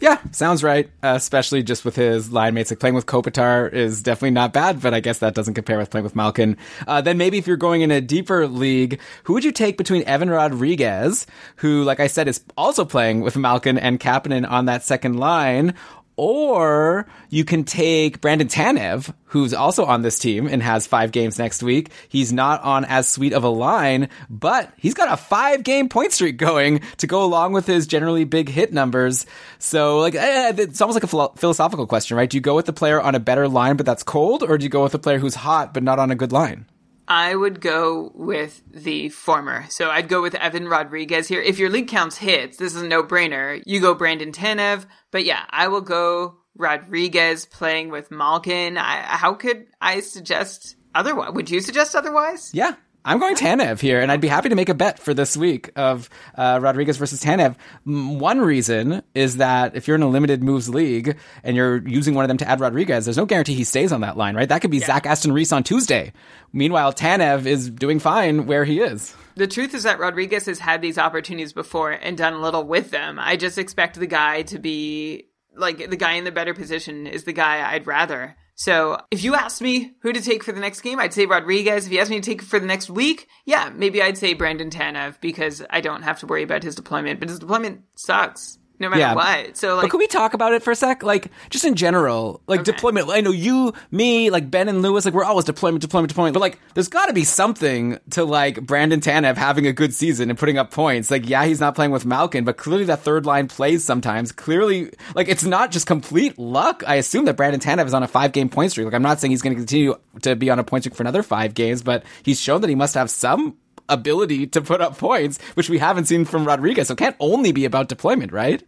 Yeah, 0.01 0.19
sounds 0.33 0.63
right. 0.63 0.87
Uh, 1.03 1.15
especially 1.17 1.63
just 1.63 1.85
with 1.85 1.97
his 1.97 2.33
line 2.33 2.55
mates. 2.55 2.71
Like 2.71 2.81
playing 2.81 2.95
with 2.95 3.07
Kopitar 3.07 3.73
is 3.73 4.03
definitely 4.03 4.33
not 4.33 4.53
bad, 4.53 4.81
but 4.81 4.95
I 4.95 5.01
guess 5.01 5.19
that 5.21 5.35
doesn't 5.35 5.55
compare 5.55 5.79
with 5.79 5.91
playing 5.91 6.05
with 6.05 6.17
Malkin. 6.17 6.57
Uh, 6.87 7.01
then 7.01 7.19
maybe 7.19 7.39
if 7.39 7.47
you're 7.47 7.57
going 7.57 7.83
in 7.83 7.91
a 7.91 8.01
deeper 8.01 8.47
league, 8.47 9.01
who 9.25 9.33
would 9.35 9.45
you 9.45 9.53
take 9.53 9.79
between 9.79 10.03
Evan 10.05 10.31
Rodrigues, 10.31 11.27
who, 11.57 11.85
like 11.85 12.01
I 12.01 12.07
said, 12.07 12.29
is 12.29 12.43
also 12.57 12.85
playing 12.85 13.21
with 13.21 13.37
Malkin 13.37 13.79
and 13.79 14.01
Kapanen 14.01 14.49
on 14.49 14.67
that 14.67 14.83
second 14.83 15.19
line, 15.19 15.75
or 16.17 17.07
you 17.31 17.45
can 17.45 17.65
take 17.65 18.21
Brandon 18.21 18.49
Tanev, 18.49 19.13
who's 19.27 19.53
also 19.53 19.85
on 19.85 20.03
this 20.03 20.19
team 20.19 20.47
and 20.47 20.63
has 20.63 20.87
five 20.87 21.13
games 21.13 21.39
next 21.39 21.63
week. 21.63 21.91
He's 22.09 22.33
not 22.33 22.63
on 22.63 22.85
as 22.85 23.09
sweet 23.09 23.33
of 23.33 23.45
a 23.45 23.49
line, 23.49 24.09
but 24.31 24.73
he's 24.77 24.95
got 24.95 25.13
a 25.13 25.17
five 25.17 25.65
game 25.65 25.89
point 25.89 26.13
streak 26.13 26.37
going 26.37 26.81
to 26.99 27.07
go 27.07 27.25
along 27.25 27.53
with 27.53 27.67
his 27.67 27.87
generally 27.87 28.25
big 28.25 28.49
hit 28.49 28.73
numbers. 28.73 29.27
So, 29.59 29.99
like, 29.99 30.15
eh, 30.15 30.53
it's 30.57 30.81
almost 30.81 30.97
like 30.97 31.05
a 31.05 31.09
philo- 31.09 31.35
philosophical 31.37 31.87
question, 31.87 32.17
right? 32.17 32.31
Do 32.31 32.37
you 32.37 32.41
go 32.41 32.55
with 32.55 32.67
the 32.67 32.73
player 32.73 33.01
on 33.01 33.15
a 33.15 33.21
better 33.21 33.49
line, 33.49 33.77
but 33.77 33.87
that's 33.87 34.03
cold, 34.03 34.43
or 34.43 34.59
do 34.59 34.65
you 34.65 34.71
go 34.71 34.83
with 34.83 34.93
the 34.93 34.99
player 34.99 35.19
who's 35.19 35.35
hot, 35.35 35.75
but 35.75 35.83
not 35.83 35.99
on 35.99 36.11
a 36.11 36.15
good 36.15 36.33
line? 36.33 36.67
I 37.07 37.35
would 37.35 37.61
go 37.61 38.13
with 38.15 38.63
the 38.71 39.11
former. 39.11 39.67
So 39.69 39.91
I'd 39.91 40.09
go 40.09 40.23
with 40.23 40.35
Evan 40.35 40.69
Rodrigues 40.69 41.29
here. 41.29 41.41
If 41.41 41.59
your 41.59 41.71
league 41.71 41.89
counts 41.89 42.17
hits, 42.17 42.57
this 42.57 42.75
is 42.75 42.83
a 42.83 42.89
no 42.89 43.03
brainer. 43.03 43.63
You 43.67 43.81
go 43.81 43.95
Brandon 43.95 44.33
Tanev. 44.33 44.87
But 45.11 45.25
yeah, 45.25 45.45
I 45.51 45.69
will 45.69 45.83
go 45.83 46.39
Rodrigues 46.57 47.47
playing 47.47 47.91
with 47.91 48.11
Malkin. 48.11 48.79
I, 48.79 49.03
how 49.03 49.35
could 49.35 49.67
I 49.81 50.01
suggest 50.01 50.77
otherwise? 50.95 51.33
Would 51.33 51.51
you 51.51 51.61
suggest 51.61 51.95
otherwise? 51.95 52.51
Yeah. 52.55 52.75
I'm 53.07 53.19
going 53.19 53.37
Tanev 53.37 53.81
here, 53.81 54.01
and 54.01 54.11
I'd 54.11 54.23
be 54.23 54.29
happy 54.29 54.49
to 54.49 54.55
make 54.55 54.71
a 54.71 54.75
bet 54.75 54.99
for 54.99 55.13
this 55.13 55.37
week 55.37 55.71
of 55.77 56.09
uh, 56.37 56.59
Rodrigues 56.63 56.97
versus 56.97 57.23
Tanev. 57.23 57.55
One 57.85 58.41
reason 58.41 59.03
is 59.15 59.37
that 59.37 59.77
if 59.77 59.87
you're 59.87 59.97
in 59.97 60.03
a 60.03 60.09
limited 60.09 60.43
moves 60.43 60.71
league 60.71 61.19
and 61.43 61.55
you're 61.55 61.87
using 61.87 62.15
one 62.15 62.25
of 62.25 62.29
them 62.29 62.39
to 62.39 62.49
add 62.49 62.61
Rodrigues, 62.61 63.05
there's 63.05 63.19
no 63.19 63.27
guarantee 63.27 63.53
he 63.53 63.65
stays 63.65 63.93
on 63.93 64.01
that 64.01 64.17
line, 64.17 64.35
right? 64.35 64.49
That 64.49 64.63
could 64.63 64.71
be 64.71 64.79
Zach 64.81 65.05
Aston 65.05 65.33
Reese 65.33 65.53
on 65.53 65.63
Tuesday. 65.65 66.15
Meanwhile, 66.55 66.95
Tanev 66.95 67.45
is 67.45 67.69
doing 67.69 67.99
fine 67.99 68.47
where 68.47 68.65
he 68.65 68.81
is. 68.81 69.15
The 69.35 69.49
truth 69.49 69.75
is 69.75 69.83
that 69.83 69.99
Rodrigues 69.99 70.47
has 70.47 70.59
had 70.59 70.81
these 70.81 70.97
opportunities 70.97 71.53
before 71.53 71.91
and 71.91 72.17
done 72.17 72.33
a 72.33 72.41
little 72.41 72.65
with 72.65 72.91
them. 72.91 73.19
I 73.19 73.37
just 73.37 73.59
expect 73.59 74.01
the 74.01 74.07
guy 74.07 74.43
to 74.43 74.59
be 74.59 75.29
like 75.55 75.91
the 75.91 75.97
guy 75.97 76.13
in 76.13 76.25
the 76.25 76.33
better 76.33 76.55
position 76.55 77.07
is 77.07 77.25
the 77.25 77.33
guy 77.35 77.71
I'd 77.71 77.87
rather. 77.87 78.37
So 78.57 78.99
if 79.11 79.25
you 79.25 79.35
asked 79.35 79.61
me 79.61 79.95
who 80.01 80.13
to 80.13 80.21
take 80.21 80.45
for 80.45 80.53
the 80.53 80.61
next 80.61 80.81
game, 80.81 81.01
I'd 81.01 81.13
say 81.13 81.27
Rodrigues. 81.27 81.87
If 81.87 81.93
you 81.93 81.99
asked 81.99 82.11
me 82.11 82.21
to 82.21 82.23
take 82.23 82.43
for 82.43 82.61
the 82.61 82.67
next 82.67 82.89
week, 82.89 83.29
yeah, 83.45 83.71
maybe 83.75 84.01
I'd 84.01 84.19
say 84.19 84.35
Brandon 84.35 84.71
Tanev 84.71 85.21
because 85.21 85.63
I 85.71 85.81
don't 85.81 86.03
have 86.03 86.21
to 86.21 86.27
worry 86.27 86.45
about 86.45 86.63
his 86.63 86.75
deployment. 86.75 87.19
But 87.19 87.31
his 87.31 87.41
deployment 87.41 87.83
sucks 87.97 88.59
no 88.79 88.89
matter 88.89 89.01
Yeah. 89.01 89.15
what. 89.15 89.57
So 89.57 89.77
But 89.77 89.83
like, 89.85 89.91
could 89.91 89.99
we 89.99 90.07
talk 90.07 90.35
about 90.35 90.53
it 90.53 90.63
for 90.63 90.71
a 90.73 90.77
sec? 90.77 91.03
Like, 91.03 91.31
just 91.51 91.65
in 91.65 91.75
general, 91.75 92.41
like 92.47 92.65
deployment. 92.65 93.09
I 93.11 93.21
know 93.21 93.31
you, 93.31 93.73
me, 93.91 94.31
like 94.31 94.51
Ben 94.51 94.69
and 94.69 94.83
Lewis, 94.83 95.05
like 95.05 95.15
we're 95.15 95.25
always 95.25 95.45
deployment, 95.45 95.83
deployment, 95.83 96.09
deployment. 96.09 96.35
But 96.35 96.41
like, 96.41 96.59
there's 96.75 96.89
got 96.89 97.07
to 97.07 97.13
be 97.13 97.25
something 97.25 97.99
to 98.11 98.25
like 98.25 98.61
Brandon 98.67 99.01
Tanev 99.01 99.37
having 99.37 99.67
a 99.67 99.73
good 99.73 99.95
season 99.95 100.31
and 100.31 100.39
putting 100.39 100.59
up 100.59 100.71
points. 100.71 101.11
Like, 101.11 101.29
yeah, 101.29 101.45
he's 101.45 101.61
not 101.61 101.75
playing 101.75 101.93
with 101.93 102.05
Malkin, 102.05 102.45
but 102.45 102.57
clearly 102.57 102.85
that 102.87 103.01
third 103.01 103.27
line 103.27 103.49
plays 103.49 103.85
sometimes. 103.85 104.33
Clearly, 104.33 104.91
like 105.15 105.29
it's 105.29 105.45
not 105.45 105.71
just 105.71 105.87
complete 105.87 106.39
luck. 106.39 106.83
I 106.87 106.97
assume 106.97 107.27
that 107.27 107.37
Brandon 107.37 107.61
Tanev 107.61 107.87
is 107.87 107.95
on 107.95 108.03
a 108.03 108.09
five 108.09 108.33
game 108.33 108.49
point 108.49 108.73
streak. 108.73 108.87
Like, 108.87 108.95
I'm 108.95 109.03
not 109.03 109.21
saying 109.21 109.31
he's 109.31 109.43
going 109.43 109.55
to 109.55 109.61
continue 109.61 109.95
to 110.23 110.37
be 110.37 110.51
on 110.51 110.59
a 110.59 110.65
point 110.65 110.83
streak 110.85 110.95
for 110.95 111.03
another 111.03 111.23
five 111.23 111.55
games, 111.55 111.83
but 111.83 112.05
he's 112.23 112.41
shown 112.41 112.61
that 112.63 112.69
he 112.69 112.75
must 112.77 112.95
have 112.95 113.11
some 113.11 113.57
ability 113.89 114.47
to 114.49 114.61
put 114.61 114.81
up 114.81 114.99
points, 114.99 115.39
which 115.55 115.69
we 115.69 115.79
haven't 115.79 116.07
seen 116.07 116.25
from 116.25 116.47
Rodrigues. 116.47 116.89
So 116.89 116.95
it 116.95 116.99
can't 116.99 117.17
only 117.21 117.53
be 117.53 117.65
about 117.65 117.89
deployment, 117.89 118.33
right? 118.33 118.63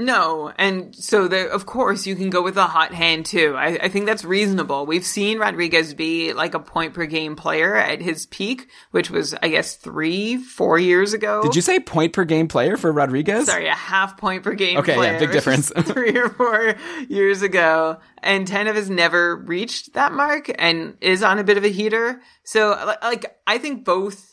No, 0.00 0.52
and 0.56 0.94
so 0.94 1.26
there, 1.26 1.48
of 1.48 1.66
course, 1.66 2.06
you 2.06 2.14
can 2.14 2.30
go 2.30 2.40
with 2.40 2.56
a 2.56 2.68
hot 2.68 2.94
hand 2.94 3.26
too. 3.26 3.56
I, 3.56 3.78
I 3.82 3.88
think 3.88 4.06
that's 4.06 4.24
reasonable. 4.24 4.86
We've 4.86 5.04
seen 5.04 5.40
Rodrigues 5.40 5.92
be 5.92 6.32
like 6.32 6.54
a 6.54 6.60
point 6.60 6.94
per 6.94 7.04
game 7.06 7.34
player 7.34 7.74
at 7.74 8.00
his 8.00 8.24
peak, 8.26 8.68
which 8.92 9.10
was, 9.10 9.34
I 9.42 9.48
guess, 9.48 9.74
three, 9.74 10.36
four 10.36 10.78
years 10.78 11.14
ago. 11.14 11.42
Did 11.42 11.56
you 11.56 11.62
say 11.62 11.80
point 11.80 12.12
per 12.12 12.24
game 12.24 12.46
player 12.46 12.76
for 12.76 12.92
Rodrigues? 12.92 13.46
Sorry, 13.46 13.66
a 13.66 13.74
half 13.74 14.16
point 14.16 14.44
per 14.44 14.54
game. 14.54 14.78
Okay, 14.78 14.94
yeah, 14.94 15.18
big 15.18 15.32
difference. 15.32 15.72
three 15.80 16.16
or 16.16 16.28
four 16.28 16.76
years 17.08 17.42
ago, 17.42 17.98
and 18.22 18.46
Tanev 18.46 18.76
has 18.76 18.88
never 18.88 19.34
reached 19.34 19.94
that 19.94 20.12
mark 20.12 20.48
and 20.60 20.96
is 21.00 21.24
on 21.24 21.40
a 21.40 21.44
bit 21.44 21.56
of 21.56 21.64
a 21.64 21.70
heater. 21.70 22.22
So, 22.44 22.96
like, 23.02 23.36
I 23.48 23.58
think 23.58 23.84
both 23.84 24.27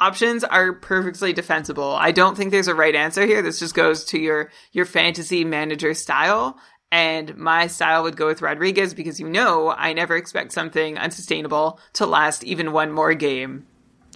options 0.00 0.44
are 0.44 0.72
perfectly 0.72 1.32
defensible. 1.32 1.92
I 1.92 2.12
don't 2.12 2.36
think 2.36 2.50
there's 2.50 2.68
a 2.68 2.74
right 2.74 2.94
answer 2.94 3.24
here. 3.24 3.42
This 3.42 3.60
just 3.60 3.74
goes 3.74 4.04
to 4.06 4.18
your 4.18 4.50
your 4.72 4.84
fantasy 4.84 5.44
manager 5.44 5.94
style. 5.94 6.58
And 6.90 7.36
my 7.36 7.66
style 7.66 8.02
would 8.04 8.16
go 8.16 8.26
with 8.26 8.40
Rodrigues 8.40 8.94
because 8.94 9.20
you 9.20 9.28
know 9.28 9.70
I 9.70 9.92
never 9.92 10.16
expect 10.16 10.52
something 10.52 10.96
unsustainable 10.98 11.78
to 11.94 12.06
last 12.06 12.44
even 12.44 12.72
one 12.72 12.92
more 12.92 13.14
game. 13.14 13.67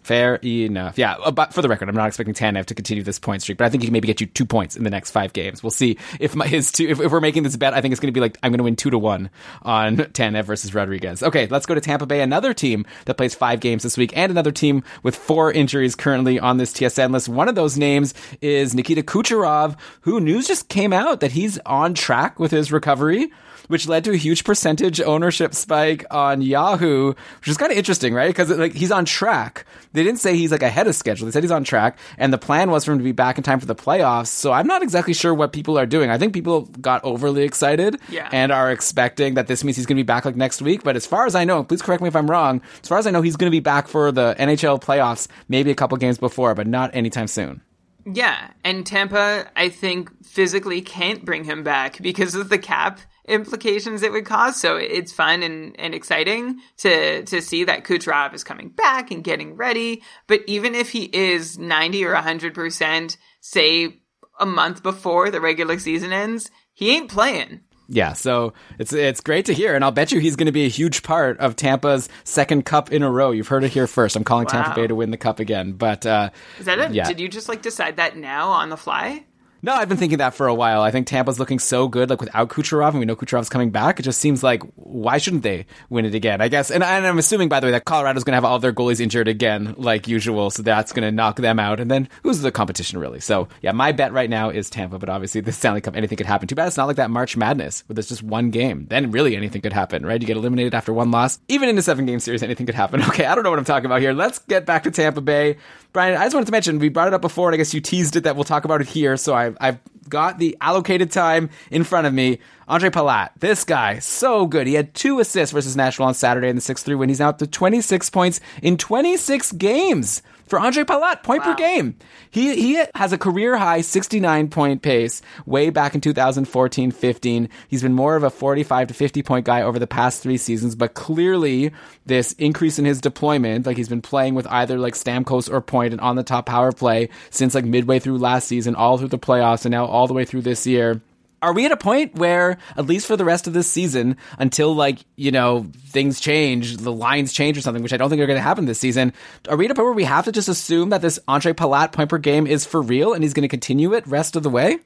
Fair 0.03 0.37
enough. 0.37 0.99
Yeah, 0.99 1.15
uh, 1.15 1.31
but 1.31 1.55
for 1.55 1.63
the 1.63 1.69
record, 1.69 1.89
I'm 1.89 1.95
not 1.95 2.09
expecting 2.09 2.35
Tanev 2.35 2.67
to 2.67 2.75
continue 2.75 3.05
this 3.05 3.21
point 3.21 3.43
streak, 3.43 3.59
but 3.59 3.67
I 3.67 3.69
think 3.69 3.83
he 3.83 3.87
can 3.87 3.93
maybe 3.93 4.07
get 4.07 4.21
you 4.21 4.27
two 4.27 4.45
points 4.45 4.77
in 4.77 4.83
the 4.83 4.91
next 4.91 5.13
five 5.13 5.33
games. 5.33 5.63
We'll 5.63 5.71
see 5.71 5.99
if 6.19 6.35
my, 6.35 6.47
his 6.47 6.73
two. 6.73 6.89
If, 6.89 7.01
if 7.01 7.13
we're 7.13 7.21
making 7.21 7.45
this 7.45 7.57
bet, 7.57 7.73
I 7.73 7.81
think 7.81 7.93
it's 7.93 8.01
going 8.01 8.13
to 8.13 8.13
be 8.13 8.21
like 8.21 8.37
I'm 8.43 8.51
going 8.51 8.59
to 8.59 8.65
win 8.65 8.77
two 8.77 8.91
to 8.91 8.99
one 8.99 9.31
on 9.63 9.97
Tanev 10.13 10.45
versus 10.45 10.75
Rodrigues. 10.75 11.23
Okay, 11.23 11.47
let's 11.47 11.67
go 11.67 11.75
to 11.75 11.81
Tampa 11.81 12.07
Bay, 12.07 12.21
another 12.21 12.53
team 12.53 12.85
that 13.05 13.17
plays 13.17 13.35
five 13.35 13.61
games 13.61 13.85
this 13.85 13.97
week, 13.97 14.17
and 14.17 14.31
another 14.31 14.53
team 14.53 14.83
with 15.05 15.15
four 15.15 15.53
injuries 15.53 15.95
currently 15.95 16.41
on 16.41 16.57
this 16.57 16.73
TSN 16.73 17.13
list. 17.13 17.29
One 17.29 17.49
of 17.49 17.55
those 17.55 17.79
names 17.79 18.13
is 18.41 18.75
Nikita 18.75 19.03
Kucherov, 19.03 19.77
who 20.01 20.21
news 20.21 20.49
just 20.49 20.69
came 20.69 20.93
out 20.93 21.21
that 21.21 21.33
he's 21.33 21.59
on 21.61 21.95
track 21.95 22.41
with 22.41 22.51
his 22.51 22.73
recovery 22.73 23.31
which 23.69 23.89
led 23.89 24.05
to 24.05 24.13
a 24.13 24.17
huge 24.17 24.45
percentage 24.45 25.01
ownership 25.01 25.55
spike 25.55 26.05
on 26.11 26.43
Yahoo, 26.43 27.09
which 27.41 27.49
is 27.49 27.57
kind 27.57 27.73
of 27.73 27.79
interesting, 27.79 28.15
right? 28.15 28.29
Because 28.29 28.51
like 28.51 28.75
he's 28.75 28.93
on 28.93 29.05
track. 29.05 29.65
They 29.93 30.03
didn't 30.03 30.21
say 30.21 30.37
he's 30.37 30.51
like 30.53 30.63
ahead 30.63 30.87
of 30.87 30.95
schedule. 30.95 31.27
They 31.27 31.33
said 31.33 31.43
he's 31.43 31.51
on 31.51 31.65
track, 31.65 31.99
and 32.17 32.33
the 32.33 32.39
plan 32.39 32.71
was 32.71 32.85
for 32.85 32.93
him 32.93 32.99
to 32.99 33.05
be 33.05 33.13
back 33.13 33.37
in 33.37 33.45
time 33.45 33.61
for 33.61 33.67
the 33.67 33.75
playoffs. 33.75 34.29
So 34.29 34.51
I'm 34.53 34.67
not 34.67 34.83
exactly 34.83 35.13
sure 35.15 35.35
what 35.35 35.53
people 35.53 35.79
are 35.79 35.87
doing. 35.87 36.11
I 36.11 36.17
think 36.19 36.33
people 36.33 36.63
got 36.81 37.05
overly 37.05 37.43
excited 37.43 38.01
Yeah. 38.09 38.29
and 38.33 38.51
are 38.53 38.71
expecting 38.71 39.35
that 39.35 39.47
this 39.49 39.63
means 39.65 39.77
he's 39.77 39.87
going 39.87 39.97
to 39.97 40.03
be 40.03 40.07
back 40.07 40.25
like 40.25 40.37
next 40.37 40.63
week. 40.63 40.83
But 40.83 40.97
as 40.97 41.07
far 41.07 41.27
as 41.27 41.35
I 41.35 41.45
know, 41.45 41.63
please 41.63 41.83
correct 41.83 42.03
me 42.03 42.09
if 42.09 42.17
I'm 42.17 42.31
wrong. 42.31 42.63
As 42.83 42.89
far 42.89 42.99
as 42.99 43.07
I 43.07 43.11
know, 43.11 43.21
he's 43.23 43.37
going 43.37 43.51
to 43.51 43.55
be 43.55 43.61
back 43.61 43.87
for 43.89 44.11
the 44.13 44.35
NHL 44.39 44.81
playoffs, 44.81 45.29
maybe 45.49 45.71
a 45.71 45.75
couple 45.75 45.97
games 45.99 46.17
before, 46.19 46.55
but 46.55 46.67
not 46.67 46.95
anytime 46.95 47.27
soon. 47.27 47.61
Yeah, 48.05 48.51
and 48.65 48.85
Tampa, 48.85 49.47
I 49.55 49.69
think, 49.69 50.11
physically 50.25 50.81
can't 50.81 51.25
bring 51.25 51.45
him 51.45 51.63
back 51.63 52.01
because 52.03 52.35
of 52.35 52.49
the 52.49 52.59
cap 52.59 52.99
implications 53.27 54.03
it 54.03 54.13
would 54.13 54.25
cause. 54.25 54.61
So 54.61 54.77
it's 54.77 55.13
fun 55.13 55.43
and, 55.43 55.79
and 55.79 55.95
exciting 55.95 56.61
to 56.79 57.25
to 57.25 57.41
see 57.41 57.65
that 57.65 57.85
Kucherov 57.85 58.35
is 58.35 58.45
coming 58.45 58.69
back 58.69 59.11
and 59.11 59.25
getting 59.25 59.57
ready. 59.57 60.03
But 60.27 60.43
even 60.47 60.75
if 60.75 60.91
he 60.91 61.05
is 61.05 61.59
90 61.59 62.05
or 62.05 62.15
100%, 62.15 63.17
say 63.41 64.01
a 64.39 64.47
month 64.47 64.83
before 64.83 65.31
the 65.31 65.41
regular 65.41 65.79
season 65.79 66.13
ends, 66.13 66.51
he 66.73 66.91
ain't 66.97 67.11
playing. 67.11 67.61
Yeah, 67.89 68.15
so 68.15 68.55
it's 68.79 68.93
it's 68.93 69.21
great 69.21 69.45
to 69.47 69.55
hear, 69.55 69.75
and 69.75 69.85
I'll 69.85 69.91
bet 69.91 70.13
you 70.13 70.21
he's 70.21 70.37
going 70.37 70.47
to 70.47 70.53
be 70.53 70.65
a 70.65 70.69
huge 70.69 71.03
part 71.03 71.39
of 71.39 71.57
Tampa's 71.57 72.09
second 72.25 72.65
cup 72.65 72.91
in 72.91 73.03
a 73.03 73.11
row. 73.11 73.33
You've 73.33 73.49
heard 73.49 73.65
it 73.65 73.73
here 73.73 73.87
first. 73.87 74.17
I'm 74.17 74.25
calling 74.25 74.47
Tampa 74.47 74.75
Bay 74.75 74.87
to 74.87 74.95
win 74.95 75.11
the 75.11 75.19
cup 75.19 75.41
again, 75.41 75.73
but 75.73 76.07
uh, 76.07 76.31
Is 76.59 76.67
that 76.67 76.79
it? 76.79 76.95
Yeah. 76.95 77.07
Did 77.07 77.21
you 77.21 77.29
just 77.29 77.51
like 77.51 77.61
decide 77.61 77.97
that 77.97 78.17
now 78.17 78.49
on 78.49 78.71
the 78.71 78.79
fly? 78.79 79.25
No, 79.65 79.75
I've 79.75 79.89
been 79.89 79.97
thinking 79.97 80.19
that 80.19 80.35
for 80.35 80.49
a 80.49 80.55
while. 80.55 80.83
I 80.83 80.91
think 80.91 81.07
Tampa's 81.07 81.39
looking 81.39 81.61
so 81.61 81.87
good, 81.87 82.11
like 82.11 82.21
without 82.21 82.49
Kucherov, 82.49 82.91
and 82.91 82.99
we 82.99 83.05
know 83.05 83.15
Kucherov's 83.15 83.49
coming 83.49 83.71
back. 83.71 84.01
It 84.01 84.03
just 84.03 84.21
seems 84.21 84.43
like 84.43 84.63
why 84.75 85.19
shouldn't 85.19 85.45
they 85.45 85.67
win 85.89 86.05
it 86.05 86.15
again? 86.17 86.41
I 86.41 86.49
guess, 86.49 86.73
and, 86.73 86.83
and 86.83 87.07
I'm 87.07 87.19
assuming 87.19 87.49
by 87.49 87.61
the 87.61 87.69
way 87.69 87.71
that 87.71 87.85
Colorado's 87.85 88.25
going 88.25 88.33
to 88.33 88.37
have 88.37 88.45
all 88.45 88.59
their 88.59 88.73
goalies 88.73 89.01
injured 89.01 89.29
again, 89.29 89.75
like 89.79 90.09
usual, 90.09 90.51
so 90.51 90.65
that's 90.65 90.93
going 90.93 91.05
to 91.05 91.13
knock 91.13 91.37
them 91.37 91.61
out. 91.61 91.79
And 91.79 91.89
then 91.89 92.09
who's 92.25 92.41
the 92.41 92.51
competition 92.51 92.99
really? 92.99 93.21
So 93.21 93.47
yeah, 93.61 93.71
my 93.71 93.93
bet 93.93 94.13
right 94.13 94.29
now 94.29 94.51
is 94.51 94.69
Tampa, 94.69 94.99
but 94.99 95.09
obviously 95.09 95.41
the 95.41 95.53
Stanley 95.53 95.81
Cup, 95.81 95.97
anything 95.97 96.17
could 96.17 96.27
happen. 96.27 96.49
Too 96.49 96.57
bad 96.57 96.67
it's 96.67 96.77
not 96.77 96.89
like 96.89 96.97
that 96.97 97.11
March 97.11 97.37
Madness 97.37 97.85
where 97.87 97.95
there's 97.95 98.09
just 98.09 98.23
one 98.23 98.51
game. 98.51 98.87
Then 98.89 99.13
really 99.13 99.37
anything 99.37 99.63
could 99.63 99.73
happen, 99.73 100.05
right? 100.05 100.21
You 100.21 100.27
get 100.27 100.37
eliminated 100.37 100.75
after 100.75 100.93
one 100.93 101.13
loss. 101.13 101.39
Even 101.47 101.69
in 101.69 101.79
a 101.79 101.83
seven 101.83 102.05
game 102.05 102.19
series, 102.19 102.43
anything 102.43 102.67
could 102.67 102.75
happen. 102.75 103.01
Okay, 103.13 103.27
I 103.27 103.35
don't 103.35 103.45
know 103.45 103.51
what 103.51 103.59
I'm 103.59 103.67
talking 103.67 103.85
about 103.85 104.01
here. 104.01 104.15
Let's 104.15 104.39
get 104.39 104.65
back 104.65 104.85
to 104.85 104.91
Tampa 104.91 105.21
Bay. 105.21 105.59
Brian, 105.93 106.17
I 106.17 106.25
just 106.25 106.35
wanted 106.35 106.47
to 106.47 106.53
mention 106.53 106.79
we 106.79 106.89
brought 106.89 107.09
it 107.09 107.15
up 107.15 107.21
before, 107.21 107.49
and 107.49 107.55
I 107.55 107.59
guess 107.59 107.75
you 107.75 107.81
teased 107.81 108.17
it 108.17 108.25
that 108.25 108.35
we'll 108.35 108.45
talk 108.45 108.65
about 108.65 108.81
it 108.81 108.89
here. 108.89 109.17
So 109.19 109.35
I, 109.35 109.53
I've 109.61 109.79
got 110.09 110.39
the 110.39 110.57
allocated 110.61 111.11
time 111.11 111.51
in 111.71 111.85
front 111.85 112.07
of 112.07 112.15
me. 112.15 112.39
Ondrej 112.69 112.91
Palat, 112.91 113.31
this 113.39 113.65
guy, 113.65 113.99
so 113.99 114.47
good. 114.47 114.67
He 114.67 114.75
had 114.75 114.95
two 114.95 115.21
assists 115.21 115.53
versus 115.53 115.77
Nashville 115.77 116.07
on 116.07 116.15
Saturday 116.15 116.49
in 116.49 116.57
the 116.57 116.63
6 116.63 116.83
3 116.83 116.95
win. 116.95 117.11
He's 117.11 117.21
now 117.21 117.29
up 117.29 117.39
to 117.39 117.47
26 117.47 118.09
points 118.09 118.41
in 118.63 118.79
26 118.79 119.53
games 119.53 120.23
for 120.47 120.59
Ondrej 120.59 120.85
Palat, 120.85 121.23
point 121.23 121.43
per 121.43 121.51
Wow. 121.51 121.57
game. 121.57 121.97
He 122.31 122.55
he 122.57 122.85
has 122.95 123.13
a 123.13 123.19
career 123.19 123.57
high 123.57 123.81
69 123.81 124.49
point 124.49 124.83
pace 124.83 125.23
way 125.47 125.71
back 125.71 125.95
in 125.95 126.01
2014-15. 126.01 127.49
He's 127.69 127.83
been 127.83 127.93
more 127.95 128.17
of 128.17 128.23
a 128.23 128.31
45 128.31 128.89
to 128.89 128.95
50 128.95 129.23
point 129.23 129.47
guy 129.47 129.63
over 129.63 129.79
the 129.79 129.87
past 129.87 130.23
3 130.23 130.37
seasons, 130.37 130.75
but 130.75 130.95
clearly 130.95 131.73
this 132.07 132.33
increase 132.35 132.79
in 132.79 132.85
his 132.85 133.01
deployment, 133.01 133.67
like 133.67 133.77
he's 133.77 133.89
been 133.89 134.03
playing 134.03 134.35
with 134.35 134.47
either 134.49 134.79
like 134.79 134.95
Stamkos 134.95 135.51
or 135.53 135.61
Point 135.61 135.93
and 135.93 136.01
on 136.01 136.17
the 136.17 136.23
top 136.23 136.47
power 136.47 136.73
play 136.73 137.09
since 137.31 137.55
like 137.55 137.65
midway 137.65 137.99
through 137.99 138.19
last 138.19 138.49
season, 138.49 138.75
all 138.75 138.99
through 138.99 139.09
the 139.09 139.19
playoffs 139.19 139.65
and 139.65 139.73
now 139.73 139.85
all 139.87 140.07
the 140.07 140.15
way 140.15 140.25
through 140.25 140.43
this 140.43 140.67
year 140.67 141.01
are 141.43 141.53
we 141.53 141.67
at 141.67 141.73
a 141.73 141.77
point 141.77 142.15
where 142.15 142.57
at 142.77 142.87
least 142.87 143.07
for 143.07 143.17
the 143.17 143.25
rest 143.25 143.47
of 143.47 143.53
this 143.53 143.69
season 143.71 144.17
until 144.39 144.75
like 144.75 144.99
you 145.17 145.31
know 145.31 145.67
things 145.89 146.21
change 146.21 146.77
the 146.79 146.93
lines 146.93 147.33
change 147.33 147.59
or 147.59 147.61
something 147.61 147.83
which 147.83 147.93
i 147.93 147.97
don't 147.97 148.09
think 148.09 148.23
are 148.23 148.27
going 148.27 148.39
to 148.39 148.43
happen 148.43 148.65
this 148.65 148.79
season 148.79 149.13
are 149.49 149.57
we 149.57 149.65
at 149.67 149.71
a 149.71 149.75
point 149.75 149.87
where 149.87 149.93
we 149.93 150.05
have 150.05 150.25
to 150.25 150.33
just 150.33 150.49
assume 150.49 150.91
that 150.91 151.03
this 151.03 151.19
Ondrej 151.29 151.55
Palat 151.55 151.93
point 151.93 152.09
per 152.09 152.19
game 152.19 152.47
is 152.47 152.65
for 152.65 152.81
real 152.81 153.13
and 153.13 153.23
he's 153.23 153.35
going 153.35 153.43
to 153.43 153.49
continue 153.49 153.93
it 153.93 154.07
rest 154.07 154.37
of 154.37 154.43
the 154.43 154.51
way 154.51 154.79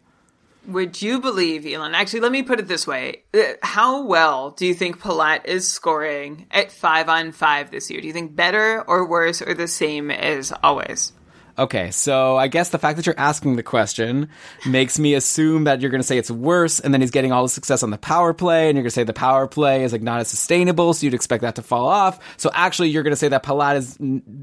Would 0.67 1.01
you 1.01 1.21
believe, 1.21 1.63
Ilan? 1.63 1.95
Actually, 1.95 2.21
let 2.27 2.33
me 2.33 2.43
put 2.43 2.59
it 2.59 2.67
this 2.67 2.89
way. 2.89 3.23
Uh, 3.33 3.55
How 3.63 4.03
well 4.03 4.51
do 4.51 4.67
you 4.67 4.75
think 4.75 4.99
Palat 4.99 5.47
is 5.47 5.71
scoring 5.71 6.47
at 6.51 6.73
five 6.73 7.09
on 7.09 7.31
five 7.31 7.71
this 7.71 7.89
year? 7.89 8.01
Do 8.01 8.09
you 8.09 8.13
think 8.13 8.35
better 8.35 8.83
or 8.83 9.07
worse 9.07 9.41
or 9.41 9.55
the 9.55 9.69
same 9.69 10.11
as 10.11 10.53
always? 10.65 11.13
Okay 11.59 11.91
so 11.91 12.37
i 12.37 12.49
guess 12.49 12.71
the 12.71 12.79
fact 12.79 12.97
that 12.97 13.07
you're 13.07 13.19
asking 13.19 13.57
the 13.57 13.63
question 13.63 14.29
makes 14.67 14.99
me 14.99 15.15
assume 15.15 15.65
that 15.65 15.81
you're 15.81 15.91
going 15.91 16.01
to 16.01 16.07
say 16.07 16.19
it's 16.19 16.31
worse 16.31 16.81
and 16.81 16.93
then 16.93 17.01
he's 17.01 17.11
getting 17.11 17.33
all 17.33 17.43
the 17.43 17.49
success 17.49 17.83
on 17.83 17.91
the 17.91 17.99
power 17.99 18.35
play 18.35 18.69
and 18.69 18.77
you're 18.77 18.83
going 18.83 18.91
to 18.91 18.95
say 18.95 19.05
the 19.05 19.13
power 19.13 19.47
play 19.47 19.85
is 19.85 19.93
like 19.93 20.03
not 20.03 20.21
as 20.21 20.29
sustainable 20.29 20.93
so 20.95 21.05
you'd 21.05 21.15
expect 21.15 21.43
that 21.43 21.55
to 21.55 21.63
fall 21.63 21.87
off 21.87 22.19
so 22.37 22.51
actually 22.55 22.89
you're 22.89 23.03
going 23.03 23.13
to 23.13 23.17
say 23.17 23.29
that 23.29 23.43
palat 23.43 23.77
is 23.77 23.97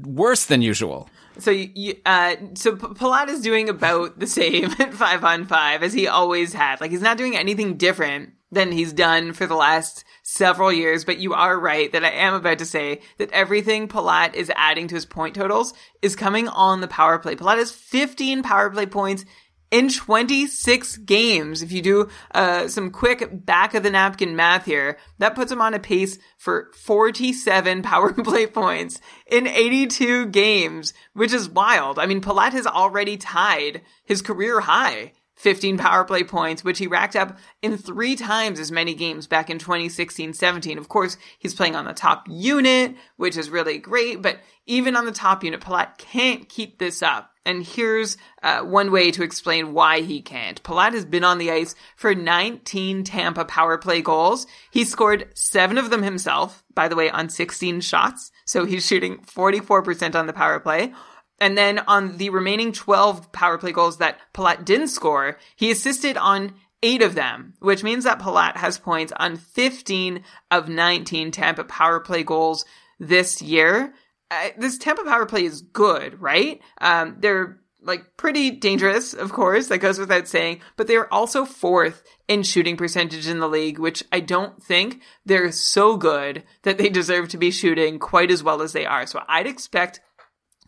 worse 0.06 0.46
than 0.46 0.62
usual 0.62 1.08
So, 1.40 1.50
you, 1.50 1.96
uh, 2.06 2.36
so 2.54 2.76
P- 2.76 2.94
Palat 2.94 3.28
is 3.28 3.40
doing 3.40 3.68
about 3.68 4.20
the 4.20 4.26
same 4.26 4.70
at 4.78 4.94
five 5.02 5.24
on 5.24 5.46
five 5.46 5.82
as 5.82 5.92
he 5.92 6.06
always 6.06 6.52
had. 6.52 6.80
Like 6.80 6.92
he's 6.92 7.02
not 7.02 7.18
doing 7.18 7.36
anything 7.36 7.76
different 7.76 8.34
than 8.52 8.70
he's 8.70 8.92
done 8.92 9.32
for 9.32 9.44
the 9.46 9.56
last 9.56 10.04
several 10.24 10.72
years. 10.72 11.04
But 11.04 11.18
you 11.18 11.34
are 11.34 11.58
right 11.58 11.92
that 11.92 12.04
I 12.04 12.10
am 12.10 12.34
about 12.34 12.58
to 12.58 12.66
say 12.66 13.00
that 13.18 13.30
everything 13.30 13.86
Palat 13.86 14.34
is 14.34 14.50
adding 14.56 14.88
to 14.88 14.96
his 14.96 15.06
point 15.06 15.36
totals 15.36 15.72
is 16.02 16.16
coming 16.16 16.48
on 16.48 16.80
the 16.80 16.88
power 16.88 17.18
play. 17.20 17.36
Palat 17.36 17.58
has 17.58 17.70
15 17.70 18.42
power 18.42 18.70
play 18.70 18.86
points 18.86 19.24
in 19.70 19.88
26 19.88 20.98
games. 20.98 21.62
If 21.62 21.72
you 21.72 21.82
do 21.82 22.08
uh, 22.32 22.68
some 22.68 22.90
quick 22.90 23.44
back 23.44 23.74
of 23.74 23.82
the 23.82 23.90
napkin 23.90 24.36
math 24.36 24.64
here, 24.64 24.98
that 25.18 25.34
puts 25.34 25.50
him 25.50 25.60
on 25.60 25.74
a 25.74 25.78
pace 25.78 26.18
for 26.38 26.70
47 26.74 27.82
power 27.82 28.12
play 28.12 28.46
points 28.46 29.00
in 29.26 29.46
82 29.46 30.26
games, 30.26 30.94
which 31.12 31.32
is 31.32 31.48
wild. 31.48 31.98
I 31.98 32.06
mean, 32.06 32.20
Palat 32.20 32.52
has 32.52 32.66
already 32.66 33.16
tied 33.16 33.82
his 34.04 34.22
career 34.22 34.60
high. 34.60 35.12
15 35.44 35.76
power 35.76 36.04
play 36.04 36.24
points, 36.24 36.64
which 36.64 36.78
he 36.78 36.86
racked 36.86 37.14
up 37.14 37.36
in 37.60 37.76
three 37.76 38.16
times 38.16 38.58
as 38.58 38.72
many 38.72 38.94
games 38.94 39.26
back 39.26 39.50
in 39.50 39.58
2016 39.58 40.32
17. 40.32 40.78
Of 40.78 40.88
course, 40.88 41.18
he's 41.38 41.54
playing 41.54 41.76
on 41.76 41.84
the 41.84 41.92
top 41.92 42.26
unit, 42.30 42.96
which 43.18 43.36
is 43.36 43.50
really 43.50 43.76
great, 43.76 44.22
but 44.22 44.38
even 44.64 44.96
on 44.96 45.04
the 45.04 45.12
top 45.12 45.44
unit, 45.44 45.60
Palat 45.60 45.98
can't 45.98 46.48
keep 46.48 46.78
this 46.78 47.02
up. 47.02 47.30
And 47.44 47.62
here's 47.62 48.16
uh, 48.42 48.60
one 48.60 48.90
way 48.90 49.10
to 49.10 49.22
explain 49.22 49.74
why 49.74 50.00
he 50.00 50.22
can't. 50.22 50.62
Palat 50.62 50.94
has 50.94 51.04
been 51.04 51.24
on 51.24 51.36
the 51.36 51.50
ice 51.50 51.74
for 51.94 52.14
19 52.14 53.04
Tampa 53.04 53.44
power 53.44 53.76
play 53.76 54.00
goals. 54.00 54.46
He 54.70 54.86
scored 54.86 55.28
seven 55.34 55.76
of 55.76 55.90
them 55.90 56.02
himself, 56.02 56.64
by 56.72 56.88
the 56.88 56.96
way, 56.96 57.10
on 57.10 57.28
16 57.28 57.82
shots. 57.82 58.32
So 58.46 58.64
he's 58.64 58.86
shooting 58.86 59.18
44% 59.18 60.14
on 60.14 60.26
the 60.26 60.32
power 60.32 60.58
play. 60.58 60.94
And 61.40 61.58
then 61.58 61.80
on 61.80 62.16
the 62.16 62.30
remaining 62.30 62.72
12 62.72 63.32
power 63.32 63.58
play 63.58 63.72
goals 63.72 63.98
that 63.98 64.18
Palat 64.32 64.64
didn't 64.64 64.88
score, 64.88 65.38
he 65.56 65.70
assisted 65.70 66.16
on 66.16 66.54
eight 66.82 67.02
of 67.02 67.14
them, 67.14 67.54
which 67.60 67.82
means 67.82 68.04
that 68.04 68.20
Palat 68.20 68.56
has 68.56 68.78
points 68.78 69.12
on 69.16 69.36
15 69.36 70.22
of 70.50 70.68
19 70.68 71.30
Tampa 71.30 71.64
power 71.64 71.98
play 71.98 72.22
goals 72.22 72.64
this 73.00 73.42
year. 73.42 73.94
Uh, 74.30 74.50
this 74.58 74.78
Tampa 74.78 75.02
power 75.04 75.26
play 75.26 75.44
is 75.44 75.62
good, 75.62 76.20
right? 76.20 76.60
Um, 76.80 77.16
they're 77.18 77.58
like 77.84 78.16
pretty 78.16 78.50
dangerous, 78.50 79.12
of 79.12 79.32
course, 79.32 79.68
that 79.68 79.78
goes 79.78 79.98
without 79.98 80.26
saying, 80.26 80.60
but 80.76 80.86
they're 80.86 81.12
also 81.12 81.44
fourth 81.44 82.02
in 82.28 82.42
shooting 82.42 82.76
percentage 82.76 83.28
in 83.28 83.40
the 83.40 83.48
league, 83.48 83.78
which 83.78 84.02
I 84.10 84.20
don't 84.20 84.62
think 84.62 85.02
they're 85.24 85.52
so 85.52 85.96
good 85.96 86.44
that 86.62 86.78
they 86.78 86.88
deserve 86.88 87.28
to 87.30 87.38
be 87.38 87.50
shooting 87.50 87.98
quite 87.98 88.30
as 88.30 88.42
well 88.42 88.62
as 88.62 88.72
they 88.72 88.86
are. 88.86 89.06
So 89.06 89.22
I'd 89.28 89.46
expect 89.46 90.00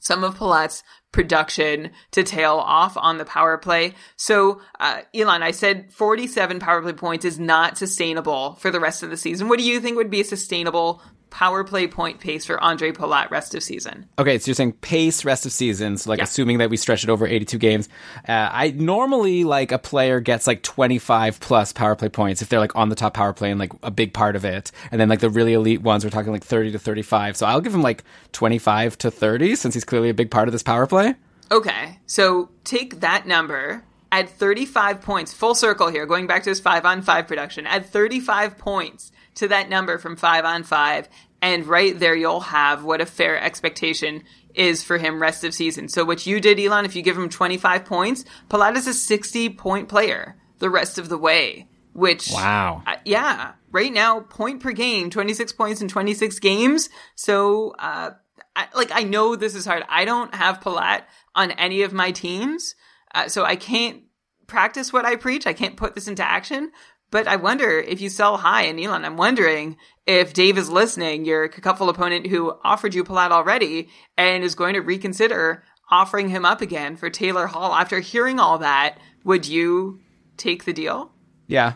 some 0.00 0.24
of 0.24 0.36
Palat's 0.36 0.82
production 1.12 1.90
to 2.10 2.22
tail 2.22 2.56
off 2.56 2.96
on 2.96 3.18
the 3.18 3.24
power 3.24 3.56
play. 3.56 3.94
So, 4.16 4.60
uh, 4.78 5.00
Ilan, 5.14 5.42
I 5.42 5.50
said 5.50 5.92
47 5.92 6.58
power 6.58 6.82
play 6.82 6.92
points 6.92 7.24
is 7.24 7.38
not 7.38 7.78
sustainable 7.78 8.56
for 8.56 8.70
the 8.70 8.80
rest 8.80 9.02
of 9.02 9.10
the 9.10 9.16
season. 9.16 9.48
What 9.48 9.58
do 9.58 9.64
you 9.64 9.80
think 9.80 9.96
would 9.96 10.10
be 10.10 10.20
a 10.20 10.24
sustainable 10.24 11.02
power 11.30 11.64
play 11.64 11.86
point 11.86 12.20
pace 12.20 12.44
for 12.46 12.56
Ondrej 12.58 12.94
Palat 12.94 13.30
rest 13.30 13.54
of 13.54 13.62
season. 13.62 14.06
Okay, 14.18 14.38
so 14.38 14.48
you're 14.48 14.54
saying 14.54 14.72
pace 14.74 15.24
rest 15.24 15.44
of 15.44 15.52
season, 15.52 15.96
so 15.98 16.08
like 16.10 16.18
Yeah. 16.18 16.24
assuming 16.24 16.58
that 16.58 16.70
we 16.70 16.76
stretch 16.76 17.04
it 17.04 17.10
over 17.10 17.26
82 17.26 17.58
games. 17.58 17.88
Uh, 18.28 18.48
I 18.52 18.70
normally 18.76 19.44
like 19.44 19.70
a 19.72 19.78
player 19.78 20.20
gets 20.20 20.46
like 20.46 20.62
25 20.62 21.40
plus 21.40 21.72
power 21.72 21.94
play 21.94 22.08
points 22.08 22.40
if 22.42 22.48
they're 22.48 22.60
like 22.60 22.74
on 22.76 22.88
the 22.88 22.94
top 22.94 23.14
power 23.14 23.32
play 23.32 23.50
and 23.50 23.60
like 23.60 23.72
a 23.82 23.90
big 23.90 24.12
part 24.14 24.36
of 24.36 24.44
it. 24.44 24.70
And 24.90 25.00
then 25.00 25.08
like 25.08 25.20
the 25.20 25.30
really 25.30 25.52
elite 25.52 25.82
ones, 25.82 26.04
we're 26.04 26.10
talking 26.10 26.32
like 26.32 26.44
30 26.44 26.72
to 26.72 26.78
35. 26.78 27.36
So 27.36 27.46
I'll 27.46 27.60
give 27.60 27.74
him 27.74 27.82
like 27.82 28.04
25 28.32 28.96
to 28.98 29.10
30 29.10 29.56
since 29.56 29.74
he's 29.74 29.84
clearly 29.84 30.08
a 30.08 30.14
big 30.14 30.30
part 30.30 30.48
of 30.48 30.52
this 30.52 30.62
power 30.62 30.86
play. 30.86 31.14
Okay, 31.50 31.98
so 32.06 32.48
take 32.64 33.00
that 33.00 33.26
number, 33.26 33.84
add 34.16 34.30
35 34.30 35.02
points, 35.02 35.34
full 35.34 35.54
circle 35.54 35.88
here, 35.88 36.06
going 36.06 36.26
back 36.26 36.42
to 36.44 36.50
his 36.50 36.60
5 36.60 36.86
on 36.86 37.02
5 37.02 37.26
production, 37.26 37.66
add 37.66 37.84
35 37.84 38.56
points 38.56 39.12
to 39.34 39.48
that 39.48 39.68
number 39.68 39.98
from 39.98 40.16
5 40.16 40.44
on 40.44 40.62
5, 40.62 41.08
and 41.42 41.66
right 41.66 41.98
there 41.98 42.14
you'll 42.16 42.40
have 42.40 42.82
what 42.82 43.02
a 43.02 43.06
fair 43.06 43.38
expectation 43.38 44.22
is 44.54 44.82
for 44.82 44.96
him 44.96 45.20
rest 45.20 45.44
of 45.44 45.52
season. 45.52 45.88
So 45.88 46.02
what 46.04 46.26
you 46.26 46.40
did, 46.40 46.56
Ilan, 46.56 46.86
if 46.86 46.96
you 46.96 47.02
give 47.02 47.18
him 47.18 47.28
25 47.28 47.84
points, 47.84 48.24
Palat 48.48 48.74
is 48.76 48.86
a 48.86 48.94
60 48.94 49.50
point 49.50 49.90
player 49.90 50.36
the 50.60 50.70
rest 50.70 50.98
of 50.98 51.10
the 51.10 51.18
way, 51.18 51.68
which 51.92 52.30
Wow. 52.32 52.82
uh, 52.86 52.96
yeah, 53.04 53.52
right 53.70 53.92
now, 53.92 54.20
point 54.20 54.62
per 54.62 54.72
game, 54.72 55.10
26 55.10 55.52
points 55.52 55.82
in 55.82 55.88
26 55.88 56.38
games. 56.38 56.88
So, 57.16 57.74
uh, 57.78 58.12
I, 58.54 58.68
like, 58.74 58.90
I 58.94 59.02
know 59.02 59.36
this 59.36 59.54
is 59.54 59.66
hard. 59.66 59.84
I 59.90 60.06
don't 60.06 60.34
have 60.34 60.60
Palat 60.60 61.02
on 61.34 61.50
any 61.50 61.82
of 61.82 61.92
my 61.92 62.12
teams. 62.12 62.74
Uh, 63.14 63.28
so 63.28 63.44
I 63.44 63.56
can't 63.56 64.02
practice 64.46 64.92
what 64.92 65.04
I 65.04 65.16
preach. 65.16 65.46
I 65.46 65.52
can't 65.52 65.76
put 65.76 65.94
this 65.94 66.08
into 66.08 66.22
action. 66.22 66.72
But 67.10 67.28
I 67.28 67.36
wonder 67.36 67.78
if 67.78 68.00
you 68.00 68.08
sell 68.08 68.36
high, 68.38 68.62
and 68.62 68.80
Ilan, 68.80 69.04
I'm 69.04 69.16
wondering 69.16 69.76
if 70.06 70.32
Dave 70.32 70.58
is 70.58 70.68
listening, 70.68 71.24
your 71.24 71.46
cupful 71.48 71.88
opponent 71.88 72.26
who 72.26 72.54
offered 72.64 72.94
you 72.94 73.04
Palat 73.04 73.30
already 73.30 73.88
and 74.18 74.42
is 74.42 74.56
going 74.56 74.74
to 74.74 74.80
reconsider 74.80 75.62
offering 75.88 76.28
him 76.30 76.44
up 76.44 76.60
again 76.60 76.96
for 76.96 77.08
Taylor 77.08 77.46
Hall. 77.46 77.72
After 77.74 78.00
hearing 78.00 78.40
all 78.40 78.58
that, 78.58 78.98
would 79.22 79.46
you 79.46 80.00
take 80.36 80.64
the 80.64 80.72
deal? 80.72 81.12
Yeah. 81.48 81.74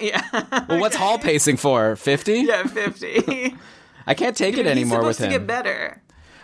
yeah. 0.00 0.20
Well, 0.68 0.80
what's 0.80 0.96
Hall 0.96 1.18
pacing 1.18 1.56
for? 1.56 1.96
50? 1.96 2.40
Yeah, 2.40 2.64
50. 2.64 3.56
I 4.06 4.14
can't 4.14 4.36
take 4.36 4.58
it 4.58 4.66
anymore 4.66 4.98
with 4.98 5.16
supposed 5.16 5.18
to 5.20 5.24
him. 5.26 5.32
get 5.32 5.46
better. 5.46 6.02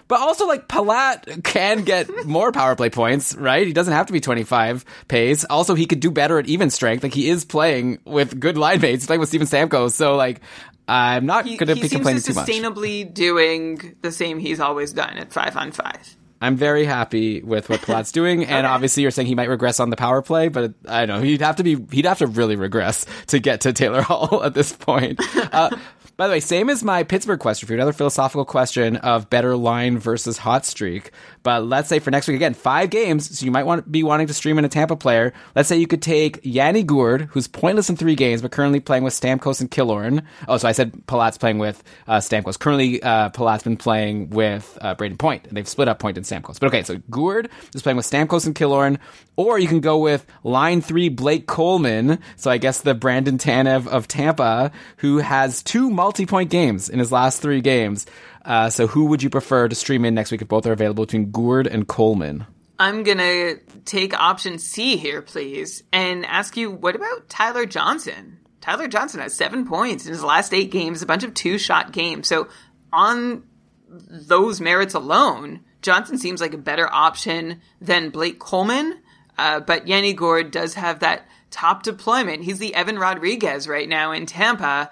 But 0.08 0.20
also, 0.20 0.46
like, 0.46 0.68
Palat 0.68 1.42
can 1.42 1.82
get 1.82 2.26
more 2.26 2.52
power 2.52 2.76
play 2.76 2.90
points, 2.90 3.34
right? 3.34 3.66
He 3.66 3.72
doesn't 3.72 3.92
have 3.92 4.06
to 4.06 4.12
be 4.12 4.20
25 4.20 4.84
pace. 5.08 5.44
Also, 5.44 5.74
he 5.74 5.86
could 5.86 6.00
do 6.00 6.10
better 6.10 6.38
at 6.38 6.46
even 6.46 6.70
strength. 6.70 7.02
Like, 7.02 7.14
he 7.14 7.28
is 7.28 7.44
playing 7.44 7.98
with 8.04 8.38
good 8.38 8.56
line 8.56 8.80
mates. 8.80 9.02
He's 9.02 9.06
playing 9.06 9.20
with 9.20 9.28
Steven 9.28 9.46
Stamkos. 9.46 9.92
So, 9.92 10.14
like, 10.16 10.40
I'm 10.88 11.26
not 11.26 11.44
going 11.44 11.58
to 11.58 11.74
be 11.74 11.88
complaining 11.88 12.22
to 12.22 12.28
too 12.28 12.34
much. 12.34 12.48
He 12.48 12.60
sustainably 12.60 13.12
doing 13.12 13.96
the 14.02 14.12
same 14.12 14.38
he's 14.38 14.60
always 14.60 14.92
done 14.92 15.16
at 15.18 15.32
five 15.32 15.56
on 15.56 15.72
five. 15.72 16.16
I'm 16.40 16.56
very 16.56 16.84
happy 16.84 17.42
with 17.42 17.68
what 17.68 17.80
Palat's 17.80 18.12
doing. 18.12 18.44
And 18.44 18.66
obviously, 18.66 19.02
you're 19.02 19.10
saying 19.10 19.26
he 19.26 19.34
might 19.34 19.48
regress 19.48 19.80
on 19.80 19.90
the 19.90 19.96
power 19.96 20.20
play, 20.22 20.48
but 20.48 20.74
I 20.86 21.06
don't 21.06 21.20
know. 21.20 21.24
He'd 21.24 21.40
have 21.40 21.56
to 21.56 21.64
be, 21.64 21.84
he'd 21.90 22.04
have 22.04 22.18
to 22.18 22.26
really 22.26 22.56
regress 22.56 23.06
to 23.28 23.38
get 23.38 23.62
to 23.62 23.72
Taylor 23.72 24.02
Hall 24.02 24.42
at 24.44 24.54
this 24.54 24.72
point. 24.72 25.20
Uh, 25.34 25.70
by 26.16 26.26
the 26.28 26.32
way, 26.32 26.40
same 26.40 26.70
as 26.70 26.82
my 26.82 27.02
Pittsburgh 27.02 27.38
question 27.38 27.66
for 27.66 27.74
you, 27.74 27.78
another 27.78 27.92
philosophical 27.92 28.46
question 28.46 28.96
of 28.96 29.28
better 29.28 29.54
line 29.54 29.98
versus 29.98 30.38
hot 30.38 30.64
streak. 30.64 31.10
But 31.42 31.66
let's 31.66 31.88
say 31.88 31.98
for 31.98 32.10
next 32.10 32.26
week, 32.26 32.36
again, 32.36 32.54
five 32.54 32.88
games, 32.90 33.38
so 33.38 33.44
you 33.44 33.52
might 33.52 33.64
want 33.64 33.90
be 33.90 34.02
wanting 34.02 34.26
to 34.26 34.34
stream 34.34 34.58
in 34.58 34.64
a 34.64 34.68
Tampa 34.68 34.96
player. 34.96 35.34
Let's 35.54 35.68
say 35.68 35.76
you 35.76 35.86
could 35.86 36.02
take 36.02 36.40
Yanni 36.42 36.82
Gourde, 36.82 37.28
who's 37.30 37.46
pointless 37.46 37.90
in 37.90 37.96
three 37.96 38.14
games, 38.14 38.40
but 38.40 38.50
currently 38.50 38.80
playing 38.80 39.04
with 39.04 39.12
Stamkos 39.12 39.60
and 39.60 39.70
Killorn. 39.70 40.24
Oh, 40.48 40.56
so 40.56 40.66
I 40.66 40.72
said 40.72 41.06
Palat's 41.06 41.38
playing 41.38 41.58
with 41.58 41.84
uh, 42.08 42.16
Stamkos. 42.16 42.58
Currently, 42.58 43.02
uh, 43.02 43.28
Palat's 43.30 43.64
been 43.64 43.76
playing 43.76 44.30
with 44.30 44.78
uh, 44.80 44.94
Brayden 44.94 45.18
Point, 45.18 45.46
they've 45.52 45.68
split 45.68 45.88
up 45.88 45.98
Point 45.98 46.16
and 46.16 46.26
Stamkos. 46.26 46.58
But 46.58 46.68
okay, 46.68 46.82
so 46.82 46.96
Gourde 47.10 47.50
is 47.74 47.82
playing 47.82 47.96
with 47.96 48.10
Stamkos 48.10 48.46
and 48.46 48.54
Killorn, 48.54 48.98
or 49.36 49.58
you 49.58 49.68
can 49.68 49.80
go 49.80 49.98
with 49.98 50.26
line 50.42 50.80
three 50.80 51.10
Blake 51.10 51.46
Coleman. 51.46 52.20
So 52.36 52.50
I 52.50 52.56
guess 52.56 52.80
the 52.80 52.94
Brandon 52.94 53.36
Tanev 53.36 53.86
of 53.86 54.08
Tampa, 54.08 54.72
who 54.96 55.18
has 55.18 55.62
two 55.62 55.90
multi-point 56.06 56.50
games 56.50 56.88
in 56.88 57.00
his 57.00 57.10
last 57.10 57.42
three 57.42 57.60
games. 57.60 58.06
Uh, 58.44 58.70
so 58.70 58.86
who 58.86 59.06
would 59.06 59.24
you 59.24 59.28
prefer 59.28 59.66
to 59.66 59.74
stream 59.74 60.04
in 60.04 60.14
next 60.14 60.30
week 60.30 60.40
if 60.40 60.46
both 60.46 60.64
are 60.64 60.70
available 60.70 61.04
between 61.04 61.32
Gourde 61.32 61.66
and 61.66 61.88
Coleman? 61.88 62.46
I'm 62.78 63.02
gonna 63.02 63.56
take 63.84 64.14
option 64.14 64.60
C 64.60 64.96
here, 64.98 65.20
please, 65.20 65.82
and 65.92 66.24
ask 66.24 66.56
you, 66.56 66.70
what 66.70 66.94
about 66.94 67.28
Tyler 67.28 67.66
Johnson? 67.66 68.38
Tyler 68.60 68.86
Johnson 68.86 69.18
has 69.18 69.34
seven 69.34 69.66
points 69.66 70.06
in 70.06 70.12
his 70.12 70.22
last 70.22 70.54
eight 70.54 70.70
games, 70.70 71.02
a 71.02 71.06
bunch 71.06 71.24
of 71.24 71.34
two 71.34 71.58
shot 71.58 71.90
games. 71.90 72.28
So 72.28 72.46
on 72.92 73.42
those 73.88 74.60
merits 74.60 74.94
alone, 74.94 75.64
Johnson 75.82 76.16
seems 76.16 76.40
like 76.40 76.54
a 76.54 76.58
better 76.58 76.88
option 76.92 77.60
than 77.80 78.10
Blake 78.10 78.38
Coleman. 78.38 79.00
Uh, 79.36 79.58
but 79.58 79.88
Yanni 79.88 80.12
Gourde 80.12 80.52
does 80.52 80.74
have 80.74 81.00
that 81.00 81.26
top 81.50 81.82
deployment. 81.82 82.44
He's 82.44 82.60
the 82.60 82.74
Evan 82.76 82.98
Rodrigues 82.98 83.66
right 83.66 83.88
now 83.88 84.12
in 84.12 84.26
Tampa. 84.26 84.90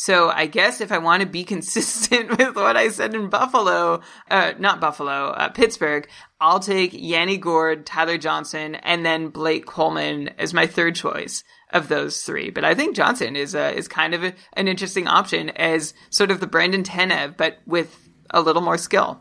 So 0.00 0.30
I 0.30 0.46
guess 0.46 0.80
if 0.80 0.92
I 0.92 0.98
want 0.98 1.22
to 1.22 1.28
be 1.28 1.42
consistent 1.54 2.38
with 2.38 2.54
what 2.54 2.76
I 2.76 2.88
said 2.88 3.16
in 3.16 3.28
Buffalo, 3.28 4.00
uh, 4.30 4.52
not 4.56 4.80
Buffalo, 4.80 5.30
uh, 5.30 5.48
Pittsburgh, 5.48 6.08
I'll 6.40 6.60
take 6.60 6.92
Yanni 6.92 7.36
Gourde, 7.36 7.84
Tyler 7.84 8.16
Johnson, 8.16 8.76
and 8.76 9.04
then 9.04 9.30
Blake 9.30 9.66
Coleman 9.66 10.28
as 10.38 10.54
my 10.54 10.68
third 10.68 10.94
choice 10.94 11.42
of 11.70 11.88
those 11.88 12.22
three. 12.22 12.50
But 12.50 12.64
I 12.64 12.76
think 12.76 12.94
Johnson 12.94 13.34
is 13.34 13.56
uh, 13.56 13.72
is 13.74 13.88
kind 13.88 14.14
of 14.14 14.22
a, 14.22 14.34
an 14.52 14.68
interesting 14.68 15.08
option 15.08 15.50
as 15.50 15.94
sort 16.10 16.30
of 16.30 16.38
the 16.38 16.46
Brandon 16.46 16.84
Tanev, 16.84 17.36
but 17.36 17.58
with 17.66 18.08
a 18.30 18.40
little 18.40 18.62
more 18.62 18.78
skill. 18.78 19.18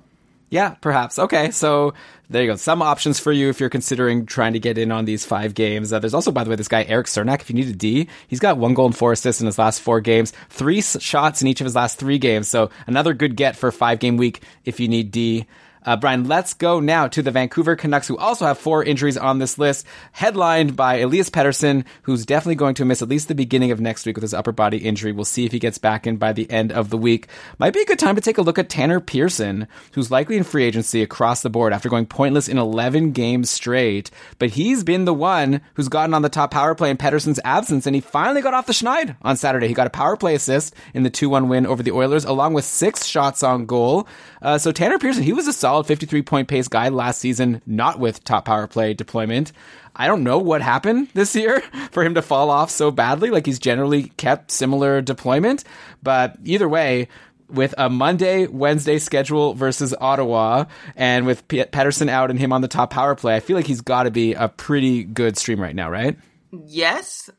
Yeah, 0.50 0.76
perhaps. 0.76 1.20
Okay, 1.20 1.52
so 1.52 1.94
there 2.30 2.42
you 2.42 2.50
go. 2.50 2.56
Some 2.56 2.82
options 2.82 3.20
for 3.20 3.32
you 3.34 3.50
if 3.50 3.60
you're 3.60 3.70
considering 3.70 4.26
trying 4.26 4.54
to 4.54 4.60
get 4.60 4.78
in 4.78 4.92
on 4.92 5.04
these 5.06 5.26
five 5.26 5.54
games. 5.54 5.92
Uh, 5.92 6.00
there's 6.00 6.14
also, 6.14 6.32
by 6.32 6.44
the 6.44 6.50
way, 6.50 6.56
this 6.56 6.70
guy 6.70 6.84
Eric 6.84 7.08
Cernak. 7.08 7.42
If 7.42 7.50
you 7.50 7.56
need 7.56 7.68
a 7.68 7.74
D, 7.74 8.08
he's 8.28 8.40
got 8.40 8.58
one 8.58 8.74
goal 8.74 8.86
and 8.86 8.96
four 8.96 9.12
assists 9.12 9.42
in 9.42 9.46
his 9.46 9.60
last 9.60 9.82
four 9.82 10.00
games, 10.00 10.32
three 10.50 10.82
shots 10.82 11.42
in 11.42 11.48
each 11.48 11.60
of 11.60 11.66
his 11.66 11.76
last 11.76 12.00
three 12.00 12.18
games. 12.18 12.48
So 12.48 12.70
another 12.86 13.14
good 13.14 13.36
get 13.36 13.56
for 13.58 13.72
five 13.72 14.00
game 14.00 14.16
week 14.16 14.42
if 14.64 14.80
you 14.80 14.88
need 14.88 15.12
D. 15.12 15.48
Uh, 15.88 15.96
Brian, 15.96 16.28
let's 16.28 16.54
go 16.54 16.82
now 16.82 17.08
to 17.08 17.22
the 17.22 17.32
Vancouver 17.32 17.78
Canucks, 17.78 18.10
who 18.10 18.18
also 18.18 18.46
have 18.46 18.58
four 18.58 18.84
injuries 18.84 19.16
on 19.16 19.40
this 19.40 19.58
list, 19.58 19.88
headlined 20.12 20.76
by 20.76 20.98
Elias 20.98 21.30
Pettersson, 21.30 21.86
who's 22.02 22.26
definitely 22.26 22.56
going 22.56 22.76
to 22.76 22.84
miss 22.84 23.02
at 23.02 23.08
least 23.08 23.30
the 23.30 23.36
beginning 23.36 23.72
of 23.72 23.80
next 23.80 24.06
week 24.06 24.18
with 24.18 24.22
his 24.22 24.34
upper 24.34 24.52
body 24.52 24.80
injury. 24.80 25.14
We'll 25.14 25.24
see 25.24 25.46
if 25.46 25.54
he 25.54 25.60
gets 25.60 25.78
back 25.78 26.06
in 26.06 26.18
by 26.18 26.34
the 26.34 26.52
end 26.52 26.74
of 26.74 26.90
the 26.90 26.98
week. 26.98 27.30
Might 27.58 27.74
be 27.74 27.80
a 27.80 27.86
good 27.86 28.00
time 28.00 28.16
to 28.16 28.22
take 28.22 28.38
a 28.38 28.42
look 28.42 28.60
at 28.60 28.68
Tanner 28.68 29.00
Pearson, 29.00 29.66
who's 29.94 30.12
likely 30.12 30.36
in 30.36 30.44
free 30.44 30.66
agency 30.66 31.02
across 31.02 31.42
the 31.42 31.50
board 31.50 31.72
after 31.72 31.88
going 31.88 32.06
pointless 32.06 32.50
in 32.50 32.58
11 32.58 33.14
games 33.14 33.50
straight. 33.50 34.12
But 34.40 34.50
he's 34.50 34.84
been 34.84 35.06
the 35.06 35.14
one 35.14 35.62
who's 35.76 35.88
gotten 35.88 36.14
on 36.14 36.22
the 36.22 36.28
top 36.28 36.52
power 36.52 36.76
play 36.76 36.90
in 36.90 36.98
Pettersson's 36.98 37.40
absence, 37.46 37.86
and 37.86 37.96
he 37.96 38.02
finally 38.02 38.42
got 38.42 38.54
off 38.54 38.68
the 38.68 38.74
schneid 38.74 39.16
on 39.22 39.38
Saturday. 39.38 39.70
He 39.70 39.74
got 39.74 39.88
a 39.88 39.92
power 39.92 40.18
play 40.18 40.36
assist 40.36 40.76
in 40.94 41.04
the 41.04 41.10
2-1 41.10 41.48
win 41.48 41.66
over 41.66 41.82
the 41.82 41.92
Oilers, 41.92 42.26
along 42.26 42.56
with 42.56 42.66
six 42.66 43.06
shots 43.06 43.42
on 43.42 43.66
goal. 43.66 44.06
Uh, 44.42 44.58
so 44.58 44.74
Tanner 44.74 45.00
Pearson, 45.00 45.24
he 45.24 45.32
was 45.32 45.48
a 45.48 45.54
solid 45.54 45.77
53 45.84 46.22
point 46.22 46.48
pace 46.48 46.68
guy 46.68 46.90
last 46.90 47.20
season, 47.20 47.62
not 47.66 48.00
with 48.00 48.24
top 48.24 48.46
power 48.46 48.68
play 48.68 48.94
deployment. 48.94 49.52
I 49.96 50.08
don't 50.08 50.24
know 50.24 50.38
what 50.38 50.62
happened 50.62 51.10
this 51.14 51.36
year 51.36 51.62
for 51.92 52.04
him 52.04 52.16
to 52.16 52.22
fall 52.22 52.50
off 52.50 52.70
so 52.70 52.92
badly. 52.92 53.30
Like 53.30 53.46
he's 53.46 53.60
generally 53.60 54.04
kept 54.18 54.52
similar 54.52 55.02
deployment, 55.02 55.64
but 56.04 56.38
either 56.44 56.70
way, 56.70 57.08
with 57.50 57.74
a 57.78 57.90
Monday, 57.90 58.48
Wednesday 58.48 59.00
schedule 59.00 59.54
versus 59.54 59.96
Ottawa, 60.00 60.66
and 60.96 61.26
with 61.26 61.48
P- 61.48 61.64
Pettersson 61.64 62.10
out 62.10 62.30
and 62.30 62.40
him 62.40 62.52
on 62.52 62.62
the 62.62 62.68
top 62.68 62.90
power 62.90 63.16
play, 63.16 63.36
I 63.36 63.40
feel 63.40 63.56
like 63.56 63.68
he's 63.68 63.82
got 63.82 64.04
to 64.04 64.12
be 64.12 64.34
a 64.34 64.50
pretty 64.50 65.04
good 65.04 65.38
stream 65.38 65.62
right 65.62 65.76
now, 65.76 65.90
right? 65.90 66.18
Yes. 66.52 67.30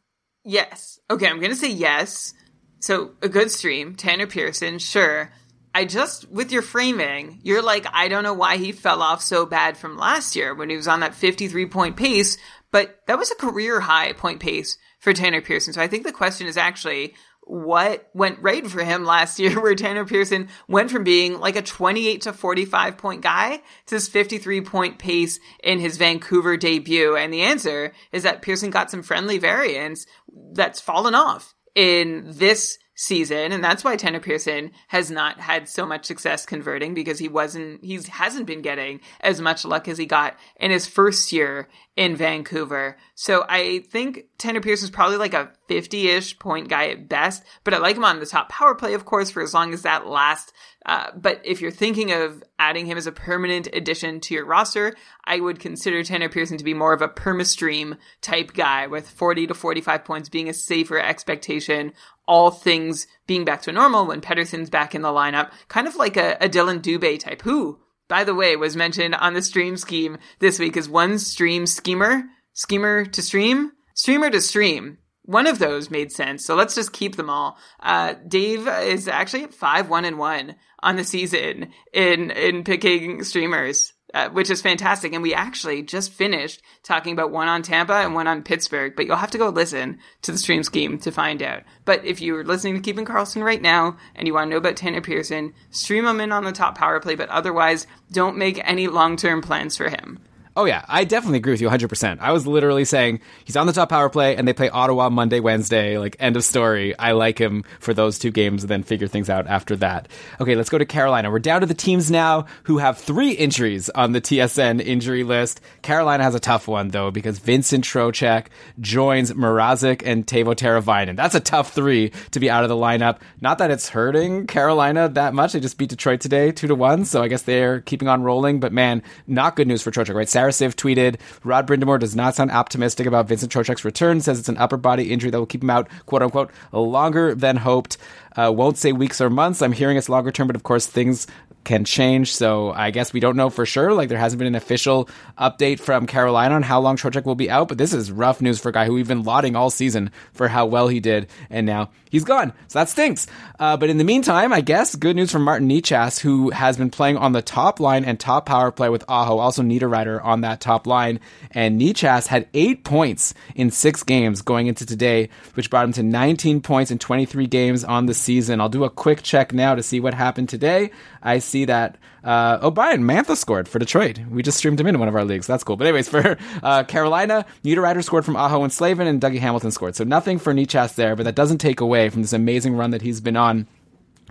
Yes. 0.44 0.98
Okay, 1.10 1.26
I'm 1.26 1.38
going 1.38 1.50
to 1.50 1.56
say 1.56 1.70
yes. 1.70 2.32
So, 2.80 3.10
a 3.22 3.28
good 3.28 3.50
stream, 3.50 3.96
Tanner 3.96 4.26
Pearson, 4.26 4.78
sure. 4.78 5.30
I 5.78 5.84
just, 5.84 6.28
with 6.28 6.50
your 6.50 6.62
framing, 6.62 7.38
you're 7.44 7.62
like, 7.62 7.86
I 7.92 8.08
don't 8.08 8.24
know 8.24 8.34
why 8.34 8.56
he 8.56 8.72
fell 8.72 9.00
off 9.00 9.22
so 9.22 9.46
bad 9.46 9.76
from 9.76 9.96
last 9.96 10.34
year 10.34 10.52
when 10.52 10.70
he 10.70 10.74
was 10.74 10.88
on 10.88 10.98
that 11.00 11.14
53 11.14 11.66
point 11.66 11.96
pace, 11.96 12.36
but 12.72 12.98
that 13.06 13.16
was 13.16 13.30
a 13.30 13.36
career 13.36 13.78
high 13.78 14.12
point 14.12 14.40
pace 14.40 14.76
for 14.98 15.12
Tanner 15.12 15.40
Pearson. 15.40 15.72
So 15.72 15.80
I 15.80 15.86
think 15.86 16.02
the 16.02 16.10
question 16.10 16.48
is 16.48 16.56
actually, 16.56 17.14
what 17.42 18.10
went 18.12 18.40
right 18.40 18.66
for 18.66 18.82
him 18.82 19.04
last 19.04 19.38
year 19.38 19.60
where 19.62 19.76
Tanner 19.76 20.04
Pearson 20.04 20.48
went 20.66 20.90
from 20.90 21.04
being 21.04 21.38
like 21.38 21.54
a 21.54 21.62
28 21.62 22.22
to 22.22 22.32
45 22.32 22.98
point 22.98 23.22
guy 23.22 23.58
to 23.86 23.94
this 23.94 24.08
53 24.08 24.62
point 24.62 24.98
pace 24.98 25.38
in 25.62 25.78
his 25.78 25.96
Vancouver 25.96 26.56
debut? 26.56 27.14
And 27.14 27.32
the 27.32 27.42
answer 27.42 27.92
is 28.10 28.24
that 28.24 28.42
Pearson 28.42 28.70
got 28.70 28.90
some 28.90 29.04
friendly 29.04 29.38
variance 29.38 30.06
that's 30.54 30.80
fallen 30.80 31.14
off 31.14 31.54
in 31.76 32.24
this 32.26 32.80
season 33.00 33.52
and 33.52 33.62
that's 33.62 33.84
why 33.84 33.94
Tanner 33.94 34.18
Pearson 34.18 34.72
has 34.88 35.08
not 35.08 35.38
had 35.38 35.68
so 35.68 35.86
much 35.86 36.04
success 36.04 36.44
converting 36.44 36.94
because 36.94 37.20
he 37.20 37.28
wasn't 37.28 37.84
he 37.84 38.00
hasn't 38.08 38.44
been 38.44 38.60
getting 38.60 38.98
as 39.20 39.40
much 39.40 39.64
luck 39.64 39.86
as 39.86 39.98
he 39.98 40.04
got 40.04 40.36
in 40.56 40.72
his 40.72 40.88
first 40.88 41.30
year 41.30 41.68
in 41.98 42.16
Vancouver. 42.16 42.96
So 43.14 43.44
I 43.48 43.80
think 43.90 44.24
Tanner 44.36 44.60
Pearson's 44.60 44.90
probably 44.90 45.16
like 45.16 45.34
a 45.34 45.52
50 45.68 46.08
ish 46.08 46.38
point 46.40 46.68
guy 46.68 46.88
at 46.88 47.08
best, 47.08 47.44
but 47.62 47.72
I 47.72 47.78
like 47.78 47.96
him 47.96 48.04
on 48.04 48.18
the 48.18 48.26
top 48.26 48.48
power 48.48 48.74
play, 48.74 48.94
of 48.94 49.04
course, 49.04 49.30
for 49.30 49.42
as 49.42 49.54
long 49.54 49.72
as 49.72 49.82
that 49.82 50.06
lasts. 50.06 50.52
Uh, 50.88 51.10
but 51.14 51.38
if 51.44 51.60
you're 51.60 51.70
thinking 51.70 52.12
of 52.12 52.42
adding 52.58 52.86
him 52.86 52.96
as 52.96 53.06
a 53.06 53.12
permanent 53.12 53.68
addition 53.74 54.20
to 54.20 54.32
your 54.32 54.46
roster, 54.46 54.96
I 55.22 55.38
would 55.38 55.60
consider 55.60 56.02
Tanner 56.02 56.30
Pearson 56.30 56.56
to 56.56 56.64
be 56.64 56.72
more 56.72 56.94
of 56.94 57.02
a 57.02 57.08
permastream 57.08 57.98
type 58.22 58.54
guy 58.54 58.86
with 58.86 59.06
40 59.06 59.48
to 59.48 59.54
45 59.54 60.02
points 60.06 60.30
being 60.30 60.48
a 60.48 60.54
safer 60.54 60.98
expectation. 60.98 61.92
All 62.26 62.50
things 62.50 63.06
being 63.26 63.44
back 63.44 63.60
to 63.62 63.72
normal 63.72 64.06
when 64.06 64.22
Pettersson's 64.22 64.70
back 64.70 64.94
in 64.94 65.02
the 65.02 65.08
lineup, 65.08 65.50
kind 65.68 65.86
of 65.86 65.94
like 65.94 66.16
a, 66.16 66.38
a 66.40 66.48
Dillon 66.48 66.80
Dubé 66.80 67.20
type, 67.20 67.42
who, 67.42 67.78
by 68.08 68.24
the 68.24 68.34
way, 68.34 68.56
was 68.56 68.74
mentioned 68.74 69.14
on 69.14 69.34
the 69.34 69.42
stream 69.42 69.76
scheme 69.76 70.16
this 70.38 70.58
week 70.58 70.74
as 70.78 70.88
one 70.88 71.18
stream 71.18 71.66
schemer, 71.66 72.24
schemer 72.54 73.04
to 73.04 73.20
stream, 73.20 73.72
streamer 73.92 74.30
to 74.30 74.40
stream. 74.40 74.96
One 75.28 75.46
of 75.46 75.58
those 75.58 75.90
made 75.90 76.10
sense, 76.10 76.42
so 76.42 76.54
let's 76.54 76.74
just 76.74 76.94
keep 76.94 77.16
them 77.16 77.28
all. 77.28 77.58
Uh, 77.80 78.14
Dave 78.26 78.66
is 78.66 79.06
actually 79.08 79.44
at 79.44 79.52
five 79.52 79.90
one 79.90 80.06
and 80.06 80.16
one 80.18 80.54
on 80.82 80.96
the 80.96 81.04
season 81.04 81.70
in 81.92 82.30
in 82.30 82.64
picking 82.64 83.22
streamers, 83.24 83.92
uh, 84.14 84.30
which 84.30 84.48
is 84.48 84.62
fantastic. 84.62 85.12
And 85.12 85.22
we 85.22 85.34
actually 85.34 85.82
just 85.82 86.14
finished 86.14 86.62
talking 86.82 87.12
about 87.12 87.30
one 87.30 87.46
on 87.46 87.60
Tampa 87.60 87.92
and 87.92 88.14
one 88.14 88.26
on 88.26 88.42
Pittsburgh, 88.42 88.94
but 88.96 89.04
you'll 89.04 89.16
have 89.16 89.32
to 89.32 89.38
go 89.38 89.50
listen 89.50 89.98
to 90.22 90.32
the 90.32 90.38
stream 90.38 90.62
scheme 90.62 90.96
to 91.00 91.12
find 91.12 91.42
out. 91.42 91.62
But 91.84 92.06
if 92.06 92.22
you're 92.22 92.42
listening 92.42 92.76
to 92.76 92.80
Keeping 92.80 93.04
Karlsson 93.04 93.44
right 93.44 93.60
now 93.60 93.98
and 94.14 94.26
you 94.26 94.32
want 94.32 94.46
to 94.46 94.52
know 94.52 94.56
about 94.56 94.76
Tanner 94.76 95.02
Pearson, 95.02 95.52
stream 95.68 96.06
him 96.06 96.22
in 96.22 96.32
on 96.32 96.44
the 96.44 96.52
top 96.52 96.78
power 96.78 97.00
play, 97.00 97.16
but 97.16 97.28
otherwise 97.28 97.86
don't 98.10 98.38
make 98.38 98.66
any 98.66 98.88
long 98.88 99.18
term 99.18 99.42
plans 99.42 99.76
for 99.76 99.90
him. 99.90 100.20
Oh 100.58 100.64
yeah, 100.64 100.84
I 100.88 101.04
definitely 101.04 101.38
agree 101.38 101.52
with 101.52 101.60
you 101.60 101.68
100%. 101.68 102.18
I 102.18 102.32
was 102.32 102.44
literally 102.44 102.84
saying 102.84 103.20
he's 103.44 103.54
on 103.54 103.68
the 103.68 103.72
top 103.72 103.90
power 103.90 104.08
play 104.08 104.34
and 104.34 104.48
they 104.48 104.52
play 104.52 104.68
Ottawa 104.68 105.08
Monday, 105.08 105.38
Wednesday, 105.38 105.98
like 105.98 106.16
end 106.18 106.36
of 106.36 106.42
story. 106.42 106.98
I 106.98 107.12
like 107.12 107.38
him 107.38 107.62
for 107.78 107.94
those 107.94 108.18
two 108.18 108.32
games 108.32 108.64
and 108.64 108.68
then 108.68 108.82
figure 108.82 109.06
things 109.06 109.30
out 109.30 109.46
after 109.46 109.76
that. 109.76 110.08
Okay, 110.40 110.56
let's 110.56 110.68
go 110.68 110.76
to 110.76 110.84
Carolina. 110.84 111.30
We're 111.30 111.38
down 111.38 111.60
to 111.60 111.66
the 111.68 111.74
teams 111.74 112.10
now 112.10 112.46
who 112.64 112.78
have 112.78 112.98
three 112.98 113.30
injuries 113.30 113.88
on 113.90 114.10
the 114.10 114.20
TSN 114.20 114.84
injury 114.84 115.22
list. 115.22 115.60
Carolina 115.82 116.24
has 116.24 116.34
a 116.34 116.40
tough 116.40 116.66
one 116.66 116.88
though 116.88 117.12
because 117.12 117.38
Vincent 117.38 117.84
Trocheck 117.84 118.46
joins 118.80 119.32
Mrazek 119.34 120.02
and 120.04 120.26
Teuvo 120.26 120.56
Teravainen. 120.56 121.14
That's 121.14 121.36
a 121.36 121.40
tough 121.40 121.72
three 121.72 122.10
to 122.32 122.40
be 122.40 122.50
out 122.50 122.64
of 122.64 122.68
the 122.68 122.74
lineup. 122.74 123.20
Not 123.40 123.58
that 123.58 123.70
it's 123.70 123.90
hurting 123.90 124.48
Carolina 124.48 125.08
that 125.10 125.34
much. 125.34 125.52
They 125.52 125.60
just 125.60 125.78
beat 125.78 125.90
Detroit 125.90 126.20
today, 126.20 126.50
two 126.50 126.66
to 126.66 126.74
one. 126.74 127.04
So 127.04 127.22
I 127.22 127.28
guess 127.28 127.42
they're 127.42 127.80
keeping 127.80 128.08
on 128.08 128.24
rolling, 128.24 128.58
but 128.58 128.72
man, 128.72 129.04
not 129.28 129.54
good 129.54 129.68
news 129.68 129.82
for 129.82 129.92
Trocheck, 129.92 130.16
right? 130.16 130.28
Sarah 130.28 130.47
Siv 130.48 130.74
tweeted, 130.74 131.16
Rod 131.44 131.66
Brind'Amour 131.66 131.98
does 131.98 132.16
not 132.16 132.34
sound 132.34 132.50
optimistic 132.50 133.06
about 133.06 133.28
Vincent 133.28 133.52
Trocheck's 133.52 133.84
return, 133.84 134.20
says 134.20 134.38
it's 134.38 134.48
an 134.48 134.58
upper 134.58 134.76
body 134.76 135.12
injury 135.12 135.30
that 135.30 135.38
will 135.38 135.46
keep 135.46 135.62
him 135.62 135.70
out, 135.70 135.88
quote 136.06 136.22
unquote, 136.22 136.50
longer 136.72 137.34
than 137.34 137.56
hoped. 137.56 137.96
Uh, 138.36 138.52
won't 138.52 138.78
say 138.78 138.92
weeks 138.92 139.20
or 139.20 139.30
months. 139.30 139.62
I'm 139.62 139.72
hearing 139.72 139.96
it's 139.96 140.08
longer 140.08 140.30
term, 140.30 140.46
but 140.46 140.56
of 140.56 140.62
course 140.62 140.86
things 140.86 141.26
can 141.64 141.84
change. 141.84 142.34
So 142.34 142.70
I 142.70 142.90
guess 142.90 143.12
we 143.12 143.20
don't 143.20 143.36
know 143.36 143.50
for 143.50 143.66
sure. 143.66 143.92
Like 143.92 144.08
there 144.08 144.18
hasn't 144.18 144.38
been 144.38 144.46
an 144.46 144.54
official 144.54 145.08
update 145.38 145.80
from 145.80 146.06
Carolina 146.06 146.54
on 146.54 146.62
how 146.62 146.80
long 146.80 146.96
Trocheck 146.96 147.24
will 147.24 147.34
be 147.34 147.50
out, 147.50 147.68
but 147.68 147.78
this 147.78 147.92
is 147.92 148.10
rough 148.10 148.40
news 148.40 148.58
for 148.58 148.70
a 148.70 148.72
guy 148.72 148.86
who 148.86 148.94
we've 148.94 149.08
been 149.08 149.22
lauding 149.22 149.54
all 149.54 149.70
season 149.70 150.10
for 150.32 150.48
how 150.48 150.66
well 150.66 150.88
he 150.88 151.00
did, 151.00 151.28
and 151.50 151.66
now 151.66 151.90
he's 152.10 152.24
gone. 152.24 152.52
So 152.68 152.78
that 152.78 152.88
stinks. 152.88 153.26
Uh, 153.58 153.76
but 153.76 153.90
in 153.90 153.98
the 153.98 154.04
meantime, 154.04 154.52
I 154.52 154.60
guess 154.60 154.94
good 154.94 155.16
news 155.16 155.30
from 155.30 155.42
Martin 155.42 155.68
Necas, 155.68 156.20
who 156.20 156.50
has 156.50 156.76
been 156.76 156.90
playing 156.90 157.16
on 157.16 157.32
the 157.32 157.42
top 157.42 157.80
line 157.80 158.04
and 158.04 158.18
top 158.18 158.46
power 158.46 158.70
play 158.70 158.88
with 158.88 159.04
Aho, 159.08 159.38
also 159.38 159.62
Niederreiter 159.62 160.24
on 160.24 160.42
that 160.42 160.60
top 160.60 160.86
line. 160.86 161.20
And 161.50 161.80
Necas 161.80 162.26
had 162.26 162.48
eight 162.54 162.84
points 162.84 163.34
in 163.54 163.70
six 163.70 164.02
games 164.02 164.42
going 164.42 164.66
into 164.66 164.86
today, 164.86 165.28
which 165.54 165.70
brought 165.70 165.84
him 165.84 165.92
to 165.94 166.02
19 166.02 166.60
points 166.60 166.90
in 166.90 166.98
23 166.98 167.46
games 167.46 167.84
on 167.84 168.06
the 168.06 168.14
season. 168.14 168.60
I'll 168.60 168.68
do 168.68 168.84
a 168.84 168.90
quick 168.90 169.22
check 169.22 169.52
now 169.52 169.74
to 169.74 169.82
see 169.82 170.00
what 170.00 170.14
happened 170.14 170.48
today. 170.48 170.90
I 171.22 171.38
see 171.38 171.64
that 171.66 171.98
uh, 172.24 172.58
oh, 172.60 172.70
Brian 172.70 173.04
Mantha 173.04 173.36
scored 173.36 173.68
for 173.68 173.78
Detroit. 173.78 174.18
We 174.30 174.42
just 174.42 174.58
streamed 174.58 174.78
him 174.80 174.86
into 174.86 174.98
one 174.98 175.08
of 175.08 175.14
our 175.14 175.24
leagues. 175.24 175.46
That's 175.46 175.64
cool. 175.64 175.76
But 175.76 175.86
anyways, 175.86 176.08
for 176.10 176.36
uh, 176.62 176.84
Carolina, 176.84 177.46
Niederreiter 177.64 178.04
scored 178.04 178.24
from 178.24 178.36
Aho 178.36 178.62
and 178.62 178.72
Slavin, 178.72 179.06
and 179.06 179.20
Dougie 179.20 179.38
Hamilton 179.38 179.70
scored. 179.70 179.96
So 179.96 180.04
nothing 180.04 180.38
for 180.38 180.52
Necas 180.52 180.94
there, 180.94 181.16
but 181.16 181.24
that 181.24 181.34
doesn't 181.34 181.58
take 181.58 181.80
away 181.80 182.10
from 182.10 182.22
this 182.22 182.32
amazing 182.32 182.76
run 182.76 182.90
that 182.90 183.02
he's 183.02 183.20
been 183.20 183.36
on. 183.36 183.66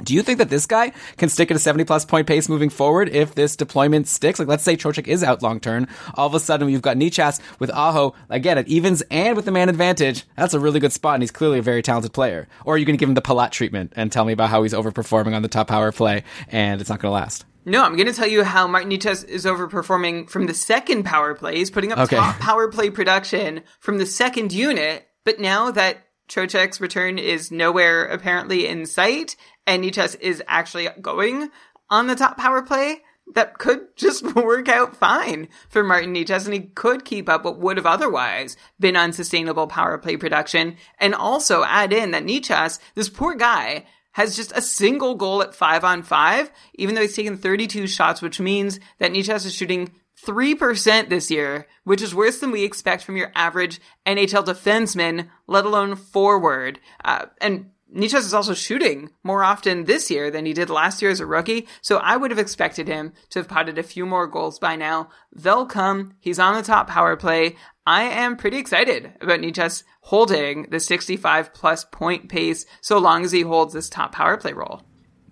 Do 0.03 0.13
you 0.13 0.21
think 0.21 0.37
that 0.37 0.49
this 0.49 0.65
guy 0.65 0.91
can 1.17 1.29
stick 1.29 1.49
at 1.49 1.57
a 1.57 1.59
70 1.59 1.83
plus 1.85 2.05
point 2.05 2.27
pace 2.27 2.47
moving 2.47 2.69
forward 2.69 3.09
if 3.09 3.33
this 3.35 3.55
deployment 3.55 4.07
sticks? 4.07 4.37
Like, 4.39 4.47
let's 4.47 4.63
say 4.63 4.77
Trocheck 4.77 5.07
is 5.07 5.23
out 5.23 5.41
long 5.41 5.59
term. 5.59 5.87
All 6.13 6.27
of 6.27 6.35
a 6.35 6.39
sudden, 6.39 6.67
we've 6.67 6.81
got 6.81 6.97
Necas 6.97 7.39
with 7.59 7.71
Aho, 7.71 8.13
again, 8.29 8.57
at 8.57 8.67
evens 8.67 9.01
and 9.09 9.35
with 9.35 9.45
the 9.45 9.51
man 9.51 9.69
advantage. 9.69 10.23
That's 10.35 10.53
a 10.53 10.59
really 10.59 10.79
good 10.79 10.93
spot, 10.93 11.15
and 11.15 11.23
he's 11.23 11.31
clearly 11.31 11.59
a 11.59 11.63
very 11.63 11.81
talented 11.81 12.13
player. 12.13 12.47
Or 12.65 12.75
are 12.75 12.77
you 12.77 12.85
going 12.85 12.95
to 12.95 12.99
give 12.99 13.09
him 13.09 13.15
the 13.15 13.21
Palat 13.21 13.51
treatment 13.51 13.93
and 13.95 14.11
tell 14.11 14.25
me 14.25 14.33
about 14.33 14.49
how 14.49 14.63
he's 14.63 14.73
overperforming 14.73 15.35
on 15.35 15.41
the 15.41 15.47
top 15.47 15.67
power 15.67 15.91
play 15.91 16.23
and 16.49 16.79
it's 16.79 16.89
not 16.89 16.99
going 16.99 17.09
to 17.09 17.13
last? 17.13 17.45
No, 17.65 17.83
I'm 17.83 17.95
going 17.97 18.07
to 18.07 18.13
tell 18.13 18.27
you 18.27 18.43
how 18.43 18.65
Martin 18.67 18.91
Necas 18.91 19.27
is 19.27 19.45
overperforming 19.45 20.29
from 20.29 20.45
the 20.45 20.53
second 20.53 21.03
power 21.03 21.33
play. 21.35 21.57
He's 21.57 21.69
putting 21.69 21.91
up 21.91 21.99
Okay. 21.99 22.15
top 22.15 22.37
power 22.39 22.69
play 22.69 22.89
production 22.89 23.61
from 23.79 23.97
the 23.97 24.05
second 24.05 24.53
unit, 24.53 25.05
but 25.25 25.39
now 25.39 25.71
that 25.71 26.06
Trocheck's 26.27 26.81
return 26.81 27.17
is 27.17 27.51
nowhere 27.51 28.05
apparently 28.05 28.67
in 28.67 28.85
sight, 28.85 29.35
and 29.65 29.83
Necas 29.83 30.19
is 30.19 30.43
actually 30.47 30.89
going 31.01 31.49
on 31.89 32.07
the 32.07 32.15
top 32.15 32.37
power 32.37 32.61
play, 32.61 33.01
that 33.33 33.57
could 33.57 33.79
just 33.95 34.35
work 34.35 34.69
out 34.69 34.95
fine 34.95 35.47
for 35.69 35.83
Martin 35.83 36.13
Necas, 36.13 36.45
and 36.45 36.53
he 36.53 36.61
could 36.61 37.05
keep 37.05 37.29
up 37.29 37.43
what 37.43 37.59
would 37.59 37.77
have 37.77 37.85
otherwise 37.85 38.57
been 38.79 38.95
unsustainable 38.95 39.67
power 39.67 39.97
play 39.97 40.17
production, 40.17 40.77
and 40.99 41.13
also 41.13 41.63
add 41.63 41.93
in 41.93 42.11
that 42.11 42.23
Necas, 42.23 42.79
this 42.95 43.09
poor 43.09 43.35
guy, 43.35 43.85
has 44.13 44.35
just 44.35 44.51
a 44.55 44.61
single 44.61 45.13
goal 45.13 45.43
at 45.43 45.53
five 45.53 45.83
on 45.83 46.01
five, 46.01 46.49
even 46.75 46.95
though 46.95 47.01
he's 47.01 47.15
taken 47.15 47.37
32 47.37 47.85
shots, 47.85 48.21
which 48.21 48.39
means 48.39 48.79
that 48.97 49.11
Necas 49.11 49.45
is 49.45 49.53
shooting 49.53 49.91
3% 50.25 51.09
this 51.09 51.29
year, 51.29 51.67
which 51.83 52.01
is 52.01 52.15
worse 52.15 52.39
than 52.39 52.51
we 52.51 52.63
expect 52.63 53.03
from 53.03 53.17
your 53.17 53.31
average 53.35 53.79
NHL 54.05 54.45
defenseman, 54.45 55.29
let 55.47 55.65
alone 55.65 55.95
forward. 55.95 56.79
Uh, 57.03 57.27
and 57.39 57.71
Necas 57.95 58.25
is 58.25 58.33
also 58.33 58.53
shooting 58.53 59.11
more 59.23 59.43
often 59.43 59.85
this 59.85 60.11
year 60.11 60.29
than 60.29 60.45
he 60.45 60.53
did 60.53 60.69
last 60.69 61.01
year 61.01 61.09
as 61.09 61.21
a 61.21 61.25
rookie, 61.25 61.67
so 61.81 61.97
I 61.97 62.17
would 62.17 62.31
have 62.31 62.39
expected 62.39 62.87
him 62.87 63.13
to 63.29 63.39
have 63.39 63.47
potted 63.47 63.77
a 63.77 63.83
few 63.83 64.05
more 64.05 64.27
goals 64.27 64.59
by 64.59 64.75
now. 64.75 65.09
They'll 65.33 65.65
come. 65.65 66.15
He's 66.19 66.39
on 66.39 66.55
the 66.55 66.63
top 66.63 66.87
power 66.89 67.15
play. 67.15 67.55
I 67.85 68.03
am 68.03 68.35
pretty 68.35 68.57
excited 68.57 69.13
about 69.21 69.39
Necas 69.39 69.83
holding 70.01 70.63
the 70.69 70.79
65 70.79 71.53
plus 71.53 71.85
point 71.85 72.27
pace 72.27 72.65
so 72.81 72.97
long 72.97 73.23
as 73.23 73.31
he 73.31 73.41
holds 73.41 73.73
this 73.73 73.89
top 73.89 74.11
power 74.11 74.35
play 74.35 74.51
role. 74.51 74.81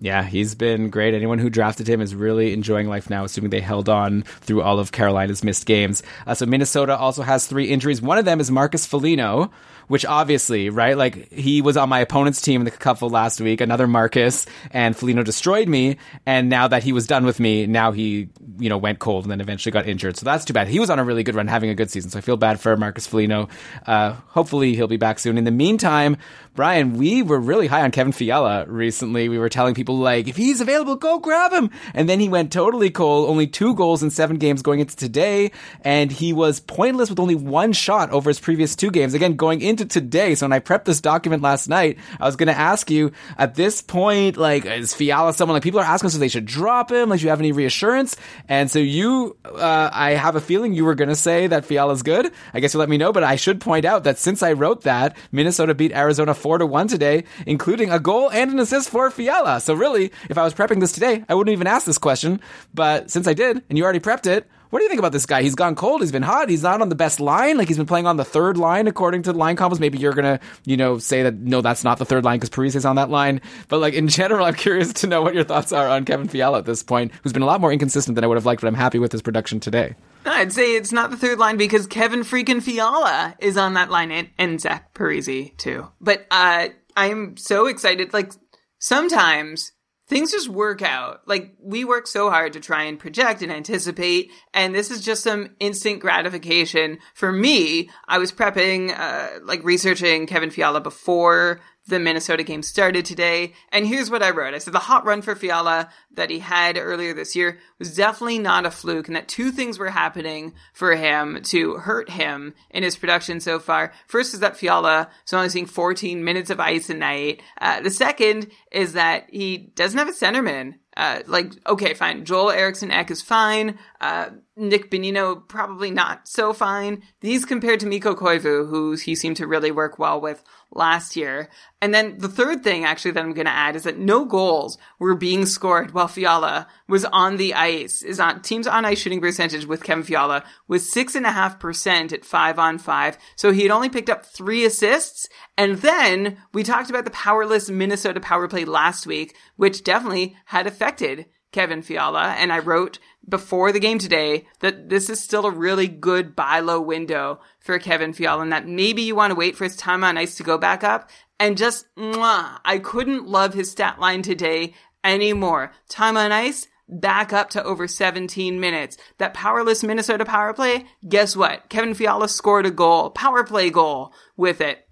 Yeah, 0.01 0.23
he's 0.23 0.55
been 0.55 0.89
great. 0.89 1.13
Anyone 1.13 1.39
who 1.39 1.49
drafted 1.49 1.87
him 1.87 2.01
is 2.01 2.13
really 2.13 2.53
enjoying 2.53 2.87
life 2.87 3.09
now, 3.09 3.23
assuming 3.23 3.49
they 3.49 3.61
held 3.61 3.87
on 3.87 4.23
through 4.41 4.61
all 4.61 4.79
of 4.79 4.91
Carolina's 4.91 5.43
missed 5.43 5.65
games. 5.65 6.03
Uh, 6.27 6.35
so 6.35 6.45
Minnesota 6.45 6.97
also 6.97 7.21
has 7.21 7.47
three 7.47 7.65
injuries. 7.65 8.01
One 8.01 8.17
of 8.17 8.25
them 8.25 8.39
is 8.41 8.51
Marcus 8.51 8.85
Foligno, 8.85 9.51
which 9.87 10.05
obviously, 10.05 10.69
right? 10.69 10.97
Like 10.97 11.31
he 11.31 11.61
was 11.61 11.77
on 11.77 11.89
my 11.89 11.99
opponent's 11.99 12.41
team 12.41 12.61
in 12.61 12.65
the 12.65 12.71
couple 12.71 13.09
last 13.09 13.41
week, 13.41 13.61
another 13.61 13.87
Marcus, 13.87 14.45
and 14.71 14.95
Foligno 14.95 15.23
destroyed 15.23 15.67
me. 15.67 15.97
And 16.25 16.49
now 16.49 16.67
that 16.67 16.83
he 16.83 16.93
was 16.93 17.07
done 17.07 17.25
with 17.25 17.39
me, 17.39 17.65
now 17.65 17.91
he, 17.91 18.29
you 18.57 18.69
know, 18.69 18.77
went 18.77 18.99
cold 18.99 19.25
and 19.25 19.31
then 19.31 19.41
eventually 19.41 19.71
got 19.71 19.87
injured. 19.87 20.17
So 20.17 20.25
that's 20.25 20.45
too 20.45 20.53
bad. 20.53 20.67
He 20.67 20.79
was 20.79 20.89
on 20.89 20.99
a 20.99 21.03
really 21.03 21.23
good 21.23 21.35
run, 21.35 21.47
having 21.47 21.69
a 21.69 21.75
good 21.75 21.91
season. 21.91 22.09
So 22.09 22.17
I 22.17 22.21
feel 22.21 22.37
bad 22.37 22.59
for 22.59 22.75
Marcus 22.77 23.07
Foligno. 23.07 23.49
Uh, 23.85 24.13
hopefully 24.27 24.75
he'll 24.75 24.87
be 24.87 24.97
back 24.97 25.19
soon. 25.19 25.37
In 25.37 25.43
the 25.43 25.51
meantime, 25.51 26.17
Brian, 26.55 26.97
we 26.97 27.21
were 27.21 27.39
really 27.39 27.67
high 27.67 27.81
on 27.81 27.91
Kevin 27.91 28.13
Fiala 28.13 28.65
recently. 28.67 29.27
We 29.27 29.37
were 29.37 29.49
telling 29.49 29.75
people 29.75 29.97
like, 29.97 30.27
if 30.27 30.37
he's 30.37 30.61
available, 30.61 30.95
go 30.95 31.19
grab 31.19 31.51
him. 31.51 31.69
And 31.93 32.07
then 32.07 32.19
he 32.19 32.29
went 32.29 32.51
totally 32.51 32.89
cold. 32.89 33.29
Only 33.29 33.45
two 33.45 33.75
goals 33.75 34.01
in 34.01 34.09
seven 34.09 34.37
games 34.37 34.61
going 34.61 34.79
into 34.79 34.95
today, 34.95 35.51
and 35.81 36.11
he 36.11 36.31
was 36.33 36.59
pointless 36.59 37.09
with 37.09 37.19
only 37.19 37.35
one 37.35 37.73
shot 37.73 38.09
over 38.11 38.29
his 38.29 38.39
previous 38.39 38.75
two 38.75 38.89
games. 38.89 39.13
Again, 39.13 39.35
going 39.35 39.61
into 39.81 39.85
today. 39.85 40.35
So 40.35 40.45
when 40.45 40.53
I 40.53 40.59
prepped 40.59 40.85
this 40.85 41.01
document 41.01 41.43
last 41.43 41.67
night, 41.67 41.97
I 42.19 42.25
was 42.25 42.35
going 42.35 42.47
to 42.47 42.57
ask 42.57 42.89
you 42.89 43.11
at 43.37 43.55
this 43.55 43.81
point, 43.81 44.37
like, 44.37 44.65
is 44.65 44.93
Fiala 44.93 45.33
someone 45.33 45.55
like 45.55 45.63
people 45.63 45.79
are 45.79 45.85
asking 45.85 46.07
us 46.07 46.13
if 46.13 46.19
they 46.19 46.29
should 46.29 46.45
drop 46.45 46.91
him? 46.91 47.09
Like, 47.09 47.19
do 47.19 47.25
you 47.25 47.29
have 47.29 47.39
any 47.39 47.51
reassurance? 47.51 48.15
And 48.47 48.71
so 48.71 48.79
you, 48.79 49.35
uh, 49.43 49.89
I 49.91 50.11
have 50.11 50.35
a 50.35 50.41
feeling 50.41 50.73
you 50.73 50.85
were 50.85 50.95
going 50.95 51.09
to 51.09 51.15
say 51.15 51.47
that 51.47 51.65
Fiala's 51.65 52.03
good. 52.03 52.31
I 52.53 52.59
guess 52.59 52.73
you 52.73 52.79
let 52.79 52.89
me 52.89 52.97
know, 52.97 53.11
but 53.11 53.23
I 53.23 53.35
should 53.35 53.59
point 53.59 53.85
out 53.85 54.05
that 54.05 54.17
since 54.17 54.41
I 54.41 54.53
wrote 54.53 54.83
that, 54.83 55.17
Minnesota 55.31 55.73
beat 55.73 55.91
Arizona 55.91 56.33
four 56.33 56.57
to 56.57 56.65
one 56.65 56.87
today, 56.87 57.25
including 57.45 57.91
a 57.91 57.99
goal 57.99 58.31
and 58.31 58.51
an 58.51 58.59
assist 58.59 58.89
for 58.89 59.11
Fiala. 59.11 59.59
So 59.59 59.73
really, 59.73 60.11
if 60.29 60.37
I 60.37 60.43
was 60.43 60.53
prepping 60.53 60.79
this 60.79 60.93
today, 60.93 61.25
I 61.27 61.35
wouldn't 61.35 61.53
even 61.53 61.67
ask 61.67 61.85
this 61.85 61.97
question. 61.97 62.39
But 62.73 63.11
since 63.11 63.27
I 63.27 63.33
did, 63.33 63.63
and 63.69 63.77
you 63.77 63.83
already 63.83 63.99
prepped 63.99 64.27
it, 64.27 64.47
what 64.75 64.79
do 64.79 64.83
you 64.83 64.89
think 64.89 64.99
about 64.99 65.13
this 65.13 65.25
guy? 65.25 65.41
He's 65.41 65.55
gone 65.55 65.73
cold. 65.73 66.01
He's 66.01 66.11
been 66.11 66.21
hot. 66.21 66.49
He's 66.49 66.63
not 66.63 66.81
on 66.81 66.89
the 66.89 66.95
best 66.95 67.21
line. 67.21 67.55
Like 67.55 67.69
he's 67.69 67.77
been 67.77 67.85
playing 67.85 68.07
on 68.07 68.17
the 68.17 68.25
third 68.25 68.57
line 68.57 68.87
according 68.87 69.23
to 69.23 69.31
the 69.31 69.37
line 69.39 69.55
combos. 69.55 69.79
Maybe 69.79 69.97
you're 69.97 70.11
gonna, 70.11 70.41
you 70.65 70.75
know, 70.75 70.97
say 70.97 71.23
that 71.23 71.35
no, 71.35 71.61
that's 71.61 71.85
not 71.85 71.97
the 71.97 72.03
third 72.03 72.25
line 72.25 72.39
because 72.39 72.49
Parise 72.49 72.75
is 72.75 72.83
on 72.83 72.97
that 72.97 73.09
line. 73.09 73.39
But 73.69 73.79
like 73.79 73.93
in 73.93 74.09
general, 74.09 74.45
I'm 74.45 74.53
curious 74.53 74.91
to 74.91 75.07
know 75.07 75.21
what 75.21 75.33
your 75.33 75.45
thoughts 75.45 75.71
are 75.71 75.87
on 75.87 76.03
Kevin 76.03 76.27
Fiala 76.27 76.57
at 76.57 76.65
this 76.65 76.83
point, 76.83 77.13
who's 77.23 77.31
been 77.31 77.41
a 77.41 77.45
lot 77.45 77.61
more 77.61 77.71
inconsistent 77.71 78.15
than 78.15 78.25
I 78.25 78.27
would 78.27 78.35
have 78.35 78.45
liked. 78.45 78.59
But 78.59 78.67
I'm 78.67 78.73
happy 78.73 78.99
with 78.99 79.13
his 79.13 79.21
production 79.21 79.61
today. 79.61 79.95
I'd 80.25 80.51
say 80.51 80.75
it's 80.75 80.91
not 80.91 81.09
the 81.09 81.15
third 81.15 81.39
line 81.39 81.55
because 81.55 81.87
Kevin 81.87 82.23
freaking 82.23 82.61
Fiala 82.61 83.33
is 83.39 83.55
on 83.55 83.75
that 83.75 83.89
line 83.89 84.11
and, 84.11 84.29
and 84.37 84.59
Zach 84.59 84.93
Parise 84.93 85.55
too. 85.55 85.87
But 86.01 86.27
uh, 86.29 86.67
I'm 86.97 87.37
so 87.37 87.67
excited. 87.67 88.11
Like 88.11 88.33
sometimes 88.79 89.71
things 90.07 90.31
just 90.31 90.49
work 90.49 90.81
out. 90.81 91.27
Like 91.27 91.55
we 91.59 91.83
work 91.83 92.07
so 92.07 92.29
hard 92.29 92.53
to 92.53 92.59
try 92.59 92.83
and 92.83 92.99
project 92.99 93.41
and 93.41 93.51
anticipate, 93.51 94.31
and 94.53 94.73
this 94.73 94.91
is 94.91 95.01
just 95.01 95.23
some 95.23 95.55
instant 95.59 95.99
gratification 95.99 96.99
for 97.13 97.31
me. 97.31 97.89
I 98.07 98.17
was 98.17 98.31
prepping, 98.31 98.97
uh, 98.97 99.39
like 99.43 99.63
researching 99.63 100.27
Kevin 100.27 100.51
Fiala 100.51 100.81
before 100.81 101.61
the 101.87 101.99
Minnesota 101.99 102.43
game 102.43 102.63
started 102.63 103.05
today. 103.05 103.53
And 103.71 103.85
here's 103.85 104.09
what 104.09 104.23
I 104.23 104.31
wrote. 104.31 104.53
I 104.53 104.57
said 104.57 104.73
the 104.73 104.79
hot 104.79 105.05
run 105.05 105.21
for 105.21 105.35
Fiala 105.35 105.89
that 106.11 106.29
he 106.29 106.39
had 106.39 106.77
earlier 106.77 107.13
this 107.13 107.35
year 107.35 107.59
was 107.77 107.95
definitely 107.95 108.39
not 108.39 108.65
a 108.65 108.71
fluke 108.71 109.07
and 109.07 109.15
that 109.15 109.27
two 109.27 109.51
things 109.51 109.77
were 109.77 109.91
happening 109.91 110.53
for 110.73 110.95
him 110.95 111.41
to 111.43 111.75
hurt 111.75 112.09
him 112.09 112.55
in 112.71 112.81
his 112.83 112.97
production 112.97 113.39
so 113.39 113.59
far. 113.59 113.93
First 114.07 114.33
is 114.33 114.39
that 114.39 114.57
Fiala 114.57 115.09
is 115.25 115.33
only 115.33 115.49
seeing 115.49 115.67
14 115.67 116.23
minutes 116.23 116.49
of 116.49 116.59
ice 116.59 116.89
a 116.89 116.95
night. 116.95 117.41
Uh, 117.61 117.81
the 117.81 117.91
second 117.91 118.49
is 118.71 118.93
that 118.93 119.27
he 119.29 119.57
doesn't 119.57 119.99
have 119.99 120.09
a 120.09 120.11
centerman. 120.11 120.75
Uh, 120.97 121.19
like, 121.27 121.51
okay, 121.67 121.93
fine. 121.93 122.23
Joel 122.23 122.51
Eriksson 122.51 122.89
Ek 122.89 123.11
is 123.11 123.21
fine. 123.21 123.77
Uh, 124.05 124.29
Nick 124.55 124.91
Bonino 124.91 125.47
probably 125.47 125.89
not 125.89 126.27
so 126.27 126.53
fine. 126.53 127.01
These 127.21 127.43
compared 127.43 127.79
to 127.79 127.87
Mikko 127.87 128.13
Koivu, 128.13 128.69
who 128.69 128.93
he 128.93 129.15
seemed 129.15 129.37
to 129.37 129.47
really 129.47 129.71
work 129.71 129.97
well 129.97 130.21
with 130.21 130.43
last 130.71 131.15
year. 131.15 131.49
And 131.81 131.91
then 131.91 132.19
the 132.19 132.29
third 132.29 132.63
thing 132.63 132.85
actually 132.85 133.11
that 133.11 133.23
I'm 133.23 133.33
going 133.33 133.47
to 133.47 133.51
add 133.51 133.75
is 133.75 133.81
that 133.81 133.97
no 133.97 134.23
goals 134.23 134.77
were 134.99 135.15
being 135.15 135.47
scored 135.47 135.91
while 135.91 136.07
Fiala 136.07 136.67
was 136.87 137.03
on 137.05 137.37
the 137.37 137.55
ice. 137.55 138.03
Is 138.03 138.19
on 138.19 138.43
teams 138.43 138.67
on 138.67 138.85
ice 138.85 138.99
shooting 138.99 139.21
percentage 139.21 139.65
with 139.65 139.83
Kevin 139.83 140.03
Fiala 140.03 140.43
was 140.67 140.87
six 140.87 141.15
and 141.15 141.25
a 141.25 141.31
half 141.31 141.59
percent 141.59 142.13
at 142.13 142.23
five 142.23 142.59
on 142.59 142.77
five. 142.77 143.17
So 143.35 143.51
he 143.51 143.63
had 143.63 143.71
only 143.71 143.89
picked 143.89 144.11
up 144.11 144.23
three 144.23 144.65
assists. 144.65 145.27
And 145.57 145.79
then 145.79 146.37
we 146.53 146.61
talked 146.61 146.91
about 146.91 147.05
the 147.05 147.11
powerless 147.11 147.71
Minnesota 147.71 148.19
power 148.19 148.47
play 148.47 148.65
last 148.65 149.07
week, 149.07 149.35
which 149.55 149.83
definitely 149.83 150.37
had 150.45 150.67
affected 150.67 151.25
Kevin 151.55 151.81
Fiala. 151.81 152.33
And 152.33 152.51
I 152.51 152.59
wrote 152.59 152.99
before 153.27 153.71
the 153.71 153.79
game 153.79 153.97
today 153.97 154.45
that 154.59 154.89
this 154.89 155.09
is 155.09 155.21
still 155.21 155.45
a 155.45 155.51
really 155.51 155.87
good 155.87 156.35
buy 156.35 156.59
low 156.59 156.81
window 156.81 157.39
for 157.59 157.79
Kevin 157.79 158.11
Fiala 158.11 158.43
and 158.43 158.51
that 158.51 158.67
maybe 158.67 159.03
you 159.03 159.15
want 159.15 159.31
to 159.31 159.35
wait 159.35 159.55
for 159.55 159.63
his 159.63 159.77
time 159.77 160.03
on 160.03 160.17
ice 160.17 160.35
to 160.35 160.43
go 160.43 160.57
back 160.57 160.83
up. 160.83 161.09
And 161.39 161.57
just, 161.57 161.87
mwah, 161.95 162.59
I 162.65 162.79
couldn't 162.79 163.25
love 163.25 163.53
his 163.53 163.71
stat 163.71 164.01
line 164.01 164.21
today 164.21 164.73
anymore. 165.01 165.71
Time 165.87 166.17
on 166.17 166.33
ice, 166.33 166.67
back 166.89 167.31
up 167.31 167.51
to 167.51 167.63
over 167.63 167.87
17 167.87 168.59
minutes. 168.59 168.97
That 169.17 169.33
powerless 169.33 169.81
Minnesota 169.81 170.25
power 170.25 170.53
play, 170.53 170.85
guess 171.07 171.37
what? 171.37 171.69
Kevin 171.69 171.93
Fiala 171.93 172.27
scored 172.27 172.65
a 172.65 172.71
goal, 172.71 173.11
power 173.11 173.45
play 173.45 173.69
goal 173.69 174.13
with 174.35 174.59
it. 174.59 174.84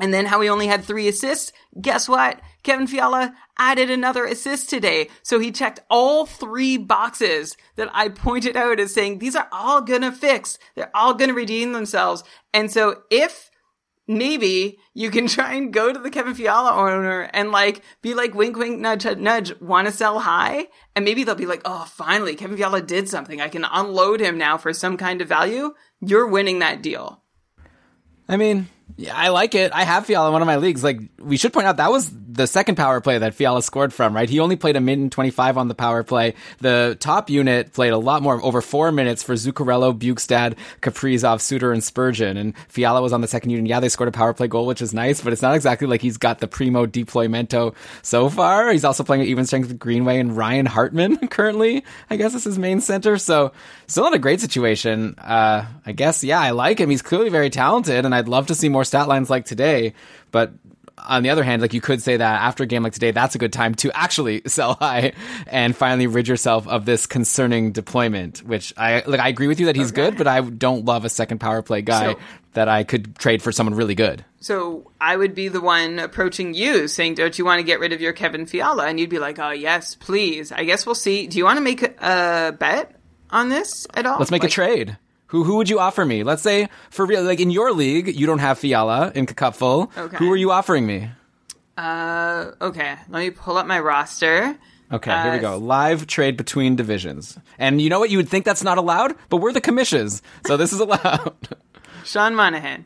And 0.00 0.12
then 0.12 0.26
how 0.26 0.40
he 0.40 0.48
only 0.48 0.66
had 0.66 0.84
three 0.84 1.08
assists. 1.08 1.52
Guess 1.80 2.08
what? 2.08 2.40
Kevin 2.62 2.86
Fiala 2.86 3.34
added 3.58 3.90
another 3.90 4.24
assist 4.24 4.70
today. 4.70 5.08
So 5.22 5.38
he 5.38 5.52
checked 5.52 5.80
all 5.90 6.26
three 6.26 6.76
boxes 6.76 7.56
that 7.76 7.90
I 7.92 8.08
pointed 8.08 8.56
out 8.56 8.80
as 8.80 8.94
saying 8.94 9.18
these 9.18 9.36
are 9.36 9.48
all 9.52 9.82
gonna 9.82 10.12
fix. 10.12 10.58
They're 10.74 10.94
all 10.94 11.14
gonna 11.14 11.34
redeem 11.34 11.72
themselves. 11.72 12.24
And 12.52 12.70
so 12.70 13.02
if 13.10 13.50
maybe 14.06 14.78
you 14.94 15.10
can 15.10 15.26
try 15.28 15.54
and 15.54 15.72
go 15.72 15.92
to 15.92 15.98
the 15.98 16.10
Kevin 16.10 16.34
Fiala 16.34 16.72
owner 16.72 17.30
and 17.32 17.52
like 17.52 17.82
be 18.02 18.14
like 18.14 18.34
wink 18.34 18.56
wink 18.56 18.80
nudge 18.80 19.04
nudge 19.18 19.58
want 19.60 19.86
to 19.86 19.92
sell 19.92 20.20
high 20.20 20.66
and 20.96 21.04
maybe 21.04 21.22
they'll 21.22 21.34
be 21.34 21.46
like 21.46 21.62
oh 21.64 21.84
finally 21.84 22.34
Kevin 22.34 22.56
Fiala 22.56 22.82
did 22.82 23.08
something 23.08 23.40
I 23.40 23.48
can 23.48 23.64
unload 23.64 24.20
him 24.20 24.36
now 24.36 24.58
for 24.58 24.72
some 24.72 24.96
kind 24.96 25.20
of 25.20 25.28
value 25.28 25.74
you're 26.00 26.26
winning 26.26 26.58
that 26.58 26.82
deal 26.82 27.22
I 28.30 28.36
mean, 28.36 28.68
I 29.12 29.28
like 29.28 29.54
it. 29.54 29.72
I 29.72 29.84
have 29.84 30.06
Fiala 30.06 30.28
in 30.28 30.32
one 30.32 30.42
of 30.42 30.46
my 30.46 30.56
leagues. 30.56 30.84
Like, 30.84 31.00
we 31.18 31.36
should 31.36 31.52
point 31.52 31.66
out 31.66 31.78
that 31.78 31.90
was 31.90 32.10
the 32.32 32.46
second 32.46 32.76
power 32.76 33.00
play 33.00 33.18
that 33.18 33.34
Fiala 33.34 33.62
scored 33.62 33.92
from, 33.92 34.14
right? 34.14 34.28
He 34.28 34.40
only 34.40 34.56
played 34.56 34.76
a 34.76 34.80
minute 34.80 35.02
and 35.02 35.12
25 35.12 35.58
on 35.58 35.68
the 35.68 35.74
power 35.74 36.02
play. 36.02 36.34
The 36.58 36.96
top 37.00 37.28
unit 37.30 37.72
played 37.72 37.92
a 37.92 37.98
lot 37.98 38.22
more, 38.22 38.42
over 38.44 38.60
four 38.60 38.92
minutes 38.92 39.22
for 39.22 39.34
Zuccarello, 39.34 39.98
Bjugstad, 39.98 40.56
Kaprizov, 40.80 41.40
Suter, 41.40 41.72
and 41.72 41.82
Spurgeon. 41.82 42.36
And 42.36 42.56
Fiala 42.68 43.02
was 43.02 43.12
on 43.12 43.20
the 43.20 43.28
second 43.28 43.50
unit. 43.50 43.68
Yeah, 43.68 43.80
they 43.80 43.88
scored 43.88 44.08
a 44.08 44.12
power 44.12 44.32
play 44.32 44.48
goal, 44.48 44.66
which 44.66 44.82
is 44.82 44.94
nice, 44.94 45.20
but 45.20 45.32
it's 45.32 45.42
not 45.42 45.54
exactly 45.54 45.86
like 45.86 46.02
he's 46.02 46.18
got 46.18 46.38
the 46.38 46.46
primo 46.46 46.86
deploymento 46.86 47.74
so 48.02 48.28
far. 48.28 48.70
He's 48.70 48.84
also 48.84 49.02
playing 49.02 49.22
at 49.22 49.28
even 49.28 49.46
strength 49.46 49.68
with 49.68 49.78
Greenway 49.78 50.18
and 50.18 50.36
Ryan 50.36 50.66
Hartman 50.66 51.16
currently, 51.28 51.84
I 52.08 52.16
guess 52.16 52.32
this 52.32 52.42
is 52.42 52.50
his 52.50 52.58
main 52.58 52.80
center. 52.80 53.18
So 53.18 53.52
still 53.86 54.06
in 54.06 54.14
a 54.14 54.18
great 54.18 54.40
situation. 54.40 55.14
Uh, 55.18 55.66
I 55.86 55.92
guess, 55.92 56.22
yeah, 56.24 56.40
I 56.40 56.50
like 56.50 56.78
him. 56.78 56.90
He's 56.90 57.02
clearly 57.02 57.30
very 57.30 57.50
talented 57.50 58.04
and 58.04 58.14
I'd 58.14 58.28
love 58.28 58.48
to 58.48 58.54
see 58.54 58.68
more 58.68 58.84
stat 58.84 59.08
lines 59.08 59.30
like 59.30 59.44
today, 59.44 59.94
but 60.30 60.52
on 61.08 61.22
the 61.22 61.30
other 61.30 61.42
hand, 61.42 61.62
like 61.62 61.74
you 61.74 61.80
could 61.80 62.02
say 62.02 62.16
that 62.16 62.42
after 62.42 62.64
a 62.64 62.66
game 62.66 62.82
like 62.82 62.92
today, 62.92 63.10
that's 63.10 63.34
a 63.34 63.38
good 63.38 63.52
time 63.52 63.74
to 63.76 63.90
actually 63.96 64.42
sell 64.46 64.74
high 64.74 65.12
and 65.46 65.76
finally 65.76 66.06
rid 66.06 66.28
yourself 66.28 66.66
of 66.68 66.84
this 66.86 67.06
concerning 67.06 67.72
deployment. 67.72 68.38
Which 68.38 68.72
I 68.76 69.02
like. 69.06 69.20
I 69.20 69.28
agree 69.28 69.46
with 69.48 69.60
you 69.60 69.66
that 69.66 69.76
he's 69.76 69.90
good, 69.92 70.16
but 70.16 70.26
I 70.26 70.40
don't 70.40 70.84
love 70.84 71.04
a 71.04 71.08
second 71.08 71.38
power 71.38 71.62
play 71.62 71.82
guy 71.82 72.12
So- 72.12 72.18
that 72.54 72.68
I 72.68 72.82
could 72.82 73.16
trade 73.16 73.42
for 73.42 73.52
someone 73.52 73.74
really 73.76 73.94
good. 73.94 74.24
So 74.40 74.90
I 75.00 75.16
would 75.16 75.34
be 75.36 75.46
the 75.46 75.60
one 75.60 76.00
approaching 76.00 76.52
you 76.54 76.88
saying, 76.88 77.14
Don't 77.14 77.38
you 77.38 77.44
want 77.44 77.60
to 77.60 77.62
get 77.62 77.78
rid 77.78 77.92
of 77.92 78.00
your 78.00 78.12
Kevin 78.12 78.44
Fiala? 78.46 78.86
And 78.86 78.98
you'd 78.98 79.08
be 79.10 79.20
like, 79.20 79.38
Oh, 79.38 79.50
yes, 79.50 79.94
please. 79.94 80.50
I 80.50 80.64
guess 80.64 80.84
we'll 80.84 80.94
see. 80.96 81.26
Do 81.28 81.38
you 81.38 81.44
want 81.44 81.58
to 81.58 81.60
make 81.62 81.82
a 81.82 82.56
bet 82.58 82.96
on 83.30 83.50
this 83.50 83.86
at 83.94 84.04
all? 84.06 84.18
Let's 84.18 84.32
make 84.32 84.42
a 84.42 84.48
trade. 84.48 84.96
Who 85.30 85.44
who 85.44 85.56
would 85.56 85.68
you 85.68 85.78
offer 85.78 86.04
me? 86.04 86.22
Let's 86.22 86.42
say 86.42 86.68
for 86.90 87.06
real, 87.06 87.22
like 87.22 87.40
in 87.40 87.50
your 87.50 87.72
league, 87.72 88.14
you 88.14 88.26
don't 88.26 88.38
have 88.40 88.58
Fiala 88.58 89.10
in 89.14 89.26
Cupful. 89.26 89.90
Okay. 89.96 90.16
Who 90.18 90.30
are 90.32 90.36
you 90.36 90.50
offering 90.52 90.86
me? 90.86 91.10
Uh, 91.78 92.50
okay. 92.60 92.96
Let 93.08 93.20
me 93.20 93.30
pull 93.30 93.56
up 93.56 93.66
my 93.66 93.80
roster. 93.80 94.56
Okay, 94.92 95.22
here 95.22 95.32
we 95.32 95.38
Uh, 95.38 95.40
go. 95.40 95.56
Live 95.58 96.08
trade 96.08 96.36
between 96.36 96.74
divisions. 96.74 97.38
And 97.60 97.80
you 97.80 97.88
know 97.88 98.00
what? 98.00 98.10
You 98.10 98.16
would 98.18 98.28
think 98.28 98.44
that's 98.44 98.64
not 98.64 98.76
allowed, 98.76 99.14
but 99.28 99.36
we're 99.36 99.52
the 99.52 99.60
commissions, 99.60 100.20
so 100.48 100.56
this 100.56 100.72
is 100.72 100.80
allowed. 100.86 101.32
Sean 102.04 102.34
Monahan. 102.34 102.84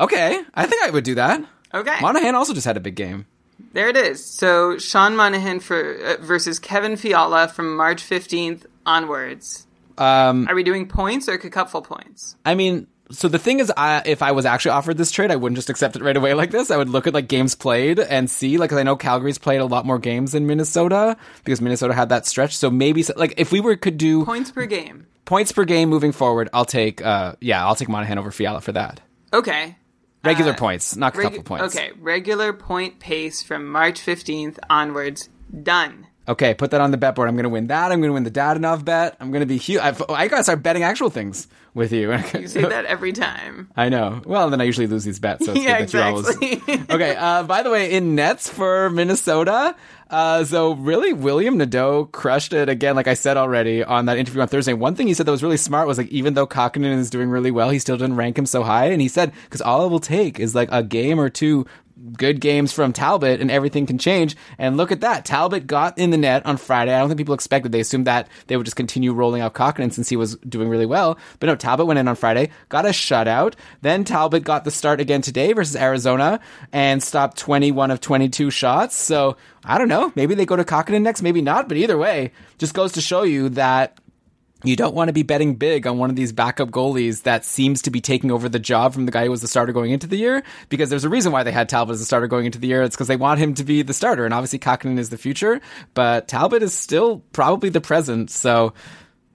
okay, 0.00 0.40
I 0.54 0.66
think 0.66 0.82
I 0.82 0.90
would 0.90 1.04
do 1.04 1.14
that. 1.14 1.44
Okay. 1.72 1.96
Monahan 2.00 2.34
also 2.34 2.54
just 2.54 2.66
had 2.66 2.76
a 2.76 2.80
big 2.80 2.96
game. 2.96 3.26
There 3.72 3.88
it 3.88 3.96
is. 3.96 4.24
So 4.24 4.78
Sean 4.78 5.14
Monahan 5.14 5.60
for 5.60 5.94
uh, 5.94 6.16
versus 6.20 6.58
Kevin 6.58 6.96
Fiala 6.96 7.46
from 7.48 7.76
March 7.76 8.02
15th 8.02 8.66
onwards. 8.84 9.66
Um, 9.98 10.46
Are 10.48 10.54
we 10.54 10.62
doing 10.62 10.86
points 10.88 11.28
or 11.28 11.38
cupful 11.38 11.82
points? 11.82 12.36
I 12.44 12.54
mean, 12.54 12.86
so 13.10 13.28
the 13.28 13.38
thing 13.38 13.60
is, 13.60 13.72
I, 13.76 14.02
if 14.04 14.20
I 14.22 14.32
was 14.32 14.44
actually 14.44 14.72
offered 14.72 14.98
this 14.98 15.10
trade, 15.10 15.30
I 15.30 15.36
wouldn't 15.36 15.56
just 15.56 15.70
accept 15.70 15.94
it 15.96 16.02
right 16.02 16.16
away 16.16 16.34
like 16.34 16.50
this. 16.50 16.70
I 16.70 16.76
would 16.76 16.88
look 16.88 17.06
at 17.06 17.14
like 17.14 17.28
games 17.28 17.54
played 17.54 17.98
and 18.00 18.28
see, 18.30 18.58
like, 18.58 18.72
I 18.72 18.82
know 18.82 18.96
Calgary's 18.96 19.38
played 19.38 19.60
a 19.60 19.64
lot 19.64 19.86
more 19.86 19.98
games 19.98 20.32
than 20.32 20.46
Minnesota 20.46 21.16
because 21.44 21.60
Minnesota 21.60 21.94
had 21.94 22.08
that 22.08 22.26
stretch. 22.26 22.56
So 22.56 22.70
maybe, 22.70 23.04
like, 23.16 23.34
if 23.36 23.52
we 23.52 23.60
were 23.60 23.76
could 23.76 23.96
do 23.96 24.24
Points 24.24 24.50
per 24.50 24.66
game. 24.66 25.06
points 25.24 25.52
per 25.52 25.64
game 25.64 25.88
moving 25.88 26.12
forward, 26.12 26.48
I'll 26.52 26.64
take, 26.64 27.00
uh, 27.04 27.36
yeah, 27.40 27.64
I'll 27.64 27.76
take 27.76 27.88
Monahan 27.88 28.18
over 28.18 28.30
Fiala 28.32 28.60
for 28.60 28.72
that. 28.72 29.00
Okay. 29.32 29.76
Regular 30.24 30.52
Uh, 30.52 30.56
points, 30.56 30.96
not 30.96 31.14
Regu- 31.14 31.22
couple 31.22 31.42
points. 31.44 31.76
Okay, 31.76 31.92
regular 32.00 32.52
point 32.52 32.98
pace 32.98 33.42
from 33.44 33.66
March 33.70 34.00
15th 34.00 34.58
onwards. 34.68 35.28
Done. 35.62 36.08
Okay, 36.28 36.54
put 36.54 36.70
that 36.72 36.80
on 36.80 36.90
the 36.90 36.96
bet 36.96 37.14
board. 37.14 37.28
I'm 37.28 37.36
going 37.36 37.44
to 37.44 37.48
win 37.50 37.68
that. 37.68 37.92
I'm 37.92 38.00
going 38.00 38.08
to 38.10 38.14
win 38.14 38.24
the 38.24 38.30
Dadonov 38.30 38.84
bet. 38.84 39.16
I'm 39.20 39.30
going 39.30 39.40
to 39.40 39.46
be 39.46 39.58
huge. 39.58 39.80
I've, 39.80 40.02
I 40.10 40.26
got 40.28 40.38
to 40.38 40.42
start 40.42 40.62
betting 40.62 40.82
actual 40.82 41.08
things 41.10 41.46
with 41.72 41.92
you. 41.92 42.12
You 42.12 42.48
say 42.48 42.62
that 42.62 42.84
every 42.86 43.12
time. 43.12 43.70
I 43.76 43.88
know. 43.88 44.22
Well, 44.24 44.50
then 44.50 44.60
I 44.60 44.64
usually 44.64 44.86
lose 44.88 45.04
these 45.04 45.20
bets. 45.20 45.46
So 45.46 45.52
it's 45.52 45.60
Yeah, 45.64 45.80
good 45.80 45.88
that 45.90 45.94
you 45.94 46.00
always. 46.04 46.28
exactly. 46.36 46.82
okay. 46.94 47.14
Uh, 47.16 47.44
by 47.44 47.62
the 47.62 47.70
way, 47.70 47.92
in 47.92 48.14
nets 48.16 48.48
for 48.50 48.90
Minnesota, 48.90 49.76
uh, 50.10 50.44
so 50.44 50.72
really, 50.74 51.12
William 51.12 51.58
Nadeau 51.58 52.06
crushed 52.06 52.52
it 52.52 52.68
again. 52.68 52.96
Like 52.96 53.08
I 53.08 53.14
said 53.14 53.36
already 53.36 53.82
on 53.84 54.06
that 54.06 54.18
interview 54.18 54.40
on 54.40 54.48
Thursday. 54.48 54.72
One 54.72 54.94
thing 54.94 55.06
he 55.08 55.14
said 55.14 55.26
that 55.26 55.32
was 55.32 55.42
really 55.42 55.56
smart 55.56 55.86
was 55.86 55.98
like, 55.98 56.08
even 56.08 56.34
though 56.34 56.46
Kahkonen 56.46 56.96
is 56.98 57.10
doing 57.10 57.28
really 57.28 57.50
well, 57.50 57.70
he 57.70 57.78
still 57.78 57.96
didn't 57.96 58.16
rank 58.16 58.38
him 58.38 58.46
so 58.46 58.62
high. 58.62 58.86
And 58.86 59.00
he 59.00 59.08
said, 59.08 59.32
because 59.44 59.60
all 59.60 59.84
it 59.86 59.90
will 59.90 60.00
take 60.00 60.38
is 60.40 60.54
like 60.54 60.68
a 60.72 60.82
game 60.82 61.18
or 61.20 61.28
two 61.28 61.66
good 62.12 62.40
games 62.40 62.72
from 62.72 62.92
Talbot 62.92 63.40
and 63.40 63.50
everything 63.50 63.86
can 63.86 63.98
change. 63.98 64.36
And 64.58 64.76
look 64.76 64.92
at 64.92 65.00
that. 65.00 65.24
Talbot 65.24 65.66
got 65.66 65.98
in 65.98 66.10
the 66.10 66.16
net 66.16 66.44
on 66.44 66.56
Friday. 66.56 66.94
I 66.94 66.98
don't 66.98 67.08
think 67.08 67.18
people 67.18 67.34
expected. 67.34 67.72
They 67.72 67.80
assumed 67.80 68.06
that 68.06 68.28
they 68.46 68.56
would 68.56 68.66
just 68.66 68.76
continue 68.76 69.12
rolling 69.12 69.42
out 69.42 69.54
Kahkonen 69.54 69.92
since 69.92 70.08
he 70.08 70.16
was 70.16 70.36
doing 70.36 70.68
really 70.68 70.86
well. 70.86 71.18
But 71.40 71.46
no, 71.46 71.56
Talbot 71.56 71.86
went 71.86 71.98
in 71.98 72.08
on 72.08 72.16
Friday, 72.16 72.50
got 72.68 72.86
a 72.86 72.90
shutout. 72.90 73.54
Then 73.82 74.04
Talbot 74.04 74.44
got 74.44 74.64
the 74.64 74.70
start 74.70 75.00
again 75.00 75.22
today 75.22 75.52
versus 75.52 75.76
Arizona 75.76 76.40
and 76.72 77.02
stopped 77.02 77.38
21 77.38 77.90
of 77.90 78.00
22 78.00 78.50
shots. 78.50 78.96
So 78.96 79.36
I 79.64 79.78
don't 79.78 79.88
know. 79.88 80.12
Maybe 80.14 80.34
they 80.34 80.46
go 80.46 80.56
to 80.56 80.64
Kahkonen 80.64 81.02
next, 81.02 81.22
maybe 81.22 81.42
not. 81.42 81.68
But 81.68 81.78
either 81.78 81.98
way, 81.98 82.32
just 82.58 82.74
goes 82.74 82.92
to 82.92 83.00
show 83.00 83.22
you 83.22 83.48
that 83.50 83.98
you 84.64 84.74
don't 84.74 84.94
want 84.94 85.08
to 85.08 85.12
be 85.12 85.22
betting 85.22 85.54
big 85.56 85.86
on 85.86 85.98
one 85.98 86.10
of 86.10 86.16
these 86.16 86.32
backup 86.32 86.70
goalies 86.70 87.22
that 87.22 87.44
seems 87.44 87.82
to 87.82 87.90
be 87.90 88.00
taking 88.00 88.30
over 88.30 88.48
the 88.48 88.58
job 88.58 88.94
from 88.94 89.04
the 89.06 89.12
guy 89.12 89.24
who 89.24 89.30
was 89.30 89.42
the 89.42 89.48
starter 89.48 89.72
going 89.72 89.92
into 89.92 90.06
the 90.06 90.16
year. 90.16 90.42
Because 90.68 90.88
there's 90.90 91.04
a 91.04 91.08
reason 91.08 91.30
why 91.30 91.42
they 91.42 91.52
had 91.52 91.68
Talbot 91.68 91.92
as 91.92 92.00
the 92.00 92.06
starter 92.06 92.26
going 92.26 92.46
into 92.46 92.58
the 92.58 92.66
year. 92.66 92.82
It's 92.82 92.96
because 92.96 93.08
they 93.08 93.16
want 93.16 93.38
him 93.38 93.54
to 93.54 93.64
be 93.64 93.82
the 93.82 93.94
starter. 93.94 94.24
And 94.24 94.32
obviously 94.32 94.58
Kahkonen 94.58 94.98
is 94.98 95.10
the 95.10 95.18
future, 95.18 95.60
but 95.94 96.26
Talbot 96.26 96.62
is 96.62 96.72
still 96.74 97.22
probably 97.32 97.68
the 97.68 97.80
present. 97.82 98.30
So 98.30 98.72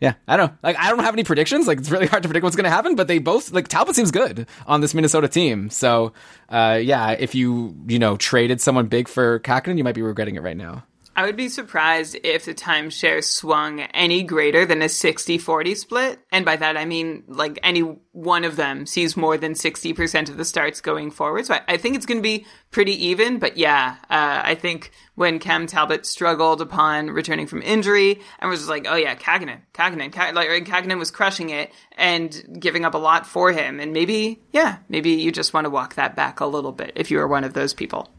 Yeah, 0.02 0.16
I 0.28 0.36
don't 0.36 0.52
like. 0.64 0.76
I 0.80 0.90
don't 0.90 1.04
have 1.04 1.14
any 1.14 1.24
predictions. 1.24 1.68
Like, 1.68 1.78
it's 1.78 1.92
really 1.92 2.08
hard 2.08 2.24
to 2.24 2.30
predict 2.30 2.44
what's 2.44 2.56
going 2.56 2.64
to 2.64 2.72
happen. 2.72 2.96
But 2.96 3.08
they 3.08 3.20
both 3.20 3.52
like 3.52 3.68
Talbot 3.68 3.96
seems 3.96 4.10
good 4.10 4.48
on 4.66 4.82
this 4.82 4.96
Minnesota 4.96 5.28
team. 5.28 5.70
So, 5.70 6.14
uh, 6.50 6.80
yeah, 6.82 7.12
if 7.12 7.36
you 7.36 7.76
you 7.88 8.00
know 8.00 8.18
traded 8.18 8.60
someone 8.62 8.88
big 8.88 9.08
for 9.08 9.40
Kahkonen, 9.42 9.78
you 9.78 9.84
might 9.84 9.94
be 9.94 10.02
regretting 10.02 10.36
it 10.36 10.42
right 10.42 10.58
now. 10.58 10.84
I 11.22 11.26
would 11.26 11.38
be 11.38 11.50
surprised 11.50 12.18
if 12.24 12.46
the 12.46 12.56
timeshare 12.56 13.24
swung 13.24 13.82
any 13.82 14.24
greater 14.24 14.66
than 14.66 14.82
a 14.82 14.90
60 14.90 15.38
40 15.38 15.76
split. 15.76 16.20
And 16.32 16.44
by 16.44 16.56
that, 16.56 16.78
I 16.78 16.86
mean 16.86 17.26
like 17.28 17.60
any 17.62 17.82
one 18.12 18.44
of 18.44 18.56
them 18.56 18.88
sees 18.88 19.16
more 19.16 19.38
than 19.38 19.54
60% 19.54 20.30
of 20.30 20.38
the 20.38 20.44
starts 20.44 20.82
going 20.82 21.12
forward. 21.12 21.46
So 21.46 21.54
I, 21.54 21.62
I 21.68 21.78
think 21.78 21.96
it's 21.96 22.08
going 22.08 22.18
to 22.18 22.24
be 22.24 22.48
pretty 22.72 22.94
even. 23.10 23.38
But 23.38 23.56
yeah, 23.56 23.98
uh, 24.10 24.42
I 24.44 24.56
think 24.56 24.94
when 25.14 25.38
Cam 25.38 25.68
Talbot 25.68 26.08
struggled 26.08 26.60
upon 26.60 27.12
returning 27.12 27.46
from 27.46 27.62
injury 27.62 28.20
and 28.40 28.50
was 28.50 28.62
just 28.62 28.70
like, 28.72 28.88
oh 28.90 28.96
yeah, 28.96 29.14
Kahkonen, 29.14 29.60
Kahkonen, 29.76 30.12
Kag- 30.12 30.34
like 30.34 30.50
Kahkonen 30.66 30.98
was 30.98 31.12
crushing 31.12 31.52
it 31.52 31.72
and 32.00 32.58
giving 32.60 32.84
up 32.84 32.96
a 32.96 32.98
lot 32.98 33.28
for 33.28 33.52
him. 33.52 33.80
And 33.80 33.94
maybe, 33.94 34.42
yeah, 34.54 34.78
maybe 34.90 35.12
you 35.12 35.32
just 35.32 35.54
want 35.54 35.66
to 35.66 35.70
walk 35.70 35.94
that 35.94 36.16
back 36.16 36.40
a 36.40 36.48
little 36.48 36.72
bit 36.72 36.94
if 36.96 37.12
you 37.12 37.20
are 37.20 37.28
one 37.28 37.44
of 37.44 37.54
those 37.54 37.76
people. 37.76 38.10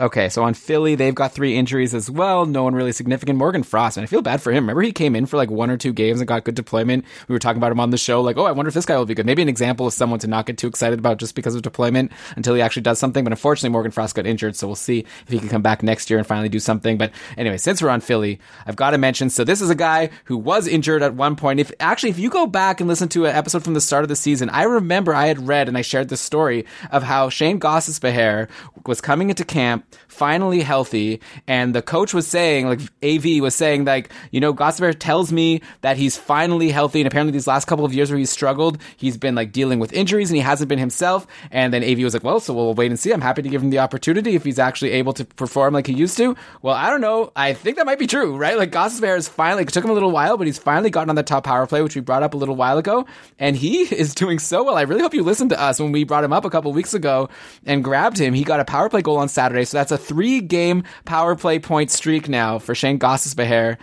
Okay, 0.00 0.30
so 0.30 0.42
on 0.42 0.54
Philly, 0.54 0.94
they've 0.94 1.14
got 1.14 1.32
three 1.32 1.54
injuries 1.54 1.94
as 1.94 2.10
well. 2.10 2.46
No 2.46 2.64
one 2.64 2.74
really 2.74 2.92
significant. 2.92 3.38
Morgan 3.38 3.62
Frost, 3.62 3.98
and 3.98 4.04
I 4.04 4.06
feel 4.06 4.22
bad 4.22 4.40
for 4.40 4.50
him. 4.50 4.64
Remember, 4.64 4.80
he 4.80 4.90
came 4.90 5.14
in 5.14 5.26
for 5.26 5.36
like 5.36 5.50
one 5.50 5.70
or 5.70 5.76
two 5.76 5.92
games 5.92 6.18
and 6.18 6.26
got 6.26 6.44
good 6.44 6.54
deployment. 6.54 7.04
We 7.28 7.34
were 7.34 7.38
talking 7.38 7.58
about 7.58 7.72
him 7.72 7.78
on 7.78 7.90
the 7.90 7.98
show, 7.98 8.22
like, 8.22 8.38
oh, 8.38 8.46
I 8.46 8.52
wonder 8.52 8.68
if 8.68 8.74
this 8.74 8.86
guy 8.86 8.96
will 8.96 9.04
be 9.04 9.14
good. 9.14 9.26
Maybe 9.26 9.42
an 9.42 9.50
example 9.50 9.86
of 9.86 9.92
someone 9.92 10.18
to 10.20 10.26
not 10.26 10.46
get 10.46 10.56
too 10.56 10.66
excited 10.66 10.98
about 10.98 11.18
just 11.18 11.34
because 11.34 11.54
of 11.54 11.60
deployment 11.60 12.10
until 12.36 12.54
he 12.54 12.62
actually 12.62 12.82
does 12.82 12.98
something. 12.98 13.22
But 13.22 13.34
unfortunately, 13.34 13.68
Morgan 13.68 13.92
Frost 13.92 14.14
got 14.14 14.26
injured, 14.26 14.56
so 14.56 14.66
we'll 14.66 14.76
see 14.76 15.00
if 15.00 15.28
he 15.28 15.38
can 15.38 15.50
come 15.50 15.62
back 15.62 15.82
next 15.82 16.08
year 16.08 16.18
and 16.18 16.26
finally 16.26 16.48
do 16.48 16.58
something. 16.58 16.96
But 16.96 17.12
anyway, 17.36 17.58
since 17.58 17.82
we're 17.82 17.90
on 17.90 18.00
Philly, 18.00 18.40
I've 18.66 18.76
got 18.76 18.90
to 18.90 18.98
mention. 18.98 19.28
So 19.28 19.44
this 19.44 19.60
is 19.60 19.68
a 19.68 19.74
guy 19.74 20.08
who 20.24 20.38
was 20.38 20.66
injured 20.66 21.02
at 21.02 21.14
one 21.14 21.36
point. 21.36 21.60
If 21.60 21.70
actually, 21.80 22.10
if 22.10 22.18
you 22.18 22.30
go 22.30 22.46
back 22.46 22.80
and 22.80 22.88
listen 22.88 23.08
to 23.10 23.26
an 23.26 23.36
episode 23.36 23.62
from 23.62 23.74
the 23.74 23.80
start 23.80 24.04
of 24.04 24.08
the 24.08 24.16
season, 24.16 24.48
I 24.50 24.62
remember 24.62 25.14
I 25.14 25.26
had 25.26 25.46
read 25.46 25.68
and 25.68 25.76
I 25.76 25.82
shared 25.82 26.08
this 26.08 26.22
story 26.22 26.64
of 26.90 27.02
how 27.02 27.28
Shane 27.28 27.60
Gostisbehere 27.60 28.48
was 28.86 29.00
coming 29.00 29.28
into 29.28 29.44
camp 29.44 29.82
finally 30.08 30.60
healthy. 30.60 31.20
And 31.46 31.74
the 31.74 31.82
coach 31.82 32.14
was 32.14 32.26
saying 32.26 32.66
like 32.66 32.80
AV 33.02 33.42
was 33.42 33.54
saying 33.54 33.84
like 33.84 34.10
you 34.30 34.40
know 34.40 34.54
Gostisbehere 34.54 34.96
tells 34.98 35.32
me 35.32 35.60
that 35.80 35.96
he's 35.96 36.16
finally 36.16 36.70
healthy. 36.70 37.00
And 37.00 37.06
apparently 37.06 37.32
these 37.32 37.46
last 37.46 37.66
couple 37.66 37.84
of 37.84 37.94
years 37.94 38.10
where 38.10 38.18
he's 38.18 38.30
struggled 38.30 38.78
he's 38.96 39.16
been 39.16 39.34
like 39.34 39.52
dealing 39.52 39.78
with 39.78 39.92
injuries 39.92 40.30
and 40.30 40.36
he 40.36 40.42
hasn't 40.42 40.68
been 40.68 40.78
himself. 40.78 41.26
And 41.50 41.72
then 41.72 41.82
AV 41.82 41.98
was 42.00 42.14
like 42.14 42.24
well 42.24 42.40
so 42.40 42.54
we'll 42.54 42.74
wait 42.74 42.90
and 42.90 42.98
see. 42.98 43.12
I'm 43.12 43.20
happy 43.20 43.42
to 43.42 43.48
give 43.48 43.62
him 43.62 43.70
the 43.70 43.78
opportunity 43.78 44.34
if 44.34 44.44
he's 44.44 44.58
actually 44.58 44.92
able 44.92 45.12
to 45.14 45.24
perform 45.24 45.74
like 45.74 45.86
he 45.86 45.94
used 45.94 46.16
to. 46.18 46.36
Well 46.62 46.74
I 46.74 46.90
don't 46.90 47.00
know. 47.00 47.32
I 47.34 47.54
think 47.54 47.76
that 47.76 47.86
might 47.86 47.98
be 47.98 48.06
true 48.06 48.36
right? 48.36 48.58
Like 48.58 48.70
Gostisbehere 48.70 49.16
is 49.16 49.28
finally 49.28 49.62
it 49.62 49.68
took 49.68 49.84
him 49.84 49.90
a 49.90 49.94
little 49.94 50.10
while 50.10 50.36
but 50.36 50.46
he's 50.46 50.58
finally 50.58 50.90
gotten 50.90 51.10
on 51.10 51.16
the 51.16 51.22
top 51.22 51.44
power 51.44 51.66
play 51.66 51.82
which 51.82 51.94
we 51.94 52.00
brought 52.00 52.22
up 52.22 52.34
a 52.34 52.36
little 52.36 52.56
while 52.56 52.78
ago. 52.78 53.06
And 53.38 53.56
he 53.56 53.82
is 53.94 54.14
doing 54.14 54.38
so 54.38 54.64
well. 54.64 54.76
I 54.76 54.82
really 54.82 55.02
hope 55.02 55.14
you 55.14 55.22
listened 55.22 55.50
to 55.50 55.60
us 55.60 55.80
when 55.80 55.92
we 55.92 56.04
brought 56.04 56.24
him 56.24 56.32
up 56.32 56.44
a 56.44 56.50
couple 56.50 56.72
weeks 56.72 56.94
ago 56.94 57.28
and 57.64 57.82
grabbed 57.82 58.18
him. 58.18 58.34
He 58.34 58.44
got 58.44 58.60
a 58.60 58.64
power 58.64 58.88
play 58.88 59.02
goal 59.02 59.18
on 59.18 59.28
Saturday. 59.28 59.64
So 59.64 59.78
that's 59.82 59.90
a 59.92 59.98
three 59.98 60.40
game 60.40 60.84
power 61.04 61.34
play 61.34 61.58
point 61.58 61.90
streak 61.90 62.28
now 62.28 62.60
for 62.60 62.74
Shane 62.74 63.00
Gostisbehere. 63.00 63.78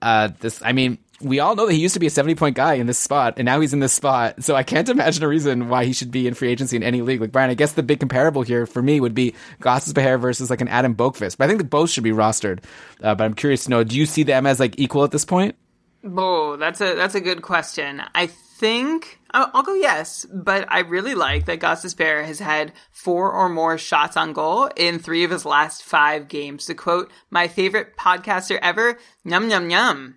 Uh, 0.00 0.28
this, 0.38 0.62
I 0.64 0.72
mean, 0.72 0.98
we 1.20 1.40
all 1.40 1.56
know 1.56 1.66
that 1.66 1.72
he 1.72 1.80
used 1.80 1.94
to 1.94 2.00
be 2.00 2.06
a 2.06 2.10
70 2.10 2.36
point 2.36 2.54
guy 2.54 2.74
in 2.74 2.86
this 2.86 2.98
spot, 2.98 3.34
and 3.36 3.44
now 3.44 3.60
he's 3.60 3.72
in 3.72 3.80
this 3.80 3.92
spot. 3.92 4.44
So 4.44 4.54
I 4.54 4.62
can't 4.62 4.88
imagine 4.88 5.24
a 5.24 5.28
reason 5.28 5.68
why 5.68 5.84
he 5.84 5.92
should 5.92 6.12
be 6.12 6.28
in 6.28 6.34
free 6.34 6.50
agency 6.50 6.76
in 6.76 6.84
any 6.84 7.02
league. 7.02 7.20
Like, 7.20 7.32
Brian, 7.32 7.50
I 7.50 7.54
guess 7.54 7.72
the 7.72 7.82
big 7.82 7.98
comparable 7.98 8.42
here 8.42 8.64
for 8.64 8.80
me 8.80 9.00
would 9.00 9.14
be 9.14 9.34
Gostisbehere 9.60 10.20
versus 10.20 10.50
like 10.50 10.60
an 10.60 10.68
Adam 10.68 10.94
Boqvist. 10.94 11.36
But 11.36 11.44
I 11.44 11.48
think 11.48 11.58
that 11.58 11.68
both 11.68 11.90
should 11.90 12.04
be 12.04 12.12
rostered. 12.12 12.62
Uh, 13.02 13.16
but 13.16 13.24
I'm 13.24 13.34
curious 13.34 13.64
to 13.64 13.70
know, 13.70 13.82
do 13.82 13.96
you 13.96 14.06
see 14.06 14.22
them 14.22 14.46
as 14.46 14.60
like 14.60 14.78
equal 14.78 15.02
at 15.02 15.10
this 15.10 15.24
point? 15.24 15.56
Oh, 16.04 16.56
that's 16.56 16.80
a 16.80 16.94
that's 16.94 17.16
a 17.16 17.20
good 17.20 17.42
question. 17.42 18.00
I 18.14 18.30
think 18.60 19.18
I'll, 19.30 19.62
go 19.62 19.74
yes, 19.74 20.26
but 20.32 20.66
I 20.70 20.80
really 20.80 21.14
like 21.14 21.46
that 21.46 21.60
Gostisbehere 21.60 22.24
has 22.26 22.40
had 22.40 22.72
four 22.90 23.32
or 23.32 23.48
more 23.48 23.78
shots 23.78 24.16
on 24.16 24.34
goal 24.34 24.68
in 24.76 24.98
three 24.98 25.24
of 25.24 25.30
his 25.30 25.46
last 25.46 25.82
five 25.82 26.28
games. 26.28 26.66
To 26.66 26.74
quote 26.74 27.10
my 27.30 27.48
favorite 27.48 27.96
podcaster 27.96 28.58
ever, 28.60 28.98
"Yum 29.24 29.48
yum 29.48 29.70
yum." 29.70 30.16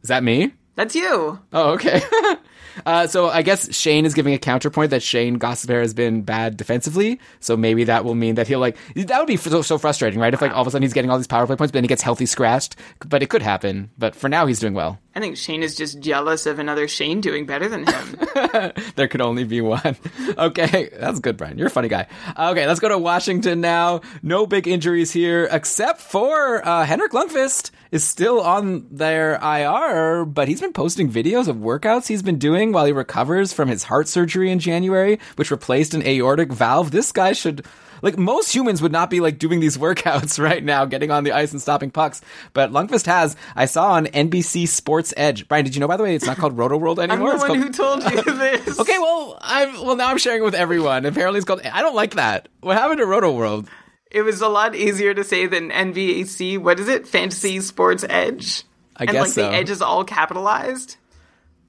Is 0.00 0.08
that 0.08 0.22
me? 0.22 0.52
That's 0.76 0.94
you. 0.94 1.40
Oh, 1.52 1.72
okay. 1.72 2.00
uh, 2.86 3.06
so 3.08 3.28
I 3.28 3.42
guess 3.42 3.74
Shane 3.74 4.06
is 4.06 4.14
giving 4.14 4.32
a 4.32 4.38
counterpoint 4.38 4.90
that 4.90 5.02
Shane 5.02 5.38
Gostisbehere 5.38 5.82
has 5.82 5.92
been 5.92 6.22
bad 6.22 6.56
defensively. 6.56 7.20
So 7.40 7.56
maybe 7.56 7.84
that 7.84 8.04
will 8.04 8.14
mean 8.14 8.36
that 8.36 8.46
he'll 8.46 8.60
like 8.60 8.76
that 8.94 9.18
would 9.18 9.26
be 9.26 9.36
so, 9.36 9.60
so 9.62 9.76
frustrating, 9.76 10.20
right? 10.20 10.32
If 10.32 10.40
like 10.40 10.52
all 10.52 10.62
of 10.62 10.68
a 10.68 10.70
sudden 10.70 10.82
he's 10.82 10.92
getting 10.92 11.10
all 11.10 11.18
these 11.18 11.26
power 11.26 11.46
play 11.46 11.56
points, 11.56 11.72
but 11.72 11.78
then 11.78 11.84
he 11.84 11.88
gets 11.88 12.02
healthy 12.02 12.26
scratched. 12.26 12.76
But 13.04 13.24
it 13.24 13.28
could 13.28 13.42
happen. 13.42 13.90
But 13.98 14.14
for 14.14 14.28
now, 14.28 14.46
he's 14.46 14.60
doing 14.60 14.74
well. 14.74 15.00
I 15.14 15.20
think 15.20 15.36
Shane 15.36 15.62
is 15.62 15.76
just 15.76 16.00
jealous 16.00 16.46
of 16.46 16.58
another 16.58 16.88
Shane 16.88 17.20
doing 17.20 17.44
better 17.44 17.68
than 17.68 17.86
him. 17.86 18.72
there 18.96 19.08
could 19.08 19.20
only 19.20 19.44
be 19.44 19.60
one. 19.60 19.96
Okay, 20.38 20.88
that's 20.98 21.20
good, 21.20 21.36
Brian. 21.36 21.58
You're 21.58 21.66
a 21.66 21.70
funny 21.70 21.88
guy. 21.88 22.06
Okay, 22.38 22.66
let's 22.66 22.80
go 22.80 22.88
to 22.88 22.96
Washington 22.96 23.60
now. 23.60 24.00
No 24.22 24.46
big 24.46 24.66
injuries 24.66 25.12
here, 25.12 25.48
except 25.50 26.00
for 26.00 26.66
uh, 26.66 26.86
Henrik 26.86 27.12
Lundqvist 27.12 27.70
is 27.90 28.02
still 28.02 28.40
on 28.40 28.86
their 28.90 29.34
IR, 29.42 30.24
but 30.24 30.48
he's 30.48 30.62
been 30.62 30.72
posting 30.72 31.10
videos 31.10 31.46
of 31.46 31.56
workouts 31.56 32.06
he's 32.06 32.22
been 32.22 32.38
doing 32.38 32.72
while 32.72 32.86
he 32.86 32.92
recovers 32.92 33.52
from 33.52 33.68
his 33.68 33.82
heart 33.84 34.08
surgery 34.08 34.50
in 34.50 34.58
January, 34.58 35.18
which 35.36 35.50
replaced 35.50 35.92
an 35.92 36.06
aortic 36.06 36.50
valve. 36.50 36.90
This 36.90 37.12
guy 37.12 37.34
should 37.34 37.66
like 38.02 38.18
most 38.18 38.54
humans 38.54 38.82
would 38.82 38.92
not 38.92 39.08
be 39.08 39.20
like 39.20 39.38
doing 39.38 39.60
these 39.60 39.78
workouts 39.78 40.38
right 40.42 40.62
now, 40.62 40.84
getting 40.84 41.10
on 41.10 41.24
the 41.24 41.32
ice 41.32 41.52
and 41.52 41.62
stopping 41.62 41.90
pucks. 41.90 42.20
But 42.52 42.70
Lundqvist 42.70 43.06
has. 43.06 43.36
I 43.56 43.64
saw 43.66 43.92
on 43.92 44.06
NBC 44.06 44.68
Sports 44.68 45.14
Edge. 45.16 45.48
Brian, 45.48 45.64
did 45.64 45.74
you 45.74 45.80
know 45.80 45.88
by 45.88 45.96
the 45.96 46.02
way 46.02 46.14
it's 46.14 46.26
not 46.26 46.36
called 46.36 46.58
Roto 46.58 46.76
World 46.76 47.00
anymore? 47.00 47.32
I'm 47.32 47.38
the 47.38 47.40
one 47.40 47.46
called- 47.46 47.58
who 47.58 47.70
told 47.72 48.02
you 48.26 48.34
this. 48.38 48.78
Okay, 48.78 48.98
well, 48.98 49.38
I'm 49.40 49.72
well 49.84 49.96
now. 49.96 50.08
I'm 50.10 50.18
sharing 50.18 50.42
it 50.42 50.44
with 50.44 50.54
everyone. 50.54 51.06
Apparently, 51.06 51.38
it's 51.38 51.46
called. 51.46 51.62
I 51.62 51.80
don't 51.80 51.94
like 51.96 52.16
that. 52.16 52.48
What 52.60 52.76
happened 52.76 52.98
to 52.98 53.06
Roto 53.06 53.32
World? 53.32 53.68
It 54.10 54.22
was 54.22 54.42
a 54.42 54.48
lot 54.48 54.74
easier 54.74 55.14
to 55.14 55.24
say 55.24 55.46
than 55.46 55.70
NVAC. 55.70 56.58
What 56.58 56.78
is 56.78 56.88
it? 56.88 57.08
Fantasy 57.08 57.60
Sports 57.60 58.04
Edge. 58.08 58.64
I 58.94 59.04
and 59.04 59.12
guess 59.12 59.20
like 59.22 59.30
so. 59.30 59.48
the 59.50 59.56
edge 59.56 59.70
is 59.70 59.80
all 59.80 60.04
capitalized. 60.04 60.96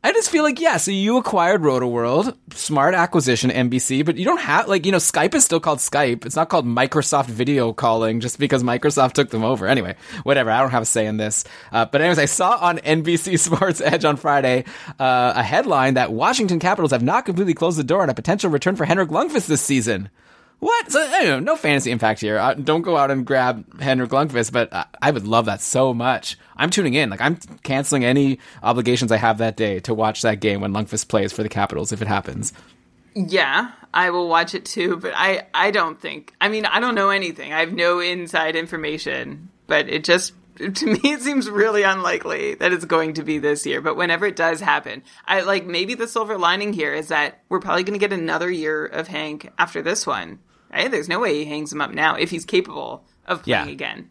I 0.06 0.12
just 0.12 0.30
feel 0.30 0.44
like 0.44 0.60
yeah. 0.60 0.76
So 0.78 0.92
you 0.92 1.18
acquired 1.18 1.62
Roto 1.62 1.88
World, 1.88 2.38
smart 2.52 2.94
acquisition, 2.94 3.50
NBC, 3.50 4.06
but 4.06 4.18
you 4.18 4.26
don't 4.26 4.42
have 4.42 4.68
like 4.68 4.86
you 4.86 4.92
know 4.92 4.98
Skype 4.98 5.34
is 5.34 5.46
still 5.46 5.62
called 5.62 5.80
Skype. 5.80 6.26
It's 6.26 6.36
not 6.36 6.50
called 6.50 6.66
Microsoft 6.66 7.28
Video 7.28 7.72
Calling 7.72 8.20
just 8.20 8.38
because 8.38 8.64
Microsoft 8.64 9.14
took 9.14 9.30
them 9.30 9.46
over. 9.46 9.66
Anyway, 9.66 9.96
whatever. 10.24 10.52
I 10.52 10.60
don't 10.60 10.72
have 10.72 10.84
a 10.84 10.86
say 10.86 11.06
in 11.06 11.16
this. 11.16 11.46
Uh, 11.72 11.86
but 11.86 12.02
anyways, 12.02 12.20
I 12.20 12.26
saw 12.26 12.58
on 12.58 12.80
NBC 12.80 13.40
Sports 13.40 13.80
Edge 13.80 14.04
on 14.04 14.18
Friday 14.18 14.66
uh, 15.00 15.34
a 15.38 15.44
headline 15.44 15.94
that 15.94 16.12
Washington 16.12 16.60
Capitals 16.60 16.92
have 16.92 17.04
not 17.04 17.26
completely 17.26 17.54
closed 17.54 17.80
the 17.80 17.84
door 17.84 18.02
on 18.02 18.10
a 18.10 18.14
potential 18.14 18.52
return 18.52 18.76
for 18.76 18.84
Henrik 18.84 19.10
Lundqvist 19.10 19.48
this 19.48 19.62
season. 19.62 20.10
What? 20.64 20.94
So, 20.94 21.02
I 21.02 21.42
no 21.42 21.58
fantasy 21.58 21.92
impact 21.92 22.22
here. 22.22 22.38
Uh, 22.38 22.54
don't 22.54 22.84
go 22.84 22.96
out 22.96 23.12
and 23.12 23.26
grab 23.26 23.82
Henrik 23.82 24.12
Lundqvist, 24.12 24.54
but 24.54 24.74
I, 24.74 24.86
I 25.02 25.12
would 25.12 25.28
love 25.28 25.48
that 25.48 25.62
so 25.62 25.94
much. 25.94 26.38
I'm 26.56 26.70
tuning 26.70 26.94
in. 26.94 27.10
Like 27.10 27.20
I'm 27.20 27.36
canceling 27.64 28.06
any 28.06 28.40
obligations 28.62 29.12
I 29.12 29.18
have 29.18 29.40
that 29.40 29.58
day 29.58 29.82
to 29.82 29.94
watch 29.94 30.22
that 30.22 30.40
game 30.40 30.62
when 30.62 30.72
Lundqvist 30.72 31.10
plays 31.10 31.34
for 31.34 31.44
the 31.44 31.50
Capitals 31.50 31.92
if 31.92 32.02
it 32.02 32.08
happens. 32.08 32.54
Yeah, 33.14 33.72
I 33.94 34.12
will 34.12 34.30
watch 34.30 34.56
it 34.56 34.64
too, 34.64 34.96
but 34.96 35.12
I 35.14 35.48
I 35.54 35.72
don't 35.72 36.00
think. 36.00 36.34
I 36.40 36.48
mean, 36.48 36.66
I 36.66 36.80
don't 36.80 36.96
know 36.96 37.10
anything. 37.10 37.52
I 37.52 37.60
have 37.60 37.74
no 37.74 38.00
inside 38.00 38.56
information, 38.56 39.50
but 39.68 39.90
it 39.90 40.06
just 40.06 40.32
to 40.76 40.86
me 40.86 41.00
it 41.04 41.20
seems 41.20 41.50
really 41.50 41.84
unlikely 41.84 42.56
that 42.56 42.72
it's 42.72 42.86
going 42.86 43.16
to 43.16 43.24
be 43.24 43.38
this 43.38 43.66
year. 43.66 43.82
But 43.82 43.98
whenever 43.98 44.26
it 44.26 44.38
does 44.38 44.62
happen, 44.62 45.04
I 45.28 45.42
like 45.42 45.66
maybe 45.66 45.96
the 45.96 46.08
silver 46.08 46.38
lining 46.38 46.72
here 46.72 46.94
is 46.94 47.10
that 47.10 47.44
we're 47.50 47.60
probably 47.60 47.84
going 47.84 48.00
to 48.00 48.08
get 48.08 48.18
another 48.18 48.50
year 48.50 48.86
of 48.86 49.10
Hank 49.10 49.52
after 49.58 49.82
this 49.82 50.08
one. 50.08 50.40
Right? 50.74 50.90
There's 50.92 51.08
no 51.10 51.20
way 51.20 51.36
he 51.36 51.46
hangs 51.46 51.72
him 51.72 51.82
up 51.82 51.92
now 51.92 52.16
if 52.16 52.30
he's 52.32 52.46
capable 52.46 53.06
of 53.28 53.44
playing 53.44 53.68
Yeah. 53.68 53.72
again. 53.72 54.10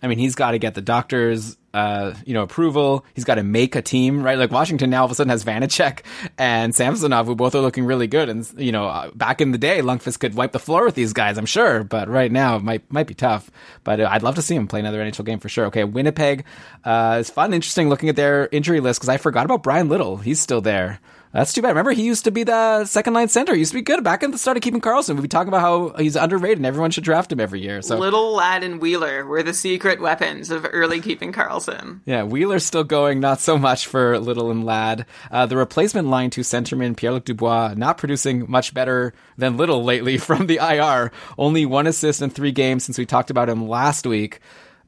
I 0.00 0.06
mean, 0.06 0.18
he's 0.18 0.36
got 0.36 0.52
to 0.52 0.60
get 0.60 0.74
the 0.76 0.80
doctor's, 0.80 1.56
uh, 1.74 2.14
you 2.24 2.32
know, 2.32 2.42
approval. 2.44 3.04
He's 3.14 3.24
got 3.24 3.34
to 3.34 3.42
make 3.42 3.74
a 3.74 3.82
team, 3.82 4.22
right? 4.22 4.38
Like 4.38 4.52
Washington 4.52 4.90
now 4.90 5.00
all 5.00 5.06
of 5.06 5.10
a 5.10 5.16
sudden 5.16 5.30
has 5.30 5.42
Vanecek 5.42 6.02
and 6.38 6.72
Samsonov, 6.72 7.26
who 7.26 7.34
both 7.34 7.56
are 7.56 7.60
looking 7.60 7.84
really 7.84 8.06
good. 8.06 8.28
And 8.28 8.48
you 8.56 8.70
know, 8.70 8.86
uh, 8.86 9.10
back 9.16 9.40
in 9.40 9.50
the 9.50 9.58
day, 9.58 9.80
Lundqvist 9.80 10.20
could 10.20 10.36
wipe 10.36 10.52
the 10.52 10.60
floor 10.60 10.84
with 10.84 10.94
these 10.94 11.12
guys, 11.12 11.36
I'm 11.36 11.46
sure. 11.46 11.82
But 11.82 12.08
right 12.08 12.30
now, 12.30 12.54
it 12.58 12.62
might 12.62 12.92
might 12.92 13.08
be 13.08 13.14
tough. 13.14 13.50
But 13.82 13.98
uh, 13.98 14.08
I'd 14.08 14.22
love 14.22 14.36
to 14.36 14.42
see 14.42 14.54
him 14.54 14.68
play 14.68 14.78
another 14.78 15.00
NHL 15.00 15.24
game 15.24 15.40
for 15.40 15.48
sure. 15.48 15.66
Okay, 15.66 15.82
Winnipeg 15.82 16.44
uh, 16.84 17.16
is 17.18 17.28
fun, 17.28 17.52
interesting 17.52 17.88
looking 17.88 18.08
at 18.08 18.14
their 18.14 18.48
injury 18.52 18.78
list 18.78 19.00
because 19.00 19.08
I 19.08 19.16
forgot 19.16 19.46
about 19.46 19.64
Bryan 19.64 19.88
Little. 19.88 20.16
He's 20.18 20.38
still 20.38 20.60
there. 20.60 21.00
That's 21.32 21.52
too 21.52 21.60
bad. 21.60 21.68
Remember, 21.68 21.92
he 21.92 22.04
used 22.04 22.24
to 22.24 22.30
be 22.30 22.42
the 22.42 22.84
second 22.86 23.12
line 23.14 23.28
center. 23.28 23.52
He 23.52 23.58
used 23.60 23.72
to 23.72 23.78
be 23.78 23.82
good 23.82 24.02
back 24.02 24.22
in 24.22 24.30
the 24.30 24.38
start 24.38 24.56
of 24.56 24.62
keeping 24.62 24.80
Karlsson. 24.80 25.14
We'd 25.14 25.22
be 25.22 25.28
talking 25.28 25.48
about 25.48 25.60
how 25.60 25.90
he's 25.98 26.16
underrated 26.16 26.58
and 26.58 26.66
everyone 26.66 26.90
should 26.90 27.04
draft 27.04 27.30
him 27.30 27.40
every 27.40 27.60
year. 27.60 27.82
So 27.82 27.98
Little 27.98 28.34
Ladd 28.34 28.64
and 28.64 28.80
Wheeler 28.80 29.26
were 29.26 29.42
the 29.42 29.52
secret 29.52 30.00
weapons 30.00 30.50
of 30.50 30.66
early 30.72 31.00
keeping 31.00 31.32
Karlsson. 31.32 32.00
Yeah, 32.06 32.22
Wheeler's 32.22 32.64
still 32.64 32.84
going, 32.84 33.20
not 33.20 33.40
so 33.40 33.58
much 33.58 33.86
for 33.86 34.18
Little 34.18 34.50
and 34.50 34.64
Ladd. 34.64 35.04
Uh, 35.30 35.46
the 35.46 35.56
replacement 35.56 36.08
line 36.08 36.30
to 36.30 36.40
centerman 36.40 36.96
Pierre-Luc 36.96 37.24
Dubois 37.24 37.74
not 37.76 37.98
producing 37.98 38.50
much 38.50 38.72
better 38.72 39.12
than 39.36 39.56
Little 39.56 39.84
lately 39.84 40.16
from 40.18 40.46
the 40.46 40.56
IR. 40.56 41.12
Only 41.36 41.66
one 41.66 41.86
assist 41.86 42.22
in 42.22 42.30
three 42.30 42.52
games 42.52 42.84
since 42.84 42.98
we 42.98 43.04
talked 43.06 43.30
about 43.30 43.48
him 43.48 43.68
last 43.68 44.06
week. 44.06 44.40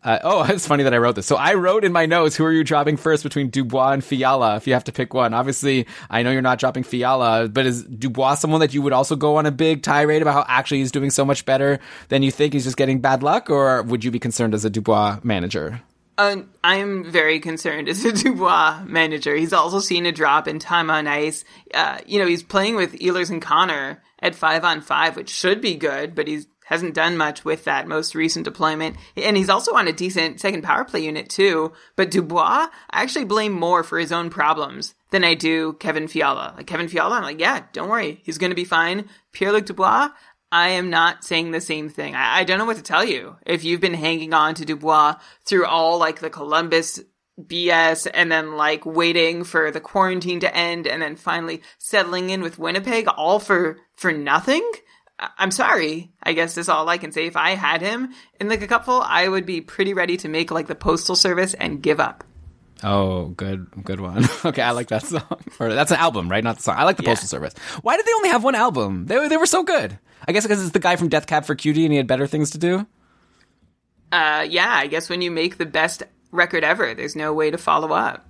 Uh, 0.02 0.18
oh, 0.22 0.44
it's 0.48 0.66
funny 0.66 0.84
that 0.84 0.94
I 0.94 0.98
wrote 0.98 1.16
this. 1.16 1.26
So 1.26 1.36
I 1.36 1.54
wrote 1.54 1.84
in 1.84 1.92
my 1.92 2.06
notes, 2.06 2.36
who 2.36 2.44
are 2.44 2.52
you 2.52 2.64
dropping 2.64 2.96
first 2.96 3.22
between 3.22 3.50
Dubois 3.50 3.92
and 3.92 4.04
Fiala? 4.04 4.56
If 4.56 4.66
you 4.66 4.72
have 4.72 4.84
to 4.84 4.92
pick 4.92 5.14
one, 5.14 5.34
obviously, 5.34 5.86
I 6.08 6.22
know 6.22 6.30
you're 6.30 6.42
not 6.42 6.58
dropping 6.58 6.84
Fiala, 6.84 7.48
but 7.48 7.66
is 7.66 7.84
Dubois 7.84 8.34
someone 8.34 8.60
that 8.60 8.74
you 8.74 8.82
would 8.82 8.92
also 8.92 9.16
go 9.16 9.36
on 9.36 9.46
a 9.46 9.50
big 9.50 9.82
tirade 9.82 10.22
about 10.22 10.34
how 10.34 10.44
actually 10.48 10.78
he's 10.78 10.92
doing 10.92 11.10
so 11.10 11.24
much 11.24 11.44
better 11.44 11.78
than 12.08 12.22
you 12.22 12.30
think? 12.30 12.52
He's 12.52 12.64
just 12.64 12.76
getting 12.76 13.00
bad 13.00 13.22
luck, 13.22 13.50
or 13.50 13.82
would 13.82 14.04
you 14.04 14.10
be 14.10 14.18
concerned 14.18 14.54
as 14.54 14.64
a 14.64 14.70
Dubois 14.70 15.20
manager? 15.22 15.82
Uh, 16.18 16.42
I'm 16.62 17.10
very 17.10 17.40
concerned 17.40 17.88
as 17.88 18.04
a 18.04 18.12
Dubois 18.22 18.82
manager. 18.84 19.34
He's 19.34 19.54
also 19.54 19.80
seen 19.80 20.04
a 20.04 20.12
drop 20.12 20.46
in 20.46 20.58
time 20.58 20.90
on 20.90 21.06
ice. 21.06 21.44
Uh, 21.72 21.98
you 22.06 22.18
know, 22.18 22.26
he's 22.26 22.42
playing 22.42 22.76
with 22.76 22.92
Ehlers 22.98 23.30
and 23.30 23.40
Connor 23.40 24.02
at 24.18 24.34
five 24.34 24.62
on 24.62 24.82
five, 24.82 25.16
which 25.16 25.30
should 25.30 25.62
be 25.62 25.76
good, 25.76 26.14
but 26.14 26.28
he's 26.28 26.46
hasn't 26.70 26.94
done 26.94 27.16
much 27.16 27.44
with 27.44 27.64
that 27.64 27.88
most 27.88 28.14
recent 28.14 28.44
deployment. 28.44 28.96
And 29.16 29.36
he's 29.36 29.50
also 29.50 29.74
on 29.74 29.88
a 29.88 29.92
decent 29.92 30.40
second 30.40 30.62
power 30.62 30.84
play 30.84 31.00
unit 31.04 31.28
too. 31.28 31.72
But 31.96 32.12
Dubois, 32.12 32.68
I 32.90 33.02
actually 33.02 33.24
blame 33.24 33.52
more 33.52 33.82
for 33.82 33.98
his 33.98 34.12
own 34.12 34.30
problems 34.30 34.94
than 35.10 35.24
I 35.24 35.34
do 35.34 35.74
Kevin 35.74 36.06
Fiala. 36.06 36.54
Like 36.56 36.68
Kevin 36.68 36.88
Fiala, 36.88 37.16
I'm 37.16 37.24
like, 37.24 37.40
yeah, 37.40 37.64
don't 37.72 37.90
worry. 37.90 38.20
He's 38.22 38.38
going 38.38 38.52
to 38.52 38.56
be 38.56 38.64
fine. 38.64 39.08
Pierre-Luc 39.32 39.66
Dubois, 39.66 40.10
I 40.52 40.68
am 40.70 40.90
not 40.90 41.24
saying 41.24 41.50
the 41.50 41.60
same 41.60 41.88
thing. 41.88 42.14
I, 42.14 42.38
I 42.38 42.44
don't 42.44 42.58
know 42.58 42.64
what 42.64 42.76
to 42.76 42.82
tell 42.82 43.04
you. 43.04 43.36
If 43.44 43.64
you've 43.64 43.80
been 43.80 43.94
hanging 43.94 44.32
on 44.32 44.54
to 44.54 44.64
Dubois 44.64 45.16
through 45.44 45.66
all 45.66 45.98
like 45.98 46.20
the 46.20 46.30
Columbus 46.30 47.00
BS 47.40 48.06
and 48.12 48.30
then 48.30 48.56
like 48.56 48.86
waiting 48.86 49.42
for 49.42 49.72
the 49.72 49.80
quarantine 49.80 50.40
to 50.40 50.56
end 50.56 50.86
and 50.86 51.02
then 51.02 51.16
finally 51.16 51.62
settling 51.78 52.30
in 52.30 52.42
with 52.42 52.58
Winnipeg 52.60 53.08
all 53.08 53.40
for, 53.40 53.78
for 53.96 54.12
nothing. 54.12 54.68
I'm 55.38 55.50
sorry. 55.50 56.10
I 56.22 56.32
guess 56.32 56.56
is 56.56 56.68
all 56.68 56.88
I 56.88 56.96
can 56.98 57.12
say. 57.12 57.26
If 57.26 57.36
I 57.36 57.50
had 57.50 57.82
him 57.82 58.12
in 58.40 58.48
like 58.48 58.62
a 58.62 58.66
cupful, 58.66 59.02
I 59.04 59.28
would 59.28 59.44
be 59.46 59.60
pretty 59.60 59.92
ready 59.94 60.16
to 60.18 60.28
make 60.28 60.50
like 60.50 60.66
the 60.66 60.74
postal 60.74 61.14
service 61.16 61.52
and 61.54 61.82
give 61.82 62.00
up. 62.00 62.24
Oh, 62.82 63.26
good, 63.26 63.66
good 63.84 64.00
one. 64.00 64.24
okay, 64.44 64.62
I 64.62 64.70
like 64.70 64.88
that 64.88 65.02
song. 65.04 65.22
Or 65.60 65.68
that's 65.74 65.90
an 65.90 65.98
album, 65.98 66.30
right? 66.30 66.42
Not 66.42 66.56
the 66.56 66.62
song. 66.62 66.76
I 66.78 66.84
like 66.84 66.96
the 66.96 67.02
Yeah. 67.02 67.10
Postal 67.10 67.28
Service. 67.28 67.52
Why 67.82 67.96
did 67.98 68.06
they 68.06 68.12
only 68.16 68.30
have 68.30 68.42
one 68.42 68.54
album? 68.54 69.04
They 69.04 69.18
were- 69.18 69.28
they 69.28 69.36
were 69.36 69.44
so 69.44 69.62
good. 69.62 69.98
I 70.26 70.32
guess 70.32 70.44
because 70.44 70.62
it's 70.62 70.72
the 70.72 70.78
guy 70.78 70.96
from 70.96 71.08
Death 71.08 71.26
Cab 71.26 71.44
for 71.44 71.54
Cutie 71.54 71.84
and 71.84 71.92
he 71.92 71.98
had 71.98 72.06
better 72.06 72.26
things 72.26 72.50
to 72.52 72.58
do. 72.58 72.86
Uh, 74.12 74.46
yeah, 74.48 74.70
I 74.72 74.86
guess 74.86 75.08
when 75.10 75.20
you 75.22 75.30
make 75.30 75.58
the 75.58 75.66
best 75.66 76.02
record 76.32 76.64
ever, 76.64 76.94
there's 76.94 77.14
no 77.14 77.32
way 77.34 77.50
to 77.50 77.58
follow 77.58 77.92
up. 77.92 78.26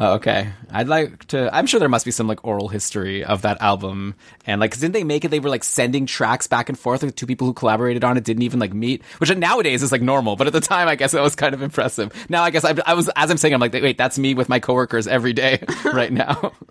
Oh, 0.00 0.14
okay. 0.14 0.48
I'd 0.70 0.88
like 0.88 1.26
to. 1.26 1.54
I'm 1.54 1.66
sure 1.66 1.78
there 1.78 1.88
must 1.88 2.04
be 2.04 2.10
some 2.10 2.26
like 2.26 2.44
oral 2.44 2.68
history 2.68 3.22
of 3.24 3.42
that 3.42 3.60
album, 3.60 4.14
and 4.46 4.60
like, 4.60 4.72
'cause 4.72 4.80
didn't 4.80 4.94
they 4.94 5.04
make 5.04 5.24
it? 5.24 5.28
They 5.30 5.38
were 5.38 5.50
like 5.50 5.62
sending 5.62 6.06
tracks 6.06 6.46
back 6.48 6.68
and 6.68 6.76
forth. 6.78 7.02
Like 7.02 7.14
two 7.14 7.26
people 7.26 7.46
who 7.46 7.52
collaborated 7.52 8.02
on 8.02 8.16
it 8.16 8.24
didn't 8.24 8.42
even 8.42 8.58
like 8.58 8.72
meet, 8.72 9.02
which 9.18 9.32
nowadays 9.36 9.82
is 9.82 9.92
like 9.92 10.02
normal. 10.02 10.34
But 10.34 10.46
at 10.48 10.54
the 10.54 10.60
time, 10.60 10.88
I 10.88 10.96
guess 10.96 11.12
that 11.12 11.22
was 11.22 11.36
kind 11.36 11.54
of 11.54 11.62
impressive. 11.62 12.10
Now, 12.28 12.42
I 12.42 12.50
guess 12.50 12.64
I, 12.64 12.74
I 12.84 12.94
was 12.94 13.10
as 13.14 13.30
I'm 13.30 13.36
saying, 13.36 13.54
I'm 13.54 13.60
like, 13.60 13.74
wait, 13.74 13.98
that's 13.98 14.18
me 14.18 14.34
with 14.34 14.48
my 14.48 14.58
coworkers 14.58 15.06
every 15.06 15.34
day 15.34 15.62
right 15.84 16.12
now. 16.12 16.52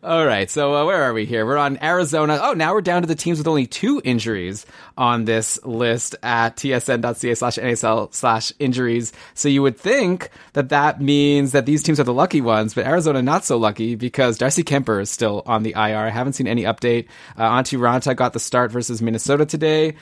All 0.00 0.24
right, 0.24 0.48
so 0.48 0.76
uh, 0.76 0.84
where 0.84 1.02
are 1.02 1.12
we 1.12 1.24
here? 1.24 1.44
We're 1.44 1.56
on 1.56 1.82
Arizona. 1.82 2.38
Oh, 2.40 2.52
now 2.52 2.72
we're 2.72 2.82
down 2.82 3.02
to 3.02 3.08
the 3.08 3.16
teams 3.16 3.38
with 3.38 3.48
only 3.48 3.66
two 3.66 4.00
injuries 4.04 4.64
on 4.96 5.24
this 5.24 5.58
list 5.64 6.14
at 6.22 6.54
tsn.ca 6.54 7.34
slash 7.34 7.56
NHL 7.56 8.14
slash 8.14 8.52
injuries. 8.60 9.12
So 9.34 9.48
you 9.48 9.60
would 9.62 9.76
think 9.76 10.30
that 10.52 10.68
that 10.68 11.00
means 11.00 11.50
that 11.50 11.66
these 11.66 11.82
teams 11.82 11.98
are 11.98 12.04
the 12.04 12.14
lucky 12.14 12.40
ones, 12.40 12.74
but 12.74 12.86
Arizona 12.86 13.22
not 13.22 13.44
so 13.44 13.56
lucky 13.56 13.96
because 13.96 14.38
Darcy 14.38 14.62
Kuemper 14.62 15.02
is 15.02 15.10
still 15.10 15.42
on 15.46 15.64
the 15.64 15.72
IR. 15.72 16.06
I 16.06 16.10
haven't 16.10 16.34
seen 16.34 16.46
any 16.46 16.62
update. 16.62 17.08
Uh, 17.36 17.50
Antti 17.50 17.76
Raanta 17.76 18.14
got 18.14 18.32
the 18.32 18.38
start 18.38 18.70
versus 18.70 19.02
Minnesota 19.02 19.46
today. 19.46 19.96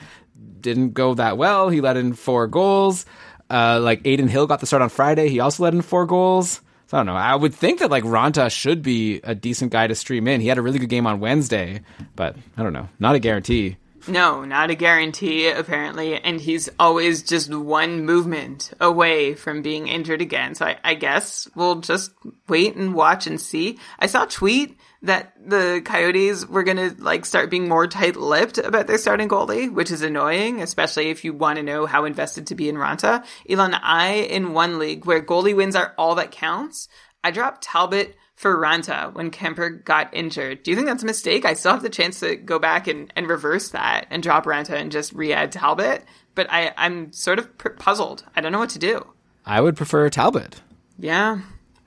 Didn't 0.61 0.91
go 0.91 1.15
that 1.15 1.39
well. 1.39 1.69
He 1.69 1.81
let 1.81 1.97
in 1.97 2.13
four 2.13 2.45
goals. 2.45 3.07
Uh, 3.49 3.79
like 3.81 4.05
Adin 4.05 4.27
Hill 4.27 4.45
got 4.45 4.59
the 4.59 4.67
start 4.67 4.83
on 4.83 4.89
Friday. 4.89 5.29
He 5.29 5.39
also 5.39 5.63
let 5.63 5.73
in 5.73 5.81
four 5.81 6.05
goals. 6.05 6.61
So 6.87 6.97
I 6.97 6.99
don't 7.01 7.07
know. 7.07 7.15
I 7.15 7.35
would 7.35 7.53
think 7.53 7.79
that 7.79 7.91
like 7.91 8.03
Raanta 8.03 8.49
should 8.49 8.81
be 8.81 9.19
a 9.23 9.35
decent 9.35 9.71
guy 9.71 9.87
to 9.87 9.95
stream 9.95 10.27
in. 10.27 10.41
He 10.41 10.47
had 10.47 10.57
a 10.57 10.61
really 10.61 10.79
good 10.79 10.89
game 10.89 11.05
on 11.05 11.19
Wednesday, 11.19 11.81
but 12.15 12.35
I 12.55 12.63
don't 12.63 12.73
know. 12.73 12.87
Not 12.99 13.15
a 13.15 13.19
guarantee. 13.19 13.77
No, 14.07 14.45
not 14.45 14.69
a 14.69 14.75
guarantee, 14.75 15.49
apparently. 15.49 16.15
And 16.15 16.39
he's 16.39 16.69
always 16.79 17.23
just 17.23 17.53
one 17.53 18.05
movement 18.05 18.71
away 18.79 19.33
from 19.33 19.61
being 19.61 19.87
injured 19.89 20.21
again. 20.21 20.55
So 20.55 20.65
I, 20.65 20.77
I 20.83 20.93
guess 20.93 21.49
we'll 21.55 21.81
just 21.81 22.11
wait 22.47 22.75
and 22.75 22.93
watch 22.93 23.27
and 23.27 23.39
see. 23.39 23.79
I 23.99 24.05
saw 24.05 24.23
a 24.23 24.27
tweet 24.27 24.77
that 25.01 25.33
the 25.43 25.81
Coyotes 25.85 26.45
were 26.47 26.63
going 26.63 26.77
to 26.77 26.95
like 27.01 27.25
start 27.25 27.49
being 27.49 27.69
more 27.69 27.87
tight-lipped 27.87 28.57
about 28.57 28.87
their 28.87 28.97
starting 28.97 29.29
goalie, 29.29 29.71
which 29.71 29.91
is 29.91 30.01
annoying, 30.01 30.61
especially 30.61 31.09
if 31.09 31.23
you 31.23 31.33
want 31.33 31.57
to 31.57 31.63
know 31.63 31.85
how 31.85 32.05
invested 32.05 32.47
to 32.47 32.55
be 32.55 32.67
in 32.67 32.75
Raanta. 32.75 33.23
Ilan, 33.49 33.79
I, 33.81 34.13
in 34.13 34.53
one 34.53 34.79
league 34.79 35.05
where 35.05 35.21
goalie 35.21 35.55
wins 35.55 35.75
are 35.75 35.93
all 35.97 36.15
that 36.15 36.31
counts, 36.31 36.87
I 37.23 37.31
dropped 37.31 37.63
Talbot 37.63 38.15
for 38.35 38.55
Raanta 38.55 39.13
when 39.13 39.31
Kuemper 39.31 39.83
got 39.83 40.13
injured. 40.13 40.63
Do 40.63 40.71
you 40.71 40.77
think 40.77 40.87
that's 40.87 41.03
a 41.03 41.07
mistake? 41.07 41.43
I 41.43 41.53
still 41.53 41.73
have 41.73 41.81
the 41.81 41.89
chance 41.89 42.19
to 42.19 42.35
go 42.35 42.59
back 42.59 42.87
and, 42.87 43.11
and 43.15 43.27
reverse 43.27 43.69
that 43.69 44.07
and 44.11 44.21
drop 44.21 44.45
Raanta 44.45 44.75
and 44.75 44.91
just 44.91 45.13
re-add 45.13 45.51
Talbot, 45.51 46.05
but 46.35 46.47
I, 46.51 46.71
I'm 46.77 47.11
sort 47.11 47.39
of 47.39 47.57
puzzled. 47.79 48.23
I 48.35 48.41
don't 48.41 48.51
know 48.51 48.59
what 48.59 48.69
to 48.71 48.79
do. 48.79 49.05
I 49.45 49.61
would 49.61 49.75
prefer 49.75 50.09
Talbot. 50.09 50.61
Yeah. 50.99 51.39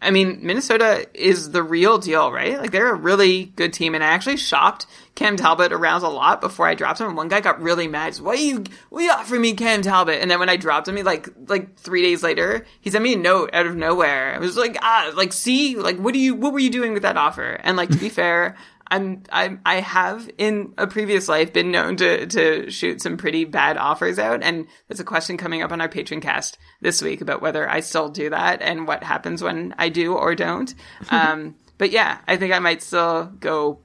I 0.02 0.10
mean, 0.10 0.38
Minnesota 0.42 1.06
is 1.12 1.50
the 1.50 1.62
real 1.62 1.98
deal, 1.98 2.32
right? 2.32 2.58
Like 2.58 2.70
they're 2.70 2.92
a 2.92 2.96
really 2.96 3.46
good 3.56 3.72
team, 3.72 3.94
and 3.94 4.02
I 4.02 4.08
actually 4.08 4.38
shopped 4.38 4.86
Cam 5.14 5.36
Talbot 5.36 5.72
around 5.72 6.02
a 6.02 6.08
lot 6.08 6.40
before 6.40 6.66
I 6.66 6.74
dropped 6.74 7.00
him. 7.00 7.08
And 7.08 7.16
one 7.16 7.28
guy 7.28 7.40
got 7.40 7.60
really 7.60 7.86
mad. 7.86 8.16
Why 8.16 8.34
you 8.34 8.64
why 8.88 9.02
you 9.02 9.10
offering 9.10 9.42
me 9.42 9.52
Cam 9.52 9.82
Talbot? 9.82 10.22
And 10.22 10.30
then 10.30 10.38
when 10.38 10.48
I 10.48 10.56
dropped 10.56 10.88
him, 10.88 10.96
he 10.96 11.02
like 11.02 11.28
like 11.48 11.76
three 11.76 12.00
days 12.02 12.22
later, 12.22 12.64
he 12.80 12.90
sent 12.90 13.04
me 13.04 13.12
a 13.12 13.18
note 13.18 13.50
out 13.52 13.66
of 13.66 13.76
nowhere. 13.76 14.34
It 14.34 14.40
was 14.40 14.56
like 14.56 14.78
ah, 14.80 15.12
like 15.14 15.34
see, 15.34 15.76
like 15.76 15.98
what 15.98 16.14
do 16.14 16.20
you 16.20 16.34
what 16.34 16.54
were 16.54 16.60
you 16.60 16.70
doing 16.70 16.94
with 16.94 17.02
that 17.02 17.18
offer? 17.18 17.60
And 17.62 17.76
like 17.76 17.90
to 17.90 17.98
be 17.98 18.08
fair. 18.20 18.56
I'm, 18.90 19.22
I'm, 19.30 19.60
I 19.64 19.76
have 19.76 20.28
in 20.36 20.74
a 20.76 20.86
previous 20.86 21.28
life 21.28 21.52
been 21.52 21.70
known 21.70 21.96
to, 21.96 22.26
to 22.26 22.70
shoot 22.70 23.00
some 23.00 23.16
pretty 23.16 23.44
bad 23.44 23.76
offers 23.76 24.18
out. 24.18 24.42
And 24.42 24.66
there's 24.88 25.00
a 25.00 25.04
question 25.04 25.36
coming 25.36 25.62
up 25.62 25.70
on 25.70 25.80
our 25.80 25.88
Patreon 25.88 26.22
cast 26.22 26.58
this 26.80 27.00
week 27.00 27.20
about 27.20 27.40
whether 27.40 27.68
I 27.68 27.80
still 27.80 28.08
do 28.08 28.30
that 28.30 28.62
and 28.62 28.86
what 28.88 29.04
happens 29.04 29.42
when 29.42 29.74
I 29.78 29.88
do 29.88 30.14
or 30.14 30.34
don't. 30.34 30.74
Um, 31.10 31.56
but 31.76 31.90
yeah, 31.90 32.18
I 32.28 32.36
think 32.36 32.52
I 32.52 32.58
might 32.58 32.82
still 32.82 33.24
go 33.40 33.80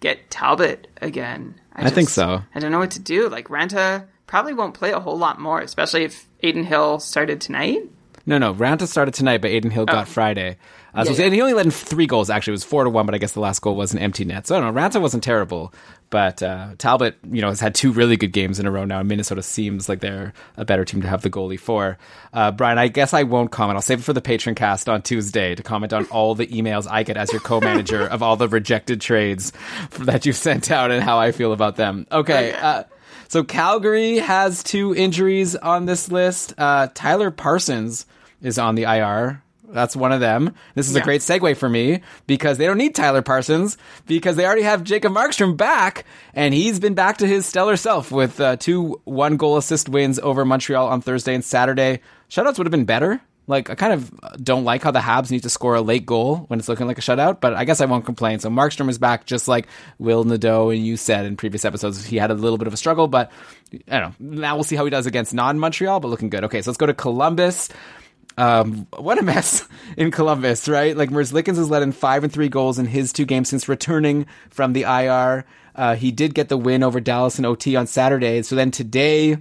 get 0.00 0.30
Talbot 0.30 0.88
again. 1.00 1.54
I 1.72 1.90
think 1.90 2.08
so. 2.08 2.42
I 2.54 2.58
don't 2.58 2.72
know 2.72 2.80
what 2.80 2.90
to 2.92 3.00
do. 3.00 3.28
Like 3.28 3.48
Raanta 3.48 4.06
probably 4.26 4.52
won't 4.52 4.74
play 4.74 4.90
a 4.90 5.00
whole 5.00 5.16
lot 5.16 5.40
more, 5.40 5.60
especially 5.60 6.04
if 6.04 6.26
Adin 6.42 6.64
Hill 6.64 6.98
started 6.98 7.40
tonight. 7.40 7.82
No, 8.26 8.38
no. 8.38 8.52
Raanta 8.54 8.86
started 8.86 9.14
tonight, 9.14 9.40
but 9.40 9.50
Adin 9.50 9.70
Hill 9.70 9.86
got 9.86 10.08
Friday. 10.08 10.58
Uh, 10.98 11.04
so 11.04 11.10
Yeah, 11.12 11.18
yeah. 11.18 11.24
and 11.26 11.34
he 11.34 11.40
only 11.40 11.54
let 11.54 11.64
in 11.66 11.70
three 11.70 12.06
goals. 12.06 12.28
Actually, 12.30 12.52
it 12.52 12.60
was 12.60 12.64
four 12.64 12.84
to 12.84 12.90
one, 12.90 13.06
but 13.06 13.14
I 13.14 13.18
guess 13.18 13.32
the 13.32 13.40
last 13.40 13.60
goal 13.60 13.76
was 13.76 13.92
an 13.92 13.98
empty 14.00 14.24
net. 14.24 14.46
So 14.46 14.56
I 14.56 14.60
don't 14.60 14.74
know. 14.74 14.80
Raanta 14.80 15.00
wasn't 15.00 15.22
terrible, 15.22 15.72
but 16.10 16.42
uh, 16.42 16.70
Talbot, 16.78 17.16
you 17.30 17.40
know, 17.40 17.48
has 17.48 17.60
had 17.60 17.74
two 17.74 17.92
really 17.92 18.16
good 18.16 18.32
games 18.32 18.58
in 18.58 18.66
a 18.66 18.70
row 18.70 18.84
now. 18.84 19.00
And 19.00 19.08
Minnesota 19.08 19.42
seems 19.42 19.88
like 19.88 20.00
they're 20.00 20.32
a 20.56 20.64
better 20.64 20.84
team 20.84 21.02
to 21.02 21.08
have 21.08 21.22
the 21.22 21.30
goalie 21.30 21.58
for. 21.60 21.98
Uh, 22.32 22.50
Brian, 22.50 22.78
I 22.78 22.88
guess 22.88 23.14
I 23.14 23.22
won't 23.22 23.50
comment. 23.52 23.76
I'll 23.76 23.82
save 23.82 24.00
it 24.00 24.02
for 24.02 24.12
the 24.12 24.20
Patreon 24.20 24.56
cast 24.56 24.88
on 24.88 25.02
Tuesday 25.02 25.54
to 25.54 25.62
comment 25.62 25.92
on 25.92 26.06
all 26.06 26.34
the 26.34 26.46
emails 26.48 26.86
I 26.90 27.02
get 27.04 27.16
as 27.16 27.30
your 27.32 27.40
co-manager 27.40 28.06
of 28.10 28.22
all 28.22 28.36
the 28.36 28.48
rejected 28.48 29.00
trades 29.00 29.52
that 30.00 30.26
you've 30.26 30.36
sent 30.36 30.70
out 30.70 30.90
and 30.90 31.02
how 31.02 31.18
I 31.18 31.32
feel 31.32 31.52
about 31.52 31.76
them. 31.76 32.06
Okay. 32.10 32.52
Uh, 32.52 32.84
so 33.28 33.44
Calgary 33.44 34.16
has 34.18 34.62
two 34.62 34.94
injuries 34.94 35.54
on 35.54 35.84
this 35.84 36.10
list. 36.10 36.54
Uh, 36.58 36.88
Tyler 36.94 37.30
Parsons 37.30 38.06
is 38.42 38.58
on 38.58 38.74
the 38.74 38.84
IR. 38.84 39.42
That's 39.70 39.94
one 39.94 40.12
of 40.12 40.20
them. 40.20 40.54
This 40.74 40.88
is 40.88 40.96
a 40.96 41.00
great 41.00 41.20
segue 41.20 41.56
for 41.56 41.68
me 41.68 42.00
because 42.26 42.58
they 42.58 42.66
don't 42.66 42.78
need 42.78 42.94
Tyler 42.94 43.22
Parsons 43.22 43.76
because 44.06 44.36
they 44.36 44.46
already 44.46 44.62
have 44.62 44.82
Jacob 44.82 45.12
Markstrom 45.12 45.56
back, 45.56 46.04
and 46.34 46.54
he's 46.54 46.80
been 46.80 46.94
back 46.94 47.18
to 47.18 47.26
his 47.26 47.44
stellar 47.44 47.76
self 47.76 48.10
with 48.10 48.40
uh, 48.40 48.56
two 48.56 49.00
one 49.04 49.36
goal 49.36 49.56
assist 49.56 49.88
wins 49.88 50.18
over 50.18 50.44
Montreal 50.44 50.88
on 50.88 51.00
Thursday 51.00 51.34
and 51.34 51.44
Saturday. 51.44 52.00
Shutouts 52.30 52.58
would 52.58 52.66
have 52.66 52.72
been 52.72 52.86
better. 52.86 53.20
Like 53.46 53.70
I 53.70 53.74
kind 53.74 53.94
of 53.94 54.12
don't 54.44 54.64
like 54.64 54.82
how 54.82 54.90
the 54.90 54.98
Habs 54.98 55.30
need 55.30 55.42
to 55.44 55.50
score 55.50 55.74
a 55.74 55.80
late 55.80 56.04
goal 56.04 56.44
when 56.48 56.58
it's 56.58 56.68
looking 56.68 56.86
like 56.86 56.98
a 56.98 57.00
shutout, 57.00 57.40
but 57.40 57.54
I 57.54 57.64
guess 57.64 57.80
I 57.80 57.86
won't 57.86 58.04
complain. 58.04 58.40
So 58.40 58.50
Markstrom 58.50 58.90
is 58.90 58.98
back, 58.98 59.24
just 59.24 59.48
like 59.48 59.68
Will 59.98 60.22
Nadeau 60.24 60.68
and 60.68 60.84
you 60.84 60.98
said 60.98 61.24
in 61.24 61.34
previous 61.34 61.64
episodes. 61.64 62.04
He 62.04 62.16
had 62.16 62.30
a 62.30 62.34
little 62.34 62.58
bit 62.58 62.66
of 62.66 62.74
a 62.74 62.76
struggle, 62.76 63.08
but 63.08 63.32
I 63.90 64.00
don't 64.00 64.20
know. 64.20 64.40
Now 64.40 64.54
we'll 64.54 64.64
see 64.64 64.76
how 64.76 64.84
he 64.84 64.90
does 64.90 65.06
against 65.06 65.32
non-Montreal, 65.32 65.98
but 66.00 66.08
looking 66.08 66.28
good. 66.28 66.44
Okay, 66.44 66.60
so 66.60 66.70
let's 66.70 66.76
go 66.76 66.84
to 66.84 66.92
Columbus. 66.92 67.70
Um, 68.38 68.86
what 68.96 69.18
a 69.18 69.22
mess 69.22 69.66
in 69.96 70.10
Columbus, 70.10 70.68
right? 70.68 70.96
Like 70.96 71.10
Merzlikins 71.10 71.56
has 71.56 71.68
let 71.68 71.82
in 71.82 71.92
five 71.92 72.22
and 72.24 72.32
three 72.32 72.48
goals 72.48 72.78
in 72.78 72.86
his 72.86 73.12
two 73.12 73.24
games 73.26 73.48
since 73.48 73.68
returning 73.68 74.26
from 74.50 74.72
the 74.72 74.82
IR. 74.82 75.44
Uh, 75.74 75.94
he 75.96 76.10
did 76.10 76.34
get 76.34 76.48
the 76.48 76.56
win 76.56 76.82
over 76.82 77.00
Dallas 77.00 77.36
and 77.36 77.46
OT 77.46 77.76
on 77.76 77.86
Saturday. 77.86 78.42
So 78.42 78.56
then 78.56 78.70
today, 78.70 79.36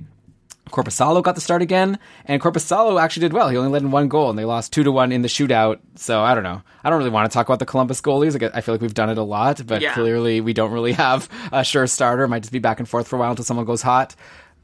Korpisalo 0.69 1.23
got 1.23 1.35
the 1.35 1.41
start 1.41 1.61
again, 1.61 1.97
and 2.25 2.41
Korpisalo 2.41 3.01
actually 3.01 3.21
did 3.21 3.33
well. 3.33 3.47
He 3.49 3.55
only 3.57 3.69
let 3.71 3.81
in 3.81 3.89
one 3.91 4.09
goal, 4.09 4.29
and 4.29 4.37
they 4.37 4.43
lost 4.45 4.73
two 4.73 4.83
to 4.83 4.91
one 4.91 5.11
in 5.13 5.21
the 5.21 5.29
shootout. 5.29 5.79
So 5.95 6.21
I 6.21 6.35
don't 6.35 6.43
know. 6.43 6.61
I 6.83 6.89
don't 6.89 6.97
really 6.99 7.09
want 7.09 7.31
to 7.31 7.33
talk 7.33 7.47
about 7.47 7.59
the 7.59 7.65
Columbus 7.65 8.01
goalies. 8.01 8.41
I 8.41 8.57
I 8.57 8.61
feel 8.61 8.73
like 8.73 8.81
we've 8.81 8.93
done 8.93 9.09
it 9.09 9.17
a 9.17 9.23
lot, 9.23 9.65
but 9.65 9.81
Yeah. 9.81 9.93
clearly 9.93 10.41
we 10.41 10.53
don't 10.53 10.71
really 10.71 10.91
have 11.05 11.29
a 11.51 11.63
sure 11.63 11.87
starter. 11.87 12.27
Might 12.27 12.41
just 12.43 12.51
be 12.51 12.59
back 12.59 12.79
and 12.79 12.87
forth 12.89 13.07
for 13.07 13.15
a 13.15 13.19
while 13.19 13.29
until 13.31 13.45
someone 13.45 13.65
goes 13.65 13.81
hot. 13.81 14.15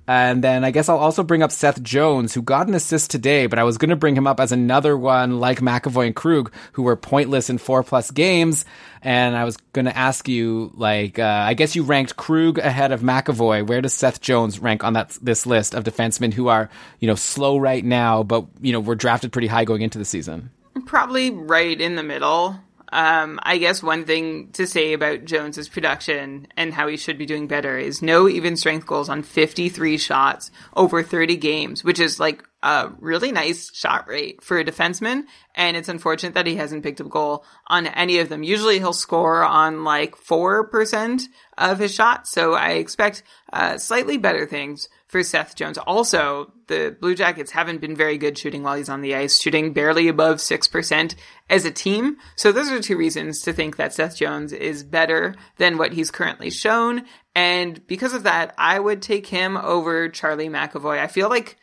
And 0.08 0.44
then 0.44 0.66
I 0.66 0.72
guess 0.72 0.90
I'll 0.90 0.98
also 0.98 1.24
bring 1.24 1.44
up 1.44 1.52
Seth 1.52 1.82
Jones, 1.82 2.34
who 2.34 2.42
got 2.42 2.68
an 2.68 2.74
assist 2.74 3.10
today, 3.10 3.48
but 3.48 3.58
I 3.58 3.64
was 3.64 3.78
going 3.78 3.90
to 3.90 3.96
bring 3.96 4.16
him 4.16 4.28
up 4.28 4.40
as 4.40 4.52
another 4.52 4.98
one 4.98 5.40
like 5.40 5.60
McAvoy 5.60 6.08
and 6.08 6.16
Krug, 6.16 6.52
who 6.74 6.84
were 6.84 6.96
pointless 6.96 7.50
in 7.50 7.58
four 7.58 7.84
plus 7.84 8.12
games. 8.12 8.66
And 9.02 9.36
I 9.36 9.46
was 9.46 9.58
going 9.72 9.86
to 9.86 9.98
ask 9.98 10.28
you, 10.28 10.72
like, 10.76 11.20
uh, 11.20 11.44
I 11.46 11.54
guess 11.54 11.76
you 11.76 11.84
ranked 11.84 12.18
Krug 12.18 12.58
ahead 12.58 12.92
of 12.92 13.02
McAvoy. 13.02 13.66
Where 13.66 13.82
does 13.82 13.94
Seth 13.94 14.20
Jones 14.20 14.60
rank 14.60 14.84
on 14.84 14.94
that 14.94 15.18
this 15.22 15.46
list 15.46 15.74
of 15.74 15.84
defensemen 15.84 16.34
who 16.34 16.48
are, 16.50 16.70
you 17.00 17.08
know, 17.08 17.16
slow 17.16 17.58
right 17.58 17.84
now, 17.84 18.24
but 18.24 18.46
you 18.62 18.74
know 18.74 18.80
were 18.80 18.96
drafted 18.96 19.32
pretty 19.32 19.48
high 19.48 19.66
going 19.66 19.82
into 19.82 19.98
the 19.98 20.06
season? 20.06 20.52
Probably 20.86 21.32
right 21.32 21.80
in 21.80 21.96
the 21.96 22.04
middle. 22.04 22.60
Um, 22.94 23.40
I 23.42 23.58
guess 23.58 23.82
one 23.82 24.06
thing 24.06 24.50
to 24.52 24.68
say 24.68 24.94
about 24.94 25.26
Jones's 25.26 25.68
production 25.68 26.46
and 26.56 26.72
how 26.72 26.88
he 26.88 26.96
should 26.96 27.18
be 27.18 27.26
doing 27.26 27.48
better 27.48 27.76
is 27.76 28.04
no 28.04 28.30
even 28.30 28.56
strength 28.56 28.86
goals 28.86 29.10
on 29.10 29.24
53 29.24 29.98
shots 29.98 30.52
over 30.76 31.02
30 31.02 31.38
games, 31.38 31.84
which 31.84 32.00
is 32.00 32.20
like 32.20 32.44
a 32.62 32.92
really 33.00 33.32
nice 33.32 33.74
shot 33.74 34.08
rate 34.08 34.44
for 34.44 34.60
a 34.60 34.64
defenseman. 34.64 35.24
And 35.56 35.76
it's 35.76 35.90
unfortunate 35.90 36.36
that 36.36 36.46
he 36.46 36.58
hasn't 36.58 36.84
picked 36.84 37.02
up 37.02 37.10
goal 37.10 37.46
on 37.66 37.88
any 37.88 38.20
of 38.20 38.30
them. 38.30 38.44
Usually 38.44 38.78
he'll 38.78 38.94
score 38.94 39.44
on 39.44 39.84
like 39.84 40.16
4% 40.16 41.24
of 41.58 41.80
his 41.80 41.96
shots. 41.96 42.30
So 42.30 42.54
I 42.54 42.74
expect 42.74 43.24
uh, 43.52 43.80
slightly 43.80 44.20
better 44.20 44.46
things 44.46 44.88
for 45.14 45.24
Seth 45.24 45.56
Jones. 45.56 45.78
Also, 45.78 46.52
the 46.66 46.98
Blue 47.00 47.14
Jackets 47.14 47.52
haven't 47.52 47.80
been 47.80 47.96
very 47.96 48.18
good 48.18 48.36
shooting 48.36 48.64
while 48.64 48.76
he's 48.76 48.90
on 48.90 49.02
the 49.02 49.14
ice, 49.14 49.40
shooting 49.40 49.72
barely 49.72 50.08
above 50.08 50.38
6% 50.38 51.16
as 51.52 51.66
a 51.66 51.72
team. 51.72 52.18
So 52.36 52.52
those 52.52 52.72
are 52.72 52.82
two 52.82 52.98
reasons 52.98 53.44
to 53.44 53.54
think 53.54 53.78
that 53.78 53.94
Seth 53.94 54.18
Jones 54.18 54.52
is 54.54 54.84
better 54.84 55.36
than 55.58 55.78
what 55.78 55.94
he's 55.94 56.10
currently 56.10 56.50
shown. 56.50 57.04
And 57.36 57.86
because 57.86 58.16
of 58.16 58.24
that, 58.24 58.56
I 58.58 58.80
would 58.80 59.04
take 59.04 59.28
him 59.28 59.56
over 59.56 60.10
Charlie 60.10 60.50
McAvoy. 60.50 60.98
I 60.98 61.06
feel 61.06 61.30
like, 61.30 61.58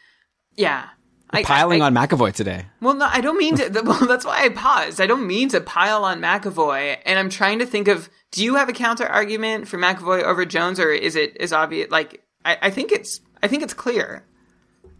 yeah. 0.54 0.86
I, 1.28 1.42
Piling 1.42 1.82
I, 1.82 1.86
on 1.86 1.94
McAvoy 1.94 2.32
today. 2.32 2.66
well, 2.80 2.94
no, 2.94 3.08
I 3.10 3.20
don't 3.20 3.36
mean 3.36 3.56
to. 3.56 3.82
Well, 3.84 4.06
that's 4.06 4.24
why 4.24 4.44
I 4.44 4.50
paused. 4.50 5.00
I 5.00 5.08
don't 5.08 5.26
mean 5.26 5.48
to 5.48 5.60
pile 5.60 6.04
on 6.04 6.20
McAvoy, 6.20 6.98
and 7.04 7.18
I'm 7.18 7.30
trying 7.30 7.58
to 7.60 7.66
think 7.66 7.88
of. 7.88 8.08
Do 8.30 8.44
you 8.44 8.56
have 8.56 8.68
a 8.68 8.72
counter 8.72 9.06
argument 9.06 9.66
for 9.66 9.76
McAvoy 9.76 10.22
over 10.22 10.44
Jones, 10.44 10.78
or 10.78 10.90
is 10.90 11.16
it 11.16 11.36
is 11.40 11.52
obvious? 11.52 11.90
Like, 11.90 12.22
I, 12.44 12.58
I 12.62 12.70
think 12.70 12.90
it's. 12.90 13.20
I 13.42 13.48
think 13.48 13.62
it's 13.62 13.74
clear. 13.74 14.24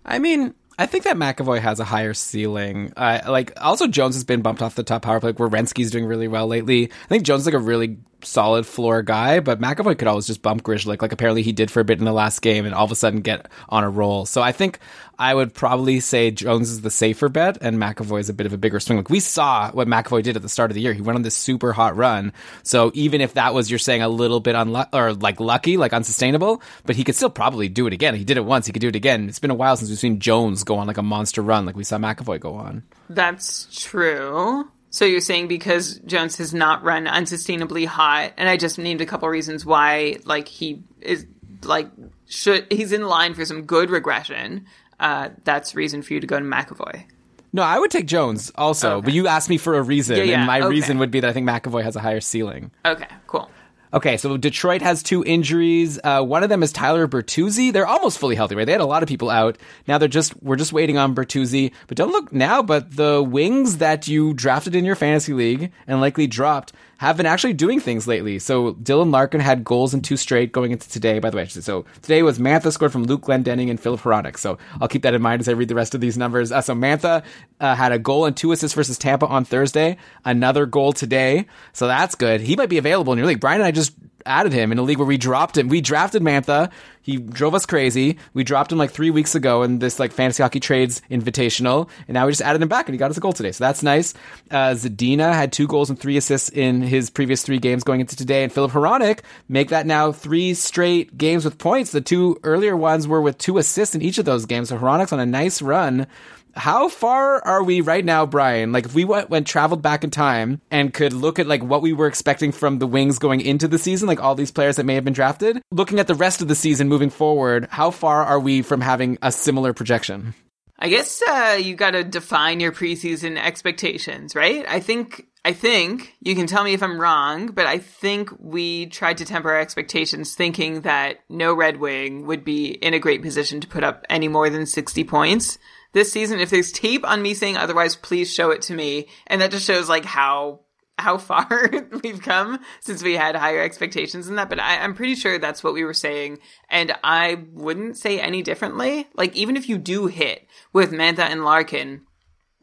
I 0.05 0.19
mean, 0.19 0.55
I 0.79 0.87
think 0.87 1.05
that 1.05 1.17
McAvoy 1.17 1.61
has 1.61 1.79
a 1.79 1.85
higher 1.85 2.15
ceiling. 2.15 2.93
Uh, 2.97 3.21
like, 3.29 3.53
also 3.61 3.87
Jones 3.87 4.15
has 4.15 4.25
been 4.25 4.41
bumped 4.41 4.63
off 4.63 4.75
the 4.75 4.83
top 4.83 5.03
power 5.03 5.21
play. 5.21 5.31
Like, 5.31 5.37
Werenski's 5.37 5.91
doing 5.91 6.07
really 6.07 6.29
well 6.29 6.47
lately. 6.47 6.85
I 6.91 7.07
think 7.09 7.25
Jones 7.25 7.43
is 7.43 7.47
like 7.47 7.55
a 7.55 7.59
really 7.59 7.99
solid 8.25 8.67
floor 8.67 9.03
guy, 9.03 9.41
but 9.41 9.61
McAvoy 9.61 9.99
could 9.99 10.09
always 10.09 10.27
just 10.27 10.43
bump 10.43 10.63
Grzelcyk. 10.63 11.01
Like, 11.01 11.13
apparently 11.13 11.43
he 11.43 11.53
did 11.53 11.71
for 11.71 11.81
a 11.81 11.85
bit 11.85 11.99
in 11.99 12.05
the 12.05 12.13
last 12.13 12.41
game, 12.43 12.67
and 12.67 12.75
all 12.75 12.85
of 12.85 12.93
a 12.93 12.97
sudden 12.97 13.21
get 13.21 13.49
on 13.69 13.85
a 13.85 13.91
roll. 13.91 14.27
So 14.27 14.43
I 14.43 14.53
think 14.53 14.79
I 15.19 15.35
would 15.35 15.53
probably 15.53 16.01
say 16.01 16.31
Jones 16.31 16.71
is 16.71 16.81
the 16.81 16.91
safer 16.91 17.29
bet, 17.29 17.59
and 17.61 17.77
McAvoy 17.79 18.21
is 18.21 18.29
a 18.29 18.35
bit 18.35 18.47
of 18.47 18.53
a 18.53 18.59
bigger 18.59 18.81
swing. 18.81 18.99
Like, 18.99 19.11
we 19.11 19.21
saw 19.21 19.71
what 19.71 19.89
McAvoy 19.89 20.23
did 20.23 20.37
at 20.37 20.43
the 20.43 20.49
start 20.49 20.71
of 20.71 20.75
the 20.75 20.81
year. 20.81 20.93
He 20.93 21.03
went 21.03 21.17
on 21.17 21.23
this 21.23 21.37
super 21.37 21.73
hot 21.73 21.97
run. 21.97 22.33
So 22.63 22.91
even 22.95 23.21
if 23.21 23.35
that 23.35 23.55
was 23.55 23.71
you're 23.71 23.79
saying 23.79 24.03
a 24.03 24.09
little 24.09 24.41
bit 24.41 24.55
unlucky 24.55 24.97
or 24.97 25.13
like 25.13 25.41
lucky, 25.41 25.77
like 25.77 25.93
unsustainable, 25.93 26.63
but 26.85 26.97
he 26.97 27.05
could 27.05 27.15
still 27.15 27.31
probably 27.31 27.69
do 27.69 27.87
it 27.87 27.93
again. 27.93 28.15
He 28.15 28.25
did 28.25 28.37
it 28.37 28.45
once. 28.45 28.67
He 28.67 28.73
could 28.73 28.81
do 28.81 28.89
it 28.89 28.97
again. 28.97 29.29
It's 29.29 29.39
been 29.39 29.51
a 29.51 29.55
while 29.55 29.77
since 29.77 29.91
we've 29.91 29.99
seen 29.99 30.21
Jones 30.21 30.65
go 30.65 30.77
on 30.77 30.87
like 30.87 30.99
a 30.99 31.03
monster 31.03 31.43
run, 31.43 31.67
like 31.67 31.77
we 31.77 31.85
saw 31.85 31.99
McAvoy 31.99 32.41
go 32.41 32.55
on. 32.55 32.83
That's 33.09 33.67
true. 33.71 34.69
So 34.91 35.05
you're 35.05 35.21
saying 35.21 35.47
because 35.49 35.99
Jones 36.05 36.37
has 36.39 36.53
not 36.53 36.83
run 36.83 37.07
unsustainably 37.07 37.87
hot, 37.87 38.33
and 38.37 38.49
I 38.49 38.57
just 38.57 38.79
named 38.79 39.01
a 39.01 39.07
couple 39.07 39.29
reasons 39.29 39.65
why, 39.65 40.19
like 40.25 40.49
he 40.49 40.83
is 41.01 41.27
like 41.65 41.89
should 42.27 42.67
he's 42.73 42.93
in 42.93 43.03
line 43.07 43.35
for 43.35 43.45
some 43.45 43.63
good 43.63 43.91
regression. 43.91 44.67
Uh, 44.99 45.31
that's 45.45 45.75
reason 45.75 46.03
for 46.03 46.13
you 46.15 46.21
to 46.21 46.27
go 46.27 46.39
to 46.39 46.45
McAvoy. 46.45 47.05
No, 47.53 47.63
I 47.63 47.79
would 47.79 47.91
take 47.91 48.07
Jones 48.07 48.53
also, 48.55 48.97
Okay. 48.97 49.05
but 49.07 49.15
you 49.15 49.27
asked 49.27 49.49
me 49.49 49.57
for 49.59 49.77
a 49.77 49.83
reason, 49.83 50.17
Yeah, 50.17 50.23
yeah, 50.25 50.39
and 50.39 50.47
my 50.47 50.61
okay. 50.61 50.69
reason 50.69 50.99
would 50.99 51.11
be 51.11 51.21
that 51.21 51.31
I 51.31 51.33
think 51.33 51.49
McAvoy 51.49 51.83
has 51.83 51.97
a 51.97 52.01
higher 52.01 52.21
ceiling. 52.21 52.71
Okay, 52.85 53.07
cool. 53.27 53.51
Okay, 53.93 54.17
so 54.19 54.37
Detroit 54.37 54.83
has 54.83 55.03
two 55.03 55.25
injuries. 55.25 55.99
Uh, 56.05 56.23
one 56.23 56.45
of 56.45 56.49
them 56.49 56.63
is 56.63 56.71
Tyler 56.71 57.09
Bertuzzi. 57.09 57.73
They're 57.73 57.89
almost 57.89 58.19
fully 58.19 58.37
healthy, 58.37 58.55
right? 58.55 58.65
They 58.65 58.71
had 58.71 58.81
a 58.81 58.87
lot 58.87 59.03
of 59.03 59.09
people 59.09 59.31
out. 59.31 59.59
Now 59.89 59.99
they're 59.99 60.09
just 60.09 60.41
we're 60.43 60.55
just 60.55 60.73
waiting 60.73 60.97
on 60.97 61.13
Bertuzzi. 61.13 61.73
But 61.89 61.97
don't 61.97 62.13
look 62.13 62.33
now. 62.33 62.63
But 62.63 62.95
the 62.95 63.21
wings 63.21 63.79
that 63.79 64.07
you 64.07 64.33
drafted 64.33 64.77
in 64.77 64.85
your 64.85 64.95
fantasy 64.95 65.33
league 65.33 65.73
and 65.89 66.01
likely 66.01 66.29
dropped 66.29 66.73
have 67.01 67.17
been 67.17 67.25
actually 67.25 67.55
doing 67.55 67.81
things 67.81 68.07
lately. 68.07 68.39
So 68.39 68.75
Dylan 68.75 69.11
Larkin 69.11 69.41
had 69.41 69.65
goals 69.65 69.95
in 69.95 70.03
two 70.03 70.19
straight 70.19 70.53
going 70.53 70.71
into 70.71 70.87
today. 70.87 71.19
By 71.19 71.31
the 71.31 71.39
way, 71.39 71.47
so 71.47 71.87
today 72.03 72.23
was 72.23 72.39
Mantha 72.39 72.71
scored 72.71 72.93
from 72.93 73.05
Luke 73.05 73.23
Glendening 73.23 73.71
and 73.71 73.81
Filip 73.81 74.01
Hronek. 74.01 74.37
So 74.37 74.59
I'll 74.83 74.87
keep 74.87 75.01
that 75.05 75.15
in 75.15 75.23
mind 75.23 75.41
as 75.41 75.49
I 75.49 75.53
read 75.53 75.69
the 75.69 75.75
rest 75.75 75.95
of 75.95 76.03
these 76.03 76.19
numbers. 76.19 76.53
Uh, 76.53 76.61
so 76.61 76.75
Mantha 76.75 77.25
uh, 77.59 77.75
had 77.75 77.93
a 77.93 77.99
goal 77.99 78.27
and 78.27 78.37
two 78.37 78.53
assists 78.53 78.75
versus 78.75 78.99
Tampa 78.99 79.27
on 79.27 79.47
Thursday. 79.47 79.97
Another 80.27 80.67
goal 80.67 80.93
today. 80.93 81.47
So 81.73 81.87
that's 81.87 82.15
good. 82.17 82.43
He 82.43 82.55
might 82.55 82.69
be 82.69 82.77
available 82.77 83.15
in 83.15 83.19
your 83.19 83.29
league. 83.29 83.41
Brian 83.41 83.63
and 83.63 83.67
I 83.67 83.71
just 83.71 83.95
added 84.27 84.53
him 84.53 84.73
in 84.73 84.79
a 84.79 84.83
league 84.83 84.99
where 84.99 85.07
we 85.07 85.17
dropped 85.17 85.57
him. 85.57 85.69
We 85.69 85.81
drafted 85.81 86.23
Mantha. 86.23 86.71
He 87.03 87.17
drove 87.17 87.55
us 87.55 87.67
crazy. 87.67 88.19
We 88.35 88.45
dropped 88.45 88.71
him 88.71 88.79
like 88.79 88.91
three 88.91 89.11
weeks 89.11 89.35
ago 89.35 89.63
in 89.63 89.79
this 89.79 89.99
like 89.99 90.13
fantasy 90.13 90.43
hockey 90.43 90.61
trades 90.61 91.01
invitational, 91.11 91.89
and 92.07 92.15
now 92.15 92.27
we 92.27 92.33
just 92.33 92.43
added 92.43 92.61
him 92.61 92.69
back, 92.69 92.87
and 92.89 92.95
he 92.95 92.99
got 92.99 93.11
us 93.11 93.17
a 93.17 93.21
goal 93.21 93.33
today. 93.33 93.53
So 93.53 93.65
that's 93.65 93.83
nice. 93.83 94.15
Uh, 94.51 94.75
Zadina 94.75 95.33
had 95.33 95.53
two 95.53 95.67
goals 95.67 95.89
and 95.89 95.99
three 95.99 96.17
assists 96.17 96.51
in 96.51 96.83
his 96.83 97.11
previous 97.11 97.43
three 97.43 97.59
games 97.59 97.85
going 97.85 98.01
into 98.01 98.17
today, 98.17 98.45
and 98.45 98.53
Filip 98.53 98.73
Hronek 98.73 99.21
make 99.49 99.71
that 99.71 99.87
now 99.87 100.13
three 100.13 100.55
straight 100.55 101.17
games 101.17 101.45
with 101.45 101.59
points. 101.59 101.93
The 101.93 102.01
two 102.01 102.39
earlier 102.43 102.77
ones 102.77 103.09
were 103.09 103.23
with 103.23 103.39
two 103.39 103.59
assists 103.59 103.95
in 103.95 104.03
each 104.03 104.19
of 104.19 104.25
those 104.25 104.47
games. 104.47 104.69
So 104.69 104.79
Hronek's 104.79 105.13
on 105.13 105.21
a 105.21 105.27
nice 105.27 105.63
run. 105.63 106.07
How 106.55 106.89
far 106.89 107.45
are 107.45 107.63
we 107.63 107.81
right 107.81 108.05
now, 108.05 108.27
Brian? 108.27 108.73
Like, 108.73 108.87
if 108.87 108.95
we 108.95 109.05
went, 109.05 109.31
went 109.31 109.47
traveled 109.47 109.83
back 109.83 110.05
in 110.05 110.11
time 110.11 110.61
and 110.71 110.93
could 110.93 111.13
look 111.13 111.39
at 111.39 111.47
like 111.47 111.63
what 111.63 111.83
we 111.83 111.93
were 111.93 112.07
expecting 112.07 112.53
from 112.53 112.79
the 112.79 112.87
Wings 112.87 113.19
going 113.19 113.41
into 113.41 113.69
the 113.69 113.79
season, 113.79 114.09
like 114.09 114.23
all 114.23 114.35
these 114.35 114.51
players 114.51 114.77
that 114.77 114.85
may 114.85 114.95
have 114.95 115.05
been 115.05 115.13
drafted, 115.13 115.63
looking 115.71 115.99
at 115.99 116.07
the 116.07 116.15
rest 116.15 116.43
of 116.43 116.49
the 116.49 116.55
season 116.55 116.89
moving 116.89 117.11
forward, 117.11 117.69
how 117.71 117.91
far 117.91 118.25
are 118.25 118.41
we 118.41 118.63
from 118.63 118.81
having 118.81 119.19
a 119.23 119.33
similar 119.33 119.73
projection? 119.73 120.35
I 120.79 120.89
guess 120.89 121.23
uh, 121.29 121.59
you 121.61 121.75
got 121.75 121.91
to 121.91 122.03
define 122.03 122.59
your 122.59 122.73
preseason 122.73 123.37
expectations, 123.37 124.35
right? 124.35 124.65
I 124.67 124.81
think 124.81 125.27
I 125.45 125.53
think 125.53 126.15
you 126.21 126.35
can 126.35 126.47
tell 126.47 126.65
me 126.65 126.75
if 126.75 126.83
I'm 126.83 127.01
wrong, 127.01 127.49
but 127.49 127.67
I 127.67 127.79
think 127.79 128.31
we 128.39 128.87
tried 128.87 129.19
to 129.19 129.25
temper 129.25 129.51
our 129.51 129.61
expectations, 129.61 130.35
thinking 130.35 130.83
that 130.83 131.21
no 131.29 131.55
Red 131.55 131.79
Wing 131.79 132.27
would 132.27 132.45
be 132.45 132.69
in 132.69 132.95
a 132.95 132.99
great 132.99 133.23
position 133.23 133.61
to 133.61 133.67
put 133.67 133.85
up 133.85 134.05
any 134.11 134.29
more 134.29 134.51
than 134.51 134.67
60 134.67 135.05
points 135.05 135.59
this 135.93 136.13
season. 136.13 136.41
If 136.41 136.51
there's 136.51 136.73
tape 136.73 137.09
on 137.09 137.23
me 137.23 137.35
saying 137.35 137.57
otherwise, 137.57 137.97
please 137.97 138.33
show 138.33 138.51
it 138.51 138.63
to 138.63 138.75
me. 138.75 139.09
And 139.27 139.41
that 139.41 139.51
just 139.51 139.67
shows 139.67 139.89
like 139.89 140.05
how 140.05 140.61
how 141.01 141.17
far 141.19 141.71
we've 142.03 142.23
come 142.23 142.61
since 142.81 143.03
we 143.03 143.15
had 143.15 143.35
higher 143.35 143.63
expectations 143.63 144.27
than 144.27 144.37
that. 144.37 144.51
But 144.51 144.61
I, 144.61 144.79
I'm 144.79 144.95
pretty 144.95 145.15
sure 145.15 145.39
that's 145.39 145.65
what 145.65 145.75
we 145.75 145.85
were 145.85 145.95
saying. 145.95 146.39
And 146.69 146.95
I 147.03 147.45
wouldn't 147.53 147.97
say 147.97 148.21
any 148.21 148.43
differently. 148.43 149.09
Like, 149.15 149.35
even 149.35 149.57
if 149.57 149.69
you 149.69 149.79
do 149.79 150.07
hit 150.07 150.47
with 150.73 150.93
Mantha 150.93 151.21
and 151.21 151.45
Larkin, 151.45 152.03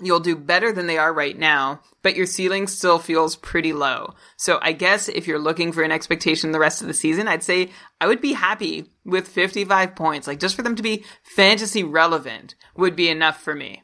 you'll 0.01 0.19
do 0.19 0.35
better 0.35 0.71
than 0.71 0.87
they 0.87 0.97
are 0.97 1.11
right 1.11 1.37
now, 1.37 1.81
but 2.03 2.15
your 2.15 2.25
ceiling 2.25 2.67
still 2.67 2.99
feels 2.99 3.35
pretty 3.35 3.73
low. 3.73 4.13
So 4.35 4.59
I 4.61 4.71
guess 4.73 5.09
if 5.09 5.27
you're 5.27 5.39
looking 5.39 5.71
for 5.71 5.83
an 5.83 5.91
expectation 5.91 6.51
the 6.51 6.59
rest 6.59 6.81
of 6.81 6.87
the 6.87 6.93
season, 6.93 7.27
I'd 7.27 7.43
say 7.43 7.71
I 7.99 8.07
would 8.07 8.21
be 8.21 8.33
happy 8.33 8.91
with 9.05 9.27
55 9.27 9.95
points. 9.95 10.27
Like, 10.27 10.39
just 10.39 10.55
for 10.55 10.61
them 10.61 10.75
to 10.75 10.83
be 10.83 11.03
fantasy 11.23 11.83
relevant 11.83 12.55
would 12.75 12.95
be 12.95 13.09
enough 13.09 13.41
for 13.41 13.55
me. 13.55 13.81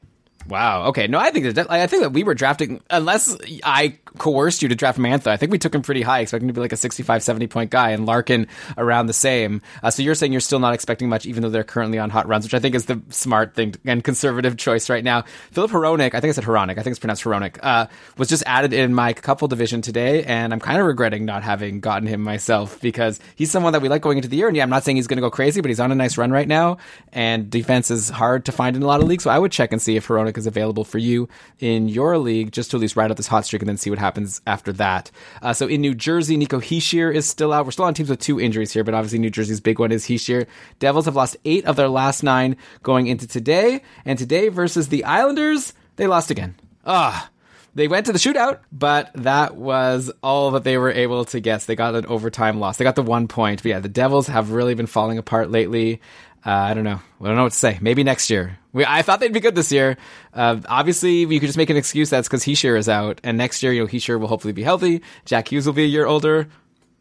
Wow. 0.48 0.88
Okay. 0.88 1.08
No, 1.08 1.20
I 1.20 1.32
think 1.32 1.56
that 1.56 1.72
I 1.72 1.88
think 1.88 2.04
that 2.04 2.12
we 2.12 2.24
were 2.24 2.34
drafting 2.34 2.82
unless 2.90 3.38
I 3.64 3.98
coerced 4.18 4.62
you 4.62 4.70
to 4.70 4.76
draft 4.76 5.00
Mantha. 5.00 5.28
I 5.28 5.38
think 5.38 5.52
we 5.52 5.58
took 5.58 5.74
him 5.74 5.82
pretty 5.82 6.02
high, 6.02 6.20
expecting 6.20 6.48
to 6.48 6.54
be 6.54 6.62
like 6.62 6.74
a 6.74 6.78
65, 6.78 7.24
70 7.24 7.48
point 7.48 7.72
guy, 7.72 7.92
and 7.92 8.06
Larkin 8.06 8.48
around 8.78 9.08
the 9.08 9.14
same. 9.14 9.62
Uh, 9.82 9.90
so 9.90 10.04
you're 10.04 10.16
saying 10.16 10.32
you're 10.32 10.42
still 10.42 10.60
not 10.60 10.74
expecting 10.74 11.10
much, 11.10 11.26
even 11.26 11.44
though 11.44 11.50
they're 11.50 11.64
currently 11.64 11.98
on 12.00 12.10
hot 12.10 12.28
runs, 12.28 12.46
which 12.46 12.54
I 12.54 12.60
think 12.60 12.76
is 12.76 12.86
the 12.86 13.02
smart 13.10 13.56
thing 13.56 13.76
and 13.86 14.04
conservative 14.04 14.58
choice 14.58 14.90
right 14.90 15.04
now. 15.04 15.24
Philip 15.52 15.72
Hronik, 15.72 16.14
I 16.14 16.20
think 16.20 16.26
I 16.26 16.32
said 16.32 16.44
Hronik, 16.44 16.72
I 16.72 16.84
think 16.84 16.88
it's 16.88 17.00
pronounced 17.00 17.24
Hronik, 17.24 17.60
uh, 17.64 17.88
was 18.18 18.30
just 18.30 18.44
added 18.46 18.74
in 18.74 18.94
my 18.94 19.14
couple 19.14 19.48
division 19.48 19.82
today, 19.82 20.24
and 20.24 20.54
I'm 20.54 20.60
kind 20.60 20.80
of 20.80 20.86
regretting 20.86 21.26
not 21.26 21.44
having 21.44 21.80
gotten 21.80 22.08
him 22.08 22.22
myself 22.22 22.80
because 22.82 23.20
he's 23.36 23.52
someone 23.52 23.74
that 23.74 23.82
we 23.82 23.90
like 23.90 24.02
going 24.02 24.18
into 24.18 24.30
the 24.30 24.38
year. 24.38 24.48
And 24.48 24.58
yeah, 24.58 24.64
I'm 24.64 24.70
not 24.70 24.84
saying 24.84 24.98
he's 24.98 25.08
going 25.08 25.18
to 25.18 25.22
go 25.22 25.32
crazy, 25.32 25.62
but 25.62 25.70
he's 25.70 25.80
on 25.80 25.92
a 25.92 25.96
nice 25.96 26.18
run 26.18 26.32
right 26.32 26.48
now, 26.48 26.78
and 27.12 27.50
defense 27.50 27.90
is 27.90 28.10
hard 28.10 28.46
to 28.46 28.52
find 28.52 28.76
in 28.76 28.84
a 28.84 28.88
lot 28.88 29.02
of 29.02 29.08
leagues. 29.08 29.24
So 29.24 29.30
I 29.30 29.40
would 29.40 29.52
check 29.52 29.72
and 29.72 29.82
see 29.82 29.96
if 29.96 30.10
Is 30.38 30.48
available 30.48 30.84
for 30.84 30.98
you 30.98 31.30
in 31.60 31.88
your 31.88 32.18
league, 32.18 32.52
just 32.52 32.72
to 32.72 32.78
at 32.78 32.82
least 32.82 32.96
ride 32.96 33.12
out 33.12 33.18
this 33.18 33.28
hot 33.28 33.46
streak 33.46 33.62
and 33.62 33.70
then 33.70 33.78
see 33.78 33.90
what 33.90 34.00
happens 34.00 34.42
after 34.48 34.72
that. 34.74 35.12
Uh, 35.42 35.54
so 35.54 35.68
in 35.68 35.82
New 35.82 35.94
Jersey, 35.94 36.38
Nico 36.38 36.60
Hischier 36.60 37.14
is 37.14 37.28
still 37.28 37.54
out. 37.54 37.66
We're 37.66 37.72
still 37.72 37.86
on 37.86 37.94
teams 37.94 38.10
with 38.10 38.20
two 38.20 38.40
injuries 38.40 38.72
here, 38.72 38.84
but 38.84 38.94
obviously 38.94 39.20
New 39.20 39.30
Jersey's 39.30 39.62
big 39.62 39.80
one 39.80 39.92
is 39.92 40.06
Hischier. 40.06 40.48
Devils 40.80 41.06
have 41.06 41.16
lost 41.16 41.38
eight 41.46 41.66
of 41.66 41.76
their 41.76 41.90
last 41.90 42.24
nine 42.24 42.58
going 42.82 43.08
into 43.08 43.28
today, 43.28 43.82
and 44.06 44.18
today 44.18 44.50
versus 44.50 44.90
the 44.90 45.04
Islanders, 45.04 45.74
they 45.96 46.08
lost 46.08 46.32
again. 46.32 46.56
Ah. 46.86 47.30
They 47.76 47.88
went 47.88 48.06
to 48.06 48.12
the 48.14 48.20
shootout, 48.20 48.60
but 48.72 49.10
that 49.16 49.56
was 49.56 50.12
all 50.22 50.52
that 50.52 50.64
they 50.64 50.78
were 50.78 50.92
able 50.92 51.26
to 51.26 51.40
get. 51.40 51.62
They 51.62 51.76
got 51.76 51.96
an 51.96 52.06
overtime 52.06 52.60
loss. 52.60 52.78
They 52.78 52.84
got 52.84 52.96
the 52.96 53.02
one 53.02 53.28
point. 53.28 53.64
But 53.64 53.70
yeah, 53.70 53.80
the 53.80 53.90
Devils 53.90 54.28
have 54.28 54.52
really 54.52 54.76
been 54.76 54.86
falling 54.86 55.18
apart 55.18 55.50
lately. 55.50 56.00
Uh, 56.46 56.52
I 56.52 56.74
don't 56.74 56.84
know. 56.84 57.00
I 57.22 57.26
don't 57.26 57.36
know 57.38 57.44
what 57.44 57.54
to 57.54 57.58
say. 57.58 57.78
Maybe 57.82 58.04
next 58.04 58.30
year. 58.30 58.60
We, 58.74 58.84
I 58.86 59.02
thought 59.02 59.20
they'd 59.20 59.32
be 59.32 59.40
good 59.40 59.56
this 59.56 59.72
year. 59.72 59.98
Uh, 60.34 60.60
obviously, 60.68 61.20
you 61.20 61.40
could 61.40 61.48
just 61.48 61.58
make 61.58 61.70
an 61.70 61.78
excuse 61.78 62.10
that's 62.10 62.28
because 62.28 62.44
Hischier 62.44 62.78
is 62.78 62.90
out, 62.90 63.22
and 63.24 63.38
next 63.38 63.64
year, 63.64 63.72
you 63.72 63.82
know, 63.82 63.88
Hischier 63.88 64.20
will 64.20 64.28
hopefully 64.28 64.54
be 64.54 64.64
healthy. 64.64 65.02
Jack 65.26 65.52
Hughes 65.52 65.66
will 65.66 65.74
be 65.74 65.84
a 65.84 65.88
year 65.88 66.06
older. 66.06 66.48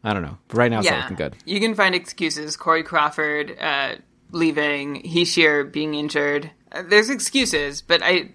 I 0.03 0.13
don't 0.13 0.21
know. 0.21 0.37
But 0.47 0.57
right 0.57 0.71
now, 0.71 0.79
it's 0.79 0.89
not 0.89 1.01
looking 1.01 1.17
good. 1.17 1.35
You 1.45 1.59
can 1.59 1.75
find 1.75 1.95
excuses. 1.95 2.55
Corey 2.57 2.83
Crawford 2.83 3.57
uh, 3.59 3.95
leaving, 4.31 5.01
Hischier 5.03 5.69
being 5.69 5.93
injured. 5.93 6.51
Uh, 6.71 6.83
there's 6.83 7.09
excuses, 7.09 7.81
but 7.81 8.01
I 8.03 8.31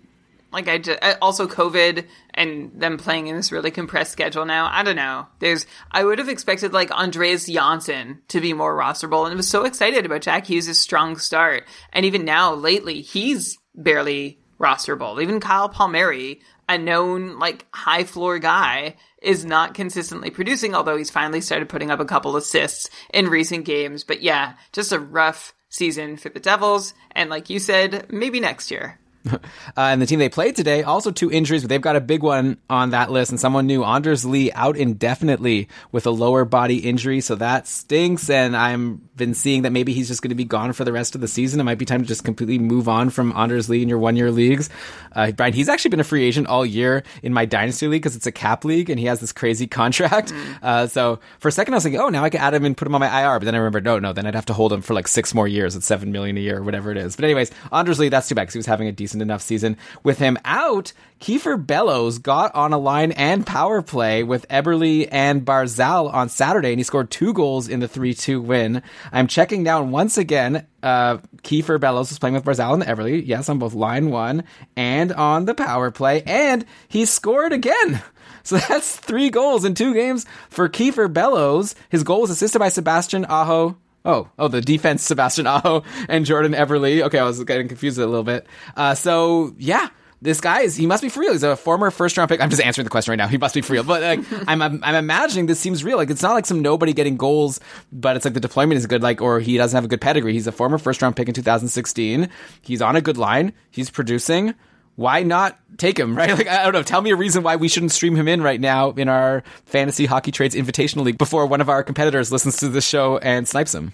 like 0.52 0.68
I 0.68 0.78
just, 0.78 0.98
also 1.20 1.46
COVID 1.46 2.06
and 2.34 2.72
them 2.74 2.96
playing 2.96 3.26
in 3.26 3.36
this 3.36 3.52
really 3.52 3.70
compressed 3.70 4.12
schedule 4.12 4.46
now. 4.46 4.68
I 4.70 4.82
don't 4.82 4.96
know. 4.96 5.26
There's 5.40 5.66
I 5.90 6.04
would 6.04 6.18
have 6.18 6.28
expected 6.28 6.72
like 6.72 6.90
Andreas 6.90 7.46
Johnsson 7.46 8.22
to 8.28 8.40
be 8.40 8.52
more 8.52 8.76
rosterable, 8.76 9.24
and 9.24 9.32
I 9.32 9.36
was 9.36 9.48
so 9.48 9.64
excited 9.64 10.06
about 10.06 10.22
Jack 10.22 10.46
Hughes' 10.46 10.78
strong 10.78 11.16
start. 11.18 11.64
And 11.92 12.06
even 12.06 12.24
now, 12.24 12.54
lately, 12.54 13.02
he's 13.02 13.58
barely 13.74 14.40
rosterable. 14.58 15.22
Even 15.22 15.40
Kyle 15.40 15.68
Palmieri, 15.68 16.40
a 16.68 16.78
known 16.78 17.38
like 17.38 17.66
high 17.74 18.04
floor 18.04 18.38
guy, 18.38 18.96
is 19.20 19.44
not 19.44 19.74
consistently 19.74 20.30
producing. 20.30 20.74
Although 20.74 20.96
he's 20.96 21.10
finally 21.10 21.42
started 21.42 21.68
putting 21.68 21.90
up 21.90 22.00
a 22.00 22.06
couple 22.06 22.36
assists 22.36 22.88
in 23.12 23.28
recent 23.28 23.64
games. 23.66 24.02
But 24.02 24.22
yeah, 24.22 24.54
just 24.72 24.92
a 24.92 24.98
rough 24.98 25.52
season 25.68 26.16
for 26.16 26.30
the 26.30 26.40
Devils. 26.40 26.94
And 27.12 27.28
like 27.28 27.50
you 27.50 27.58
said, 27.58 28.06
maybe 28.10 28.40
next 28.40 28.70
year. 28.70 28.98
Uh, 29.30 29.40
and 29.76 30.02
the 30.02 30.06
team 30.06 30.18
they 30.18 30.28
played 30.28 30.56
today, 30.56 30.82
also 30.82 31.10
two 31.10 31.30
injuries, 31.30 31.62
but 31.62 31.68
they've 31.68 31.80
got 31.80 31.96
a 31.96 32.00
big 32.00 32.22
one 32.22 32.59
on 32.68 32.90
that 32.90 33.10
list. 33.10 33.30
And 33.30 33.40
someone 33.40 33.66
new, 33.66 33.84
Anders 33.84 34.24
Lee, 34.24 34.50
out 34.52 34.76
indefinitely 34.76 35.68
with 35.92 36.06
a 36.06 36.10
lower 36.10 36.44
body 36.44 36.78
injury. 36.78 37.20
So 37.20 37.34
that 37.36 37.66
stinks. 37.66 38.30
And 38.30 38.56
I'm 38.56 39.07
been 39.19 39.35
seeing 39.35 39.62
that 39.62 39.73
maybe 39.73 39.93
he's 39.93 40.09
just 40.09 40.23
going 40.23 40.31
to 40.31 40.35
be 40.35 40.45
gone 40.45 40.73
for 40.73 40.85
the 40.85 40.93
rest 40.93 41.15
of 41.15 41.20
the 41.20 41.28
season. 41.28 41.61
It 41.61 41.65
might 41.65 41.78
be 41.78 41.85
time 41.85 42.01
to 42.01 42.09
just 42.09 42.24
completely 42.24 42.59
move 42.59 42.89
on 42.89 43.11
from 43.11 43.36
Anders 43.36 43.69
Lee 43.69 43.82
in 43.82 43.89
your 43.89 43.99
one 43.99 44.16
year 44.16 44.31
leagues. 44.31 44.70
Uh, 45.12 45.32
Brian, 45.32 45.53
he's 45.53 45.69
actually 45.69 45.90
been 45.90 46.01
a 46.01 46.05
free 46.05 46.24
agent 46.24 46.47
all 46.47 46.65
year 46.65 47.03
in 47.23 47.35
my 47.35 47.45
dynasty 47.45 47.89
league 47.89 48.03
because 48.03 48.16
it's 48.16 48.27
a 48.27 48.32
cap 48.32 48.65
league 48.65 48.89
and 48.89 48.99
he 48.99 49.07
has 49.07 49.20
this 49.20 49.32
crazy 49.32 49.66
contract. 49.66 50.32
Mm. 50.32 50.59
Uh, 50.62 50.86
so 50.86 51.19
for 51.39 51.49
a 51.49 51.53
second, 51.53 51.74
I 51.74 51.77
was 51.77 51.85
thinking, 51.85 52.01
oh, 52.01 52.09
now 52.09 52.24
I 52.24 52.31
can 52.31 52.40
add 52.40 52.55
him 52.55 52.65
and 52.65 52.77
put 52.77 52.86
him 52.86 52.95
on 52.95 53.01
my 53.01 53.23
IR. 53.23 53.39
But 53.39 53.47
then 53.47 53.55
I 53.55 53.59
remember, 53.59 53.81
no, 53.81 53.99
no, 53.99 54.12
then 54.12 54.27
I'd 54.27 54.35
have 54.35 54.47
to 54.47 54.55
hold 54.55 54.73
him 54.73 54.81
for 54.81 54.95
like 54.95 55.09
six 55.09 55.35
more 55.35 55.49
years 55.49 55.77
at 55.77 55.82
seven 55.82 56.12
million 56.12 56.36
a 56.36 56.40
year 56.40 56.59
or 56.59 56.62
whatever 56.62 56.90
it 56.90 56.97
is. 56.97 57.16
But 57.16 57.24
anyways, 57.24 57.51
Anders 57.73 57.99
Lee, 57.99 58.09
that's 58.09 58.28
too 58.28 58.35
bad 58.35 58.43
because 58.43 58.55
he 58.55 58.59
was 58.59 58.66
having 58.66 58.89
a 58.89 58.93
decent 58.93 59.23
enough 59.23 59.43
season. 59.43 59.77
With 60.03 60.19
him 60.19 60.39
out, 60.45 60.93
Kiefer 61.20 61.65
Bellows 61.65 62.19
got 62.19 62.55
on 62.55 62.73
a 62.73 62.78
line 62.78 63.11
and 63.12 63.45
power 63.45 63.82
play 63.82 64.23
with 64.23 64.47
Eberle 64.49 65.09
and 65.11 65.45
Barzal 65.45 66.12
on 66.12 66.28
Saturday, 66.28 66.70
and 66.70 66.78
he 66.78 66.85
scored 66.85 67.11
two 67.11 67.32
goals 67.32 67.69
in 67.69 67.81
the 67.81 67.89
3 67.89 68.15
2 68.15 68.40
win. 68.40 68.82
I'm 69.12 69.26
checking 69.26 69.64
down 69.64 69.90
once 69.90 70.18
again. 70.18 70.66
Uh, 70.82 71.18
Kiefer 71.43 71.80
Bellows 71.80 72.10
was 72.10 72.18
playing 72.18 72.35
with 72.35 72.44
Barzal 72.44 72.74
and 72.74 72.82
Eberle. 72.82 73.22
yes, 73.24 73.48
on 73.48 73.59
both 73.59 73.74
line 73.74 74.10
one 74.10 74.44
and 74.76 75.12
on 75.12 75.44
the 75.44 75.55
power 75.55 75.90
play, 75.90 76.22
and 76.22 76.64
he 76.89 77.05
scored 77.05 77.52
again. 77.52 78.02
So 78.44 78.56
that's 78.56 78.97
three 78.97 79.28
goals 79.28 79.66
in 79.66 79.74
two 79.74 79.93
games 79.93 80.24
for 80.48 80.70
Kiefer 80.70 81.12
Bellows. 81.12 81.74
His 81.90 82.02
goal 82.02 82.22
was 82.22 82.30
assisted 82.30 82.59
by 82.59 82.70
Sebastian 82.70 83.26
Aho. 83.26 83.76
Oh, 84.06 84.30
oh, 84.39 84.48
the 84.48 84.62
defense, 84.62 85.02
Sebastian 85.06 85.47
Aho 85.47 85.82
and 86.09 86.24
Jordan 86.24 86.52
Eberle. 86.52 87.02
Okay, 87.02 87.18
I 87.18 87.24
was 87.24 87.44
getting 87.44 87.68
confused 87.68 87.98
a 87.98 88.06
little 88.06 88.24
bit. 88.24 88.47
Uh, 88.74 88.94
so 88.94 89.55
yeah, 89.59 89.90
this 90.20 90.40
guy 90.40 90.62
is 90.62 90.77
he 90.77 90.86
must 90.86 91.03
be 91.03 91.09
for 91.09 91.20
real. 91.20 91.32
He's 91.32 91.43
a 91.43 91.57
former 91.57 91.90
first 91.90 92.16
round 92.16 92.28
pick. 92.28 92.40
I'm 92.40 92.51
just 92.51 92.62
answering 92.62 92.85
the 92.85 92.90
question 92.90 93.12
right 93.12 93.19
now. 93.19 93.28
He 93.28 93.39
must 93.39 93.55
be 93.55 93.61
for 93.61 93.73
real. 93.73 93.85
But 93.85 94.03
like 94.03 94.20
I'm, 94.49 94.61
I'm 94.61 94.82
I'm 94.82 94.95
imagining 94.95 95.47
this 95.47 95.61
seems 95.61 95.85
real. 95.85 95.97
Like 95.97 96.11
it's 96.11 96.23
not 96.23 96.32
like 96.32 96.47
some 96.47 96.61
nobody 96.61 96.93
getting 96.93 97.16
goals, 97.16 97.61
but 97.93 98.16
it's 98.16 98.24
like 98.24 98.35
the 98.35 98.40
deployment 98.40 98.78
is 98.78 98.86
good. 98.86 99.03
Like 99.03 99.20
or 99.20 99.40
he 99.40 99.57
doesn't 99.57 99.77
have 99.77 99.85
a 99.85 99.89
good 99.89 100.01
pedigree. 100.01 100.32
He's 100.32 100.47
a 100.47 100.53
former 100.53 100.78
first 100.78 101.03
round 101.03 101.16
pick 101.16 101.28
in 101.28 101.35
2016. 101.35 102.28
He's 102.62 102.82
on 102.82 102.97
a 102.97 103.01
good 103.01 103.16
line. 103.16 103.53
He's 103.70 103.90
producing. 103.90 104.55
Why 104.97 105.23
not 105.23 105.57
take 105.77 105.97
him, 105.97 106.16
right? 106.16 106.36
Like, 106.36 106.49
I 106.49 106.65
don't 106.65 106.73
know. 106.73 106.82
Tell 106.82 107.01
me 107.01 107.11
a 107.11 107.16
reason 107.16 107.45
why 107.45 107.55
we 107.55 107.69
shouldn't 107.69 107.93
stream 107.93 108.16
him 108.16 108.27
in 108.27 108.43
right 108.43 108.61
now 108.61 108.90
in 108.90 109.09
our 109.09 109.45
fantasy 109.66 110.07
hockey 110.07 110.32
trades 110.32 110.57
invitational 110.57 111.05
league 111.05 111.19
before 111.19 111.47
one 111.47 111.61
of 111.61 111.69
our 111.69 111.85
competitors 111.85 112.32
listens 112.32 112.57
to 112.57 112.69
the 112.69 112.81
show 112.81 113.19
and 113.19 113.47
snipes 113.47 113.73
him. 113.73 113.93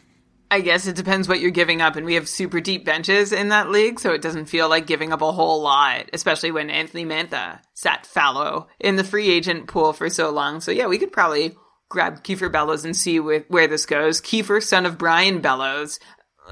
I 0.55 0.61
guess 0.61 0.87
it 0.87 0.95
depends 0.95 1.27
what 1.27 1.41
you're 1.41 1.51
giving 1.51 1.83
up, 1.83 1.97
and 1.97 2.07
we 2.07 2.15
have 2.15 2.29
super 2.29 2.61
deep 2.61 2.85
benches 2.85 3.33
in 3.33 3.49
that 3.49 3.71
league, 3.71 3.99
so 3.99 4.13
it 4.13 4.23
doesn't 4.23 4.47
feel 4.47 4.69
like 4.69 4.87
giving 4.87 5.13
up 5.13 5.21
a 5.21 5.33
whole 5.33 5.61
lot, 5.61 6.09
especially 6.13 6.53
when 6.53 6.71
Anthony 6.71 7.05
Mantha 7.05 7.59
sat 7.75 8.07
fallow 8.07 8.69
in 8.79 8.95
the 8.95 9.03
free 9.03 9.31
agent 9.31 9.67
pool 9.67 9.93
for 9.93 10.09
so 10.09 10.31
long. 10.31 10.61
So 10.61 10.71
yeah, 10.71 10.87
we 10.87 10.99
could 10.99 11.11
probably 11.11 11.57
grab 11.89 12.23
Kiefer 12.23 12.53
Bellows 12.53 12.85
and 12.85 12.97
see 12.97 13.17
wh- 13.17 13.51
where 13.51 13.67
this 13.67 13.85
goes. 13.85 14.21
Kiefer, 14.21 14.63
son 14.63 14.87
of 14.87 14.97
Brian 14.97 15.41
Bellows, 15.41 15.99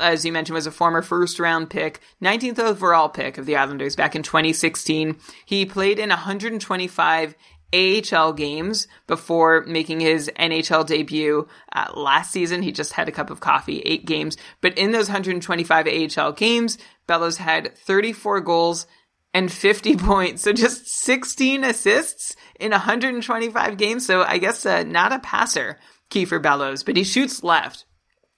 as 0.01 0.25
you 0.25 0.33
mentioned, 0.33 0.55
was 0.55 0.67
a 0.67 0.73
former 0.73 1.03
first 1.03 1.39
round 1.39 1.71
pick, 1.71 2.01
19th 2.21 2.59
overall 2.59 3.09
pick 3.09 3.39
of 3.39 3.47
the 3.47 3.55
Islanders 3.55 3.95
back 3.95 4.17
in 4.17 4.25
2016. 4.25 5.17
He 5.47 5.65
played 5.65 6.01
in 6.01 6.09
125 6.09 7.37
AHL 7.73 8.33
games 8.33 8.87
before 9.07 9.65
making 9.67 10.01
his 10.01 10.31
NHL 10.39 10.87
debut 10.87 11.49
uh, 11.73 11.93
last 11.95 12.33
season. 12.33 12.63
He 12.63 12.73
just 12.73 12.93
had 12.93 13.09
a 13.09 13.13
cup 13.13 13.31
of 13.31 13.41
coffee, 13.41 13.81
eight 13.81 14.05
games. 14.05 14.37
But 14.61 14.77
in 14.77 14.93
those 14.93 15.09
125 15.09 15.87
AHL 16.19 16.33
games, 16.33 16.79
Bellows 17.07 17.39
had 17.39 17.77
34 17.77 18.41
goals 18.41 18.87
and 19.35 19.51
50 19.51 19.97
points. 19.99 20.43
So 20.43 20.53
just 20.53 20.87
16 20.87 21.65
assists 21.65 22.37
in 22.61 22.71
125 22.73 23.77
games. 23.77 24.07
So 24.07 24.23
I 24.23 24.39
guess 24.39 24.67
uh, 24.67 24.83
not 24.85 25.13
a 25.13 25.19
passer, 25.19 25.79
Kiefer 26.11 26.43
Bellows, 26.43 26.85
but 26.85 26.97
he 26.97 27.05
shoots 27.05 27.43
left. 27.43 27.85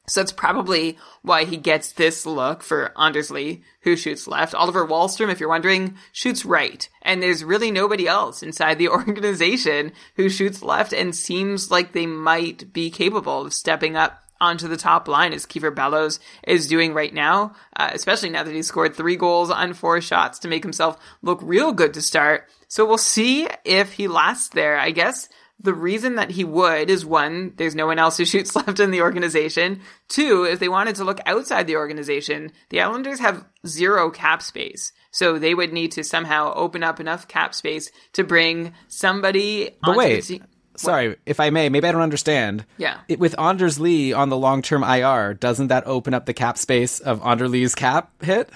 So 0.07 0.21
that's 0.21 0.33
probably 0.33 0.99
why 1.23 1.45
he 1.45 1.57
gets 1.57 1.93
this 1.93 2.27
look 2.27 2.63
for 2.63 2.93
Anders 2.99 3.31
Lee, 3.31 3.63
who 3.83 3.97
shoots 3.97 4.29
left. 4.29 4.55
Oliver 4.55 4.87
Wahlstrom, 4.87 5.31
if 5.31 5.41
you're 5.41 5.49
wondering, 5.49 5.97
shoots 6.13 6.45
right. 6.45 6.87
And 7.01 7.23
there's 7.23 7.43
really 7.43 7.71
nobody 7.71 8.07
else 8.07 8.43
inside 8.43 8.79
the 8.79 8.89
organization 8.91 9.93
who 10.17 10.29
shoots 10.29 10.63
left 10.63 10.93
and 10.93 11.15
seems 11.15 11.71
like 11.71 11.93
they 11.93 12.07
might 12.07 12.73
be 12.73 12.91
capable 12.91 13.47
of 13.47 13.55
stepping 13.55 13.97
up 13.97 14.21
onto 14.41 14.69
the 14.69 14.77
top 14.77 15.09
line 15.09 15.33
as 15.33 15.47
Kiefer 15.47 15.75
Bellows 15.75 16.21
is 16.47 16.69
doing 16.69 16.93
right 16.93 17.15
now, 17.15 17.55
uh, 17.77 17.91
especially 17.93 18.29
now 18.29 18.43
that 18.43 18.55
he's 18.55 18.67
scored 18.67 18.95
three 18.95 19.17
goals 19.17 19.51
on 19.51 19.73
four 19.73 20.01
shots 20.01 20.39
to 20.41 20.49
make 20.49 20.63
himself 20.63 20.99
look 21.23 21.39
real 21.41 21.73
good 21.73 21.95
to 21.95 22.03
start. 22.03 22.49
So 22.69 22.85
we'll 22.85 22.99
see 22.99 23.49
if 23.65 23.93
he 23.93 24.09
lasts 24.09 24.49
there. 24.49 24.77
I 24.77 24.91
guess 24.91 25.29
the 25.61 25.75
reason 25.75 26.17
that 26.17 26.31
he 26.31 26.45
would 26.45 26.91
is 26.91 27.07
one, 27.07 27.55
there's 27.57 27.75
no 27.75 27.87
one 27.87 27.99
else 27.99 28.17
who 28.17 28.25
shoots 28.25 28.55
left 28.55 28.81
in 28.81 28.91
the 28.91 29.03
organization. 29.03 29.81
Two, 30.09 30.45
if 30.45 30.59
they 30.59 30.69
wanted 30.69 30.97
to 30.97 31.05
look 31.05 31.21
outside 31.27 31.67
the 31.67 31.77
organization, 31.77 32.53
the 32.71 32.81
Islanders 32.81 33.21
have 33.21 33.45
zero 33.67 34.11
cap 34.11 34.43
space. 34.43 34.93
So 35.11 35.39
they 35.39 35.55
would 35.55 35.73
need 35.73 35.93
to 35.93 36.05
somehow 36.05 36.53
open 36.55 36.83
up 36.83 36.99
enough 36.99 37.29
cap 37.29 37.55
space 37.55 37.91
to 38.15 38.25
bring 38.25 38.75
somebody 38.89 39.71
but 39.83 39.97
wait. 39.97 40.25
the. 40.25 40.43
Sorry, 40.77 41.17
if 41.25 41.39
I 41.39 41.51
may, 41.51 41.69
maybe 41.69 41.87
I 41.87 41.93
don't 41.93 42.01
understand. 42.01 42.67
Yeah. 42.79 42.99
It, 43.07 43.21
with 43.21 43.39
Anders 43.39 43.79
Lee 43.79 44.13
on 44.13 44.29
the 44.29 44.37
long 44.37 44.61
term 44.61 44.83
IR, 44.83 45.35
doesn't 45.35 45.69
that 45.69 45.87
open 45.87 46.15
up 46.15 46.27
the 46.27 46.35
cap 46.35 46.59
space 46.59 46.99
of 46.99 47.25
Anders 47.25 47.51
Lee's 47.51 47.77
cap 47.77 48.11
hit? 48.23 48.51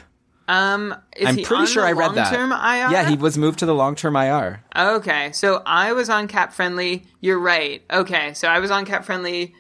Um, 0.49 0.97
I'm 1.25 1.43
pretty 1.43 1.67
sure 1.67 1.85
I 1.85 1.93
read 1.93 2.15
that. 2.15 2.33
IR? 2.33 2.91
Yeah, 2.91 3.09
he 3.09 3.17
was 3.17 3.37
moved 3.37 3.59
to 3.59 3.67
the 3.67 3.75
long 3.75 3.95
term 3.95 4.17
IR. 4.17 4.65
Okay, 4.75 5.31
so 5.33 5.63
I 5.65 5.93
was 5.93 6.09
on 6.09 6.27
Cap 6.27 6.55
Friendly. 6.55 7.05
You're 7.21 7.39
right. 7.39 7.83
Okay, 7.91 8.33
so 8.33 8.49
I 8.49 8.59
was 8.59 8.71
on 8.71 8.87
Cap 8.87 9.05
Friendly 9.05 9.55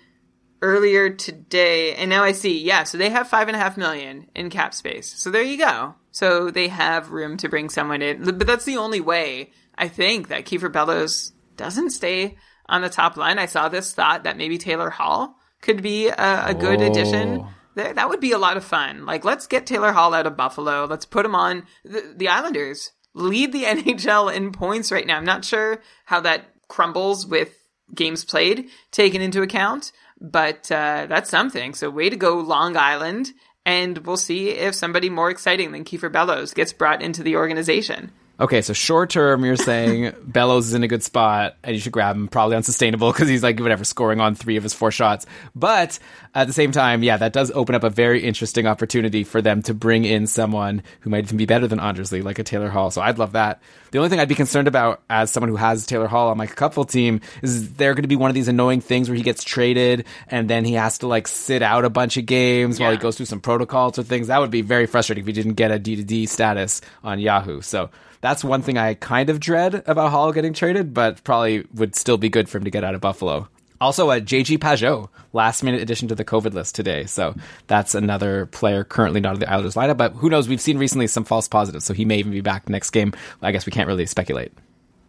earlier 0.62 1.10
today, 1.10 1.94
and 1.94 2.09
now 2.09 2.24
I 2.24 2.32
see. 2.32 2.62
Yeah, 2.62 2.85
so 2.85 2.97
they 2.97 3.10
have 3.10 3.28
five 3.28 3.48
and 3.48 3.56
a 3.56 3.60
half 3.60 3.77
million 3.77 4.28
in 4.35 4.48
cap 4.48 4.73
space. 4.73 5.12
So 5.12 5.31
there 5.31 5.43
you 5.43 5.59
go. 5.59 5.94
So 6.10 6.51
they 6.51 6.69
have 6.69 7.10
room 7.10 7.36
to 7.36 7.51
bring 7.51 7.69
someone 7.69 8.01
in, 8.01 8.24
but 8.24 8.47
that's 8.47 8.65
the 8.65 8.78
only 8.78 9.02
way 9.02 9.52
I 9.77 9.89
think 9.89 10.28
that 10.28 10.47
Kiefer 10.47 10.73
Bellows 10.73 11.32
doesn't 11.56 11.90
stay 11.90 12.39
on 12.66 12.81
the 12.81 12.89
top 12.89 13.19
line. 13.19 13.39
I 13.39 13.47
saw 13.47 13.69
this 13.69 13.93
thought 13.93 14.24
that 14.24 14.39
maybe 14.39 14.56
Taylor 14.56 14.90
Hall 14.90 15.36
could 15.60 15.82
be 15.82 16.09
a, 16.09 16.47
a 16.47 16.55
good 16.55 16.81
oh. 16.81 16.86
addition 16.90 17.47
that 17.78 18.09
would 18.09 18.20
be 18.20 18.32
a 18.32 18.38
lot 18.38 18.56
of 18.56 18.64
fun. 18.64 19.06
Like, 19.06 19.24
let's 19.24 19.46
get 19.46 19.66
Taylor 19.66 19.92
Hall 19.92 20.14
out 20.14 20.26
of 20.26 20.36
Buffalo. 20.36 20.84
Let's 20.84 21.05
put 21.05 21.26
him 21.26 21.34
on 21.34 21.64
the, 21.84 22.14
the 22.16 22.28
Islanders. 22.28 22.92
Lead 23.14 23.52
the 23.52 23.64
NHL 23.64 24.34
in 24.34 24.52
points 24.52 24.92
right 24.92 25.06
now. 25.06 25.16
I'm 25.16 25.24
not 25.24 25.44
sure 25.44 25.80
how 26.05 26.20
that 26.20 26.46
crumbles 26.68 27.26
with 27.26 27.55
games 27.94 28.24
played 28.24 28.68
taken 28.90 29.22
into 29.22 29.42
account, 29.42 29.92
but 30.20 30.70
uh, 30.70 31.06
that's 31.09 31.30
something. 31.30 31.74
So, 31.74 31.90
way 31.90 32.10
to 32.10 32.16
go, 32.16 32.38
Long 32.38 32.76
Island. 32.76 33.32
And 33.64 33.98
we'll 33.98 34.16
see 34.16 34.50
if 34.50 34.74
somebody 34.74 35.10
more 35.10 35.30
exciting 35.30 35.72
than 35.72 35.84
Kiefer 35.84 36.10
Bellows 36.10 36.55
gets 36.55 36.72
brought 36.72 37.02
into 37.02 37.22
the 37.22 37.36
organization. 37.36 38.12
Okay, 38.40 38.62
so 38.62 38.73
short 38.73 39.10
term, 39.10 39.44
you're 39.44 39.56
saying 39.56 40.15
Bellows 40.23 40.69
is 40.69 40.74
in 40.74 40.85
a 40.85 40.89
good 40.89 41.02
spot 41.02 41.56
and 41.65 41.74
you 41.74 41.81
should 41.81 41.90
grab 41.90 42.15
him. 42.15 42.28
Probably 42.28 42.55
unsustainable 42.55 43.10
because 43.10 43.28
he's 43.28 43.43
like 43.43 43.59
whatever 43.59 43.82
scoring 43.82 44.20
on 44.20 44.36
three 44.36 44.56
of 44.56 44.62
his 44.62 44.73
four 44.73 44.93
shots. 44.93 45.27
But 45.56 45.98
at 46.36 46.47
the 46.47 46.52
same 46.52 46.70
time, 46.70 47.02
yeah, 47.02 47.16
that 47.16 47.32
does 47.32 47.51
open 47.51 47.74
up 47.74 47.82
a 47.82 47.90
very 47.90 48.23
interesting 48.23 48.69
opportunity 48.69 49.24
for 49.24 49.43
them 49.43 49.62
to 49.62 49.74
bring 49.74 50.05
in 50.05 50.28
someone 50.28 50.85
who 51.01 51.10
might 51.10 51.24
even 51.24 51.36
be 51.36 51.47
better 51.47 51.66
than 51.66 51.81
Anders 51.81 52.12
Lee, 52.12 52.23
like 52.23 52.39
a 52.39 52.44
Taylor 52.44 52.69
Hall. 52.69 52.93
So 52.93 53.02
I'd 53.02 53.19
love 53.19 53.32
that. 53.32 53.60
The 53.90 53.98
only 53.98 54.09
thing 54.09 54.20
I'd 54.20 54.28
be 54.28 54.36
concerned 54.36 54.69
about 54.69 55.02
as 55.10 55.32
someone 55.32 55.48
who 55.48 55.56
has 55.56 55.85
Taylor 55.85 56.06
Hall 56.06 56.28
on 56.28 56.36
my 56.36 56.47
couple 56.47 56.85
team 56.85 57.20
is 57.43 57.74
there 57.74 57.93
going 57.94 58.02
to 58.02 58.09
be 58.09 58.15
one 58.15 58.31
of 58.31 58.35
these 58.35 58.47
annoying 58.47 58.82
things 58.82 59.09
where 59.09 59.16
he 59.16 59.24
gets 59.24 59.43
traded 59.43 60.06
and 60.28 60.48
then 60.48 60.65
he 60.65 60.74
has 60.74 60.98
to 60.98 61.09
like 61.09 61.27
sit 61.27 61.60
out 61.60 61.85
a 61.85 61.90
bunch 61.90 62.16
of 62.16 62.27
games 62.27 62.78
while 62.78 62.93
he 62.93 62.98
goes 62.98 63.16
through 63.16 63.27
some 63.27 63.40
protocols 63.40 63.98
or 63.98 64.05
things. 64.05 64.28
That 64.28 64.39
would 64.39 64.52
be 64.52 64.62
very 64.62 64.86
frustrating 64.86 65.23
if 65.23 65.27
he 65.27 65.32
didn't 65.32 65.55
get 65.55 65.73
a 65.73 65.78
D 65.81 65.97
to 65.97 66.05
D 66.05 66.27
status 66.27 66.82
on 67.02 67.19
Yahoo. 67.19 67.62
So 67.62 67.90
that's 68.20 68.45
one 68.45 68.62
thing 68.62 68.78
I 68.78 68.95
kind 68.95 69.31
of 69.31 69.40
dread 69.40 69.82
about 69.86 70.11
Hall 70.11 70.32
getting 70.32 70.53
traded, 70.53 70.95
but 70.95 71.23
probably 71.24 71.66
would 71.74 71.95
still 71.95 72.19
be 72.19 72.28
good 72.28 72.49
for 72.49 72.59
him 72.59 72.65
to 72.65 72.70
get 72.70 72.85
out 72.85 72.95
of 72.95 73.01
Buffalo. 73.01 73.49
Also, 73.81 74.11
uh, 74.11 74.16
a 74.16 74.20
JG 74.20 74.59
Pageau, 74.59 75.09
last 75.32 75.62
minute 75.62 75.81
addition 75.81 76.09
to 76.09 76.15
the 76.15 76.24
COVID 76.24 76.53
list 76.53 76.74
today. 76.74 77.05
So 77.05 77.35
that's 77.69 77.95
another 77.95 78.47
player 78.47 78.82
currently 78.82 79.20
not 79.20 79.35
in 79.35 79.40
the 79.40 79.51
Islanders 79.51 79.74
lineup, 79.74 79.97
but 79.97 80.15
who 80.15 80.28
knows? 80.28 80.49
We've 80.49 80.61
seen 80.61 80.78
recently 80.78 81.07
some 81.07 81.24
false 81.24 81.47
positives, 81.47 81.85
so 81.85 81.95
he 81.95 82.05
may 82.05 82.19
even 82.19 82.32
be 82.32 82.40
back 82.40 82.69
next 82.69 82.90
game. 82.90 83.12
I 83.40 83.53
guess 83.53 83.66
we 83.66 83.73
can't 83.73 83.86
really 83.86 84.07
speculate. 84.07 84.53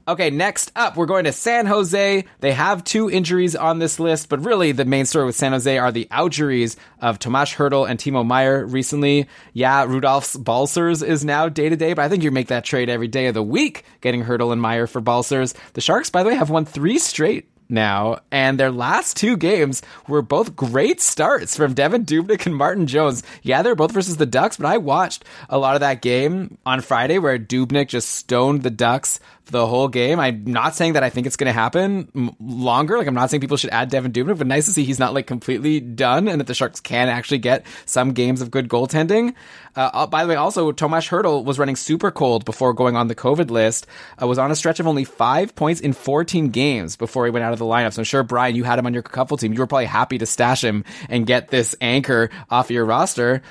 Okay, 0.09 0.31
next 0.31 0.71
up, 0.75 0.97
we're 0.97 1.05
going 1.05 1.25
to 1.25 1.31
San 1.31 1.67
Jose. 1.67 2.25
They 2.39 2.51
have 2.51 2.83
two 2.83 3.11
injuries 3.11 3.55
on 3.55 3.77
this 3.77 3.99
list, 3.99 4.27
but 4.27 4.43
really 4.43 4.71
the 4.71 4.83
main 4.83 5.05
story 5.05 5.27
with 5.27 5.35
San 5.35 5.51
Jose 5.51 5.77
are 5.77 5.91
the 5.91 6.07
outjuries 6.09 6.77
of 6.99 7.19
Tomas 7.19 7.53
Hertl 7.53 7.87
and 7.87 7.99
Timo 7.99 8.25
Meier 8.25 8.65
recently. 8.65 9.27
Yeah, 9.53 9.85
Rudolfs 9.85 10.43
Balcers 10.43 11.03
is 11.03 11.23
now 11.23 11.47
day 11.47 11.69
to 11.69 11.75
day, 11.75 11.93
but 11.93 12.01
I 12.01 12.09
think 12.09 12.23
you 12.23 12.31
make 12.31 12.47
that 12.47 12.65
trade 12.65 12.89
every 12.89 13.07
day 13.07 13.27
of 13.27 13.35
the 13.35 13.43
week, 13.43 13.85
getting 14.01 14.23
Hertl 14.23 14.51
and 14.51 14.59
Meier 14.59 14.87
for 14.87 14.99
Balcers. 14.99 15.53
The 15.73 15.81
Sharks, 15.81 16.09
by 16.09 16.23
the 16.23 16.29
way, 16.29 16.35
have 16.35 16.49
won 16.49 16.65
three 16.65 16.97
straight 16.97 17.47
now, 17.69 18.19
and 18.31 18.59
their 18.59 18.71
last 18.71 19.15
two 19.15 19.37
games 19.37 19.81
were 20.07 20.23
both 20.23 20.55
great 20.55 20.99
starts 20.99 21.55
from 21.55 21.75
Devan 21.75 22.03
Dubnyk 22.05 22.47
and 22.47 22.55
Martin 22.55 22.87
Jones. 22.87 23.21
Yeah, 23.43 23.61
they're 23.61 23.75
both 23.75 23.91
versus 23.91 24.17
the 24.17 24.25
Ducks, 24.25 24.57
but 24.57 24.65
I 24.65 24.77
watched 24.77 25.23
a 25.49 25.59
lot 25.59 25.75
of 25.75 25.81
that 25.81 26.01
game 26.01 26.57
on 26.65 26.81
Friday 26.81 27.19
where 27.19 27.37
Dubnyk 27.37 27.89
just 27.89 28.09
stoned 28.09 28.63
the 28.63 28.71
Ducks 28.71 29.19
the 29.49 29.67
whole 29.67 29.87
game. 29.87 30.19
I'm 30.19 30.45
not 30.45 30.75
saying 30.75 30.93
that 30.93 31.03
I 31.03 31.09
think 31.09 31.27
it's 31.27 31.35
going 31.35 31.47
to 31.47 31.53
happen 31.53 32.35
longer. 32.39 32.97
Like, 32.97 33.07
I'm 33.07 33.13
not 33.13 33.29
saying 33.29 33.41
people 33.41 33.57
should 33.57 33.69
add 33.71 33.91
Devan 33.91 34.11
Dubnyk, 34.11 34.37
but 34.37 34.47
nice 34.47 34.65
to 34.65 34.71
see 34.71 34.83
he's 34.83 34.99
not 34.99 35.13
like 35.13 35.27
completely 35.27 35.79
done 35.79 36.27
and 36.27 36.39
that 36.39 36.47
the 36.47 36.53
Sharks 36.53 36.79
can 36.79 37.09
actually 37.09 37.39
get 37.39 37.65
some 37.85 38.13
games 38.13 38.41
of 38.41 38.51
good 38.51 38.69
goaltending. 38.69 39.33
Uh, 39.75 39.89
uh, 39.93 40.07
by 40.07 40.23
the 40.23 40.29
way, 40.29 40.35
also, 40.35 40.71
Tomas 40.71 41.07
Hertl 41.07 41.43
was 41.43 41.59
running 41.59 41.75
super 41.75 42.11
cold 42.11 42.45
before 42.45 42.73
going 42.73 42.95
on 42.95 43.07
the 43.07 43.15
COVID 43.15 43.49
list, 43.49 43.87
uh, 44.21 44.27
was 44.27 44.37
on 44.37 44.51
a 44.51 44.55
stretch 44.55 44.79
of 44.79 44.87
only 44.87 45.03
five 45.03 45.55
points 45.55 45.81
in 45.81 45.93
14 45.93 46.49
games 46.49 46.95
before 46.95 47.25
he 47.25 47.31
went 47.31 47.43
out 47.43 47.53
of 47.53 47.59
the 47.59 47.65
lineup. 47.65 47.93
So 47.93 48.01
I'm 48.01 48.05
sure, 48.05 48.23
Brian, 48.23 48.55
you 48.55 48.63
had 48.63 48.79
him 48.79 48.85
on 48.85 48.93
your 48.93 49.03
couple 49.03 49.37
team. 49.37 49.53
You 49.53 49.59
were 49.59 49.67
probably 49.67 49.85
happy 49.85 50.17
to 50.17 50.25
stash 50.25 50.63
him 50.63 50.83
and 51.07 51.25
get 51.25 51.49
this 51.49 51.75
anchor 51.81 52.29
off 52.49 52.71
your 52.71 52.85
roster 52.85 53.41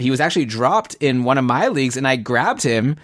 he 0.00 0.10
was 0.10 0.20
actually 0.20 0.46
dropped 0.46 0.94
in 1.00 1.24
one 1.24 1.38
of 1.38 1.44
my 1.44 1.68
leagues 1.68 1.96
and 1.96 2.06
I 2.06 2.16
grabbed 2.16 2.62
him 2.62 2.96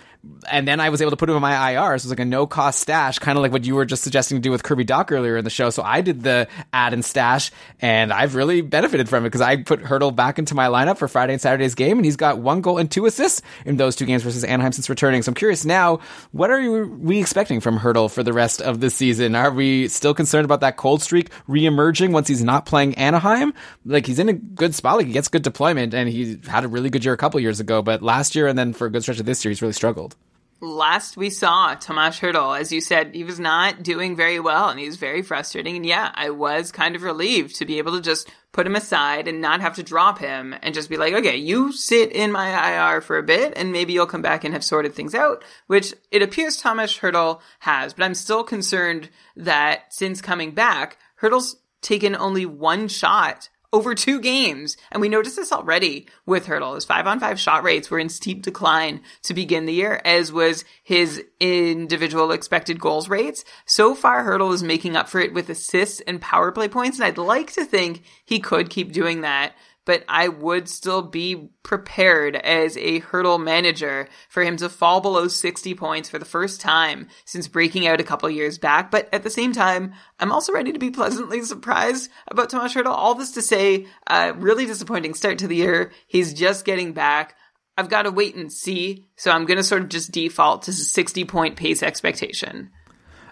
and 0.51 0.66
then 0.66 0.81
I 0.81 0.89
was 0.89 1.01
able 1.01 1.11
to 1.11 1.16
put 1.16 1.28
him 1.28 1.36
in 1.36 1.43
my 1.43 1.73
IR. 1.73 1.77
So 1.77 1.90
it 1.90 1.93
was 1.93 2.11
like 2.11 2.20
a 2.20 2.24
no 2.24 2.47
cost 2.47 2.81
stash, 2.81 3.19
kind 3.19 3.39
of 3.39 3.43
like 3.43 3.53
what 3.53 3.65
you 3.65 3.74
were 3.74 3.85
just 3.85 4.03
suggesting 4.03 4.39
to 4.39 4.43
do 4.43 4.51
with 4.51 4.62
Kirby 4.62 4.85
Dach 4.85 5.11
earlier 5.12 5.36
in 5.36 5.45
the 5.45 5.51
show. 5.51 5.70
So 5.70 5.82
I 5.82 6.01
did 6.01 6.23
the 6.23 6.49
add 6.73 6.93
and 6.93 7.05
stash 7.05 7.51
and 7.81 8.12
I've 8.12 8.35
really 8.35 8.61
benefited 8.61 9.09
from 9.09 9.24
it 9.24 9.28
because 9.28 9.40
I 9.40 9.57
put 9.57 9.82
Hertl 9.82 10.15
back 10.15 10.39
into 10.39 10.55
my 10.55 10.66
lineup 10.66 10.99
for 10.99 11.09
Friday 11.09 11.35
and 11.35 11.43
Saturday's 11.43 11.74
game 11.74 11.99
and 11.99 12.05
he's 12.05 12.16
got 12.16 12.39
one 12.39 12.61
goal 12.61 12.78
and 12.78 12.90
two 12.90 13.07
assists 13.07 13.43
in 13.65 13.77
those 13.77 13.95
two 13.95 14.07
games 14.07 14.23
versus 14.23 14.45
Anaheim 14.45 14.73
since 14.73 14.90
returning. 14.90 15.23
So 15.23 15.31
I'm 15.31 15.35
curious 15.35 15.65
now, 15.65 16.01
what 16.32 16.51
are 16.51 16.86
we 16.86 17.20
expecting 17.20 17.61
from 17.61 17.78
Hertl 17.78 18.11
for 18.11 18.23
the 18.23 18.32
rest 18.32 18.61
of 18.61 18.81
the 18.81 18.90
season? 18.90 19.35
Are 19.35 19.53
we 19.53 19.89
still 19.89 20.15
concerned 20.15 20.45
about 20.45 20.61
that 20.61 20.77
cold 20.77 21.01
streak 21.01 21.31
re-emerging 21.47 22.12
once 22.12 22.28
he's 22.28 22.43
not 22.43 22.66
playing 22.66 22.95
Anaheim? 22.97 23.55
Like 23.85 24.07
he's 24.07 24.19
in 24.19 24.28
a 24.28 24.35
good 24.35 24.74
spot, 24.74 24.97
like 24.97 25.07
he 25.07 25.12
gets 25.12 25.28
good 25.28 25.43
deployment 25.43 25.95
and 25.95 26.09
he 26.09 26.39
had 26.49 26.65
a 26.65 26.69
really 26.69 26.90
good 26.90 27.05
year 27.05 27.15
a 27.15 27.19
couple 27.19 27.39
years 27.40 27.61
ago, 27.61 27.82
but 27.82 28.03
last 28.03 28.35
year 28.35 28.49
and 28.49 28.59
then 28.59 28.73
for 28.73 28.86
a 28.86 28.90
good 28.90 29.03
stretch 29.03 29.20
of 29.20 29.27
this 29.27 29.45
year, 29.45 29.51
he's 29.51 29.62
really 29.62 29.73
struggled. 29.73 30.16
Last 30.60 31.16
we 31.16 31.30
saw 31.30 31.74
Tomas 31.74 32.18
Hertl, 32.18 32.59
as 32.59 32.72
you 32.72 32.80
said, 32.80 33.14
he 33.14 33.22
was 33.22 33.39
not 33.39 33.85
doing 33.85 34.16
very 34.16 34.40
well 34.40 34.68
and 34.68 34.80
he 34.80 34.86
was 34.86 34.97
very 34.97 35.22
frustrating. 35.22 35.76
And 35.76 35.86
yeah, 35.86 36.10
I 36.14 36.30
was 36.30 36.72
kind 36.72 36.97
of 36.97 37.05
relieved 37.05 37.56
to 37.56 37.64
be 37.64 37.78
able 37.78 37.93
to 37.93 38.01
just 38.01 38.28
put 38.51 38.66
him 38.66 38.74
aside 38.74 39.28
and 39.28 39.40
not 39.40 39.60
have 39.60 39.76
to 39.76 39.85
drop 39.85 40.18
him 40.18 40.56
and 40.62 40.74
just 40.74 40.90
be 40.90 40.97
like, 40.97 41.14
okay, 41.14 41.36
you 41.36 41.70
sit 41.70 42.10
in 42.10 42.32
my 42.32 42.90
IR 42.90 43.01
for 43.01 43.18
a 43.18 43.22
bit 43.22 43.52
and 43.56 43.70
maybe 43.70 43.93
you'll 43.93 44.06
come 44.06 44.22
back 44.22 44.43
and 44.43 44.52
have 44.52 44.64
sorted 44.64 44.94
things 44.94 45.14
out, 45.14 45.44
which 45.68 45.94
it 46.10 46.22
appears 46.22 46.56
Tomas 46.56 46.98
Hertl 46.98 47.40
has. 47.60 47.94
But 47.94 48.05
I'm 48.05 48.14
still 48.14 48.43
concerned 48.43 49.10
that 49.36 49.94
since 49.94 50.20
coming 50.20 50.52
back, 50.52 50.98
Hertl's 51.22 51.56
taken 51.82 52.16
only 52.16 52.47
one 52.47 52.89
shot 52.89 53.48
over 53.73 53.95
two 53.95 54.20
games. 54.20 54.77
And 54.90 55.01
we 55.01 55.09
noticed 55.09 55.36
this 55.36 55.53
already 55.53 56.07
with 56.27 56.47
Hertl. 56.47 56.74
His 56.74 56.85
five 56.85 57.07
on 57.07 57.20
five 57.20 57.39
shot 57.39 57.62
rates 57.62 57.90
were 57.90 57.99
in 57.99 58.09
steep 58.09 58.43
decline 58.43 59.03
to 59.23 59.35
begin 59.35 59.66
the 59.66 59.74
year, 59.74 60.01
as 60.05 60.32
was 60.32 60.65
his 60.82 61.23
individual 61.40 62.32
expected 62.32 62.81
goals 62.81 63.09
rates. 63.09 63.45
So 63.66 63.95
far, 63.95 64.24
Hertl 64.24 64.55
is 64.55 64.62
making 64.62 64.97
up 64.97 65.09
for 65.09 65.20
it 65.20 65.35
with 65.35 65.51
assists 65.51 66.01
and 66.01 66.20
power 66.20 66.51
play 66.53 66.69
points. 66.69 66.99
And 66.99 67.05
I'd 67.05 67.19
like 67.19 67.53
to 67.53 67.65
think 67.65 68.03
he 68.24 68.40
could 68.40 68.70
keep 68.70 68.93
doing 68.93 69.20
that. 69.20 69.55
But 69.89 70.05
I 70.06 70.28
would 70.28 70.69
still 70.69 71.01
be 71.01 71.48
prepared 71.62 72.36
as 72.36 72.77
a 72.77 73.01
Hertl 73.01 73.43
manager 73.43 74.06
for 74.28 74.43
him 74.43 74.59
to 74.59 74.69
fall 74.69 75.01
below 75.01 75.28
60 75.28 75.74
points 75.77 76.10
for 76.10 76.19
the 76.19 76.27
first 76.27 76.60
time 76.60 77.09
since 77.24 77.48
breaking 77.48 77.86
out 77.86 77.98
a 77.98 78.05
couple 78.05 78.28
years 78.28 78.59
back. 78.59 78.90
But 78.90 79.09
at 79.15 79.23
the 79.23 79.31
same 79.31 79.55
time, 79.55 79.94
I'm 80.20 80.31
also 80.31 80.52
ready 80.52 80.74
to 80.74 80.78
be 80.78 80.90
pleasantly 80.90 81.40
surprised 81.44 82.10
about 82.27 82.51
Tomas 82.51 82.74
Hertl. 82.74 82.89
All 82.89 83.15
this 83.15 83.31
to 83.31 83.40
say, 83.40 83.86
uh, 84.06 84.35
really 84.36 84.66
disappointing 84.66 85.15
start 85.15 85.39
to 85.39 85.48
the 85.48 85.56
year. 85.56 85.90
He's 86.06 86.35
just 86.35 86.66
getting 86.66 86.93
back. 86.93 87.35
I've 87.78 87.89
got 87.89 88.02
to 88.02 88.10
wait 88.10 88.35
and 88.35 88.52
see. 88.52 89.06
So 89.16 89.31
I'm 89.31 89.47
going 89.47 89.56
to 89.56 89.65
sort 89.65 89.81
of 89.81 89.89
just 89.89 90.12
default 90.12 90.65
to 90.65 90.73
60 90.74 91.24
point 91.24 91.56
pace 91.56 91.82
expectation. 91.82 92.73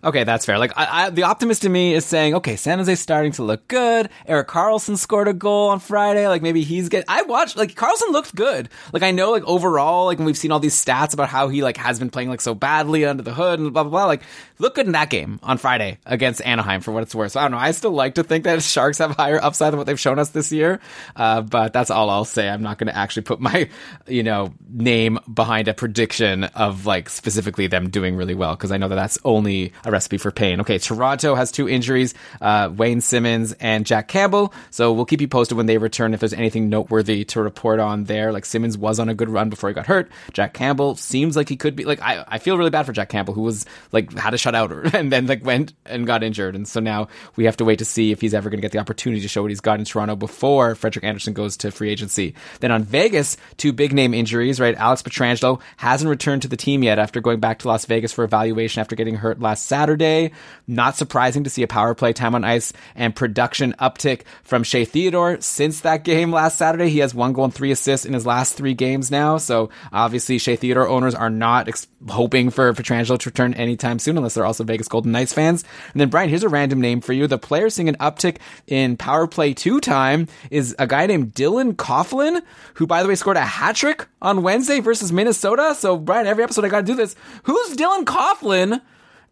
Okay, 0.07 0.23
that's 0.23 0.47
fair. 0.47 0.57
Like, 0.57 0.73
I, 0.77 1.07
I, 1.07 1.11
the 1.11 1.25
optimist 1.25 1.65
in 1.65 1.73
me 1.73 1.93
is 1.93 2.05
saying, 2.05 2.37
okay, 2.37 2.55
San 2.55 2.79
Jose's 2.79 3.01
starting 3.01 3.33
to 3.33 3.43
look 3.43 3.67
good. 3.67 4.09
Erik 4.25 4.47
Karlsson 4.47 4.97
scored 4.97 5.27
a 5.27 5.33
goal 5.33 5.71
on 5.71 5.81
Friday. 5.81 6.29
Like, 6.29 6.43
maybe 6.43 6.63
he's 6.63 6.89
get. 6.89 7.05
I 7.09 7.23
watched, 7.23 7.57
like, 7.57 7.75
Karlsson 7.75 8.13
looked 8.13 8.33
good. 8.37 8.69
Like, 8.93 9.03
I 9.03 9.11
know, 9.11 9.33
like, 9.33 9.43
overall, 9.47 10.07
like, 10.07 10.19
when 10.19 10.27
we've 10.27 10.39
seen 10.39 10.53
all 10.53 10.61
these 10.61 10.81
stats 10.81 11.13
about 11.13 11.29
how 11.29 11.49
he, 11.49 11.65
like, 11.65 11.77
has 11.79 11.99
been 11.99 12.11
playing, 12.11 12.29
like, 12.29 12.41
so 12.41 12.55
badly 12.55 13.05
under 13.05 13.25
the 13.25 13.35
hood 13.35 13.59
and 13.59 13.73
blah, 13.73 13.83
blah, 13.83 13.91
blah. 13.91 14.05
Like, 14.05 14.23
look 14.61 14.77
good 14.77 14.87
in 14.87 14.93
that 14.93 15.11
game 15.11 15.41
on 15.43 15.59
Friday 15.59 15.99
against 16.07 16.41
Anaheim 16.43 16.83
for 16.83 16.93
what 16.93 17.03
it's 17.03 17.13
worth. 17.13 17.33
So, 17.33 17.41
I 17.41 17.43
don't 17.43 17.51
know. 17.51 17.59
I 17.59 17.73
still 17.73 17.91
like 17.91 18.15
to 18.15 18.23
think 18.23 18.45
that 18.45 18.63
Sharks 18.63 18.99
have 18.99 19.11
higher 19.11 19.43
upside 19.43 19.73
than 19.73 19.79
what 19.79 19.89
they've 19.89 19.99
shown 19.99 20.21
us 20.21 20.29
this 20.29 20.53
year. 20.53 20.79
Uh, 21.17 21.41
but 21.43 21.73
that's 21.73 21.91
all 21.91 22.11
I'll 22.11 22.25
say. 22.25 22.49
I'm 22.49 22.63
not 22.63 22.79
going 22.79 22.87
to 22.87 22.97
actually 22.97 23.23
put 23.23 23.41
my, 23.41 23.69
you 24.07 24.23
know, 24.23 24.55
name 24.71 25.19
behind 25.35 25.67
a 25.67 25.75
prediction 25.75 26.45
of, 26.45 26.87
like, 26.87 27.09
specifically 27.09 27.67
them 27.67 27.91
doing 27.91 28.15
really 28.15 28.37
well 28.37 28.55
because 28.55 28.71
I 28.71 28.77
know 28.77 28.87
that 28.87 28.95
that's 28.95 29.19
only 29.25 29.73
a 29.85 29.96
recipe 29.97 30.19
for 30.19 30.31
pain. 30.31 30.61
Okay, 30.61 30.77
Toronto 30.79 31.35
has 31.35 31.51
two 31.51 31.69
injuries, 31.69 32.13
uh, 32.43 32.71
Wayne 32.77 33.01
Simmonds 33.01 33.55
and 33.61 33.87
Jack 33.87 34.09
Campbell. 34.09 34.53
So 34.71 34.93
we'll 34.93 35.07
keep 35.07 35.23
you 35.23 35.29
posted 35.29 35.57
when 35.57 35.65
they 35.65 35.79
return 35.79 36.13
if 36.13 36.21
there's 36.21 36.35
anything 36.35 36.69
noteworthy 36.69 37.25
to 37.27 37.41
report 37.41 37.81
on 37.81 38.05
there. 38.05 38.31
Like 38.31 38.45
Simmonds 38.45 38.77
was 38.77 39.01
on 39.01 39.09
a 39.09 39.15
good 39.15 39.31
run 39.31 39.49
before 39.49 39.71
he 39.71 39.75
got 39.75 39.87
hurt. 39.87 40.11
Jack 40.35 40.53
Campbell 40.53 40.97
seems 40.97 41.35
like 41.35 41.49
he 41.49 41.57
could 41.57 41.75
be 41.75 41.85
like 41.85 42.03
I, 42.03 42.25
I 42.29 42.39
feel 42.39 42.59
really 42.59 42.71
bad 42.71 42.85
for 42.85 42.93
Jack 42.93 43.09
Campbell 43.09 43.33
who 43.33 43.41
was 43.41 43.65
like 43.91 44.13
had 44.13 44.35
a 44.35 44.37
shutout 44.37 44.93
and 44.95 45.11
then 45.11 45.27
like 45.27 45.43
went 45.43 45.73
and 45.87 46.07
got 46.07 46.23
injured. 46.23 46.55
And 46.55 46.69
so 46.69 46.79
now 46.79 47.09
we 47.37 47.47
have 47.47 47.57
to 47.57 47.65
wait 47.65 47.79
to 47.79 47.87
see 47.87 48.13
if 48.13 48.21
he's 48.21 48.35
ever 48.35 48.51
going 48.51 48.59
to 48.59 48.63
get 48.63 48.73
the 48.73 48.79
opportunity 48.79 49.23
to 49.23 49.29
show 49.29 49.41
what 49.41 49.51
he's 49.51 49.63
got 49.63 49.79
in 49.79 49.87
Toronto 49.87 50.15
before 50.15 50.75
Frederik 50.75 51.07
Andersen 51.07 51.33
goes 51.33 51.57
to 51.59 51.71
free 51.71 51.89
agency. 51.89 52.35
Then 52.61 52.71
on 52.71 52.83
Vegas, 52.83 53.39
two 53.57 53.73
big 53.73 53.95
name 53.95 54.13
injuries, 54.13 54.61
right? 54.61 54.75
Alex 54.77 55.03
Pietrangelo 55.03 55.63
hasn't 55.79 56.11
returned 56.11 56.43
to 56.43 56.49
the 56.49 56.57
team 56.57 56.83
yet 56.83 56.99
after 56.99 57.23
going 57.23 57.41
back 57.41 57.61
to 57.61 57.69
Las 57.69 57.87
Vegas 57.87 58.13
for 58.13 58.25
evaluation 58.25 58.81
after 58.81 58.95
getting 58.95 59.15
hurt 59.15 59.41
last 59.41 59.65
Saturday. 59.65 59.86
Not 60.67 60.97
surprising 60.97 61.45
to 61.45 61.51
see 61.51 61.63
a 61.63 61.69
power 61.69 61.95
play 61.95 62.13
time 62.13 62.35
on 62.35 62.43
ice 62.43 62.73
and 62.97 63.15
production 63.15 63.75
uptick 63.79 64.23
from 64.43 64.65
Shea 64.65 64.85
Theodore 64.85 65.41
since 65.41 65.81
that 65.83 66.03
game 66.03 66.33
last 66.33 66.59
Saturday. 66.59 66.89
He 66.89 66.99
has 66.99 67.15
one 67.15 67.33
goal 67.33 67.45
and 67.45 67.55
three 67.55 67.71
assists 67.71 68.05
in 68.05 68.15
his 68.15 68.27
last 68.27 68.57
three 68.57 68.75
games 68.75 69.11
now. 69.11 69.39
So 69.39 69.71
obviously 69.93 70.39
Shea 70.39 70.57
Theodore 70.57 70.89
owners 70.89 71.15
are 71.15 71.31
not 71.31 71.69
ex- 71.69 71.87
hoping 72.09 72.51
for 72.51 72.73
Pietrangelo 72.73 73.19
to 73.19 73.29
return 73.29 73.55
anytime 73.55 74.01
soon 74.01 74.17
unless 74.17 74.35
they're 74.35 74.45
also 74.45 74.65
Vegas 74.65 74.89
Golden 74.89 75.13
Knights 75.13 75.33
fans. 75.33 75.65
And 75.93 76.01
then 76.01 76.09
Brian, 76.09 76.29
here's 76.29 76.43
a 76.43 76.49
random 76.49 76.81
name 76.81 77.01
for 77.01 77.13
you. 77.13 77.29
The 77.29 77.39
player 77.39 77.71
seeing 77.71 77.89
an 77.89 77.97
uptick 77.97 78.39
in 78.67 78.97
power 78.97 79.29
play 79.29 79.55
two 79.55 79.81
time 79.81 80.27
is 80.51 80.75
a 80.79 80.87
guy 80.89 81.07
named 81.07 81.35
Dylan 81.35 81.75
Coghlan, 81.75 82.43
who 82.75 82.87
by 82.87 83.03
the 83.03 83.09
way 83.09 83.15
scored 83.15 83.37
a 83.37 83.41
hat 83.41 83.77
trick 83.77 84.07
on 84.21 84.43
Wednesday 84.43 84.81
versus 84.81 85.13
Minnesota. 85.13 85.75
So 85.77 85.97
Brian, 85.97 86.27
every 86.27 86.43
episode 86.43 86.65
I 86.65 86.69
got 86.69 86.81
to 86.81 86.87
do 86.87 86.97
this. 86.97 87.15
Who's 87.45 87.77
Dylan 87.77 88.05
Coghlan? 88.05 88.81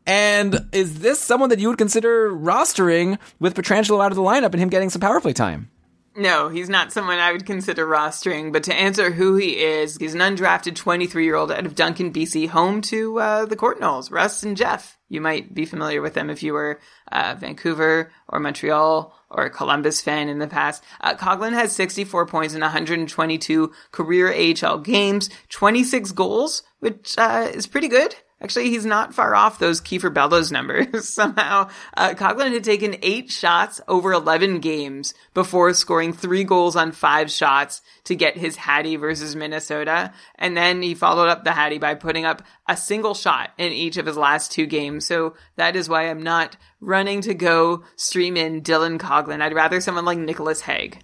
And 0.06 0.68
is 0.72 1.00
this 1.00 1.20
someone 1.20 1.50
that 1.50 1.58
you 1.58 1.68
would 1.68 1.78
consider 1.78 2.30
rostering 2.30 3.18
with 3.40 3.54
Pietrangelo 3.54 4.04
out 4.04 4.12
of 4.12 4.16
the 4.16 4.22
lineup 4.22 4.52
and 4.52 4.56
him 4.56 4.68
getting 4.68 4.90
some 4.90 5.00
power 5.00 5.20
play 5.20 5.32
time? 5.32 5.70
No, 6.16 6.48
he's 6.48 6.68
not 6.68 6.92
someone 6.92 7.18
I 7.18 7.32
would 7.32 7.44
consider 7.44 7.84
rostering. 7.84 8.52
But 8.52 8.62
to 8.64 8.74
answer 8.74 9.10
who 9.10 9.34
he 9.34 9.58
is, 9.58 9.96
he's 9.96 10.14
an 10.14 10.20
undrafted 10.20 10.76
23 10.76 11.24
year 11.24 11.34
old 11.34 11.50
out 11.50 11.66
of 11.66 11.74
Duncan, 11.74 12.12
BC, 12.12 12.48
home 12.48 12.82
to 12.82 13.18
uh, 13.18 13.46
the 13.46 13.56
Courtnalls, 13.56 14.12
Russ 14.12 14.44
and 14.44 14.56
Jeff. 14.56 14.96
You 15.08 15.20
might 15.20 15.52
be 15.54 15.64
familiar 15.64 16.00
with 16.00 16.14
them 16.14 16.30
if 16.30 16.42
you 16.42 16.52
were 16.52 16.78
uh, 17.10 17.34
Vancouver 17.36 18.12
or 18.28 18.38
Montreal 18.38 19.12
or 19.28 19.44
a 19.44 19.50
Columbus 19.50 20.00
fan 20.00 20.28
in 20.28 20.38
the 20.38 20.46
past. 20.46 20.84
Uh, 21.00 21.14
Coghlan 21.14 21.52
has 21.52 21.74
64 21.74 22.26
points 22.26 22.54
in 22.54 22.60
122 22.60 23.72
career 23.90 24.32
AHL 24.32 24.78
games, 24.78 25.30
26 25.48 26.12
goals, 26.12 26.62
which 26.78 27.16
uh, 27.18 27.50
is 27.52 27.66
pretty 27.66 27.88
good. 27.88 28.14
Actually, 28.44 28.68
he's 28.68 28.84
not 28.84 29.14
far 29.14 29.34
off 29.34 29.58
those 29.58 29.80
Kiefer 29.80 30.12
Bellows 30.12 30.52
numbers. 30.52 31.08
Somehow, 31.14 31.70
uh, 31.96 32.10
Coghlan 32.10 32.52
had 32.52 32.62
taken 32.62 32.96
eight 33.00 33.30
shots 33.30 33.80
over 33.88 34.12
11 34.12 34.60
games 34.60 35.14
before 35.32 35.72
scoring 35.72 36.12
three 36.12 36.44
goals 36.44 36.76
on 36.76 36.92
five 36.92 37.30
shots 37.30 37.80
to 38.04 38.14
get 38.14 38.36
his 38.36 38.56
Hattie 38.56 38.96
versus 38.96 39.34
Minnesota. 39.34 40.12
And 40.34 40.54
then 40.54 40.82
he 40.82 40.94
followed 40.94 41.28
up 41.28 41.44
the 41.44 41.52
Hattie 41.52 41.78
by 41.78 41.94
putting 41.94 42.26
up 42.26 42.42
a 42.68 42.76
single 42.76 43.14
shot 43.14 43.48
in 43.56 43.72
each 43.72 43.96
of 43.96 44.04
his 44.04 44.18
last 44.18 44.52
two 44.52 44.66
games. 44.66 45.06
So 45.06 45.32
that 45.56 45.74
is 45.74 45.88
why 45.88 46.10
I'm 46.10 46.22
not 46.22 46.58
running 46.82 47.22
to 47.22 47.32
go 47.32 47.84
stream 47.96 48.36
in 48.36 48.60
Dylan 48.60 48.98
Coghlan. 48.98 49.40
I'd 49.40 49.54
rather 49.54 49.80
someone 49.80 50.04
like 50.04 50.18
Nicholas 50.18 50.60
Hague. 50.60 50.98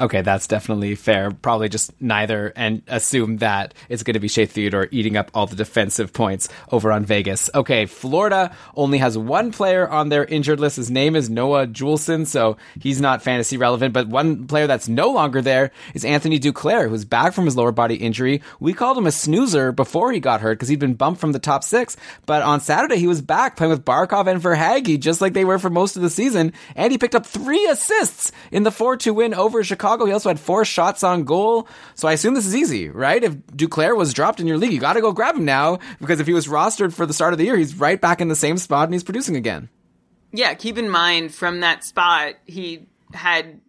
Okay, 0.00 0.22
that's 0.22 0.46
definitely 0.46 0.94
fair. 0.94 1.30
Probably 1.30 1.68
just 1.68 1.92
neither, 2.00 2.50
and 2.56 2.80
assume 2.88 3.36
that 3.38 3.74
it's 3.90 4.02
going 4.02 4.14
to 4.14 4.20
be 4.20 4.28
Shea 4.28 4.46
Theodore 4.46 4.88
eating 4.90 5.18
up 5.18 5.30
all 5.34 5.46
the 5.46 5.54
defensive 5.54 6.14
points 6.14 6.48
over 6.70 6.90
on 6.90 7.04
Vegas. 7.04 7.50
Okay, 7.54 7.84
Florida 7.84 8.56
only 8.74 8.96
has 8.98 9.18
one 9.18 9.52
player 9.52 9.86
on 9.86 10.08
their 10.08 10.24
injured 10.24 10.60
list. 10.60 10.76
His 10.76 10.90
name 10.90 11.14
is 11.14 11.28
Noah 11.28 11.66
Juulsen, 11.66 12.26
so 12.26 12.56
he's 12.80 13.02
not 13.02 13.20
fantasy 13.20 13.58
relevant. 13.58 13.92
But 13.92 14.08
one 14.08 14.46
player 14.46 14.66
that's 14.66 14.88
no 14.88 15.10
longer 15.10 15.42
there 15.42 15.72
is 15.92 16.06
Anthony 16.06 16.40
Duclair, 16.40 16.88
who's 16.88 17.04
back 17.04 17.34
from 17.34 17.44
his 17.44 17.56
lower 17.56 17.72
body 17.72 17.96
injury. 17.96 18.40
We 18.60 18.72
called 18.72 18.96
him 18.96 19.06
a 19.06 19.12
snoozer 19.12 19.72
before 19.72 20.10
he 20.10 20.20
got 20.20 20.40
hurt 20.40 20.54
because 20.54 20.70
he'd 20.70 20.78
been 20.78 20.94
bumped 20.94 21.20
from 21.20 21.32
the 21.32 21.38
top 21.38 21.64
six. 21.64 21.98
But 22.24 22.40
on 22.40 22.62
Saturday, 22.62 22.96
he 22.96 23.06
was 23.06 23.20
back 23.20 23.56
playing 23.56 23.72
with 23.72 23.84
Barkov 23.84 24.26
and 24.26 24.40
Verhaeghe, 24.40 24.98
just 24.98 25.20
like 25.20 25.34
they 25.34 25.44
were 25.44 25.58
for 25.58 25.68
most 25.68 25.96
of 25.96 26.02
the 26.02 26.08
season. 26.08 26.54
And 26.74 26.92
he 26.92 26.96
picked 26.96 27.14
up 27.14 27.26
three 27.26 27.66
assists 27.66 28.32
in 28.50 28.62
the 28.62 28.70
4-2 28.70 29.14
win 29.14 29.34
over 29.34 29.62
Chicago. 29.62 29.81
Chicago. 29.82 30.04
He 30.04 30.12
also 30.12 30.28
had 30.28 30.38
four 30.38 30.64
shots 30.64 31.02
on 31.02 31.24
goal. 31.24 31.66
So 31.96 32.06
I 32.06 32.12
assume 32.12 32.34
this 32.34 32.46
is 32.46 32.54
easy, 32.54 32.88
right? 32.88 33.22
If 33.22 33.34
Duclair 33.48 33.96
was 33.96 34.14
dropped 34.14 34.38
in 34.38 34.46
your 34.46 34.56
league, 34.56 34.72
you 34.72 34.78
got 34.78 34.92
to 34.92 35.00
go 35.00 35.10
grab 35.10 35.34
him 35.34 35.44
now 35.44 35.80
because 36.00 36.20
if 36.20 36.28
he 36.28 36.32
was 36.32 36.46
rostered 36.46 36.92
for 36.92 37.04
the 37.04 37.12
start 37.12 37.32
of 37.32 37.38
the 37.38 37.44
year, 37.44 37.56
he's 37.56 37.74
right 37.74 38.00
back 38.00 38.20
in 38.20 38.28
the 38.28 38.36
same 38.36 38.58
spot 38.58 38.84
and 38.84 38.94
he's 38.94 39.02
producing 39.02 39.34
again. 39.34 39.68
Yeah, 40.30 40.54
keep 40.54 40.78
in 40.78 40.88
mind 40.88 41.34
from 41.34 41.60
that 41.60 41.82
spot, 41.82 42.34
he 42.46 42.86
had 43.12 43.60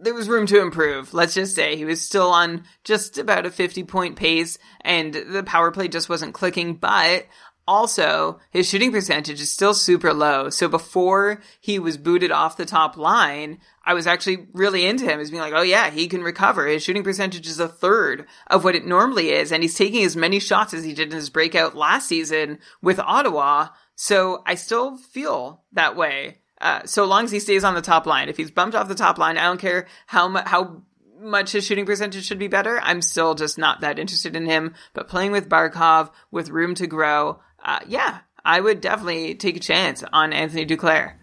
there 0.00 0.14
was 0.14 0.28
room 0.28 0.46
to 0.46 0.60
improve. 0.60 1.14
Let's 1.14 1.32
just 1.32 1.54
say 1.54 1.76
he 1.76 1.84
was 1.84 2.02
still 2.02 2.30
on 2.30 2.64
just 2.82 3.18
about 3.18 3.46
a 3.46 3.52
50 3.52 3.84
point 3.84 4.16
pace 4.16 4.58
and 4.80 5.14
the 5.14 5.44
power 5.44 5.70
play 5.70 5.86
just 5.86 6.08
wasn't 6.08 6.34
clicking, 6.34 6.74
but 6.74 7.26
also, 7.66 8.40
his 8.50 8.68
shooting 8.68 8.90
percentage 8.90 9.40
is 9.40 9.52
still 9.52 9.74
super 9.74 10.12
low. 10.12 10.50
So 10.50 10.68
before 10.68 11.40
he 11.60 11.78
was 11.78 11.96
booted 11.96 12.32
off 12.32 12.56
the 12.56 12.66
top 12.66 12.96
line, 12.96 13.60
I 13.84 13.94
was 13.94 14.06
actually 14.06 14.48
really 14.52 14.84
into 14.84 15.04
him 15.04 15.20
as 15.20 15.30
being 15.30 15.42
like, 15.42 15.52
oh 15.54 15.62
yeah, 15.62 15.90
he 15.90 16.08
can 16.08 16.22
recover. 16.22 16.66
His 16.66 16.82
shooting 16.82 17.04
percentage 17.04 17.46
is 17.46 17.60
a 17.60 17.68
third 17.68 18.26
of 18.48 18.64
what 18.64 18.74
it 18.74 18.84
normally 18.84 19.30
is. 19.30 19.52
And 19.52 19.62
he's 19.62 19.76
taking 19.76 20.04
as 20.04 20.16
many 20.16 20.40
shots 20.40 20.74
as 20.74 20.84
he 20.84 20.92
did 20.92 21.10
in 21.10 21.16
his 21.16 21.30
breakout 21.30 21.76
last 21.76 22.08
season 22.08 22.58
with 22.82 22.98
Ottawa. 22.98 23.68
So 23.94 24.42
I 24.44 24.56
still 24.56 24.96
feel 24.96 25.62
that 25.72 25.96
way. 25.96 26.38
Uh, 26.60 26.82
so 26.84 27.04
long 27.04 27.24
as 27.24 27.32
he 27.32 27.40
stays 27.40 27.64
on 27.64 27.74
the 27.74 27.82
top 27.82 28.06
line. 28.06 28.28
If 28.28 28.36
he's 28.36 28.50
bumped 28.50 28.76
off 28.76 28.88
the 28.88 28.94
top 28.94 29.18
line, 29.18 29.38
I 29.38 29.44
don't 29.44 29.60
care 29.60 29.86
how 30.06 30.28
how 30.46 30.82
much 31.22 31.52
his 31.52 31.64
shooting 31.64 31.86
percentage 31.86 32.24
should 32.24 32.38
be 32.38 32.48
better. 32.48 32.80
I'm 32.82 33.00
still 33.00 33.34
just 33.34 33.56
not 33.56 33.80
that 33.80 33.98
interested 33.98 34.36
in 34.36 34.46
him. 34.46 34.74
But 34.92 35.08
playing 35.08 35.32
with 35.32 35.48
Barkov 35.48 36.10
with 36.30 36.50
room 36.50 36.74
to 36.76 36.86
grow, 36.86 37.40
uh, 37.62 37.80
yeah, 37.86 38.18
I 38.44 38.60
would 38.60 38.80
definitely 38.80 39.34
take 39.34 39.56
a 39.56 39.60
chance 39.60 40.02
on 40.12 40.32
Anthony 40.32 40.66
Duclair. 40.66 41.14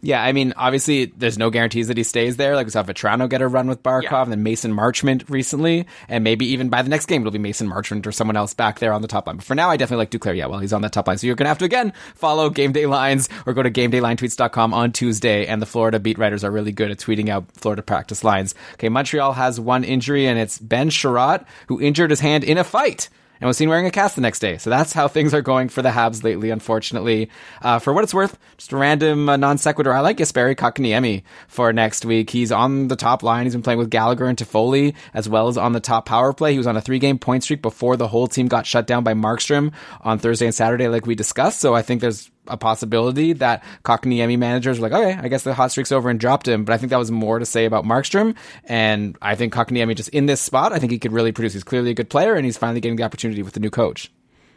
Yeah, 0.00 0.22
I 0.22 0.30
mean, 0.30 0.54
obviously, 0.56 1.06
there's 1.06 1.38
no 1.38 1.50
guarantees 1.50 1.88
that 1.88 1.96
he 1.96 2.04
stays 2.04 2.36
there. 2.36 2.54
Like 2.54 2.66
we 2.66 2.70
saw 2.70 2.84
Vatrano 2.84 3.28
get 3.28 3.42
a 3.42 3.48
run 3.48 3.66
with 3.66 3.82
Barkov, 3.82 4.02
yeah. 4.04 4.22
and 4.22 4.30
then 4.30 4.42
Mason 4.44 4.72
Marchment 4.72 5.28
recently, 5.28 5.86
and 6.08 6.22
maybe 6.22 6.46
even 6.46 6.68
by 6.68 6.82
the 6.82 6.88
next 6.88 7.06
game 7.06 7.22
it'll 7.22 7.32
be 7.32 7.38
Mason 7.40 7.68
Marchment 7.68 8.06
or 8.06 8.12
someone 8.12 8.36
else 8.36 8.54
back 8.54 8.78
there 8.78 8.92
on 8.92 9.02
the 9.02 9.08
top 9.08 9.26
line. 9.26 9.36
But 9.36 9.44
for 9.44 9.56
now, 9.56 9.70
I 9.70 9.76
definitely 9.76 10.02
like 10.02 10.10
Duclair. 10.12 10.36
Yeah, 10.36 10.46
well, 10.46 10.60
he's 10.60 10.72
on 10.72 10.82
that 10.82 10.92
top 10.92 11.08
line, 11.08 11.18
so 11.18 11.26
you're 11.26 11.34
gonna 11.34 11.48
have 11.48 11.58
to 11.58 11.64
again 11.64 11.92
follow 12.14 12.48
Game 12.48 12.70
Day 12.70 12.86
Lines 12.86 13.28
or 13.44 13.54
go 13.54 13.62
to 13.62 13.70
GameDayLineTweets.com 13.70 14.72
on 14.72 14.92
Tuesday. 14.92 15.46
And 15.46 15.60
the 15.60 15.66
Florida 15.66 15.98
beat 15.98 16.18
writers 16.18 16.44
are 16.44 16.50
really 16.50 16.72
good 16.72 16.92
at 16.92 16.98
tweeting 16.98 17.28
out 17.28 17.50
Florida 17.54 17.82
practice 17.82 18.22
lines. 18.22 18.54
Okay, 18.74 18.88
Montreal 18.88 19.32
has 19.32 19.58
one 19.58 19.82
injury, 19.82 20.26
and 20.26 20.38
it's 20.38 20.58
Ben 20.60 20.90
Chiarot 20.90 21.44
who 21.66 21.80
injured 21.80 22.10
his 22.10 22.20
hand 22.20 22.44
in 22.44 22.56
a 22.56 22.64
fight 22.64 23.08
and 23.40 23.46
was 23.46 23.56
seen 23.56 23.68
wearing 23.68 23.86
a 23.86 23.90
cast 23.90 24.14
the 24.14 24.20
next 24.20 24.40
day. 24.40 24.58
So 24.58 24.70
that's 24.70 24.92
how 24.92 25.08
things 25.08 25.34
are 25.34 25.42
going 25.42 25.68
for 25.68 25.82
the 25.82 25.90
Habs 25.90 26.22
lately, 26.22 26.50
unfortunately. 26.50 27.30
Uh, 27.62 27.78
for 27.78 27.92
what 27.92 28.04
it's 28.04 28.14
worth, 28.14 28.38
just 28.56 28.72
a 28.72 28.76
random 28.76 29.28
uh, 29.28 29.36
non 29.36 29.58
sequitur. 29.58 29.92
I 29.92 30.00
like 30.00 30.18
Jesperi 30.18 30.56
Kotkaniemi 30.56 31.22
for 31.48 31.72
next 31.72 32.04
week. 32.04 32.30
He's 32.30 32.52
on 32.52 32.88
the 32.88 32.96
top 32.96 33.22
line. 33.22 33.46
He's 33.46 33.54
been 33.54 33.62
playing 33.62 33.78
with 33.78 33.90
Gallagher 33.90 34.26
and 34.26 34.38
Toffoli 34.38 34.94
as 35.14 35.28
well 35.28 35.48
as 35.48 35.56
on 35.56 35.72
the 35.72 35.80
top 35.80 36.06
power 36.06 36.32
play. 36.32 36.52
He 36.52 36.58
was 36.58 36.66
on 36.66 36.76
a 36.76 36.80
three 36.80 36.98
game 36.98 37.18
point 37.18 37.42
streak 37.44 37.62
before 37.62 37.96
the 37.96 38.08
whole 38.08 38.26
team 38.26 38.48
got 38.48 38.66
shut 38.66 38.86
down 38.86 39.04
by 39.04 39.14
Markstrom 39.14 39.72
on 40.02 40.18
Thursday 40.18 40.46
and 40.46 40.54
Saturday, 40.54 40.88
like 40.88 41.06
we 41.06 41.14
discussed. 41.14 41.60
So 41.60 41.74
I 41.74 41.82
think 41.82 42.00
there's 42.00 42.30
a 42.48 42.56
possibility 42.56 43.32
that 43.34 43.62
Kotkaniemi 43.84 44.38
managers 44.38 44.78
were 44.78 44.88
like, 44.88 45.00
okay, 45.00 45.18
I 45.18 45.28
guess 45.28 45.42
the 45.42 45.54
hot 45.54 45.70
streak's 45.70 45.92
over 45.92 46.10
and 46.10 46.18
dropped 46.18 46.48
him. 46.48 46.64
But 46.64 46.72
I 46.72 46.78
think 46.78 46.90
that 46.90 46.98
was 46.98 47.10
more 47.10 47.38
to 47.38 47.46
say 47.46 47.64
about 47.64 47.84
Markstrom. 47.84 48.36
And 48.64 49.16
I 49.22 49.34
think 49.34 49.52
Kotkaniemi 49.52 49.96
just 49.96 50.08
in 50.10 50.26
this 50.26 50.40
spot, 50.40 50.72
I 50.72 50.78
think 50.78 50.92
he 50.92 50.98
could 50.98 51.12
really 51.12 51.32
produce. 51.32 51.52
He's 51.52 51.64
clearly 51.64 51.90
a 51.90 51.94
good 51.94 52.10
player 52.10 52.34
and 52.34 52.44
he's 52.44 52.58
finally 52.58 52.80
getting 52.80 52.96
the 52.96 53.04
opportunity 53.04 53.42
with 53.42 53.54
the 53.54 53.60
new 53.60 53.70
coach. 53.70 54.10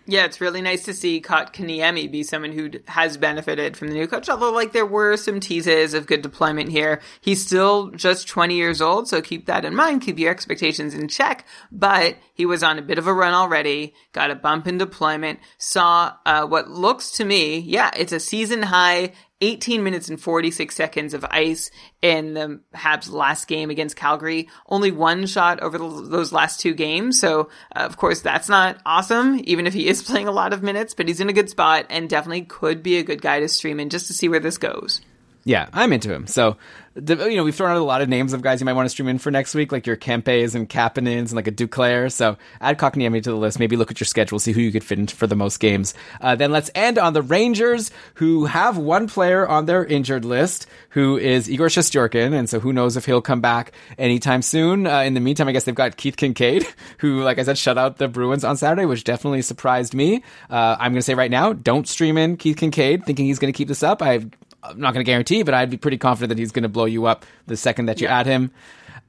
Yeah, 0.07 0.25
it's 0.25 0.41
really 0.41 0.61
nice 0.61 0.83
to 0.85 0.93
see 0.93 1.21
Kotkaniemi 1.21 2.11
be 2.11 2.23
someone 2.23 2.51
who 2.51 2.71
has 2.87 3.17
benefited 3.17 3.77
from 3.77 3.89
the 3.89 3.93
new 3.93 4.07
coach. 4.07 4.29
Although, 4.29 4.51
like, 4.51 4.73
there 4.73 4.85
were 4.85 5.15
some 5.15 5.39
teases 5.39 5.93
of 5.93 6.07
good 6.07 6.21
deployment 6.23 6.69
here. 6.69 7.01
He's 7.21 7.45
still 7.45 7.91
just 7.91 8.27
20 8.27 8.55
years 8.55 8.81
old, 8.81 9.07
so 9.07 9.21
keep 9.21 9.45
that 9.45 9.63
in 9.63 9.75
mind. 9.75 10.01
Keep 10.01 10.17
your 10.17 10.31
expectations 10.31 10.95
in 10.95 11.07
check. 11.07 11.45
But 11.71 12.17
he 12.33 12.45
was 12.45 12.63
on 12.63 12.79
a 12.79 12.81
bit 12.81 12.97
of 12.97 13.05
a 13.05 13.13
run 13.13 13.33
already, 13.33 13.93
got 14.11 14.31
a 14.31 14.35
bump 14.35 14.67
in 14.67 14.79
deployment, 14.79 15.39
saw 15.59 16.13
uh, 16.25 16.47
what 16.47 16.69
looks 16.69 17.11
to 17.11 17.25
me, 17.25 17.59
yeah, 17.59 17.91
it's 17.95 18.11
a 18.11 18.19
season 18.19 18.63
high 18.63 19.13
18 19.41 19.83
minutes 19.83 20.09
and 20.09 20.19
46 20.19 20.75
seconds 20.75 21.13
of 21.13 21.25
ice 21.25 21.71
in 22.01 22.33
the 22.33 22.61
Habs 22.75 23.11
last 23.11 23.47
game 23.47 23.69
against 23.69 23.95
Calgary. 23.95 24.47
Only 24.67 24.91
one 24.91 25.25
shot 25.25 25.59
over 25.61 25.77
the, 25.77 25.87
those 25.87 26.31
last 26.31 26.59
two 26.59 26.73
games. 26.73 27.19
So, 27.19 27.49
uh, 27.75 27.79
of 27.79 27.97
course, 27.97 28.21
that's 28.21 28.49
not 28.49 28.77
awesome, 28.85 29.41
even 29.43 29.67
if 29.67 29.73
he 29.73 29.87
is 29.87 30.03
playing 30.11 30.27
a 30.27 30.31
lot 30.31 30.53
of 30.53 30.63
minutes, 30.63 30.93
but 30.93 31.07
he's 31.07 31.19
in 31.19 31.29
a 31.29 31.33
good 31.33 31.49
spot 31.49 31.85
and 31.89 32.09
definitely 32.09 32.43
could 32.43 32.83
be 32.83 32.97
a 32.97 33.03
good 33.03 33.21
guy 33.21 33.39
to 33.39 33.47
stream 33.47 33.79
in 33.79 33.89
just 33.89 34.07
to 34.07 34.13
see 34.13 34.29
where 34.29 34.39
this 34.39 34.57
goes. 34.57 35.01
Yeah, 35.43 35.67
I'm 35.73 35.91
into 35.93 36.13
him. 36.13 36.27
So 36.27 36.57
you 36.95 37.37
know, 37.37 37.43
we've 37.45 37.55
thrown 37.55 37.71
out 37.71 37.77
a 37.77 37.83
lot 37.83 38.01
of 38.01 38.09
names 38.09 38.33
of 38.33 38.41
guys 38.41 38.59
you 38.59 38.65
might 38.65 38.73
want 38.73 38.85
to 38.85 38.89
stream 38.89 39.07
in 39.07 39.17
for 39.17 39.31
next 39.31 39.55
week, 39.55 39.71
like 39.71 39.87
your 39.87 39.95
Kempes 39.95 40.55
and 40.55 40.67
Kapanens 40.67 41.29
and 41.29 41.33
like 41.33 41.47
a 41.47 41.51
Duclair. 41.51 42.11
So 42.11 42.37
add 42.59 42.77
Kotkaniemi 42.77 43.23
to 43.23 43.29
the 43.29 43.37
list. 43.37 43.59
Maybe 43.59 43.77
look 43.77 43.91
at 43.91 43.99
your 43.99 44.05
schedule, 44.05 44.39
see 44.39 44.51
who 44.51 44.59
you 44.59 44.73
could 44.73 44.83
fit 44.83 44.99
in 44.99 45.07
for 45.07 45.25
the 45.25 45.35
most 45.35 45.59
games. 45.59 45.93
Uh, 46.19 46.35
then 46.35 46.51
let's 46.51 46.69
end 46.75 46.97
on 46.97 47.13
the 47.13 47.21
Rangers, 47.21 47.91
who 48.15 48.45
have 48.45 48.77
one 48.77 49.07
player 49.07 49.47
on 49.47 49.65
their 49.67 49.85
injured 49.85 50.25
list, 50.25 50.67
who 50.89 51.17
is 51.17 51.49
Igor 51.49 51.67
Shesterkin, 51.67 52.33
and 52.33 52.49
so 52.49 52.59
who 52.59 52.73
knows 52.73 52.97
if 52.97 53.05
he'll 53.05 53.21
come 53.21 53.39
back 53.39 53.71
anytime 53.97 54.41
soon. 54.41 54.85
Uh, 54.85 54.99
in 54.99 55.13
the 55.13 55.21
meantime, 55.21 55.47
I 55.47 55.53
guess 55.53 55.63
they've 55.63 55.73
got 55.73 55.95
Keith 55.95 56.17
Kinkaid, 56.17 56.67
who, 56.97 57.23
like 57.23 57.39
I 57.39 57.43
said, 57.43 57.57
shut 57.57 57.77
out 57.77 57.97
the 57.97 58.09
Bruins 58.09 58.43
on 58.43 58.57
Saturday, 58.57 58.85
which 58.85 59.05
definitely 59.05 59.43
surprised 59.43 59.93
me. 59.93 60.23
Uh, 60.49 60.75
I'm 60.77 60.91
going 60.91 60.95
to 60.95 61.01
say 61.01 61.15
right 61.15 61.31
now, 61.31 61.53
don't 61.53 61.87
stream 61.87 62.17
in 62.17 62.35
Keith 62.35 62.57
Kinkaid 62.57 63.05
thinking 63.05 63.25
he's 63.25 63.39
going 63.39 63.51
to 63.51 63.57
keep 63.57 63.69
this 63.69 63.81
up. 63.81 64.01
I've 64.01 64.29
I'm 64.63 64.79
not 64.79 64.93
going 64.93 65.03
to 65.03 65.09
guarantee, 65.09 65.43
but 65.43 65.53
I'd 65.53 65.69
be 65.69 65.77
pretty 65.77 65.97
confident 65.97 66.29
that 66.29 66.37
he's 66.37 66.51
going 66.51 66.63
to 66.63 66.69
blow 66.69 66.85
you 66.85 67.05
up 67.05 67.25
the 67.47 67.57
second 67.57 67.87
that 67.87 67.99
you 67.99 68.07
yeah. 68.07 68.19
add 68.19 68.25
him. 68.25 68.51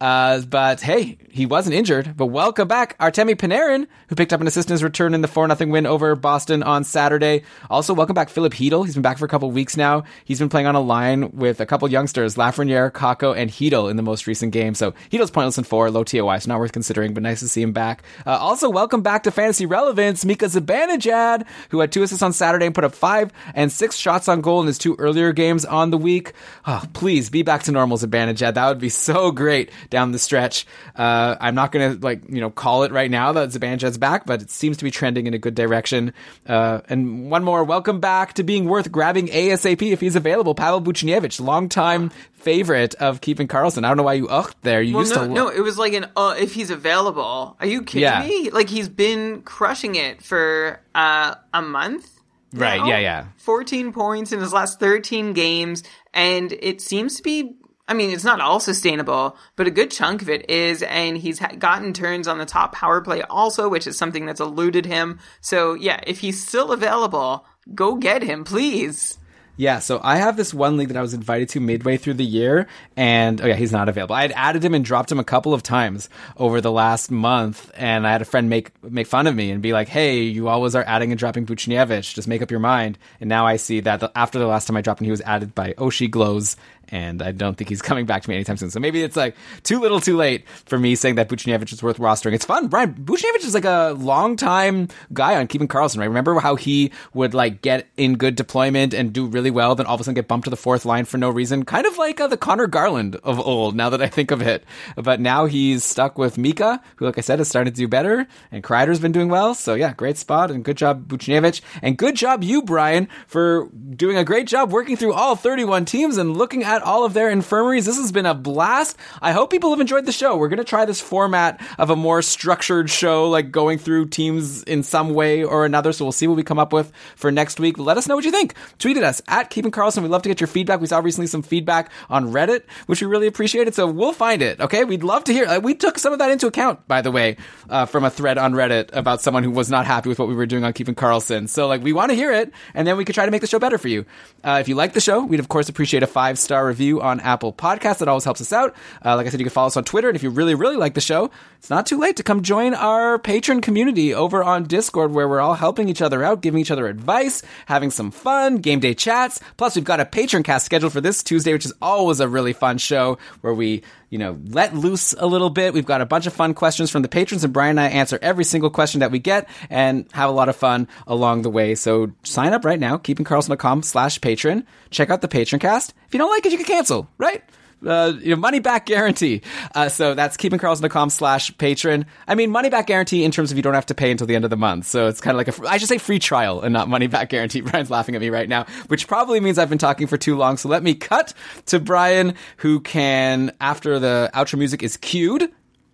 Uh, 0.02 0.40
but 0.40 0.80
hey, 0.80 1.16
he 1.30 1.46
wasn't 1.46 1.76
injured. 1.76 2.16
But 2.16 2.26
welcome 2.26 2.66
back, 2.66 2.98
Artemi 2.98 3.36
Panarin, 3.36 3.86
who 4.08 4.16
picked 4.16 4.32
up 4.32 4.40
an 4.40 4.48
assist 4.48 4.68
in 4.68 4.72
his 4.72 4.82
return 4.82 5.14
in 5.14 5.20
the 5.20 5.28
4 5.28 5.48
0 5.54 5.70
win 5.70 5.86
over 5.86 6.16
Boston 6.16 6.64
on 6.64 6.82
Saturday. 6.82 7.44
Also, 7.70 7.94
welcome 7.94 8.12
back, 8.12 8.28
Philip 8.28 8.52
Chytil. 8.52 8.84
He's 8.84 8.94
been 8.94 9.02
back 9.02 9.16
for 9.16 9.26
a 9.26 9.28
couple 9.28 9.48
weeks 9.52 9.76
now. 9.76 10.02
He's 10.24 10.40
been 10.40 10.48
playing 10.48 10.66
on 10.66 10.74
a 10.74 10.80
line 10.80 11.30
with 11.30 11.60
a 11.60 11.66
couple 11.66 11.88
youngsters, 11.88 12.34
Lafreniere, 12.34 12.90
Kakko, 12.90 13.36
and 13.36 13.48
Chytil 13.48 13.88
in 13.88 13.96
the 13.96 14.02
most 14.02 14.26
recent 14.26 14.52
game. 14.52 14.74
So 14.74 14.90
Chytil's 15.12 15.30
pointless 15.30 15.56
in 15.56 15.62
four, 15.62 15.88
low 15.88 16.02
TOI, 16.02 16.38
so 16.38 16.48
not 16.48 16.58
worth 16.58 16.72
considering, 16.72 17.14
but 17.14 17.22
nice 17.22 17.38
to 17.38 17.48
see 17.48 17.62
him 17.62 17.72
back. 17.72 18.02
Uh, 18.26 18.30
also, 18.30 18.68
welcome 18.68 19.02
back 19.02 19.22
to 19.22 19.30
Fantasy 19.30 19.66
Relevance, 19.66 20.24
Mika 20.24 20.46
Zibanejad, 20.46 21.46
who 21.70 21.78
had 21.78 21.92
two 21.92 22.02
assists 22.02 22.24
on 22.24 22.32
Saturday 22.32 22.66
and 22.66 22.74
put 22.74 22.82
up 22.82 22.96
five 22.96 23.32
and 23.54 23.70
six 23.70 23.96
shots 23.96 24.26
on 24.26 24.40
goal 24.40 24.62
in 24.62 24.66
his 24.66 24.78
two 24.78 24.96
earlier 24.98 25.32
games 25.32 25.64
on 25.64 25.90
the 25.90 25.98
week. 25.98 26.32
Oh, 26.66 26.82
please 26.92 27.30
be 27.30 27.44
back 27.44 27.62
to 27.62 27.72
normal, 27.72 27.98
Zibanejad. 27.98 28.54
That 28.54 28.68
would 28.68 28.80
be 28.80 28.88
so 28.88 29.30
great. 29.30 29.70
Down 29.92 30.10
the 30.10 30.18
stretch. 30.18 30.66
Uh, 30.96 31.36
I'm 31.38 31.54
not 31.54 31.70
going 31.70 31.92
to 31.98 32.02
like 32.04 32.22
you 32.30 32.40
know 32.40 32.48
call 32.50 32.84
it 32.84 32.92
right 32.92 33.10
now 33.10 33.32
that 33.32 33.50
Zibanejad's 33.50 33.98
back, 33.98 34.24
but 34.24 34.40
it 34.40 34.50
seems 34.50 34.78
to 34.78 34.84
be 34.84 34.90
trending 34.90 35.26
in 35.26 35.34
a 35.34 35.38
good 35.38 35.54
direction. 35.54 36.14
Uh, 36.46 36.80
and 36.88 37.30
one 37.30 37.44
more, 37.44 37.62
welcome 37.62 38.00
back 38.00 38.32
to 38.34 38.42
being 38.42 38.64
worth 38.64 38.90
grabbing 38.90 39.28
ASAP 39.28 39.92
if 39.92 40.00
he's 40.00 40.16
available. 40.16 40.54
Pavel 40.54 40.80
Buchnevich, 40.80 41.40
longtime 41.40 42.10
favorite 42.32 42.94
of 42.94 43.20
keeping 43.20 43.46
Karlsson. 43.48 43.84
I 43.84 43.88
don't 43.88 43.98
know 43.98 44.02
why 44.02 44.14
you 44.14 44.28
ughed 44.28 44.56
there. 44.62 44.80
You 44.80 44.94
Well, 44.94 45.02
used 45.02 45.14
no, 45.14 45.22
to 45.26 45.28
no, 45.28 45.48
it 45.50 45.60
was 45.60 45.76
like 45.76 45.92
an 45.92 46.06
uh, 46.16 46.36
if 46.38 46.54
he's 46.54 46.70
available. 46.70 47.56
Are 47.60 47.66
you 47.66 47.82
kidding 47.82 48.02
Yeah. 48.02 48.26
me? 48.26 48.48
Like 48.50 48.70
he's 48.70 48.88
been 48.88 49.42
crushing 49.42 49.94
it 49.96 50.22
for 50.22 50.80
uh, 50.94 51.34
a 51.52 51.60
month. 51.60 52.08
Right, 52.54 52.80
now. 52.80 52.86
yeah, 52.86 52.98
yeah. 52.98 53.24
14 53.38 53.92
points 53.92 54.32
in 54.32 54.40
his 54.40 54.52
last 54.52 54.78
13 54.80 55.32
games, 55.32 55.82
and 56.14 56.50
it 56.52 56.80
seems 56.80 57.16
to 57.16 57.22
be. 57.22 57.56
I 57.92 57.94
mean, 57.94 58.08
it's 58.08 58.24
not 58.24 58.40
all 58.40 58.58
sustainable, 58.58 59.36
but 59.54 59.66
a 59.66 59.70
good 59.70 59.90
chunk 59.90 60.22
of 60.22 60.30
it 60.30 60.48
is, 60.48 60.82
and 60.82 61.14
he's 61.14 61.40
gotten 61.58 61.92
turns 61.92 62.26
on 62.26 62.38
the 62.38 62.46
top 62.46 62.72
power 62.72 63.02
play 63.02 63.20
also, 63.20 63.68
which 63.68 63.86
is 63.86 63.98
something 63.98 64.24
that's 64.24 64.40
eluded 64.40 64.86
him. 64.86 65.18
So, 65.42 65.74
yeah, 65.74 66.00
if 66.06 66.20
he's 66.20 66.42
still 66.42 66.72
available, 66.72 67.44
go 67.74 67.96
get 67.96 68.22
him, 68.22 68.44
please. 68.44 69.18
Yeah, 69.58 69.80
so 69.80 70.00
I 70.02 70.16
have 70.16 70.38
this 70.38 70.54
one 70.54 70.78
league 70.78 70.88
that 70.88 70.96
I 70.96 71.02
was 71.02 71.12
invited 71.12 71.50
to 71.50 71.60
midway 71.60 71.98
through 71.98 72.14
the 72.14 72.24
year, 72.24 72.66
and 72.96 73.38
oh 73.42 73.46
yeah, 73.46 73.54
he's 73.54 73.70
not 73.70 73.90
available. 73.90 74.14
I 74.14 74.22
had 74.22 74.32
added 74.34 74.64
him 74.64 74.72
and 74.72 74.82
dropped 74.82 75.12
him 75.12 75.18
a 75.18 75.24
couple 75.24 75.52
of 75.52 75.62
times 75.62 76.08
over 76.38 76.62
the 76.62 76.72
last 76.72 77.10
month, 77.10 77.70
and 77.76 78.06
I 78.06 78.12
had 78.12 78.22
a 78.22 78.24
friend 78.24 78.48
make 78.48 78.72
make 78.82 79.06
fun 79.06 79.26
of 79.26 79.36
me 79.36 79.50
and 79.50 79.60
be 79.60 79.74
like, 79.74 79.88
"Hey, 79.88 80.22
you 80.22 80.48
always 80.48 80.74
are 80.74 80.84
adding 80.86 81.12
and 81.12 81.18
dropping 81.18 81.44
Buchnevich. 81.44 82.14
Just 82.14 82.28
make 82.28 82.40
up 82.40 82.50
your 82.50 82.60
mind." 82.60 82.98
And 83.20 83.28
now 83.28 83.46
I 83.46 83.56
see 83.56 83.80
that 83.80 84.00
the, 84.00 84.10
after 84.16 84.38
the 84.38 84.46
last 84.46 84.66
time 84.66 84.76
I 84.78 84.80
dropped 84.80 85.02
him, 85.02 85.04
he 85.04 85.10
was 85.10 85.20
added 85.20 85.54
by 85.54 85.74
Oshi 85.74 86.10
Glows, 86.10 86.56
and 86.92 87.22
I 87.22 87.32
don't 87.32 87.56
think 87.56 87.70
he's 87.70 87.82
coming 87.92 88.06
back 88.06 88.22
to 88.22 88.28
me 88.28 88.36
anytime 88.36 88.56
soon. 88.56 88.70
So 88.70 88.78
maybe 88.78 89.02
it's 89.02 89.16
like 89.16 89.34
too 89.64 89.80
little, 89.80 90.00
too 90.00 90.16
late 90.16 90.46
for 90.66 90.78
me 90.78 90.94
saying 90.94 91.16
that 91.16 91.28
Buchnevich 91.28 91.72
is 91.72 91.82
worth 91.82 91.96
rostering. 91.96 92.34
It's 92.34 92.44
fun, 92.44 92.68
Brian. 92.68 92.94
Buchnevich 92.94 93.44
is 93.44 93.54
like 93.54 93.64
a 93.64 93.94
long 93.98 94.36
time 94.36 94.88
guy 95.12 95.36
on 95.36 95.46
keeping 95.46 95.66
Karlsson. 95.66 95.98
Right? 95.98 96.06
Remember 96.06 96.38
how 96.38 96.54
he 96.54 96.92
would 97.14 97.34
like 97.34 97.62
get 97.62 97.88
in 97.96 98.16
good 98.16 98.36
deployment 98.36 98.94
and 98.94 99.12
do 99.12 99.26
really 99.26 99.50
well, 99.50 99.74
then 99.74 99.86
all 99.86 99.94
of 99.94 100.00
a 100.00 100.04
sudden 100.04 100.14
get 100.14 100.28
bumped 100.28 100.44
to 100.44 100.50
the 100.50 100.56
fourth 100.56 100.84
line 100.84 101.06
for 101.06 101.18
no 101.18 101.30
reason, 101.30 101.64
kind 101.64 101.86
of 101.86 101.96
like 101.98 102.20
uh, 102.20 102.26
the 102.26 102.36
Conor 102.36 102.66
Garland 102.66 103.16
of 103.24 103.40
old. 103.40 103.74
Now 103.74 103.88
that 103.88 104.02
I 104.02 104.08
think 104.08 104.30
of 104.30 104.42
it, 104.42 104.64
but 104.96 105.18
now 105.20 105.46
he's 105.46 105.84
stuck 105.84 106.18
with 106.18 106.36
Mika, 106.36 106.80
who, 106.96 107.06
like 107.06 107.16
I 107.18 107.22
said, 107.22 107.40
is 107.40 107.48
starting 107.48 107.72
to 107.72 107.76
do 107.76 107.88
better, 107.88 108.26
and 108.50 108.62
Kreider's 108.62 109.00
been 109.00 109.12
doing 109.12 109.28
well. 109.28 109.54
So 109.54 109.74
yeah, 109.74 109.94
great 109.94 110.18
spot 110.18 110.50
and 110.50 110.64
good 110.64 110.76
job 110.76 111.08
Buchnevich, 111.08 111.62
and 111.80 111.96
good 111.96 112.16
job 112.16 112.44
you, 112.44 112.62
Brian, 112.62 113.08
for 113.26 113.68
doing 113.96 114.16
a 114.16 114.24
great 114.24 114.46
job 114.46 114.70
working 114.70 114.96
through 114.96 115.14
all 115.14 115.36
31 115.36 115.84
teams 115.86 116.16
and 116.18 116.36
looking 116.36 116.62
at 116.62 116.81
all 116.82 117.04
of 117.04 117.14
their 117.14 117.30
infirmaries. 117.30 117.86
This 117.86 117.96
has 117.96 118.12
been 118.12 118.26
a 118.26 118.34
blast. 118.34 118.96
I 119.20 119.32
hope 119.32 119.50
people 119.50 119.70
have 119.70 119.80
enjoyed 119.80 120.06
the 120.06 120.12
show. 120.12 120.36
We're 120.36 120.48
gonna 120.48 120.64
try 120.64 120.84
this 120.84 121.00
format 121.00 121.60
of 121.78 121.90
a 121.90 121.96
more 121.96 122.22
structured 122.22 122.90
show, 122.90 123.28
like 123.28 123.50
going 123.50 123.78
through 123.78 124.08
teams 124.08 124.62
in 124.64 124.82
some 124.82 125.14
way 125.14 125.44
or 125.44 125.64
another. 125.64 125.92
So 125.92 126.04
we'll 126.04 126.12
see 126.12 126.26
what 126.26 126.36
we 126.36 126.42
come 126.42 126.58
up 126.58 126.72
with 126.72 126.92
for 127.16 127.30
next 127.30 127.60
week. 127.60 127.78
Let 127.78 127.96
us 127.96 128.06
know 128.06 128.14
what 128.14 128.24
you 128.24 128.30
think. 128.30 128.54
Tweet 128.78 128.96
at 128.96 129.04
us 129.04 129.22
at 129.28 129.50
Keeping 129.50 129.70
Karlsson. 129.70 130.02
We'd 130.02 130.10
love 130.10 130.22
to 130.22 130.28
get 130.28 130.40
your 130.40 130.48
feedback. 130.48 130.80
We 130.80 130.86
saw 130.86 130.98
recently 130.98 131.26
some 131.26 131.42
feedback 131.42 131.90
on 132.10 132.32
Reddit, 132.32 132.62
which 132.86 133.00
we 133.00 133.06
really 133.06 133.26
appreciated. 133.26 133.74
So 133.74 133.86
we'll 133.86 134.12
find 134.12 134.42
it. 134.42 134.60
Okay, 134.60 134.84
we'd 134.84 135.04
love 135.04 135.24
to 135.24 135.32
hear. 135.32 135.46
Uh, 135.46 135.58
we 135.60 135.74
took 135.74 135.98
some 135.98 136.12
of 136.12 136.18
that 136.18 136.30
into 136.30 136.46
account, 136.46 136.86
by 136.88 137.02
the 137.02 137.10
way, 137.10 137.36
uh, 137.70 137.86
from 137.86 138.04
a 138.04 138.10
thread 138.10 138.38
on 138.38 138.52
Reddit 138.52 138.90
about 138.92 139.20
someone 139.20 139.44
who 139.44 139.50
was 139.50 139.70
not 139.70 139.86
happy 139.86 140.08
with 140.08 140.18
what 140.18 140.28
we 140.28 140.34
were 140.34 140.46
doing 140.46 140.64
on 140.64 140.72
Keeping 140.72 140.94
Karlsson. 140.94 141.48
So 141.48 141.66
like, 141.66 141.82
we 141.82 141.92
want 141.92 142.10
to 142.10 142.14
hear 142.14 142.32
it, 142.32 142.52
and 142.74 142.86
then 142.86 142.96
we 142.96 143.04
could 143.04 143.14
try 143.14 143.24
to 143.24 143.30
make 143.30 143.40
the 143.40 143.46
show 143.46 143.58
better 143.58 143.78
for 143.78 143.88
you. 143.88 144.04
Uh, 144.44 144.58
if 144.60 144.68
you 144.68 144.74
like 144.74 144.92
the 144.92 145.00
show, 145.00 145.24
we'd 145.24 145.40
of 145.40 145.48
course 145.48 145.68
appreciate 145.68 146.02
a 146.02 146.06
five 146.06 146.38
star 146.38 146.68
review 146.72 147.00
on 147.00 147.20
Apple 147.20 147.52
Podcasts. 147.52 147.98
That 147.98 148.08
always 148.08 148.24
helps 148.24 148.40
us 148.40 148.52
out. 148.52 148.74
Uh, 149.04 149.16
like 149.16 149.26
I 149.26 149.30
said, 149.30 149.40
you 149.40 149.46
can 149.46 149.52
follow 149.52 149.68
us 149.68 149.76
on 149.76 149.84
Twitter, 149.84 150.08
and 150.08 150.16
if 150.16 150.22
you 150.22 150.30
really, 150.30 150.54
really 150.54 150.76
like 150.76 150.94
the 150.94 151.00
show, 151.00 151.30
it's 151.58 151.70
not 151.70 151.86
too 151.86 151.98
late 151.98 152.16
to 152.16 152.22
come 152.22 152.42
join 152.42 152.74
our 152.74 153.18
patron 153.18 153.60
community 153.60 154.12
over 154.14 154.42
on 154.42 154.64
Discord, 154.64 155.12
where 155.12 155.28
we're 155.28 155.40
all 155.40 155.54
helping 155.54 155.88
each 155.88 156.02
other 156.02 156.24
out, 156.24 156.42
giving 156.42 156.60
each 156.60 156.70
other 156.70 156.88
advice, 156.88 157.42
having 157.66 157.90
some 157.90 158.10
fun, 158.10 158.56
game 158.56 158.80
day 158.80 158.94
chats. 158.94 159.40
Plus, 159.56 159.76
we've 159.76 159.84
got 159.84 160.00
a 160.00 160.04
patron 160.04 160.42
cast 160.42 160.66
scheduled 160.66 160.92
for 160.92 161.00
this 161.00 161.22
Tuesday, 161.22 161.52
which 161.52 161.66
is 161.66 161.74
always 161.80 162.20
a 162.20 162.28
really 162.28 162.52
fun 162.52 162.78
show 162.78 163.18
where 163.42 163.54
we, 163.54 163.82
you 164.10 164.18
know, 164.18 164.38
let 164.48 164.74
loose 164.74 165.14
a 165.18 165.26
little 165.26 165.50
bit. 165.50 165.72
We've 165.72 165.86
got 165.86 166.00
a 166.00 166.06
bunch 166.06 166.26
of 166.26 166.32
fun 166.32 166.54
questions 166.54 166.90
from 166.90 167.02
the 167.02 167.08
patrons, 167.08 167.44
and 167.44 167.52
Brian 167.52 167.78
and 167.78 167.80
I 167.80 167.88
answer 167.88 168.18
every 168.20 168.44
single 168.44 168.70
question 168.70 169.00
that 169.00 169.10
we 169.10 169.18
get 169.18 169.48
and 169.70 170.06
have 170.12 170.30
a 170.30 170.32
lot 170.32 170.48
of 170.48 170.56
fun 170.56 170.88
along 171.06 171.42
the 171.42 171.50
way. 171.50 171.74
So 171.74 172.12
sign 172.24 172.52
up 172.52 172.64
right 172.64 172.80
now, 172.80 172.96
keepingkarlsson.com 172.96 173.82
slash 173.82 174.20
patron. 174.20 174.66
Check 174.90 175.10
out 175.10 175.20
the 175.20 175.28
patron 175.28 175.60
cast. 175.60 175.94
If 176.06 176.14
you 176.14 176.18
don't 176.18 176.30
like 176.30 176.44
it, 176.44 176.52
you 176.52 176.58
cancel, 176.64 177.08
right? 177.18 177.42
uh, 177.86 178.12
you 178.20 178.30
know, 178.30 178.36
money 178.36 178.58
back 178.58 178.86
guarantee. 178.86 179.42
Uh, 179.74 179.88
so 179.88 180.14
that's 180.14 180.36
keepingkarlsson.com 180.36 181.10
slash 181.10 181.56
patron. 181.58 182.06
I 182.26 182.34
mean, 182.34 182.50
money 182.50 182.70
back 182.70 182.86
guarantee 182.86 183.24
in 183.24 183.30
terms 183.30 183.50
of 183.50 183.56
you 183.56 183.62
don't 183.62 183.74
have 183.74 183.86
to 183.86 183.94
pay 183.94 184.10
until 184.10 184.26
the 184.26 184.34
end 184.34 184.44
of 184.44 184.50
the 184.50 184.56
month. 184.56 184.86
So 184.86 185.08
it's 185.08 185.20
kind 185.20 185.34
of 185.34 185.38
like 185.38 185.58
a, 185.58 185.68
I 185.68 185.78
should 185.78 185.88
say 185.88 185.98
free 185.98 186.18
trial 186.18 186.60
and 186.60 186.72
not 186.72 186.88
money 186.88 187.06
back 187.06 187.28
guarantee. 187.28 187.60
Brian's 187.62 187.90
laughing 187.90 188.14
at 188.14 188.20
me 188.20 188.30
right 188.30 188.48
now, 188.48 188.66
which 188.88 189.06
probably 189.06 189.40
means 189.40 189.58
I've 189.58 189.68
been 189.68 189.78
talking 189.78 190.06
for 190.06 190.16
too 190.16 190.36
long. 190.36 190.56
So 190.56 190.68
let 190.68 190.82
me 190.82 190.94
cut 190.94 191.34
to 191.66 191.80
Brian, 191.80 192.34
who 192.58 192.80
can, 192.80 193.52
after 193.60 193.98
the 193.98 194.30
outro 194.34 194.58
music 194.58 194.82
is 194.82 194.96
cued, 194.96 195.50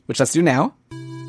which 0.06 0.20
let's 0.20 0.32
do 0.32 0.42
now. 0.42 0.74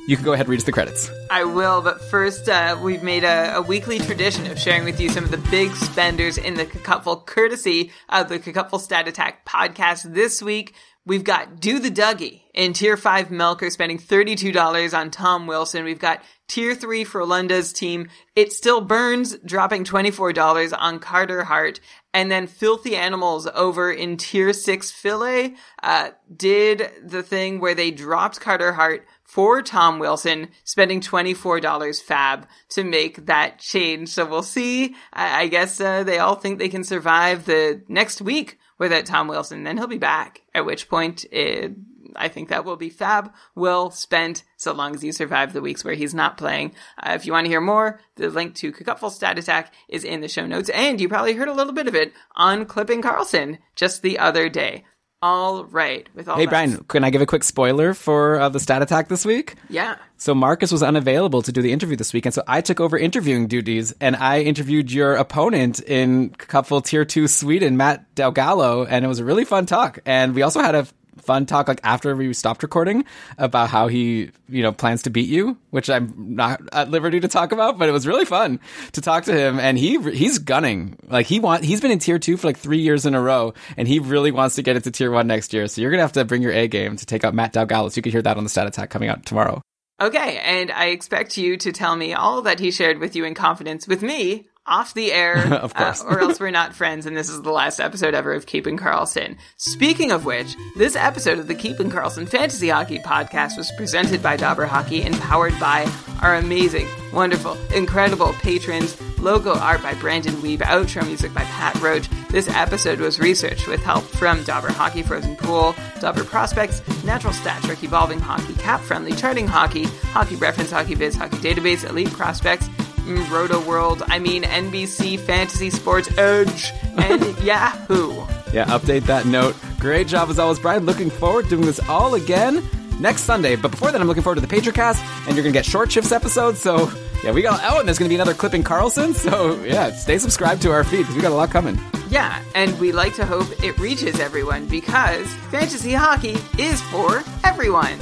You 0.09 0.15
can 0.15 0.25
go 0.25 0.33
ahead 0.33 0.47
and 0.47 0.49
read 0.49 0.57
us 0.57 0.63
the 0.63 0.71
credits. 0.71 1.11
I 1.29 1.43
will, 1.43 1.83
but 1.83 2.01
first, 2.01 2.49
uh, 2.49 2.79
we've 2.81 3.03
made 3.03 3.23
a, 3.23 3.57
a 3.57 3.61
weekly 3.61 3.99
tradition 3.99 4.49
of 4.49 4.57
sharing 4.57 4.83
with 4.83 4.99
you 4.99 5.07
some 5.07 5.23
of 5.23 5.29
the 5.29 5.37
big 5.51 5.71
spenders 5.75 6.39
in 6.39 6.55
the 6.55 6.65
Cacupful, 6.65 7.17
courtesy 7.27 7.91
of 8.09 8.27
the 8.27 8.39
Cacupful 8.39 8.79
Stat 8.79 9.07
Attack 9.07 9.45
podcast. 9.45 10.11
This 10.15 10.41
week, 10.41 10.73
we've 11.05 11.23
got 11.23 11.59
Do 11.59 11.77
the 11.77 11.91
Dougie 11.91 12.41
in 12.55 12.73
Tier 12.73 12.97
5 12.97 13.27
Melker 13.27 13.71
spending 13.71 13.99
$32 13.99 14.97
on 14.97 15.11
Tom 15.11 15.45
Wilson. 15.45 15.83
We've 15.83 15.99
got 15.99 16.23
Tier 16.47 16.73
3 16.73 17.03
for 17.03 17.21
Lunda's 17.21 17.71
team. 17.71 18.09
It 18.35 18.51
Still 18.51 18.81
Burns 18.81 19.37
dropping 19.45 19.83
$24 19.83 20.73
on 20.75 20.97
Carter 20.97 21.43
Hart. 21.43 21.79
And 22.15 22.31
then 22.31 22.47
Filthy 22.47 22.95
Animals 22.95 23.47
over 23.53 23.91
in 23.91 24.17
Tier 24.17 24.53
6 24.53 24.89
Filet 24.89 25.53
uh, 25.83 26.09
did 26.35 26.89
the 27.05 27.21
thing 27.21 27.59
where 27.59 27.75
they 27.75 27.91
dropped 27.91 28.39
Carter 28.39 28.73
Hart 28.73 29.05
for 29.29 29.61
Tom 29.61 29.99
Wilson, 29.99 30.49
spending 30.63 31.01
$24 31.01 32.01
fab 32.01 32.47
to 32.69 32.83
make 32.83 33.27
that 33.27 33.59
change. 33.59 34.09
So 34.09 34.25
we'll 34.25 34.41
see. 34.41 34.95
I, 35.13 35.41
I 35.41 35.47
guess 35.47 35.79
uh, 35.79 36.03
they 36.03 36.17
all 36.17 36.33
think 36.33 36.57
they 36.57 36.67
can 36.67 36.83
survive 36.83 37.45
the 37.45 37.83
next 37.87 38.23
week 38.23 38.57
without 38.79 39.05
Tom 39.05 39.27
Wilson. 39.27 39.63
Then 39.63 39.77
he'll 39.77 39.85
be 39.85 39.99
back, 39.99 40.41
at 40.55 40.65
which 40.65 40.89
point 40.89 41.25
it, 41.31 41.73
I 42.15 42.27
think 42.27 42.49
that 42.49 42.65
will 42.65 42.75
be 42.75 42.89
fab, 42.89 43.31
well 43.53 43.91
spent, 43.91 44.45
so 44.57 44.73
long 44.73 44.95
as 44.95 45.03
you 45.03 45.11
survive 45.11 45.53
the 45.53 45.61
weeks 45.61 45.85
where 45.85 45.93
he's 45.93 46.15
not 46.15 46.39
playing. 46.39 46.73
Uh, 46.97 47.11
if 47.11 47.27
you 47.27 47.31
want 47.31 47.45
to 47.45 47.51
hear 47.51 47.61
more, 47.61 48.01
the 48.15 48.31
link 48.31 48.55
to 48.55 48.71
Cacupful 48.71 49.11
Stat 49.11 49.37
Attack 49.37 49.71
is 49.87 50.03
in 50.03 50.21
the 50.21 50.27
show 50.27 50.47
notes, 50.47 50.69
and 50.69 50.99
you 50.99 51.07
probably 51.07 51.33
heard 51.33 51.49
a 51.49 51.53
little 51.53 51.73
bit 51.73 51.87
of 51.87 51.93
it 51.93 52.13
on 52.35 52.65
Clipping 52.65 53.03
Karlsson 53.03 53.59
just 53.75 54.01
the 54.01 54.17
other 54.17 54.49
day. 54.49 54.85
All 55.21 55.65
right, 55.65 56.07
with 56.15 56.29
all 56.29 56.37
Hey, 56.37 56.45
that- 56.45 56.49
Brian, 56.49 56.83
can 56.87 57.03
I 57.03 57.09
give 57.09 57.21
a 57.21 57.25
quick 57.25 57.43
spoiler 57.43 57.93
for 57.93 58.39
uh, 58.39 58.47
the 58.47 58.59
stat 58.59 58.81
attack 58.81 59.09
this 59.09 59.25
week? 59.25 59.55
Yeah. 59.69 59.97
So 60.15 60.33
Marcus 60.33 60.71
was 60.71 60.81
unavailable 60.81 61.41
to 61.41 61.51
do 61.51 61.61
the 61.61 61.73
interview 61.73 61.97
this 61.97 62.13
week, 62.13 62.25
and 62.25 62.33
so 62.33 62.41
I 62.47 62.61
took 62.61 62.79
over 62.79 62.97
interviewing 62.97 63.47
duties, 63.47 63.93
and 63.99 64.15
I 64.15 64.41
interviewed 64.41 64.91
your 64.91 65.15
opponent 65.15 65.81
in 65.81 66.29
Cupful 66.31 66.81
Tier 66.81 67.03
Two 67.03 67.27
Sweden, 67.27 67.75
Matt 67.75 68.15
Delgallo, 68.15 68.87
and 68.89 69.03
it 69.03 69.09
was 69.09 69.19
a 69.19 69.25
really 69.25 69.43
fun 69.43 69.65
talk. 69.65 69.99
And 70.05 70.33
we 70.35 70.41
also 70.41 70.61
had 70.61 70.75
a 70.75 70.87
fun 71.17 71.45
talk 71.45 71.67
like 71.67 71.81
after 71.83 72.15
we 72.15 72.33
stopped 72.33 72.63
recording 72.63 73.03
about 73.37 73.69
how 73.69 73.87
he 73.87 74.31
you 74.47 74.63
know 74.63 74.71
plans 74.71 75.01
to 75.03 75.09
beat 75.09 75.29
you 75.29 75.57
which 75.69 75.89
i'm 75.89 76.13
not 76.17 76.61
at 76.71 76.89
liberty 76.89 77.19
to 77.19 77.27
talk 77.27 77.51
about 77.51 77.77
but 77.77 77.89
it 77.89 77.91
was 77.91 78.07
really 78.07 78.25
fun 78.25 78.59
to 78.93 79.01
talk 79.01 79.23
to 79.25 79.33
him. 79.33 79.59
And 79.59 79.77
he 79.77 79.99
he's 80.11 80.39
gunning. 80.39 80.97
Like 81.07 81.25
he 81.25 81.39
want 81.39 81.63
he's 81.63 81.81
been 81.81 81.91
in 81.91 81.99
tier 81.99 82.19
two 82.19 82.37
for 82.37 82.47
like 82.47 82.57
three 82.57 82.79
years 82.79 83.05
in 83.05 83.15
a 83.15 83.21
row 83.21 83.53
and 83.77 83.87
he 83.87 83.99
really 83.99 84.31
wants 84.31 84.55
to 84.55 84.61
get 84.61 84.75
into 84.75 84.91
tier 84.91 85.11
one 85.11 85.27
next 85.27 85.53
year. 85.53 85.67
So 85.67 85.81
you're 85.81 85.91
gonna 85.91 86.03
have 86.03 86.13
to 86.13 86.25
bring 86.25 86.41
your 86.41 86.51
a 86.51 86.67
game 86.67 86.95
to 86.97 87.05
take 87.05 87.23
out 87.23 87.33
matt 87.33 87.53
dalgallo 87.53 87.91
so 87.91 87.97
you 87.97 88.01
can 88.01 88.11
hear 88.11 88.21
that 88.21 88.37
on 88.37 88.43
the 88.43 88.49
stat 88.49 88.67
attack 88.67 88.89
coming 88.89 89.09
out 89.09 89.25
tomorrow. 89.25 89.61
Okay, 90.01 90.37
and 90.37 90.71
I 90.71 90.87
expect 90.87 91.37
you 91.37 91.57
to 91.57 91.73
tell 91.73 91.93
me 91.93 92.13
all 92.13 92.43
that 92.43 92.61
he 92.61 92.71
shared 92.71 92.99
with 92.99 93.17
you 93.17 93.25
in 93.25 93.33
confidence 93.33 93.85
with 93.85 94.01
me 94.01 94.47
off 94.69 94.93
the 94.93 95.11
air, 95.11 95.37
Of 95.53 95.73
course. 95.73 96.01
uh, 96.01 96.05
or 96.07 96.19
else 96.21 96.39
we're 96.39 96.51
not 96.51 96.73
friends, 96.73 97.05
and 97.05 97.17
this 97.17 97.27
is 97.29 97.41
the 97.41 97.51
last 97.51 97.79
episode 97.79 98.13
ever 98.13 98.33
of 98.33 98.45
Keeping 98.45 98.77
Karlsson. 98.77 99.37
Speaking 99.57 100.11
of 100.11 100.25
which, 100.25 100.55
this 100.77 100.95
episode 100.95 101.39
of 101.39 101.47
the 101.47 101.55
Keeping 101.55 101.89
Karlsson 101.91 102.27
Fantasy 102.29 102.69
Hockey 102.69 102.99
podcast 102.99 103.57
was 103.57 103.71
presented 103.77 104.21
by 104.23 104.37
Dobber 104.37 104.65
Hockey 104.65 105.01
and 105.03 105.15
powered 105.19 105.59
by 105.59 105.91
our 106.21 106.35
amazing, 106.35 106.87
wonderful, 107.11 107.57
incredible 107.73 108.33
patrons. 108.33 108.95
Logo 109.19 109.53
art 109.55 109.81
by 109.83 109.93
Brandon 109.95 110.33
Weeb, 110.35 110.59
outro 110.59 111.05
music 111.05 111.33
by 111.33 111.41
Pat 111.43 111.75
Roach. 111.81 112.07
This 112.29 112.47
episode 112.55 112.99
was 113.01 113.19
researched 113.19 113.67
with 113.67 113.81
help 113.83 114.05
from 114.05 114.43
Dobber 114.43 114.71
Hockey 114.71 115.01
Frozen 115.03 115.35
Pool, 115.35 115.75
Dobber 115.99 116.23
Prospects, 116.23 116.81
Natural 117.03 117.33
Stat 117.33 117.61
Trick 117.63 117.83
Evolving 117.83 118.19
Hockey, 118.21 118.53
Cap 118.53 118.79
Friendly 118.79 119.11
Charting 119.13 119.45
Hockey, 119.47 119.85
Hockey 120.13 120.37
Reference, 120.37 120.71
Hockey 120.71 120.93
Viz, 120.95 121.15
Hockey 121.17 121.35
Database, 121.37 121.83
Elite 121.89 122.11
Prospects, 122.11 122.69
Roto 123.17 123.59
World, 123.67 124.03
I 124.07 124.19
mean 124.19 124.43
NBC 124.43 125.19
Fantasy 125.19 125.69
Sports 125.69 126.09
Edge, 126.17 126.71
and 126.97 127.21
Yahoo. 127.43 128.11
Yeah, 128.53 128.65
update 128.65 129.03
that 129.03 129.25
note. 129.25 129.55
Great 129.79 130.07
job 130.07 130.29
as 130.29 130.39
always, 130.39 130.59
Brian. 130.59 130.85
Looking 130.85 131.09
forward 131.09 131.43
to 131.45 131.49
doing 131.51 131.65
this 131.65 131.79
all 131.89 132.15
again 132.15 132.67
next 132.99 133.21
Sunday. 133.21 133.55
But 133.55 133.71
before 133.71 133.91
that, 133.91 133.99
I'm 133.99 134.07
looking 134.07 134.23
forward 134.23 134.35
to 134.35 134.41
the 134.41 134.47
Patrioncast, 134.47 135.01
and 135.27 135.35
you're 135.35 135.43
gonna 135.43 135.53
get 135.53 135.65
short 135.65 135.91
shifts 135.91 136.11
episodes. 136.11 136.59
So 136.59 136.91
yeah, 137.23 137.31
we 137.31 137.41
got. 137.41 137.59
Oh, 137.63 137.79
and 137.79 137.87
there's 137.87 137.97
gonna 137.99 138.09
be 138.09 138.15
another 138.15 138.33
clipping 138.33 138.63
Karlsson. 138.63 139.13
So 139.13 139.61
yeah, 139.63 139.91
stay 139.91 140.17
subscribed 140.17 140.61
to 140.63 140.71
our 140.71 140.83
feed 140.83 140.99
because 140.99 141.15
we 141.15 141.21
got 141.21 141.31
a 141.31 141.35
lot 141.35 141.49
coming. 141.51 141.79
Yeah, 142.09 142.41
and 142.55 142.77
we 142.79 142.91
like 142.91 143.13
to 143.15 143.25
hope 143.25 143.47
it 143.63 143.77
reaches 143.77 144.19
everyone 144.19 144.65
because 144.65 145.27
fantasy 145.51 145.93
hockey 145.93 146.37
is 146.57 146.81
for 146.83 147.21
everyone. 147.43 147.99